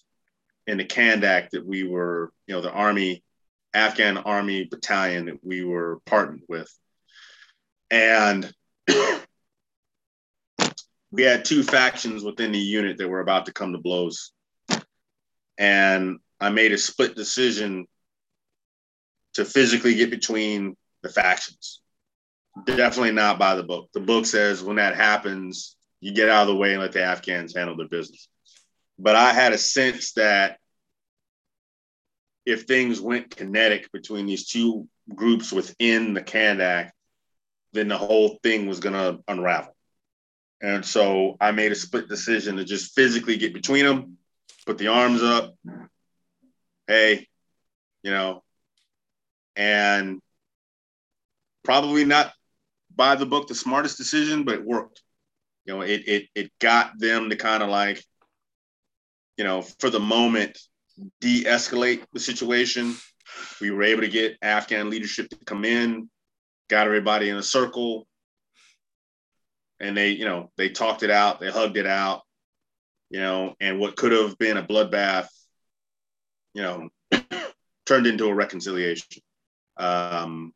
in 0.67 0.77
the 0.77 0.85
Kandak 0.85 1.49
that 1.51 1.65
we 1.65 1.83
were, 1.83 2.31
you 2.45 2.55
know, 2.55 2.61
the 2.61 2.71
Army, 2.71 3.23
Afghan 3.73 4.17
Army 4.17 4.65
battalion 4.65 5.25
that 5.25 5.43
we 5.43 5.63
were 5.63 6.01
partnered 6.05 6.41
with. 6.49 6.69
And 7.89 8.51
we 11.11 11.23
had 11.23 11.45
two 11.45 11.63
factions 11.63 12.23
within 12.23 12.51
the 12.51 12.59
unit 12.59 12.97
that 12.97 13.07
were 13.07 13.21
about 13.21 13.45
to 13.45 13.53
come 13.53 13.71
to 13.71 13.77
blows. 13.77 14.31
And 15.57 16.19
I 16.39 16.49
made 16.49 16.73
a 16.73 16.77
split 16.77 17.15
decision 17.15 17.87
to 19.35 19.45
physically 19.45 19.95
get 19.95 20.09
between 20.09 20.75
the 21.01 21.09
factions. 21.09 21.81
Definitely 22.65 23.11
not 23.11 23.39
by 23.39 23.55
the 23.55 23.63
book. 23.63 23.89
The 23.93 23.99
book 23.99 24.25
says 24.25 24.63
when 24.63 24.77
that 24.77 24.95
happens, 24.95 25.75
you 25.99 26.13
get 26.13 26.29
out 26.29 26.43
of 26.43 26.47
the 26.47 26.55
way 26.55 26.73
and 26.73 26.81
let 26.81 26.91
the 26.91 27.03
Afghans 27.03 27.55
handle 27.55 27.75
their 27.75 27.87
business. 27.87 28.27
But 28.99 29.15
I 29.15 29.33
had 29.33 29.53
a 29.53 29.57
sense 29.57 30.13
that 30.13 30.59
if 32.45 32.63
things 32.63 33.01
went 33.01 33.35
kinetic 33.35 33.91
between 33.91 34.25
these 34.25 34.47
two 34.47 34.87
groups 35.13 35.51
within 35.51 36.13
the 36.13 36.21
Kandak, 36.21 36.91
then 37.73 37.89
the 37.89 37.97
whole 37.97 38.39
thing 38.41 38.67
was 38.67 38.79
going 38.79 38.93
to 38.93 39.21
unravel. 39.27 39.75
And 40.61 40.85
so 40.85 41.37
I 41.39 41.51
made 41.51 41.71
a 41.71 41.75
split 41.75 42.07
decision 42.07 42.55
to 42.55 42.63
just 42.63 42.95
physically 42.95 43.37
get 43.37 43.53
between 43.53 43.85
them, 43.85 44.17
put 44.65 44.77
the 44.77 44.87
arms 44.87 45.21
up. 45.21 45.53
Hey, 46.87 47.27
you 48.01 48.11
know, 48.11 48.43
and 49.55 50.21
probably 51.63 52.05
not 52.05 52.31
by 52.97 53.15
the 53.15 53.25
book 53.25 53.47
the 53.47 53.55
smartest 53.55 53.97
decision, 53.97 54.43
but 54.43 54.55
it 54.55 54.65
worked. 54.65 55.01
You 55.65 55.75
know, 55.75 55.81
it 55.81 56.07
it 56.07 56.27
it 56.35 56.51
got 56.59 56.99
them 56.99 57.29
to 57.29 57.35
kind 57.35 57.63
of 57.63 57.69
like, 57.69 58.03
you 59.37 59.43
know, 59.45 59.61
for 59.61 59.89
the 59.89 59.99
moment, 59.99 60.57
de-escalate 61.21 62.03
the 62.11 62.19
situation. 62.19 62.95
We 63.61 63.71
were 63.71 63.83
able 63.83 64.01
to 64.01 64.09
get 64.09 64.37
Afghan 64.41 64.89
leadership 64.89 65.29
to 65.29 65.37
come 65.45 65.63
in, 65.63 66.09
got 66.69 66.87
everybody 66.87 67.29
in 67.29 67.37
a 67.37 67.43
circle, 67.43 68.07
and 69.79 69.95
they, 69.95 70.11
you 70.11 70.25
know, 70.25 70.51
they 70.57 70.69
talked 70.69 71.03
it 71.03 71.11
out, 71.11 71.39
they 71.39 71.51
hugged 71.51 71.77
it 71.77 71.85
out, 71.85 72.21
you 73.09 73.19
know, 73.19 73.53
and 73.59 73.79
what 73.79 73.95
could 73.95 74.11
have 74.11 74.37
been 74.37 74.57
a 74.57 74.63
bloodbath, 74.63 75.27
you 76.53 76.61
know, 76.61 76.89
turned 77.85 78.07
into 78.07 78.25
a 78.25 78.33
reconciliation. 78.33 79.21
Um, 79.77 80.53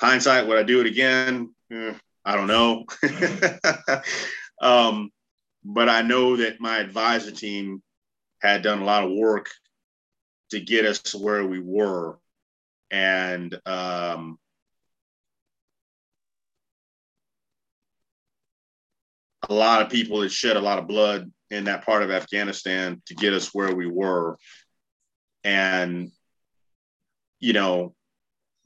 hindsight, 0.00 0.46
would 0.46 0.58
I 0.58 0.62
do 0.62 0.80
it 0.80 0.86
again? 0.86 1.54
Eh, 1.70 1.94
I 2.24 2.34
don't 2.34 2.46
know. 2.46 2.86
um, 4.62 5.10
but 5.62 5.88
I 5.88 6.02
know 6.02 6.36
that 6.36 6.60
my 6.60 6.78
advisor 6.78 7.30
team 7.30 7.82
had 8.40 8.62
done 8.62 8.80
a 8.80 8.84
lot 8.84 9.04
of 9.04 9.12
work 9.12 9.50
to 10.50 10.60
get 10.60 10.86
us 10.86 10.98
to 11.00 11.18
where 11.18 11.46
we 11.46 11.60
were. 11.60 12.18
And 12.90 13.54
um, 13.66 14.38
a 19.48 19.54
lot 19.54 19.82
of 19.82 19.90
people 19.90 20.22
had 20.22 20.32
shed 20.32 20.56
a 20.56 20.60
lot 20.60 20.78
of 20.78 20.88
blood 20.88 21.30
in 21.50 21.64
that 21.64 21.84
part 21.84 22.02
of 22.02 22.10
Afghanistan 22.10 23.02
to 23.06 23.14
get 23.14 23.34
us 23.34 23.54
where 23.54 23.74
we 23.74 23.86
were. 23.86 24.38
And, 25.44 26.10
you 27.38 27.52
know, 27.52 27.94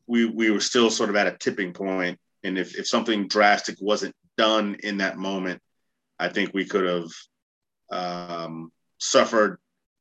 we, 0.07 0.27
we 0.27 0.51
were 0.51 0.61
still 0.61 0.91
sort 0.91 1.11
of 1.11 1.17
at 1.17 1.27
a 1.27 1.37
tipping. 1.39 1.75
And 2.45 2.59
if, 2.59 2.79
if 2.79 2.87
something 2.87 3.29
drastic 3.29 3.77
wasn't 3.81 4.15
done 4.37 4.77
in 4.83 4.99
that 4.99 5.17
moment, 5.17 5.61
I 6.19 6.29
think 6.29 6.53
we 6.53 6.65
could 6.65 6.85
have 6.85 7.11
um, 7.91 8.73
suffered 8.99 9.59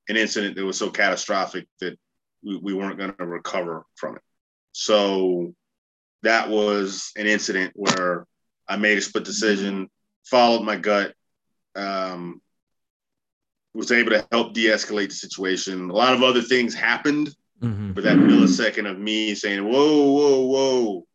an 0.10 0.18
incident 0.18 0.56
that 0.56 0.66
was 0.66 0.78
so 0.78 0.90
catastrophic 0.90 1.68
that 1.80 1.98
we, 2.44 2.58
we 2.58 2.74
weren't 2.74 2.98
going 2.98 3.14
to 3.14 3.26
recover 3.26 3.86
from 3.96 4.16
it. 4.16 4.22
So 4.74 5.54
that 6.24 6.50
was 6.50 7.12
an 7.16 7.28
incident 7.28 7.74
where 7.76 8.26
I 8.68 8.78
made 8.78 8.98
a 8.98 9.02
split 9.02 9.24
decision, 9.24 9.90
followed 10.26 10.64
my 10.64 10.76
gut, 10.76 11.14
um, 11.76 12.42
was 13.74 13.92
able 13.92 14.12
to 14.12 14.28
help 14.32 14.54
de-escalate 14.54 15.10
the 15.10 15.16
situation. 15.16 15.90
A 15.90 15.94
lot 15.94 16.14
of 16.14 16.24
other 16.24 16.42
things 16.42 16.74
happened, 16.74 17.34
mm-hmm. 17.64 17.94
but 17.94 18.04
that 18.04 18.18
millisecond 18.18 18.90
of 18.90 19.00
me 19.00 19.36
saying, 19.36 19.64
"Whoa, 19.64 20.12
whoa, 20.12 20.42
whoa," 20.46 21.06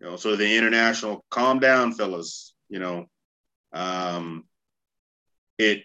you 0.00 0.06
know, 0.06 0.16
so 0.16 0.36
the 0.36 0.56
international, 0.56 1.24
calm 1.30 1.58
down, 1.58 1.92
fellas. 1.92 2.54
You 2.68 2.78
know, 2.78 3.06
um, 3.72 4.44
it 5.58 5.84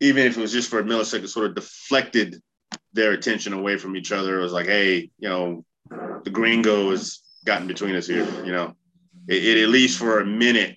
even 0.00 0.26
if 0.26 0.38
it 0.38 0.40
was 0.40 0.52
just 0.52 0.70
for 0.70 0.78
a 0.78 0.84
millisecond, 0.84 1.28
sort 1.28 1.46
of 1.46 1.54
deflected 1.54 2.40
their 2.92 3.12
attention 3.12 3.52
away 3.52 3.76
from 3.76 3.96
each 3.96 4.12
other. 4.12 4.38
It 4.38 4.42
was 4.42 4.52
like, 4.52 4.66
hey, 4.66 5.10
you 5.18 5.28
know, 5.28 5.64
the 6.24 6.30
gringo 6.30 6.90
has 6.90 7.20
gotten 7.44 7.66
between 7.66 7.96
us 7.96 8.06
here. 8.06 8.26
You 8.44 8.52
know, 8.52 8.76
it, 9.28 9.44
it 9.44 9.62
at 9.62 9.68
least 9.68 9.98
for 9.98 10.20
a 10.20 10.26
minute 10.26 10.76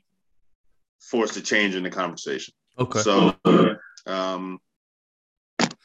forced 0.99 1.37
a 1.37 1.41
change 1.41 1.75
in 1.75 1.83
the 1.83 1.89
conversation. 1.89 2.53
Okay. 2.79 2.99
So, 2.99 3.35
um, 4.05 4.59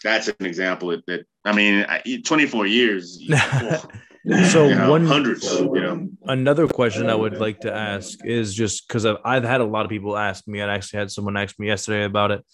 that's 0.03 0.29
an 0.29 0.47
example 0.47 0.89
that, 0.89 1.07
that 1.07 1.27
I 1.45 1.53
mean, 1.53 1.87
24 2.23 2.67
years. 2.67 3.21
so 4.51 4.67
you 4.67 4.75
know, 4.75 4.91
one 4.91 5.07
hundreds, 5.07 5.51
you 5.53 5.81
know. 5.81 6.09
Another 6.25 6.67
question 6.67 7.09
I 7.09 7.15
would 7.15 7.39
like 7.39 7.61
to 7.61 7.73
ask 7.73 8.19
is 8.25 8.55
just 8.55 8.89
because 8.89 9.07
I've, 9.07 9.19
I've 9.25 9.45
had 9.45 9.61
a 9.61 9.65
lot 9.65 9.85
of 9.85 9.91
people 9.91 10.17
ask 10.17 10.47
me. 10.49 10.61
I 10.61 10.75
actually 10.75 10.99
had 10.99 11.11
someone 11.11 11.37
ask 11.37 11.59
me 11.59 11.69
yesterday 11.69 12.05
about 12.05 12.33
it 12.33 12.45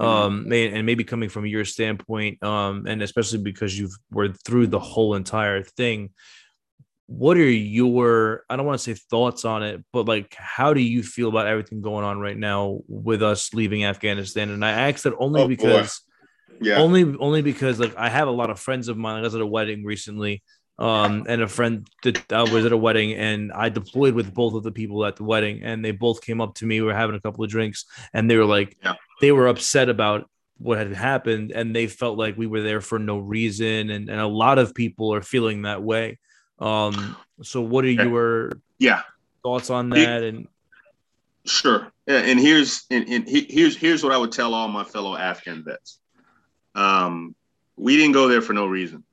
um 0.00 0.50
and 0.50 0.86
maybe 0.86 1.04
coming 1.04 1.28
from 1.28 1.44
your 1.44 1.64
standpoint 1.64 2.42
um 2.42 2.86
and 2.86 3.02
especially 3.02 3.38
because 3.38 3.78
you've 3.78 3.94
were 4.10 4.32
through 4.46 4.66
the 4.66 4.78
whole 4.78 5.14
entire 5.14 5.62
thing 5.62 6.10
what 7.06 7.36
are 7.36 7.50
your 7.50 8.44
i 8.48 8.56
don't 8.56 8.64
want 8.64 8.78
to 8.78 8.82
say 8.82 8.98
thoughts 9.10 9.44
on 9.44 9.62
it 9.62 9.84
but 9.92 10.06
like 10.06 10.34
how 10.38 10.72
do 10.72 10.80
you 10.80 11.02
feel 11.02 11.28
about 11.28 11.46
everything 11.46 11.82
going 11.82 12.04
on 12.04 12.18
right 12.18 12.38
now 12.38 12.80
with 12.88 13.22
us 13.22 13.52
leaving 13.52 13.84
afghanistan 13.84 14.48
and 14.48 14.64
i 14.64 14.70
asked 14.70 15.04
that 15.04 15.14
only 15.18 15.42
oh, 15.42 15.48
because 15.48 15.98
boy. 15.98 16.09
Yeah 16.60 16.76
only 16.76 17.16
only 17.18 17.42
because 17.42 17.80
like 17.80 17.96
i 17.96 18.08
have 18.08 18.28
a 18.28 18.32
lot 18.32 18.50
of 18.50 18.60
friends 18.60 18.88
of 18.88 18.96
mine 18.96 19.16
i 19.16 19.20
was 19.20 19.34
at 19.34 19.40
a 19.40 19.46
wedding 19.46 19.84
recently 19.84 20.42
um, 20.80 21.26
and 21.28 21.42
a 21.42 21.46
friend 21.46 21.86
that 22.02 22.32
uh, 22.32 22.46
was 22.50 22.64
at 22.64 22.72
a 22.72 22.76
wedding, 22.76 23.12
and 23.12 23.52
I 23.52 23.68
deployed 23.68 24.14
with 24.14 24.32
both 24.32 24.54
of 24.54 24.62
the 24.62 24.72
people 24.72 25.04
at 25.04 25.16
the 25.16 25.24
wedding, 25.24 25.62
and 25.62 25.84
they 25.84 25.90
both 25.90 26.22
came 26.22 26.40
up 26.40 26.54
to 26.54 26.66
me. 26.66 26.80
We 26.80 26.86
were 26.86 26.94
having 26.94 27.14
a 27.14 27.20
couple 27.20 27.44
of 27.44 27.50
drinks, 27.50 27.84
and 28.14 28.30
they 28.30 28.36
were 28.36 28.46
like, 28.46 28.78
yeah. 28.82 28.94
they 29.20 29.30
were 29.30 29.46
upset 29.46 29.90
about 29.90 30.28
what 30.56 30.78
had 30.78 30.94
happened, 30.94 31.52
and 31.52 31.76
they 31.76 31.86
felt 31.86 32.16
like 32.16 32.38
we 32.38 32.46
were 32.46 32.62
there 32.62 32.80
for 32.80 32.98
no 32.98 33.18
reason, 33.18 33.90
and, 33.90 34.08
and 34.08 34.20
a 34.20 34.26
lot 34.26 34.58
of 34.58 34.74
people 34.74 35.12
are 35.12 35.20
feeling 35.20 35.62
that 35.62 35.82
way. 35.82 36.18
Um, 36.58 37.14
so, 37.42 37.60
what 37.60 37.84
are 37.84 37.90
your 37.90 38.52
yeah 38.78 39.02
thoughts 39.42 39.68
on 39.68 39.90
that? 39.90 40.22
And 40.22 40.48
sure, 41.44 41.92
and 42.06 42.40
here's 42.40 42.84
and, 42.90 43.06
and 43.06 43.28
here's 43.28 43.76
here's 43.76 44.02
what 44.02 44.12
I 44.12 44.18
would 44.18 44.32
tell 44.32 44.54
all 44.54 44.68
my 44.68 44.84
fellow 44.84 45.14
Afghan 45.14 45.62
vets. 45.62 45.99
Um, 46.74 47.34
we 47.76 47.96
didn't 47.96 48.12
go 48.12 48.28
there 48.28 48.42
for 48.42 48.52
no 48.52 48.66
reason 48.66 49.04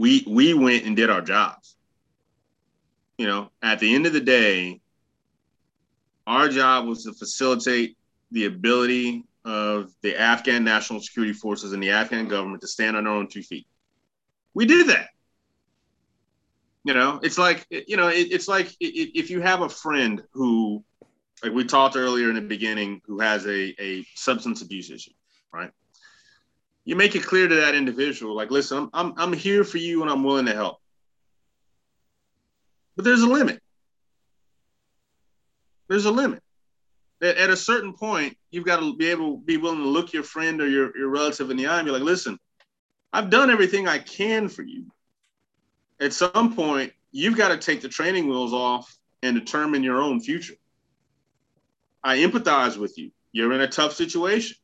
we 0.00 0.24
we 0.26 0.54
went 0.54 0.86
and 0.86 0.96
did 0.96 1.10
our 1.10 1.20
jobs. 1.20 1.76
You 3.18 3.26
know, 3.26 3.50
at 3.62 3.80
the 3.80 3.94
end 3.94 4.06
of 4.06 4.14
the 4.14 4.20
day, 4.20 4.80
our 6.26 6.48
job 6.48 6.86
was 6.86 7.04
to 7.04 7.12
facilitate 7.12 7.98
the 8.30 8.46
ability 8.46 9.24
of 9.44 9.92
the 10.00 10.16
Afghan 10.16 10.64
national 10.64 11.00
security 11.00 11.34
forces 11.34 11.74
and 11.74 11.82
the 11.82 11.90
Afghan 11.90 12.28
government 12.28 12.62
to 12.62 12.68
stand 12.68 12.96
on 12.96 13.04
their 13.04 13.12
own 13.12 13.28
two 13.28 13.42
feet. 13.42 13.66
We 14.54 14.64
did 14.64 14.88
that. 14.88 15.08
You 16.84 16.94
know, 16.94 17.20
it's 17.22 17.36
like 17.36 17.66
you 17.68 17.98
know, 17.98 18.08
it, 18.08 18.32
it's 18.32 18.48
like 18.48 18.74
if 18.80 19.28
you 19.28 19.42
have 19.42 19.60
a 19.60 19.68
friend 19.68 20.22
who, 20.32 20.82
like 21.44 21.52
we 21.52 21.64
talked 21.64 21.94
earlier 21.94 22.30
in 22.30 22.36
the 22.36 22.40
beginning, 22.40 23.02
who 23.04 23.20
has 23.20 23.46
a 23.46 23.74
a 23.78 24.06
substance 24.14 24.62
abuse 24.62 24.90
issue, 24.90 25.12
right? 25.52 25.70
you 26.84 26.96
make 26.96 27.14
it 27.14 27.24
clear 27.24 27.46
to 27.46 27.54
that 27.54 27.74
individual, 27.74 28.34
like, 28.34 28.50
listen, 28.50 28.78
I'm, 28.78 28.90
I'm, 28.92 29.14
I'm 29.16 29.32
here 29.32 29.64
for 29.64 29.78
you 29.78 30.02
and 30.02 30.10
I'm 30.10 30.24
willing 30.24 30.46
to 30.46 30.54
help. 30.54 30.80
But 32.96 33.04
there's 33.04 33.22
a 33.22 33.28
limit. 33.28 33.60
There's 35.88 36.06
a 36.06 36.10
limit. 36.10 36.42
At, 37.22 37.36
at 37.36 37.50
a 37.50 37.56
certain 37.56 37.92
point, 37.92 38.36
you've 38.50 38.64
got 38.64 38.80
to 38.80 38.96
be 38.96 39.08
able 39.08 39.36
be 39.36 39.56
willing 39.56 39.78
to 39.78 39.88
look 39.88 40.12
your 40.12 40.22
friend 40.22 40.60
or 40.60 40.68
your, 40.68 40.96
your 40.96 41.08
relative 41.08 41.50
in 41.50 41.56
the 41.56 41.66
eye 41.66 41.78
and 41.78 41.86
be 41.86 41.92
like, 41.92 42.02
listen, 42.02 42.38
I've 43.12 43.30
done 43.30 43.50
everything 43.50 43.86
I 43.86 43.98
can 43.98 44.48
for 44.48 44.62
you. 44.62 44.86
At 46.00 46.12
some 46.12 46.54
point, 46.54 46.92
you've 47.12 47.36
got 47.36 47.48
to 47.48 47.58
take 47.58 47.82
the 47.82 47.88
training 47.88 48.28
wheels 48.28 48.52
off 48.52 48.96
and 49.22 49.38
determine 49.38 49.82
your 49.82 50.00
own 50.00 50.20
future. 50.20 50.54
I 52.02 52.18
empathize 52.18 52.78
with 52.78 52.96
you. 52.96 53.10
You're 53.32 53.52
in 53.52 53.60
a 53.60 53.68
tough 53.68 53.92
situation. 53.92 54.56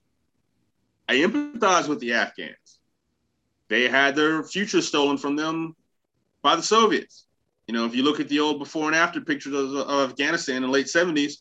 I 1.09 1.17
empathize 1.17 1.89
with 1.89 2.01
the 2.01 2.13
Afghans. 2.13 2.79
They 3.69 3.89
had 3.89 4.17
their 4.17 4.43
future 4.43 4.83
stolen 4.83 5.19
from 5.19 5.37
them 5.37 5.75
by 6.43 6.57
the 6.57 6.63
Soviets. 6.63 7.27
You 7.67 7.75
know, 7.75 7.85
if 7.85 7.95
you 7.95 8.03
look 8.03 8.21
at 8.21 8.29
the 8.29 8.41
old 8.41 8.59
before 8.59 8.87
and 8.87 8.95
after 8.95 9.21
pictures 9.21 9.55
of, 9.55 9.75
of 9.75 10.11
Afghanistan 10.11 10.57
in 10.57 10.63
the 10.63 10.69
late 10.69 10.87
70s, 10.87 11.39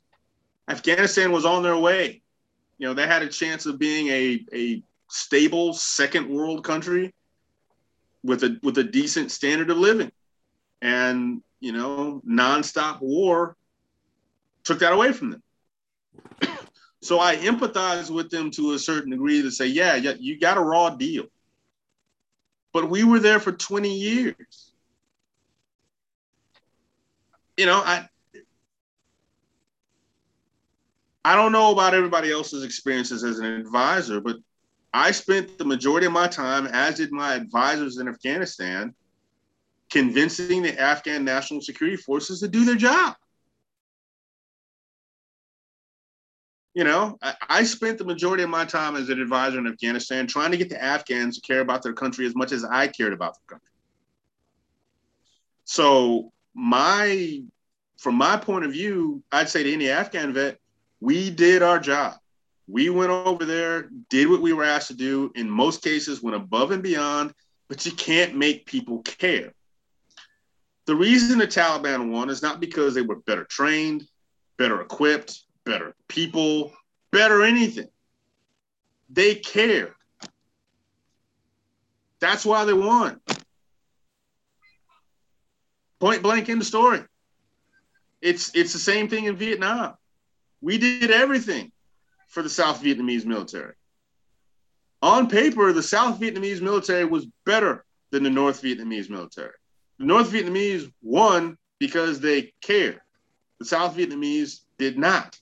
Afghanistan 0.67 1.31
was 1.31 1.45
on 1.45 1.61
their 1.61 1.77
way. 1.77 2.21
You 2.77 2.87
know, 2.87 2.93
they 2.93 3.07
had 3.07 3.21
a 3.21 3.27
chance 3.27 3.65
of 3.65 3.77
being 3.77 4.07
a, 4.07 4.45
a 4.53 4.83
stable 5.07 5.73
second 5.73 6.29
world 6.29 6.63
country 6.63 7.13
with 8.23 8.43
a 8.43 8.59
with 8.63 8.77
a 8.79 8.83
decent 8.83 9.31
standard 9.31 9.69
of 9.69 9.77
living. 9.77 10.11
And 10.81 11.41
you 11.59 11.71
know, 11.71 12.21
nonstop 12.27 13.01
war 13.01 13.55
took 14.63 14.79
that 14.79 14.93
away 14.93 15.13
from 15.13 15.31
them. 15.31 15.43
So 17.05 17.19
I 17.19 17.35
empathize 17.37 18.09
with 18.09 18.29
them 18.29 18.49
to 18.51 18.73
a 18.73 18.79
certain 18.79 19.11
degree 19.11 19.41
to 19.41 19.51
say, 19.51 19.67
yeah, 19.67 19.95
yeah, 19.95 20.13
you 20.19 20.39
got 20.39 20.57
a 20.57 20.61
raw 20.61 20.89
deal. 20.89 21.25
But 22.73 22.89
we 22.89 23.03
were 23.03 23.19
there 23.19 23.39
for 23.39 23.51
20 23.51 23.93
years. 23.93 24.71
You 27.57 27.65
know, 27.65 27.81
I 27.85 28.09
I 31.23 31.35
don't 31.35 31.51
know 31.51 31.71
about 31.71 31.95
everybody 31.95 32.31
else's 32.31 32.63
experiences 32.63 33.23
as 33.23 33.39
an 33.39 33.45
advisor, 33.45 34.19
but 34.19 34.37
I 34.93 35.11
spent 35.11 35.57
the 35.57 35.65
majority 35.65 36.05
of 36.05 36.13
my 36.13 36.27
time, 36.27 36.67
as 36.67 36.95
did 36.95 37.11
my 37.11 37.33
advisors 37.33 37.97
in 37.97 38.07
Afghanistan, 38.07 38.93
convincing 39.89 40.61
the 40.61 40.79
Afghan 40.79 41.25
national 41.25 41.61
security 41.61 41.97
forces 41.97 42.41
to 42.41 42.47
do 42.47 42.63
their 42.63 42.75
job. 42.75 43.15
You 46.75 46.83
know, 46.83 47.17
I, 47.21 47.33
I, 47.47 47.63
spent 47.63 47.97
the 47.97 48.03
majority 48.03 48.43
of 48.43 48.49
my 48.49 48.65
time 48.65 48.97
as 48.97 49.07
an 49.07 49.21
advisor 49.21 49.57
in 49.59 49.65
Afghanistan 49.65 50.27
trying 50.27 50.51
to 50.51 50.57
get 50.57 50.69
the 50.69 50.83
Afghans 50.83 51.39
to 51.39 51.41
care 51.41 51.61
about 51.61 51.81
their 51.81 51.93
country 51.93 52.25
as 52.25 52.35
much 52.35 52.51
as 52.51 52.65
I 52.65 52.87
cared 52.87 53.13
about 53.13 53.35
their 53.35 53.57
country. 53.57 53.71
So, 55.63 56.33
my, 56.53 57.41
from 57.97 58.15
my 58.15 58.35
point 58.35 58.65
of 58.65 58.73
view, 58.73 59.23
I'd 59.31 59.47
say 59.47 59.63
to 59.63 59.71
any 59.73 59.89
Afghan 59.89 60.33
vet, 60.33 60.59
we 60.99 61.29
did 61.29 61.63
our 61.63 61.79
job. 61.79 62.15
We 62.67 62.89
went 62.89 63.11
over 63.11 63.45
there, 63.45 63.89
did 64.09 64.29
what 64.29 64.41
we 64.41 64.51
were 64.51 64.65
asked 64.65 64.89
to 64.89 64.95
do. 64.95 65.31
In 65.35 65.49
most 65.49 65.81
cases, 65.81 66.21
went 66.21 66.35
above 66.35 66.71
and 66.71 66.83
beyond, 66.83 67.33
but 67.69 67.85
you 67.85 67.93
can't 67.93 68.35
make 68.35 68.65
people 68.65 69.01
care. 69.03 69.53
The 70.87 70.95
reason 70.95 71.39
the 71.39 71.47
Taliban 71.47 72.11
won 72.11 72.29
is 72.29 72.41
not 72.41 72.59
because 72.59 72.93
they 72.93 73.01
were 73.01 73.17
better 73.21 73.45
trained, 73.45 74.03
better 74.57 74.81
equipped, 74.81 75.44
better 75.65 75.95
people, 76.07 76.71
better 77.11 77.43
anything. 77.43 77.89
They 79.09 79.35
care. 79.35 79.95
That's 82.19 82.45
why 82.45 82.65
they 82.65 82.73
won. 82.73 83.19
Point 85.99 86.23
blank 86.23 86.49
in 86.49 86.59
the 86.59 86.65
story. 86.65 87.01
It's 88.21 88.55
it's 88.55 88.73
the 88.73 88.79
same 88.79 89.09
thing 89.09 89.25
in 89.25 89.35
Vietnam. 89.35 89.95
We 90.61 90.77
did 90.77 91.11
everything 91.11 91.71
for 92.29 92.41
the 92.41 92.49
South 92.49 92.81
Vietnamese 92.81 93.25
military. 93.25 93.73
On 95.01 95.29
paper, 95.29 95.71
the 95.71 95.83
South 95.83 96.19
Vietnamese 96.19 96.61
military 96.61 97.05
was 97.05 97.27
better 97.45 97.85
than 98.11 98.23
the 98.23 98.29
North 98.29 98.61
Vietnamese 98.61 99.09
military. 99.09 99.53
The 99.99 100.05
North 100.05 100.31
Vietnamese 100.31 100.91
won 101.03 101.57
because 101.79 102.19
they 102.19 102.53
cared. 102.61 102.99
The 103.59 103.65
South 103.65 103.95
Vietnamese 103.95 104.61
did 104.77 104.97
not 104.97 105.37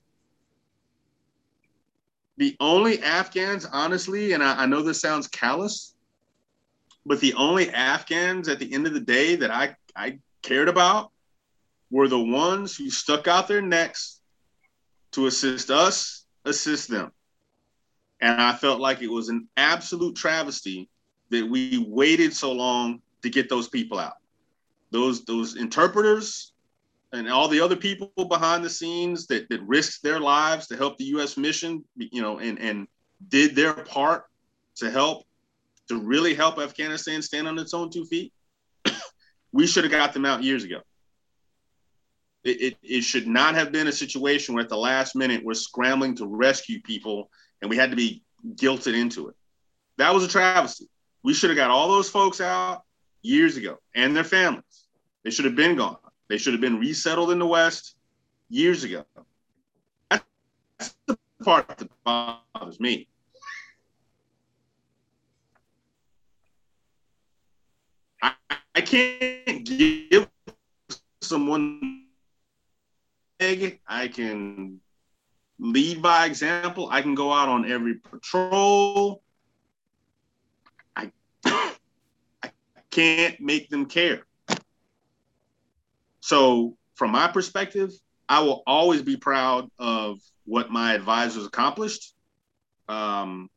the 2.38 2.56
only 2.60 3.02
Afghans, 3.02 3.66
honestly, 3.66 4.34
and 4.34 4.44
I, 4.44 4.64
I, 4.64 4.66
know 4.66 4.82
this 4.82 5.02
sounds 5.02 5.28
callous, 5.28 5.94
but 7.06 7.20
the 7.20 7.34
only 7.36 7.70
Afghans 7.70 8.48
at 8.48 8.60
the 8.60 8.74
end 8.74 8.88
of 8.88 8.94
the 8.94 9.00
day 9.00 9.36
that 9.36 9.52
I, 9.52 9.76
I 9.96 10.20
cared 10.42 10.68
about 10.68 11.12
were 11.92 12.08
the 12.08 12.20
ones 12.20 12.76
who 12.76 12.90
stuck 12.90 13.28
out 13.28 13.48
their 13.48 13.62
necks 13.62 14.20
to 15.12 15.28
assist 15.28 15.70
us, 15.70 16.26
assist 16.46 16.90
them. 16.90 17.12
And 18.20 18.42
I 18.42 18.54
felt 18.54 18.80
like 18.80 19.02
it 19.02 19.12
was 19.12 19.30
an 19.30 19.48
absolute 19.58 20.16
travesty 20.16 20.90
that 21.30 21.48
we 21.48 21.86
waited 21.88 22.34
so 22.34 22.52
long 22.52 23.02
to 23.22 23.30
get 23.30 23.50
those 23.50 23.68
people 23.68 24.00
out. 24.00 24.14
Those 24.92 25.26
those 25.26 25.56
interpreters, 25.56 26.53
and 27.14 27.30
all 27.30 27.48
the 27.48 27.62
other 27.62 27.76
people 27.76 28.12
behind 28.28 28.66
the 28.66 28.70
scenes 28.70 29.28
that, 29.28 29.48
that 29.50 29.62
risked 29.62 30.02
their 30.02 30.20
lives 30.20 30.68
to 30.68 30.76
help 30.76 30.98
the 30.98 31.04
U.S. 31.06 31.38
mission, 31.38 31.86
you 31.96 32.22
know, 32.22 32.40
and, 32.40 32.60
and 32.60 32.88
did 33.30 33.56
their 33.56 33.74
part 33.74 34.26
to 34.78 34.90
help, 34.90 35.24
to 35.88 36.00
really 36.00 36.34
help 36.34 36.58
Afghanistan 36.58 37.22
stand 37.22 37.48
on 37.48 37.60
its 37.60 37.74
own 37.74 37.92
two 37.92 38.06
feet, 38.06 38.34
we 39.52 39.68
should 39.68 39.84
have 39.84 39.92
got 39.92 40.12
them 40.14 40.26
out 40.26 40.44
years 40.44 40.64
ago. 40.64 40.82
It, 42.44 42.62
it, 42.62 42.78
it 42.82 43.02
should 43.04 43.28
not 43.28 43.54
have 43.56 43.72
been 43.72 43.88
a 43.88 43.92
situation 43.92 44.56
where 44.56 44.64
at 44.64 44.70
the 44.70 44.78
last 44.78 45.16
minute 45.16 45.46
we're 45.46 45.54
scrambling 45.54 46.16
to 46.16 46.26
rescue 46.26 46.82
people 46.82 47.30
and 47.62 47.70
we 47.70 47.78
had 47.78 47.92
to 47.92 47.96
be 47.96 48.24
guilted 48.56 49.00
into 49.00 49.30
it. 49.30 49.36
That 49.98 50.14
was 50.14 50.24
a 50.24 50.28
travesty. 50.28 50.90
We 51.24 51.36
should 51.36 51.52
have 51.52 51.58
got 51.58 51.70
all 51.70 51.90
those 51.90 52.10
folks 52.10 52.42
out 52.42 52.82
years 53.22 53.56
ago 53.56 53.78
and 53.96 54.16
their 54.16 54.24
families. 54.24 54.64
They 55.24 55.30
should 55.30 55.46
have 55.46 55.56
been 55.56 55.78
gone. 55.78 55.98
They 56.34 56.40
should 56.40 56.56
have 56.56 56.62
been 56.62 56.80
resettled 56.80 57.30
in 57.30 57.38
the 57.38 57.46
West 57.46 57.96
years 58.50 58.84
ago. 58.84 59.06
That's 60.10 60.96
the 61.06 61.16
part 61.44 61.68
that 61.78 61.88
bothers 62.04 62.80
me. 62.80 63.08
I, 68.24 68.34
I 68.74 68.82
can't 68.82 69.64
give 69.64 70.28
someone. 71.22 72.08
I 73.40 74.08
can 74.12 74.82
lead 75.60 76.02
by 76.02 76.26
example. 76.26 76.90
I 76.90 77.04
can 77.04 77.14
go 77.14 77.32
out 77.32 77.48
on 77.48 77.72
every 77.72 77.94
patrol. 77.94 79.22
I, 80.96 81.12
I 81.46 82.50
can't 82.90 83.40
make 83.40 83.70
them 83.70 83.86
care. 83.86 84.26
So, 86.24 86.78
from 86.96 87.12
my 87.12 87.28
perspective, 87.28 87.92
I 88.30 88.40
will 88.40 88.64
always 88.66 89.02
be 89.02 89.18
proud 89.18 89.70
of 89.78 90.22
what 90.46 90.72
my 90.72 90.94
advisors 90.94 91.46
accomplished. 91.46 92.14
Um, 92.88 93.50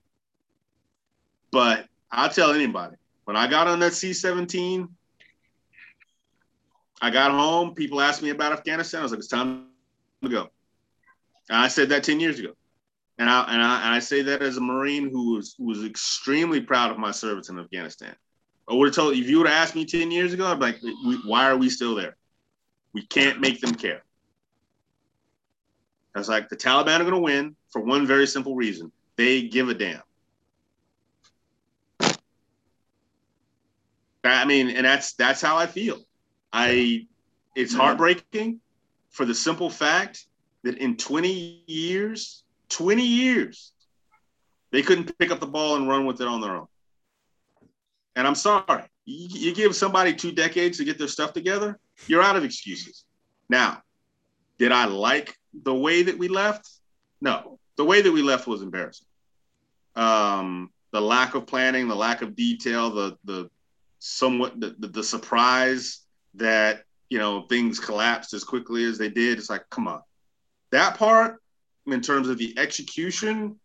but 1.52 1.86
I'll 2.10 2.28
tell 2.28 2.50
anybody 2.50 2.96
when 3.22 3.36
I 3.36 3.46
got 3.46 3.68
on 3.68 3.78
that 3.78 3.92
C 3.92 4.12
17, 4.12 4.88
I 7.00 7.10
got 7.10 7.30
home, 7.30 7.72
people 7.76 8.00
asked 8.00 8.20
me 8.20 8.30
about 8.30 8.52
Afghanistan. 8.52 8.98
I 8.98 9.02
was 9.04 9.12
like, 9.12 9.20
it's 9.20 9.28
time 9.28 9.68
to 10.24 10.28
go. 10.28 10.48
And 11.48 11.58
I 11.58 11.68
said 11.68 11.90
that 11.90 12.02
10 12.02 12.18
years 12.18 12.40
ago. 12.40 12.54
And 13.16 13.30
I, 13.30 13.44
and 13.44 13.62
I, 13.62 13.84
and 13.84 13.94
I 13.94 14.00
say 14.00 14.22
that 14.22 14.42
as 14.42 14.56
a 14.56 14.60
Marine 14.60 15.08
who 15.08 15.36
was, 15.36 15.54
who 15.56 15.66
was 15.66 15.84
extremely 15.84 16.60
proud 16.60 16.90
of 16.90 16.98
my 16.98 17.12
service 17.12 17.48
in 17.48 17.60
Afghanistan. 17.60 18.16
I 18.68 18.74
would 18.74 18.88
have 18.88 18.96
told 18.96 19.14
if 19.14 19.28
you 19.28 19.38
would 19.38 19.46
have 19.46 19.62
asked 19.62 19.76
me 19.76 19.84
10 19.84 20.10
years 20.10 20.32
ago, 20.32 20.48
I'd 20.48 20.58
be 20.58 20.64
like, 20.64 20.80
why 21.26 21.48
are 21.48 21.56
we 21.56 21.70
still 21.70 21.94
there? 21.94 22.16
We 22.96 23.04
can't 23.04 23.42
make 23.42 23.60
them 23.60 23.74
care. 23.74 24.02
I 26.14 26.18
was 26.18 26.30
like, 26.30 26.48
the 26.48 26.56
Taliban 26.56 26.98
are 26.98 27.04
going 27.04 27.10
to 27.10 27.18
win 27.18 27.54
for 27.68 27.82
one 27.82 28.06
very 28.06 28.26
simple 28.26 28.56
reason 28.56 28.90
they 29.16 29.42
give 29.42 29.68
a 29.68 29.74
damn. 29.74 30.00
I 34.24 34.46
mean, 34.46 34.70
and 34.70 34.86
that's 34.86 35.12
that's 35.12 35.42
how 35.42 35.58
I 35.58 35.66
feel. 35.66 35.98
I 36.54 37.06
it's 37.54 37.74
heartbreaking 37.74 38.60
for 39.10 39.26
the 39.26 39.34
simple 39.34 39.68
fact 39.68 40.24
that 40.62 40.78
in 40.78 40.96
20 40.96 41.64
years, 41.66 42.44
20 42.70 43.06
years, 43.06 43.72
they 44.72 44.80
couldn't 44.80 45.18
pick 45.18 45.30
up 45.30 45.40
the 45.40 45.46
ball 45.46 45.76
and 45.76 45.86
run 45.86 46.06
with 46.06 46.22
it 46.22 46.26
on 46.26 46.40
their 46.40 46.56
own. 46.56 46.66
And 48.16 48.26
I'm 48.26 48.34
sorry, 48.34 48.84
you, 49.04 49.28
you 49.28 49.54
give 49.54 49.76
somebody 49.76 50.14
two 50.14 50.32
decades 50.32 50.78
to 50.78 50.84
get 50.84 50.96
their 50.96 51.08
stuff 51.08 51.34
together, 51.34 51.78
you're 52.06 52.22
out 52.22 52.36
of 52.36 52.44
excuses. 52.44 53.04
Now, 53.48 53.82
did 54.58 54.72
I 54.72 54.86
like 54.86 55.36
the 55.62 55.74
way 55.74 56.02
that 56.02 56.18
we 56.18 56.28
left? 56.28 56.68
No, 57.20 57.58
the 57.76 57.84
way 57.84 58.02
that 58.02 58.12
we 58.12 58.22
left 58.22 58.46
was 58.46 58.62
embarrassing. 58.62 59.06
Um, 59.94 60.70
the 60.92 61.00
lack 61.00 61.34
of 61.34 61.46
planning, 61.46 61.88
the 61.88 61.96
lack 61.96 62.22
of 62.22 62.36
detail, 62.36 62.90
the 62.90 63.16
the 63.24 63.50
somewhat 63.98 64.60
the, 64.60 64.76
the, 64.78 64.88
the 64.88 65.02
surprise 65.02 66.00
that 66.34 66.84
you 67.08 67.18
know 67.18 67.42
things 67.42 67.80
collapsed 67.80 68.34
as 68.34 68.44
quickly 68.44 68.84
as 68.84 68.98
they 68.98 69.08
did. 69.08 69.38
It's 69.38 69.50
like, 69.50 69.68
come 69.70 69.88
on, 69.88 70.02
that 70.70 70.96
part 70.96 71.42
in 71.86 72.00
terms 72.00 72.28
of 72.28 72.38
the 72.38 72.58
execution, 72.58 73.58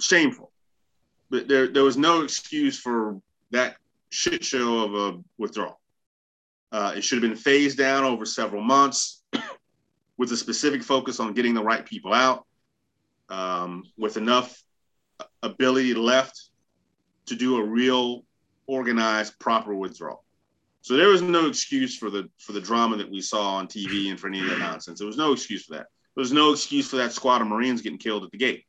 shameful. 0.00 0.52
But 1.30 1.48
there 1.48 1.68
there 1.68 1.84
was 1.84 1.96
no 1.96 2.22
excuse 2.22 2.78
for 2.78 3.20
that 3.50 3.76
shit 4.10 4.44
show 4.44 4.84
of 4.84 4.94
a 4.94 5.20
withdrawal. 5.38 5.81
Uh, 6.72 6.94
it 6.96 7.04
should 7.04 7.22
have 7.22 7.30
been 7.30 7.38
phased 7.38 7.76
down 7.76 8.02
over 8.02 8.24
several 8.24 8.62
months 8.62 9.22
with 10.16 10.32
a 10.32 10.36
specific 10.36 10.82
focus 10.82 11.20
on 11.20 11.34
getting 11.34 11.52
the 11.52 11.62
right 11.62 11.84
people 11.84 12.14
out 12.14 12.46
um, 13.28 13.84
with 13.98 14.16
enough 14.16 14.62
ability 15.42 15.92
left 15.92 16.50
to 17.26 17.36
do 17.36 17.58
a 17.58 17.62
real 17.62 18.24
organized 18.66 19.38
proper 19.38 19.74
withdrawal. 19.74 20.24
So 20.80 20.96
there 20.96 21.08
was 21.08 21.22
no 21.22 21.46
excuse 21.46 21.96
for 21.96 22.10
the 22.10 22.28
for 22.38 22.52
the 22.52 22.60
drama 22.60 22.96
that 22.96 23.10
we 23.10 23.20
saw 23.20 23.54
on 23.54 23.68
TV 23.68 24.10
and 24.10 24.18
for 24.18 24.26
any 24.26 24.40
of 24.40 24.46
that 24.46 24.58
nonsense. 24.58 24.98
There 24.98 25.06
was 25.06 25.16
no 25.16 25.32
excuse 25.32 25.64
for 25.64 25.74
that. 25.74 25.86
There 26.14 26.22
was 26.22 26.32
no 26.32 26.52
excuse 26.52 26.88
for 26.88 26.96
that 26.96 27.12
squad 27.12 27.40
of 27.40 27.46
Marines 27.46 27.82
getting 27.82 27.98
killed 27.98 28.24
at 28.24 28.30
the 28.30 28.38
gate. 28.38 28.64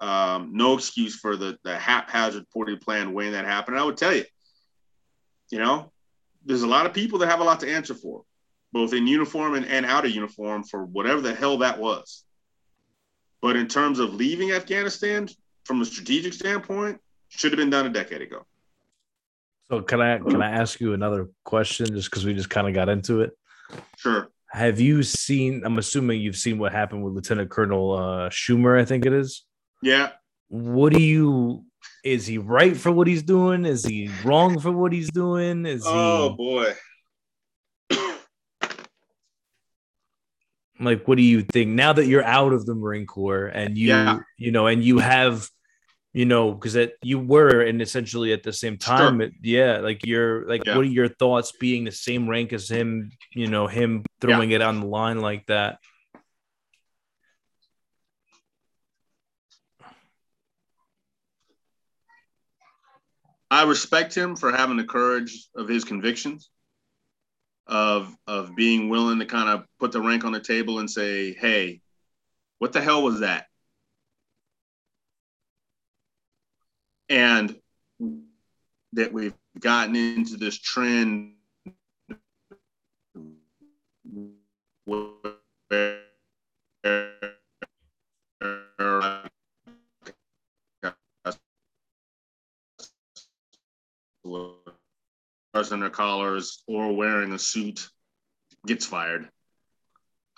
Um, 0.00 0.50
no 0.52 0.74
excuse 0.74 1.16
for 1.16 1.36
the 1.36 1.58
the 1.62 1.78
haphazard, 1.78 2.50
poorly 2.50 2.76
planned 2.76 3.14
way 3.14 3.30
that 3.30 3.46
happened. 3.46 3.76
And 3.76 3.82
I 3.82 3.86
would 3.86 3.96
tell 3.96 4.14
you, 4.14 4.24
you 5.50 5.58
know, 5.58 5.90
there's 6.44 6.62
a 6.62 6.66
lot 6.66 6.86
of 6.86 6.92
people 6.92 7.18
that 7.20 7.28
have 7.28 7.40
a 7.40 7.44
lot 7.44 7.60
to 7.60 7.70
answer 7.70 7.94
for, 7.94 8.22
both 8.72 8.92
in 8.92 9.06
uniform 9.06 9.54
and, 9.54 9.66
and 9.66 9.84
out 9.86 10.04
of 10.04 10.10
uniform 10.10 10.64
for 10.64 10.84
whatever 10.84 11.20
the 11.20 11.34
hell 11.34 11.58
that 11.58 11.78
was. 11.78 12.24
But 13.42 13.56
in 13.56 13.68
terms 13.68 13.98
of 13.98 14.14
leaving 14.14 14.52
Afghanistan, 14.52 15.28
from 15.64 15.80
a 15.82 15.84
strategic 15.84 16.32
standpoint, 16.32 17.00
should 17.28 17.52
have 17.52 17.58
been 17.58 17.70
done 17.70 17.86
a 17.86 17.90
decade 17.90 18.22
ago. 18.22 18.44
So 19.70 19.82
can 19.82 20.00
I 20.00 20.18
can 20.18 20.42
I 20.42 20.50
ask 20.50 20.80
you 20.80 20.94
another 20.94 21.28
question 21.44 21.86
just 21.86 22.10
because 22.10 22.24
we 22.24 22.34
just 22.34 22.50
kind 22.50 22.66
of 22.66 22.74
got 22.74 22.88
into 22.88 23.20
it? 23.20 23.30
Sure. 23.96 24.28
Have 24.50 24.80
you 24.80 25.04
seen? 25.04 25.62
I'm 25.64 25.78
assuming 25.78 26.20
you've 26.20 26.36
seen 26.36 26.58
what 26.58 26.72
happened 26.72 27.04
with 27.04 27.14
Lieutenant 27.14 27.50
Colonel 27.50 27.92
uh, 27.92 28.30
Schumer. 28.30 28.80
I 28.80 28.84
think 28.84 29.06
it 29.06 29.12
is. 29.12 29.44
Yeah. 29.80 30.10
What 30.48 30.92
do 30.92 31.00
you? 31.00 31.64
Is 32.04 32.26
he 32.26 32.38
right 32.38 32.76
for 32.76 32.90
what 32.90 33.06
he's 33.06 33.22
doing? 33.22 33.64
Is 33.66 33.84
he 33.84 34.10
wrong 34.24 34.58
for 34.58 34.72
what 34.72 34.92
he's 34.92 35.10
doing? 35.10 35.66
Is 35.66 35.82
Oh 35.86 36.30
he 36.30 36.36
boy. 36.36 36.72
like? 40.80 41.06
What 41.06 41.16
do 41.16 41.22
you 41.22 41.42
think 41.42 41.70
now 41.70 41.92
that 41.92 42.06
you're 42.06 42.24
out 42.24 42.52
of 42.52 42.64
the 42.66 42.74
Marine 42.74 43.06
Corps 43.06 43.46
and 43.46 43.76
you 43.76 43.88
Yeah. 43.88 44.18
you 44.38 44.50
know 44.50 44.66
and 44.66 44.82
you 44.82 44.98
have 44.98 45.46
you 46.12 46.24
know 46.24 46.52
because 46.52 46.72
that 46.72 46.94
you 47.02 47.18
were 47.20 47.60
and 47.62 47.80
essentially 47.80 48.32
at 48.32 48.42
the 48.42 48.52
same 48.52 48.76
time 48.78 49.20
it- 49.20 49.32
yeah 49.42 49.78
like 49.78 50.04
you're 50.04 50.44
like 50.48 50.64
Yeah. 50.66 50.74
what 50.76 50.84
are 50.84 50.88
your 50.88 51.08
thoughts 51.08 51.52
being 51.52 51.84
the 51.84 51.92
same 51.92 52.28
rank 52.28 52.52
as 52.52 52.68
him 52.68 53.10
you 53.32 53.46
know 53.46 53.68
him 53.68 54.02
throwing 54.20 54.50
it 54.50 54.60
on 54.60 54.80
the 54.80 54.86
line 54.86 55.20
like 55.20 55.46
that 55.46 55.78
I 63.50 63.64
respect 63.64 64.16
him 64.16 64.36
for 64.36 64.52
having 64.52 64.76
the 64.76 64.84
courage 64.84 65.48
of 65.56 65.68
his 65.68 65.84
convictions, 65.84 66.50
of 67.66 68.14
of 68.26 68.54
being 68.54 68.88
willing 68.88 69.18
to 69.18 69.26
kind 69.26 69.48
of 69.48 69.66
put 69.78 69.92
the 69.92 70.00
rank 70.00 70.24
on 70.24 70.32
the 70.32 70.40
table 70.40 70.78
and 70.78 70.90
say, 70.90 71.32
"Hey, 71.32 71.80
what 72.58 72.72
the 72.72 72.80
hell 72.80 73.02
was 73.02 73.20
that?" 73.20 73.46
And 77.08 77.56
that 78.92 79.12
we've 79.12 79.34
gotten 79.58 79.96
into 79.96 80.36
this 80.36 80.58
trend 80.58 81.34
where 84.84 85.99
in 95.68 95.80
their 95.80 95.90
collars 95.90 96.62
or 96.66 96.94
wearing 96.94 97.32
a 97.32 97.38
suit 97.38 97.88
gets 98.66 98.86
fired. 98.86 99.28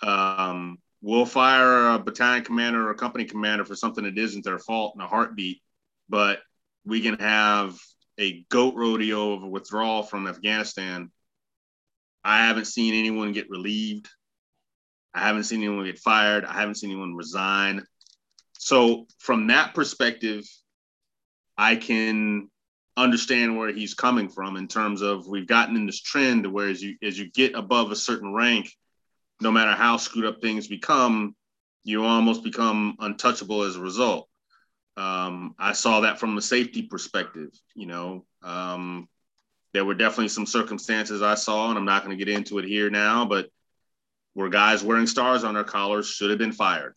Um, 0.01 0.77
we'll 1.01 1.25
fire 1.25 1.89
a 1.89 1.99
battalion 1.99 2.43
commander 2.43 2.87
or 2.87 2.91
a 2.91 2.95
company 2.95 3.25
commander 3.25 3.65
for 3.65 3.75
something 3.75 4.03
that 4.03 4.17
isn't 4.17 4.43
their 4.43 4.59
fault 4.59 4.95
in 4.95 5.01
a 5.01 5.07
heartbeat, 5.07 5.61
but 6.09 6.39
we 6.85 7.01
can 7.01 7.17
have 7.19 7.77
a 8.19 8.45
goat 8.49 8.75
rodeo 8.75 9.33
of 9.33 9.43
a 9.43 9.47
withdrawal 9.47 10.03
from 10.03 10.27
Afghanistan. 10.27 11.11
I 12.23 12.45
haven't 12.45 12.67
seen 12.67 12.93
anyone 12.93 13.33
get 13.33 13.49
relieved. 13.49 14.07
I 15.13 15.21
haven't 15.21 15.43
seen 15.43 15.59
anyone 15.59 15.85
get 15.85 15.99
fired. 15.99 16.45
I 16.45 16.53
haven't 16.53 16.75
seen 16.75 16.91
anyone 16.91 17.15
resign. 17.15 17.85
So, 18.57 19.07
from 19.19 19.47
that 19.47 19.73
perspective, 19.75 20.45
I 21.57 21.75
can 21.75 22.49
understand 22.95 23.57
where 23.57 23.73
he's 23.73 23.93
coming 23.93 24.29
from 24.29 24.55
in 24.55 24.67
terms 24.67 25.01
of 25.01 25.27
we've 25.27 25.47
gotten 25.47 25.75
in 25.75 25.85
this 25.85 26.01
trend 26.01 26.51
where 26.51 26.69
as 26.69 26.81
you 26.81 26.95
as 27.01 27.17
you 27.17 27.29
get 27.31 27.55
above 27.55 27.91
a 27.91 27.95
certain 27.95 28.33
rank, 28.33 28.71
no 29.41 29.51
matter 29.51 29.71
how 29.71 29.97
screwed 29.97 30.25
up 30.25 30.41
things 30.41 30.67
become, 30.67 31.35
you 31.83 32.03
almost 32.03 32.43
become 32.43 32.95
untouchable 32.99 33.63
as 33.63 33.75
a 33.75 33.81
result. 33.81 34.29
Um, 34.95 35.55
I 35.57 35.73
saw 35.73 36.01
that 36.01 36.19
from 36.19 36.37
a 36.37 36.41
safety 36.41 36.83
perspective. 36.83 37.49
You 37.75 37.87
know, 37.87 38.25
um, 38.43 39.09
there 39.73 39.85
were 39.85 39.95
definitely 39.95 40.29
some 40.29 40.45
circumstances 40.45 41.23
I 41.23 41.35
saw, 41.35 41.69
and 41.69 41.77
I'm 41.77 41.85
not 41.85 42.05
going 42.05 42.17
to 42.17 42.23
get 42.23 42.33
into 42.33 42.59
it 42.59 42.65
here 42.65 42.91
now, 42.91 43.25
but 43.25 43.49
where 44.33 44.49
guys 44.49 44.83
wearing 44.83 45.07
stars 45.07 45.43
on 45.43 45.55
their 45.55 45.63
collars 45.63 46.07
should 46.07 46.29
have 46.29 46.39
been 46.39 46.51
fired. 46.51 46.95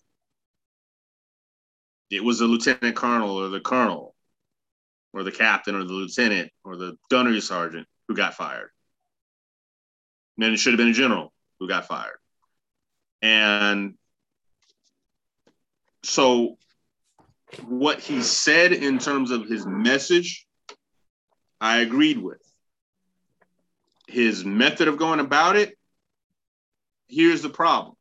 It 2.11 2.23
was 2.23 2.39
the 2.39 2.45
lieutenant 2.45 2.97
colonel 2.97 3.37
or 3.37 3.49
the 3.49 3.61
colonel 3.61 4.16
or 5.17 5.23
the 5.23 5.33
captain 5.33 5.75
or 5.75 5.83
the 5.83 5.93
lieutenant 5.93 6.53
or 6.63 6.77
the 6.77 6.95
gunnery 7.11 7.41
sergeant 7.41 7.89
who 8.07 8.15
got 8.15 8.35
fired. 8.35 8.69
And 10.37 10.45
then 10.45 10.53
it 10.53 10.59
should 10.59 10.75
have 10.75 10.79
been 10.79 10.91
a 10.91 10.93
general 10.93 11.33
who 11.59 11.67
got 11.67 11.89
fired. 11.89 12.19
And 13.23 13.95
so 16.03 16.59
what 17.67 17.99
he 17.99 18.21
said 18.21 18.75
in 18.75 18.99
terms 18.99 19.31
of 19.31 19.49
his 19.49 19.65
message, 19.67 20.47
I 21.63 21.79
agreed 21.79 22.19
with. 22.19 22.43
His 24.09 24.45
method 24.45 24.87
of 24.87 24.99
going 24.99 25.21
about 25.21 25.57
it, 25.57 25.79
here's 27.09 27.41
the 27.41 27.49
problem. 27.49 27.95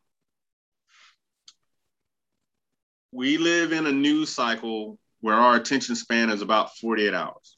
We 3.14 3.38
live 3.38 3.72
in 3.72 3.88
a 3.88 3.92
news 3.94 4.30
cycle 4.30 5.00
where 5.22 5.36
our 5.36 5.56
attention 5.56 5.96
span 5.96 6.30
is 6.30 6.42
about 6.42 6.78
48 6.78 7.14
hours. 7.14 7.58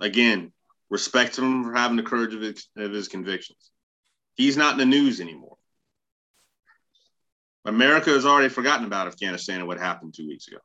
Again, 0.00 0.52
respect 0.88 1.38
him 1.38 1.64
for 1.64 1.74
having 1.74 1.96
the 1.96 2.02
courage 2.02 2.34
of 2.34 2.40
his, 2.40 2.68
of 2.76 2.92
his 2.92 3.08
convictions. 3.08 3.70
He's 4.34 4.56
not 4.56 4.72
in 4.72 4.78
the 4.78 4.86
news 4.86 5.20
anymore. 5.20 5.56
America 7.64 8.10
has 8.10 8.24
already 8.24 8.48
forgotten 8.48 8.86
about 8.86 9.06
Afghanistan 9.06 9.58
and 9.58 9.68
what 9.68 9.78
happened 9.78 10.14
two 10.14 10.26
weeks 10.26 10.48
ago. 10.48 10.58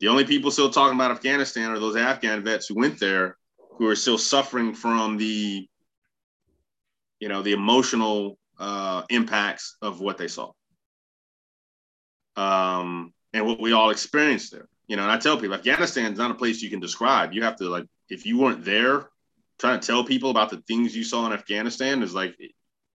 The 0.00 0.08
only 0.08 0.24
people 0.24 0.50
still 0.50 0.70
talking 0.70 0.96
about 0.96 1.12
Afghanistan 1.12 1.70
are 1.70 1.78
those 1.78 1.96
Afghan 1.96 2.42
vets 2.42 2.66
who 2.66 2.74
went 2.74 2.98
there 2.98 3.36
who 3.78 3.86
are 3.86 3.96
still 3.96 4.18
suffering 4.18 4.74
from 4.74 5.16
the, 5.16 5.68
you 7.20 7.28
know, 7.28 7.42
the 7.42 7.52
emotional 7.52 8.38
uh, 8.58 9.02
impacts 9.10 9.76
of 9.80 10.00
what 10.00 10.18
they 10.18 10.28
saw. 10.28 10.50
Um, 12.36 13.12
and 13.32 13.46
what 13.46 13.60
we 13.60 13.72
all 13.72 13.90
experienced 13.90 14.52
there. 14.52 14.68
You 14.88 14.96
know, 14.96 15.02
and 15.02 15.12
I 15.12 15.18
tell 15.18 15.38
people 15.38 15.54
Afghanistan 15.54 16.12
is 16.12 16.18
not 16.18 16.30
a 16.30 16.34
place 16.34 16.60
you 16.60 16.70
can 16.70 16.80
describe. 16.80 17.32
You 17.32 17.44
have 17.44 17.56
to 17.56 17.68
like, 17.68 17.86
if 18.08 18.26
you 18.26 18.38
weren't 18.38 18.64
there, 18.64 19.08
trying 19.58 19.78
to 19.78 19.86
tell 19.86 20.04
people 20.04 20.30
about 20.30 20.50
the 20.50 20.62
things 20.68 20.96
you 20.96 21.04
saw 21.04 21.24
in 21.26 21.32
Afghanistan 21.32 22.02
is 22.02 22.14
like 22.14 22.36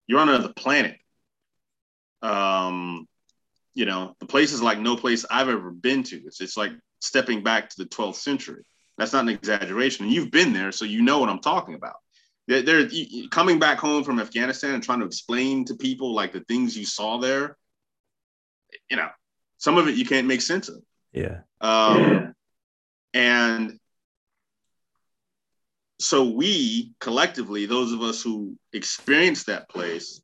you're 0.06 0.20
on 0.20 0.28
another 0.28 0.52
planet. 0.52 0.98
Um, 2.22 3.06
you 3.74 3.86
know, 3.86 4.14
the 4.18 4.26
place 4.26 4.52
is 4.52 4.62
like 4.62 4.78
no 4.78 4.96
place 4.96 5.26
I've 5.30 5.48
ever 5.48 5.70
been 5.70 6.02
to. 6.04 6.16
It's 6.24 6.40
it's 6.40 6.56
like 6.56 6.72
stepping 7.00 7.42
back 7.42 7.68
to 7.70 7.76
the 7.76 7.88
12th 7.88 8.16
century. 8.16 8.64
That's 8.96 9.12
not 9.12 9.24
an 9.24 9.30
exaggeration. 9.30 10.06
And 10.06 10.14
you've 10.14 10.30
been 10.30 10.52
there, 10.52 10.72
so 10.72 10.84
you 10.84 11.02
know 11.02 11.18
what 11.18 11.28
I'm 11.28 11.40
talking 11.40 11.74
about. 11.74 11.96
They're, 12.46 12.62
they're 12.62 12.88
coming 13.30 13.58
back 13.58 13.78
home 13.78 14.04
from 14.04 14.20
Afghanistan 14.20 14.74
and 14.74 14.82
trying 14.82 15.00
to 15.00 15.06
explain 15.06 15.64
to 15.66 15.74
people 15.74 16.14
like 16.14 16.32
the 16.32 16.40
things 16.40 16.76
you 16.76 16.84
saw 16.84 17.18
there. 17.18 17.56
You 18.90 18.96
know, 18.96 19.08
some 19.58 19.78
of 19.78 19.88
it 19.88 19.96
you 19.96 20.04
can't 20.04 20.26
make 20.26 20.42
sense 20.42 20.68
of. 20.68 20.76
Yeah 21.14 21.40
Um, 21.60 22.34
And 23.14 23.78
so 26.00 26.24
we 26.28 26.92
collectively, 26.98 27.66
those 27.66 27.92
of 27.92 28.02
us 28.02 28.20
who 28.20 28.58
experienced 28.72 29.46
that 29.46 29.68
place, 29.68 30.20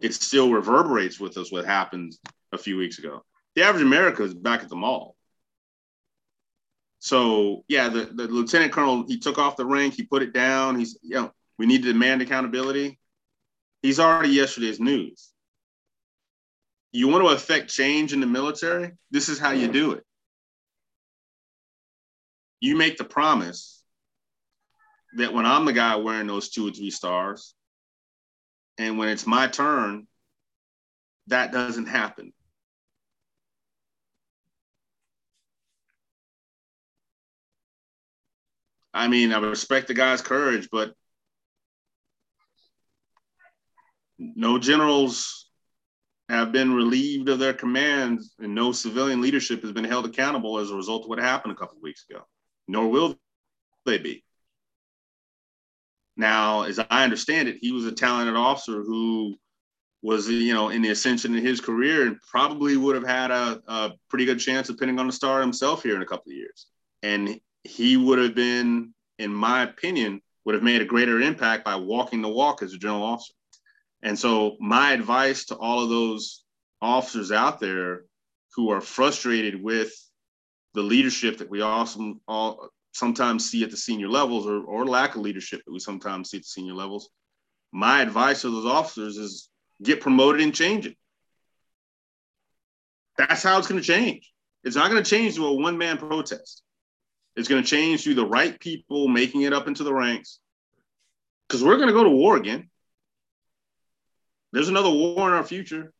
it 0.00 0.14
still 0.14 0.52
reverberates 0.52 1.18
with 1.18 1.36
us 1.36 1.50
what 1.50 1.64
happened 1.64 2.14
a 2.52 2.58
few 2.58 2.76
weeks 2.76 2.98
ago. 3.00 3.24
The 3.56 3.62
average 3.62 3.82
America 3.82 4.22
is 4.22 4.34
back 4.34 4.62
at 4.62 4.68
the 4.68 4.76
mall. 4.76 5.16
So 7.00 7.64
yeah, 7.68 7.88
the, 7.88 8.04
the 8.04 8.28
lieutenant 8.28 8.72
colonel, 8.72 9.04
he 9.06 9.18
took 9.18 9.38
off 9.38 9.56
the 9.56 9.66
rank, 9.66 9.94
he 9.94 10.04
put 10.04 10.22
it 10.22 10.32
down. 10.32 10.78
He's, 10.78 10.96
you 11.02 11.16
know, 11.16 11.32
we 11.58 11.66
need 11.66 11.82
to 11.82 11.92
demand 11.92 12.22
accountability. 12.22 12.98
He's 13.82 13.98
already 13.98 14.30
yesterday's 14.30 14.78
news. 14.78 15.32
You 16.96 17.08
want 17.08 17.24
to 17.24 17.30
affect 17.30 17.70
change 17.70 18.12
in 18.12 18.20
the 18.20 18.26
military? 18.26 18.92
This 19.10 19.28
is 19.28 19.38
how 19.38 19.50
you 19.50 19.68
do 19.68 19.92
it 19.92 20.06
you 22.60 22.76
make 22.76 22.96
the 22.96 23.04
promise 23.04 23.82
that 25.16 25.32
when 25.32 25.46
I'm 25.46 25.64
the 25.64 25.72
guy 25.72 25.96
wearing 25.96 26.26
those 26.26 26.48
two 26.48 26.68
or 26.68 26.70
three 26.70 26.90
stars, 26.90 27.54
and 28.78 28.98
when 28.98 29.08
it's 29.08 29.26
my 29.26 29.46
turn, 29.46 30.06
that 31.28 31.52
doesn't 31.52 31.86
happen. 31.86 32.32
I 38.92 39.08
mean, 39.08 39.32
I 39.32 39.38
respect 39.38 39.88
the 39.88 39.94
guy's 39.94 40.22
courage, 40.22 40.68
but 40.72 40.94
no 44.18 44.58
generals 44.58 45.45
have 46.28 46.52
been 46.52 46.72
relieved 46.72 47.28
of 47.28 47.38
their 47.38 47.54
commands, 47.54 48.34
and 48.38 48.54
no 48.54 48.72
civilian 48.72 49.20
leadership 49.20 49.62
has 49.62 49.72
been 49.72 49.84
held 49.84 50.06
accountable 50.06 50.58
as 50.58 50.70
a 50.70 50.76
result 50.76 51.04
of 51.04 51.08
what 51.08 51.18
happened 51.18 51.52
a 51.52 51.56
couple 51.56 51.76
of 51.76 51.82
weeks 51.82 52.04
ago 52.08 52.24
nor 52.68 52.88
will 52.88 53.18
they 53.84 53.98
be. 53.98 54.24
Now, 56.16 56.62
as 56.62 56.78
I 56.78 57.04
understand 57.04 57.48
it, 57.48 57.58
he 57.60 57.72
was 57.72 57.84
a 57.84 57.92
talented 57.92 58.36
officer 58.36 58.82
who 58.82 59.36
was, 60.02 60.28
you 60.28 60.54
know, 60.54 60.70
in 60.70 60.82
the 60.82 60.90
ascension 60.90 61.34
in 61.34 61.44
his 61.44 61.60
career 61.60 62.06
and 62.06 62.20
probably 62.22 62.76
would 62.76 62.94
have 62.94 63.06
had 63.06 63.30
a, 63.30 63.60
a 63.66 63.92
pretty 64.08 64.24
good 64.24 64.38
chance 64.38 64.68
of 64.68 64.78
pinning 64.78 64.98
on 64.98 65.06
the 65.06 65.12
star 65.12 65.40
himself 65.40 65.82
here 65.82 65.96
in 65.96 66.02
a 66.02 66.06
couple 66.06 66.30
of 66.30 66.36
years. 66.36 66.66
And 67.02 67.40
he 67.64 67.96
would 67.96 68.18
have 68.18 68.34
been, 68.34 68.94
in 69.18 69.32
my 69.32 69.64
opinion, 69.64 70.22
would 70.44 70.54
have 70.54 70.64
made 70.64 70.80
a 70.80 70.86
greater 70.86 71.20
impact 71.20 71.64
by 71.64 71.76
walking 71.76 72.22
the 72.22 72.28
walk 72.28 72.62
as 72.62 72.72
a 72.72 72.78
general 72.78 73.02
officer. 73.02 73.34
And 74.06 74.16
so, 74.16 74.56
my 74.60 74.92
advice 74.92 75.46
to 75.46 75.56
all 75.56 75.82
of 75.82 75.88
those 75.88 76.44
officers 76.80 77.32
out 77.32 77.58
there 77.58 78.04
who 78.54 78.70
are 78.70 78.80
frustrated 78.80 79.60
with 79.60 79.92
the 80.74 80.82
leadership 80.82 81.38
that 81.38 81.50
we 81.50 81.60
also 81.60 82.20
all 82.28 82.68
sometimes 82.92 83.50
see 83.50 83.64
at 83.64 83.72
the 83.72 83.76
senior 83.76 84.08
levels 84.08 84.46
or, 84.46 84.62
or 84.62 84.86
lack 84.86 85.16
of 85.16 85.22
leadership 85.22 85.60
that 85.64 85.72
we 85.72 85.80
sometimes 85.80 86.30
see 86.30 86.36
at 86.36 86.44
the 86.44 86.46
senior 86.46 86.74
levels. 86.74 87.10
My 87.72 88.00
advice 88.00 88.42
to 88.42 88.50
those 88.50 88.64
officers 88.64 89.16
is 89.16 89.50
get 89.82 90.00
promoted 90.00 90.40
and 90.40 90.54
change 90.54 90.86
it. 90.86 90.96
That's 93.18 93.42
how 93.42 93.58
it's 93.58 93.66
going 93.66 93.80
to 93.80 93.86
change. 93.86 94.32
It's 94.62 94.76
not 94.76 94.88
going 94.88 95.02
to 95.02 95.10
change 95.10 95.34
to 95.34 95.46
a 95.46 95.52
one 95.52 95.78
man 95.78 95.98
protest. 95.98 96.62
It's 97.34 97.48
going 97.48 97.60
to 97.60 97.68
change 97.68 98.04
through 98.04 98.14
the 98.14 98.24
right 98.24 98.56
people 98.60 99.08
making 99.08 99.42
it 99.42 99.52
up 99.52 99.66
into 99.66 99.82
the 99.82 99.92
ranks. 99.92 100.38
Because 101.48 101.64
we're 101.64 101.76
going 101.76 101.88
to 101.88 101.92
go 101.92 102.04
to 102.04 102.10
war 102.10 102.36
again. 102.36 102.70
There's 104.56 104.70
another 104.70 104.88
war 104.88 105.28
in 105.28 105.34
our 105.34 105.44
future. 105.44 105.92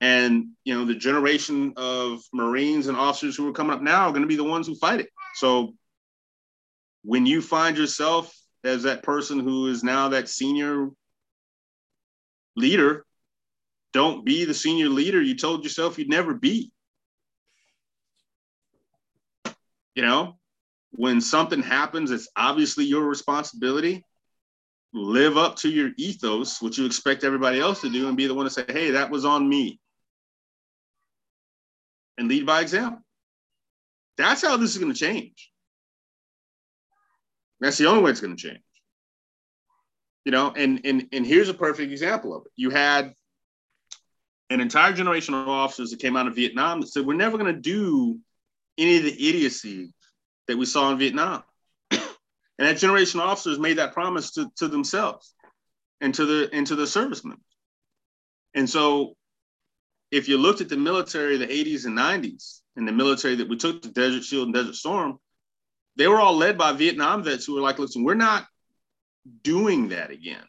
And 0.00 0.50
you 0.62 0.72
know 0.72 0.84
the 0.84 0.94
generation 0.94 1.72
of 1.76 2.22
marines 2.32 2.86
and 2.86 2.96
officers 2.96 3.34
who 3.34 3.48
are 3.48 3.52
coming 3.52 3.72
up 3.72 3.82
now 3.82 4.06
are 4.06 4.12
going 4.12 4.22
to 4.22 4.28
be 4.28 4.36
the 4.36 4.44
ones 4.44 4.68
who 4.68 4.76
fight 4.76 5.00
it. 5.00 5.08
So 5.34 5.74
when 7.02 7.26
you 7.26 7.42
find 7.42 7.76
yourself 7.76 8.32
as 8.62 8.84
that 8.84 9.02
person 9.02 9.40
who 9.40 9.66
is 9.66 9.82
now 9.82 10.10
that 10.10 10.28
senior 10.28 10.90
leader 12.54 13.04
don't 13.92 14.24
be 14.24 14.44
the 14.44 14.54
senior 14.54 14.88
leader 14.88 15.20
you 15.20 15.36
told 15.36 15.64
yourself 15.64 15.98
you'd 15.98 16.08
never 16.08 16.34
be. 16.34 16.70
You 19.96 20.02
know 20.02 20.38
when 20.92 21.20
something 21.20 21.64
happens 21.64 22.12
it's 22.12 22.28
obviously 22.36 22.84
your 22.84 23.02
responsibility 23.02 24.04
live 24.94 25.36
up 25.36 25.56
to 25.56 25.68
your 25.68 25.90
ethos 25.96 26.62
which 26.62 26.78
you 26.78 26.86
expect 26.86 27.24
everybody 27.24 27.60
else 27.60 27.80
to 27.80 27.90
do 27.90 28.08
and 28.08 28.16
be 28.16 28.26
the 28.26 28.34
one 28.34 28.44
to 28.44 28.50
say 28.50 28.64
hey 28.68 28.92
that 28.92 29.10
was 29.10 29.24
on 29.24 29.48
me 29.48 29.80
and 32.18 32.28
lead 32.28 32.46
by 32.46 32.60
example. 32.60 33.00
That's 34.16 34.42
how 34.42 34.56
this 34.56 34.70
is 34.70 34.78
going 34.78 34.92
to 34.92 34.98
change. 34.98 35.50
That's 37.60 37.78
the 37.78 37.86
only 37.86 38.02
way 38.02 38.10
it's 38.10 38.20
going 38.20 38.36
to 38.36 38.48
change. 38.48 38.62
You 40.24 40.32
know, 40.32 40.52
and 40.56 40.80
and 40.84 41.06
and 41.12 41.26
here's 41.26 41.48
a 41.48 41.54
perfect 41.54 41.92
example 41.92 42.34
of 42.34 42.46
it. 42.46 42.52
You 42.56 42.70
had 42.70 43.12
an 44.50 44.60
entire 44.60 44.92
generation 44.92 45.34
of 45.34 45.48
officers 45.48 45.90
that 45.90 46.00
came 46.00 46.16
out 46.16 46.26
of 46.26 46.34
Vietnam 46.34 46.80
that 46.80 46.88
said, 46.88 47.04
we're 47.04 47.14
never 47.14 47.36
going 47.36 47.54
to 47.54 47.60
do 47.60 48.18
any 48.78 48.98
of 48.98 49.04
the 49.04 49.28
idiocy 49.28 49.92
that 50.48 50.56
we 50.56 50.66
saw 50.66 50.90
in 50.92 50.98
Vietnam. 50.98 51.42
And 52.58 52.68
that 52.68 52.78
generation 52.78 53.20
of 53.20 53.28
officers 53.28 53.58
made 53.58 53.78
that 53.78 53.92
promise 53.92 54.32
to, 54.32 54.50
to 54.56 54.68
themselves 54.68 55.34
and 56.00 56.14
to 56.14 56.24
the 56.24 56.50
and 56.52 56.66
to 56.66 56.76
the 56.76 56.86
servicemen. 56.86 57.38
And 58.54 58.68
so 58.68 59.16
if 60.10 60.28
you 60.28 60.38
looked 60.38 60.60
at 60.60 60.68
the 60.68 60.76
military 60.76 61.34
of 61.34 61.40
the 61.40 61.46
80s 61.46 61.86
and 61.86 61.98
90s 61.98 62.60
and 62.76 62.86
the 62.86 62.92
military 62.92 63.36
that 63.36 63.48
we 63.48 63.56
took 63.56 63.82
to 63.82 63.88
Desert 63.90 64.22
Shield 64.22 64.46
and 64.46 64.54
Desert 64.54 64.76
Storm, 64.76 65.18
they 65.96 66.06
were 66.06 66.20
all 66.20 66.36
led 66.36 66.56
by 66.56 66.72
Vietnam 66.72 67.24
vets 67.24 67.46
who 67.46 67.54
were 67.54 67.60
like, 67.60 67.78
listen, 67.78 68.04
we're 68.04 68.14
not 68.14 68.46
doing 69.42 69.88
that 69.88 70.10
again. 70.10 70.42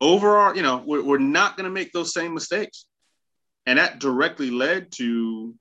Overall, 0.00 0.56
you 0.56 0.62
know, 0.62 0.82
we're, 0.84 1.02
we're 1.04 1.18
not 1.18 1.56
going 1.56 1.64
to 1.64 1.70
make 1.70 1.92
those 1.92 2.12
same 2.12 2.34
mistakes. 2.34 2.86
And 3.66 3.78
that 3.78 3.98
directly 3.98 4.50
led 4.50 4.90
to, 4.92 5.54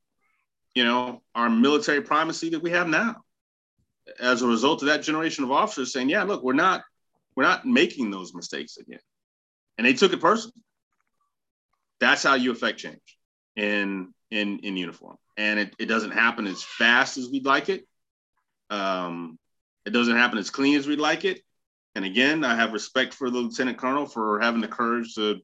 you 0.73 0.83
know, 0.83 1.21
our 1.35 1.49
military 1.49 2.01
primacy 2.01 2.51
that 2.51 2.63
we 2.63 2.71
have 2.71 2.87
now. 2.87 3.17
As 4.19 4.41
a 4.41 4.47
result 4.47 4.81
of 4.81 4.87
that 4.87 5.03
generation 5.03 5.43
of 5.43 5.51
officers 5.51 5.93
saying, 5.93 6.09
yeah, 6.09 6.23
look, 6.23 6.43
we're 6.43 6.53
not, 6.53 6.83
we're 7.35 7.43
not 7.43 7.65
making 7.65 8.11
those 8.11 8.33
mistakes 8.33 8.77
again. 8.77 8.99
And 9.77 9.85
they 9.85 9.93
took 9.93 10.13
it 10.13 10.21
personally. 10.21 10.61
That's 11.99 12.23
how 12.23 12.35
you 12.35 12.51
affect 12.51 12.79
change 12.79 13.17
in 13.55 14.13
in 14.31 14.59
in 14.59 14.77
uniform. 14.77 15.17
And 15.37 15.59
it, 15.59 15.75
it 15.79 15.85
doesn't 15.85 16.11
happen 16.11 16.47
as 16.47 16.63
fast 16.63 17.17
as 17.17 17.29
we'd 17.29 17.45
like 17.45 17.69
it. 17.69 17.85
Um, 18.69 19.37
it 19.85 19.91
doesn't 19.91 20.15
happen 20.15 20.37
as 20.37 20.49
clean 20.49 20.77
as 20.77 20.87
we'd 20.87 20.99
like 20.99 21.25
it. 21.25 21.41
And 21.95 22.05
again, 22.05 22.43
I 22.43 22.55
have 22.55 22.73
respect 22.73 23.13
for 23.13 23.29
the 23.29 23.37
lieutenant 23.37 23.77
colonel 23.77 24.05
for 24.05 24.39
having 24.39 24.61
the 24.61 24.67
courage 24.67 25.15
to 25.15 25.39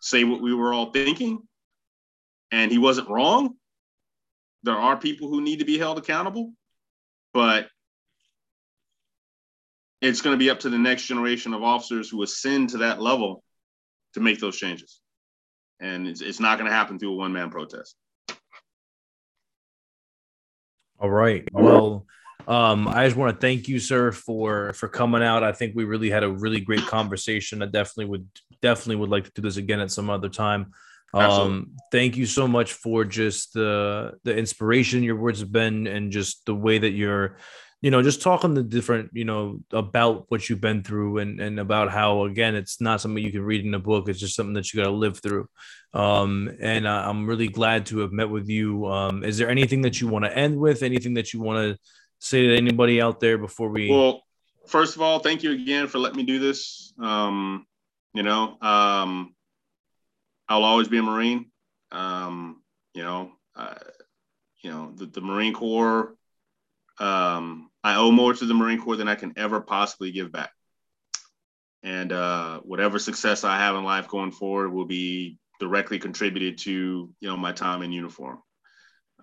say 0.00 0.24
what 0.24 0.40
we 0.40 0.54
were 0.54 0.72
all 0.72 0.90
thinking. 0.90 1.40
And 2.50 2.70
he 2.70 2.78
wasn't 2.78 3.08
wrong. 3.08 3.54
There 4.62 4.76
are 4.76 4.96
people 4.96 5.28
who 5.28 5.40
need 5.40 5.58
to 5.58 5.64
be 5.64 5.78
held 5.78 5.98
accountable, 5.98 6.52
but 7.34 7.68
it's 10.02 10.20
going 10.20 10.34
to 10.34 10.38
be 10.38 10.50
up 10.50 10.60
to 10.60 10.68
the 10.68 10.78
next 10.78 11.06
generation 11.06 11.54
of 11.54 11.62
officers 11.62 12.10
who 12.10 12.22
ascend 12.22 12.68
to 12.70 12.78
that 12.78 13.00
level 13.00 13.42
to 14.12 14.20
make 14.20 14.38
those 14.40 14.58
changes 14.58 15.00
and 15.82 16.06
it's, 16.06 16.20
it's 16.20 16.40
not 16.40 16.58
going 16.58 16.70
to 16.70 16.74
happen 16.74 16.98
through 16.98 17.12
a 17.12 17.16
one 17.16 17.32
man 17.32 17.50
protest. 17.50 17.96
All 20.98 21.10
right. 21.10 21.46
Well, 21.52 22.06
um, 22.46 22.86
I 22.86 23.04
just 23.04 23.16
want 23.16 23.34
to 23.34 23.40
thank 23.40 23.66
you, 23.68 23.80
sir, 23.80 24.12
for 24.12 24.72
for 24.72 24.88
coming 24.88 25.22
out. 25.22 25.42
I 25.42 25.52
think 25.52 25.74
we 25.74 25.84
really 25.84 26.10
had 26.10 26.22
a 26.22 26.30
really 26.30 26.60
great 26.60 26.86
conversation. 26.86 27.62
I 27.62 27.66
definitely 27.66 28.06
would 28.06 28.28
definitely 28.62 28.96
would 28.96 29.10
like 29.10 29.24
to 29.24 29.32
do 29.34 29.42
this 29.42 29.56
again 29.56 29.80
at 29.80 29.90
some 29.90 30.08
other 30.08 30.28
time. 30.28 30.72
Um, 31.12 31.72
thank 31.90 32.16
you 32.16 32.24
so 32.24 32.48
much 32.48 32.72
for 32.72 33.04
just 33.04 33.52
the 33.52 34.12
the 34.22 34.36
inspiration 34.36 35.02
your 35.02 35.16
words 35.16 35.40
have 35.40 35.52
been, 35.52 35.88
and 35.88 36.12
just 36.12 36.46
the 36.46 36.54
way 36.54 36.78
that 36.78 36.92
you're 36.92 37.36
you 37.82 37.90
know, 37.90 38.00
just 38.00 38.22
talking 38.22 38.54
the 38.54 38.62
different, 38.62 39.10
you 39.12 39.24
know, 39.24 39.58
about 39.72 40.26
what 40.28 40.48
you've 40.48 40.60
been 40.60 40.84
through 40.84 41.18
and 41.18 41.40
and 41.40 41.58
about 41.58 41.90
how 41.90 42.24
again, 42.24 42.54
it's 42.54 42.80
not 42.80 43.00
something 43.00 43.22
you 43.22 43.32
can 43.32 43.42
read 43.42 43.66
in 43.66 43.74
a 43.74 43.80
book. 43.80 44.08
It's 44.08 44.20
just 44.20 44.36
something 44.36 44.54
that 44.54 44.72
you 44.72 44.80
got 44.80 44.88
to 44.88 44.94
live 44.94 45.18
through. 45.18 45.48
Um, 45.92 46.56
and 46.60 46.86
uh, 46.86 47.04
I'm 47.04 47.26
really 47.26 47.48
glad 47.48 47.86
to 47.86 47.98
have 47.98 48.12
met 48.12 48.30
with 48.30 48.48
you. 48.48 48.86
Um, 48.86 49.24
is 49.24 49.36
there 49.36 49.50
anything 49.50 49.82
that 49.82 50.00
you 50.00 50.06
want 50.06 50.24
to 50.24 50.34
end 50.34 50.56
with? 50.56 50.84
Anything 50.84 51.14
that 51.14 51.32
you 51.32 51.40
want 51.40 51.58
to 51.58 51.78
say 52.20 52.46
to 52.46 52.56
anybody 52.56 53.02
out 53.02 53.18
there 53.18 53.36
before 53.36 53.68
we? 53.68 53.90
Well, 53.90 54.22
first 54.68 54.94
of 54.94 55.02
all, 55.02 55.18
thank 55.18 55.42
you 55.42 55.50
again 55.50 55.88
for 55.88 55.98
letting 55.98 56.18
me 56.18 56.22
do 56.22 56.38
this. 56.38 56.94
Um, 57.00 57.66
you 58.14 58.22
know, 58.22 58.58
um, 58.60 59.34
I'll 60.48 60.62
always 60.62 60.86
be 60.86 60.98
a 60.98 61.02
Marine. 61.02 61.50
Um, 61.90 62.62
you 62.94 63.02
know, 63.02 63.32
uh, 63.56 63.74
you 64.62 64.70
know, 64.70 64.92
the, 64.94 65.06
the 65.06 65.20
Marine 65.20 65.52
Corps 65.52 66.14
um, 67.00 67.70
I 67.84 67.96
owe 67.96 68.10
more 68.10 68.32
to 68.32 68.44
the 68.44 68.54
Marine 68.54 68.80
Corps 68.80 68.96
than 68.96 69.08
I 69.08 69.14
can 69.14 69.32
ever 69.36 69.60
possibly 69.60 70.12
give 70.12 70.30
back. 70.30 70.50
And 71.82 72.12
uh, 72.12 72.60
whatever 72.60 72.98
success 72.98 73.42
I 73.42 73.56
have 73.58 73.74
in 73.74 73.84
life 73.84 74.08
going 74.08 74.30
forward 74.30 74.70
will 74.70 74.84
be 74.84 75.38
directly 75.58 75.98
contributed 75.98 76.58
to 76.58 77.12
you 77.18 77.28
know 77.28 77.36
my 77.36 77.52
time 77.52 77.82
in 77.82 77.92
uniform. 77.92 78.38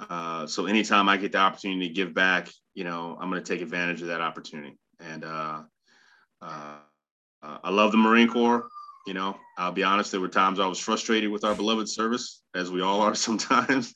Uh, 0.10 0.48
so 0.48 0.66
anytime 0.66 1.10
I 1.10 1.18
get 1.18 1.32
the 1.32 1.40
opportunity 1.40 1.88
to 1.88 1.94
give 1.94 2.14
back, 2.14 2.50
you 2.74 2.84
know, 2.84 3.18
I'm 3.20 3.30
going 3.30 3.44
to 3.44 3.54
take 3.54 3.62
advantage 3.62 4.02
of 4.02 4.08
that 4.08 4.22
opportunity. 4.22 4.78
And 5.00 5.26
uh, 5.26 5.64
uh, 6.42 6.78
I 7.42 7.70
love 7.70 7.92
the 7.92 7.98
Marine 7.98 8.30
Corps. 8.30 8.68
You 9.08 9.14
know, 9.14 9.38
I'll 9.58 9.72
be 9.72 9.84
honest, 9.84 10.12
there 10.12 10.22
were 10.22 10.28
times 10.28 10.60
I 10.60 10.68
was 10.68 10.80
frustrated 10.80 11.32
with 11.32 11.44
our 11.44 11.56
beloved 11.56 11.90
service, 11.90 12.42
as 12.54 12.70
we 12.70 12.82
all 12.82 13.02
are 13.02 13.16
sometimes. 13.16 13.94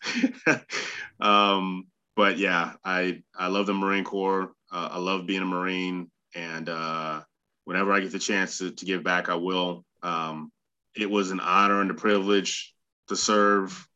um, 1.19 1.85
but 2.15 2.37
yeah, 2.37 2.73
I 2.83 3.23
I 3.37 3.47
love 3.47 3.65
the 3.65 3.73
Marine 3.73 4.03
Corps. 4.03 4.51
Uh, 4.71 4.89
I 4.91 4.97
love 4.99 5.25
being 5.25 5.41
a 5.41 5.45
Marine, 5.45 6.09
and 6.35 6.69
uh, 6.69 7.21
whenever 7.65 7.91
I 7.91 7.99
get 7.99 8.11
the 8.11 8.19
chance 8.19 8.57
to, 8.59 8.71
to 8.71 8.85
give 8.85 9.03
back, 9.03 9.29
I 9.29 9.35
will. 9.35 9.85
Um, 10.01 10.51
it 10.95 11.09
was 11.09 11.31
an 11.31 11.39
honor 11.39 11.81
and 11.81 11.91
a 11.91 11.95
privilege 11.95 12.73
to 13.07 13.15
serve 13.15 13.87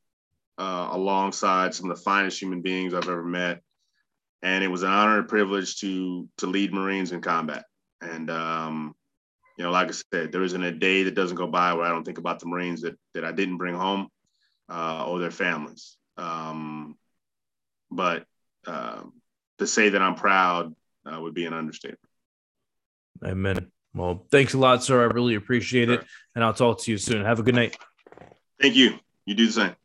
uh, 0.58 0.90
alongside 0.92 1.74
some 1.74 1.90
of 1.90 1.98
the 1.98 2.04
finest 2.04 2.42
human 2.42 2.62
beings 2.62 2.94
I've 2.94 3.10
ever 3.10 3.24
met, 3.24 3.62
and 4.42 4.64
it 4.64 4.70
was 4.70 4.84
an 4.84 4.90
honor 4.90 5.20
and 5.20 5.28
privilege 5.28 5.80
to 5.82 6.28
to 6.38 6.48
lead 6.48 6.74
Marines 6.74 7.12
in 7.12 7.22
combat. 7.22 7.66
And 8.02 8.30
um, 8.30 8.96
you 9.58 9.64
know, 9.64 9.72
like 9.72 9.90
I 9.90 9.94
said, 10.14 10.32
there 10.32 10.44
isn't 10.44 10.64
a 10.64 10.72
day 10.72 11.04
that 11.04 11.16
doesn't 11.16 11.38
go 11.38 11.48
by 11.48 11.74
where 11.74 11.86
I 11.86 11.90
don't 11.90 12.04
think 12.04 12.20
about 12.20 12.40
the 12.40 12.48
Marines 12.48 12.82
that 12.82 12.98
that 13.14 13.26
I 13.26 13.32
didn't 13.32 13.58
bring 13.58 13.76
home 13.76 14.08
uh, 14.70 15.06
or 15.08 15.20
their 15.20 15.32
families. 15.32 15.98
Um, 16.18 16.98
but 17.92 18.26
um, 18.66 19.14
to 19.60 19.68
say 19.68 19.90
that 19.90 20.02
I'm 20.02 20.16
proud 20.16 20.76
uh, 21.06 21.20
would 21.20 21.34
be 21.34 21.46
an 21.46 21.54
understatement. 21.54 22.00
Amen. 23.24 23.72
Well, 23.94 24.26
thanks 24.30 24.54
a 24.54 24.58
lot, 24.58 24.84
sir. 24.84 25.02
I 25.02 25.06
really 25.06 25.36
appreciate 25.36 25.88
sure. 25.88 25.96
it. 25.96 26.06
And 26.36 26.44
I'll 26.44 26.54
talk 26.54 26.82
to 26.82 26.92
you 26.92 26.98
soon. 26.98 27.26
Have 27.26 27.40
a 27.40 27.44
good 27.44 27.56
night. 27.56 27.78
Thank 28.62 28.76
you. 28.76 29.00
You 29.26 29.36
do 29.36 29.48
the 29.48 29.54
same. 29.54 29.76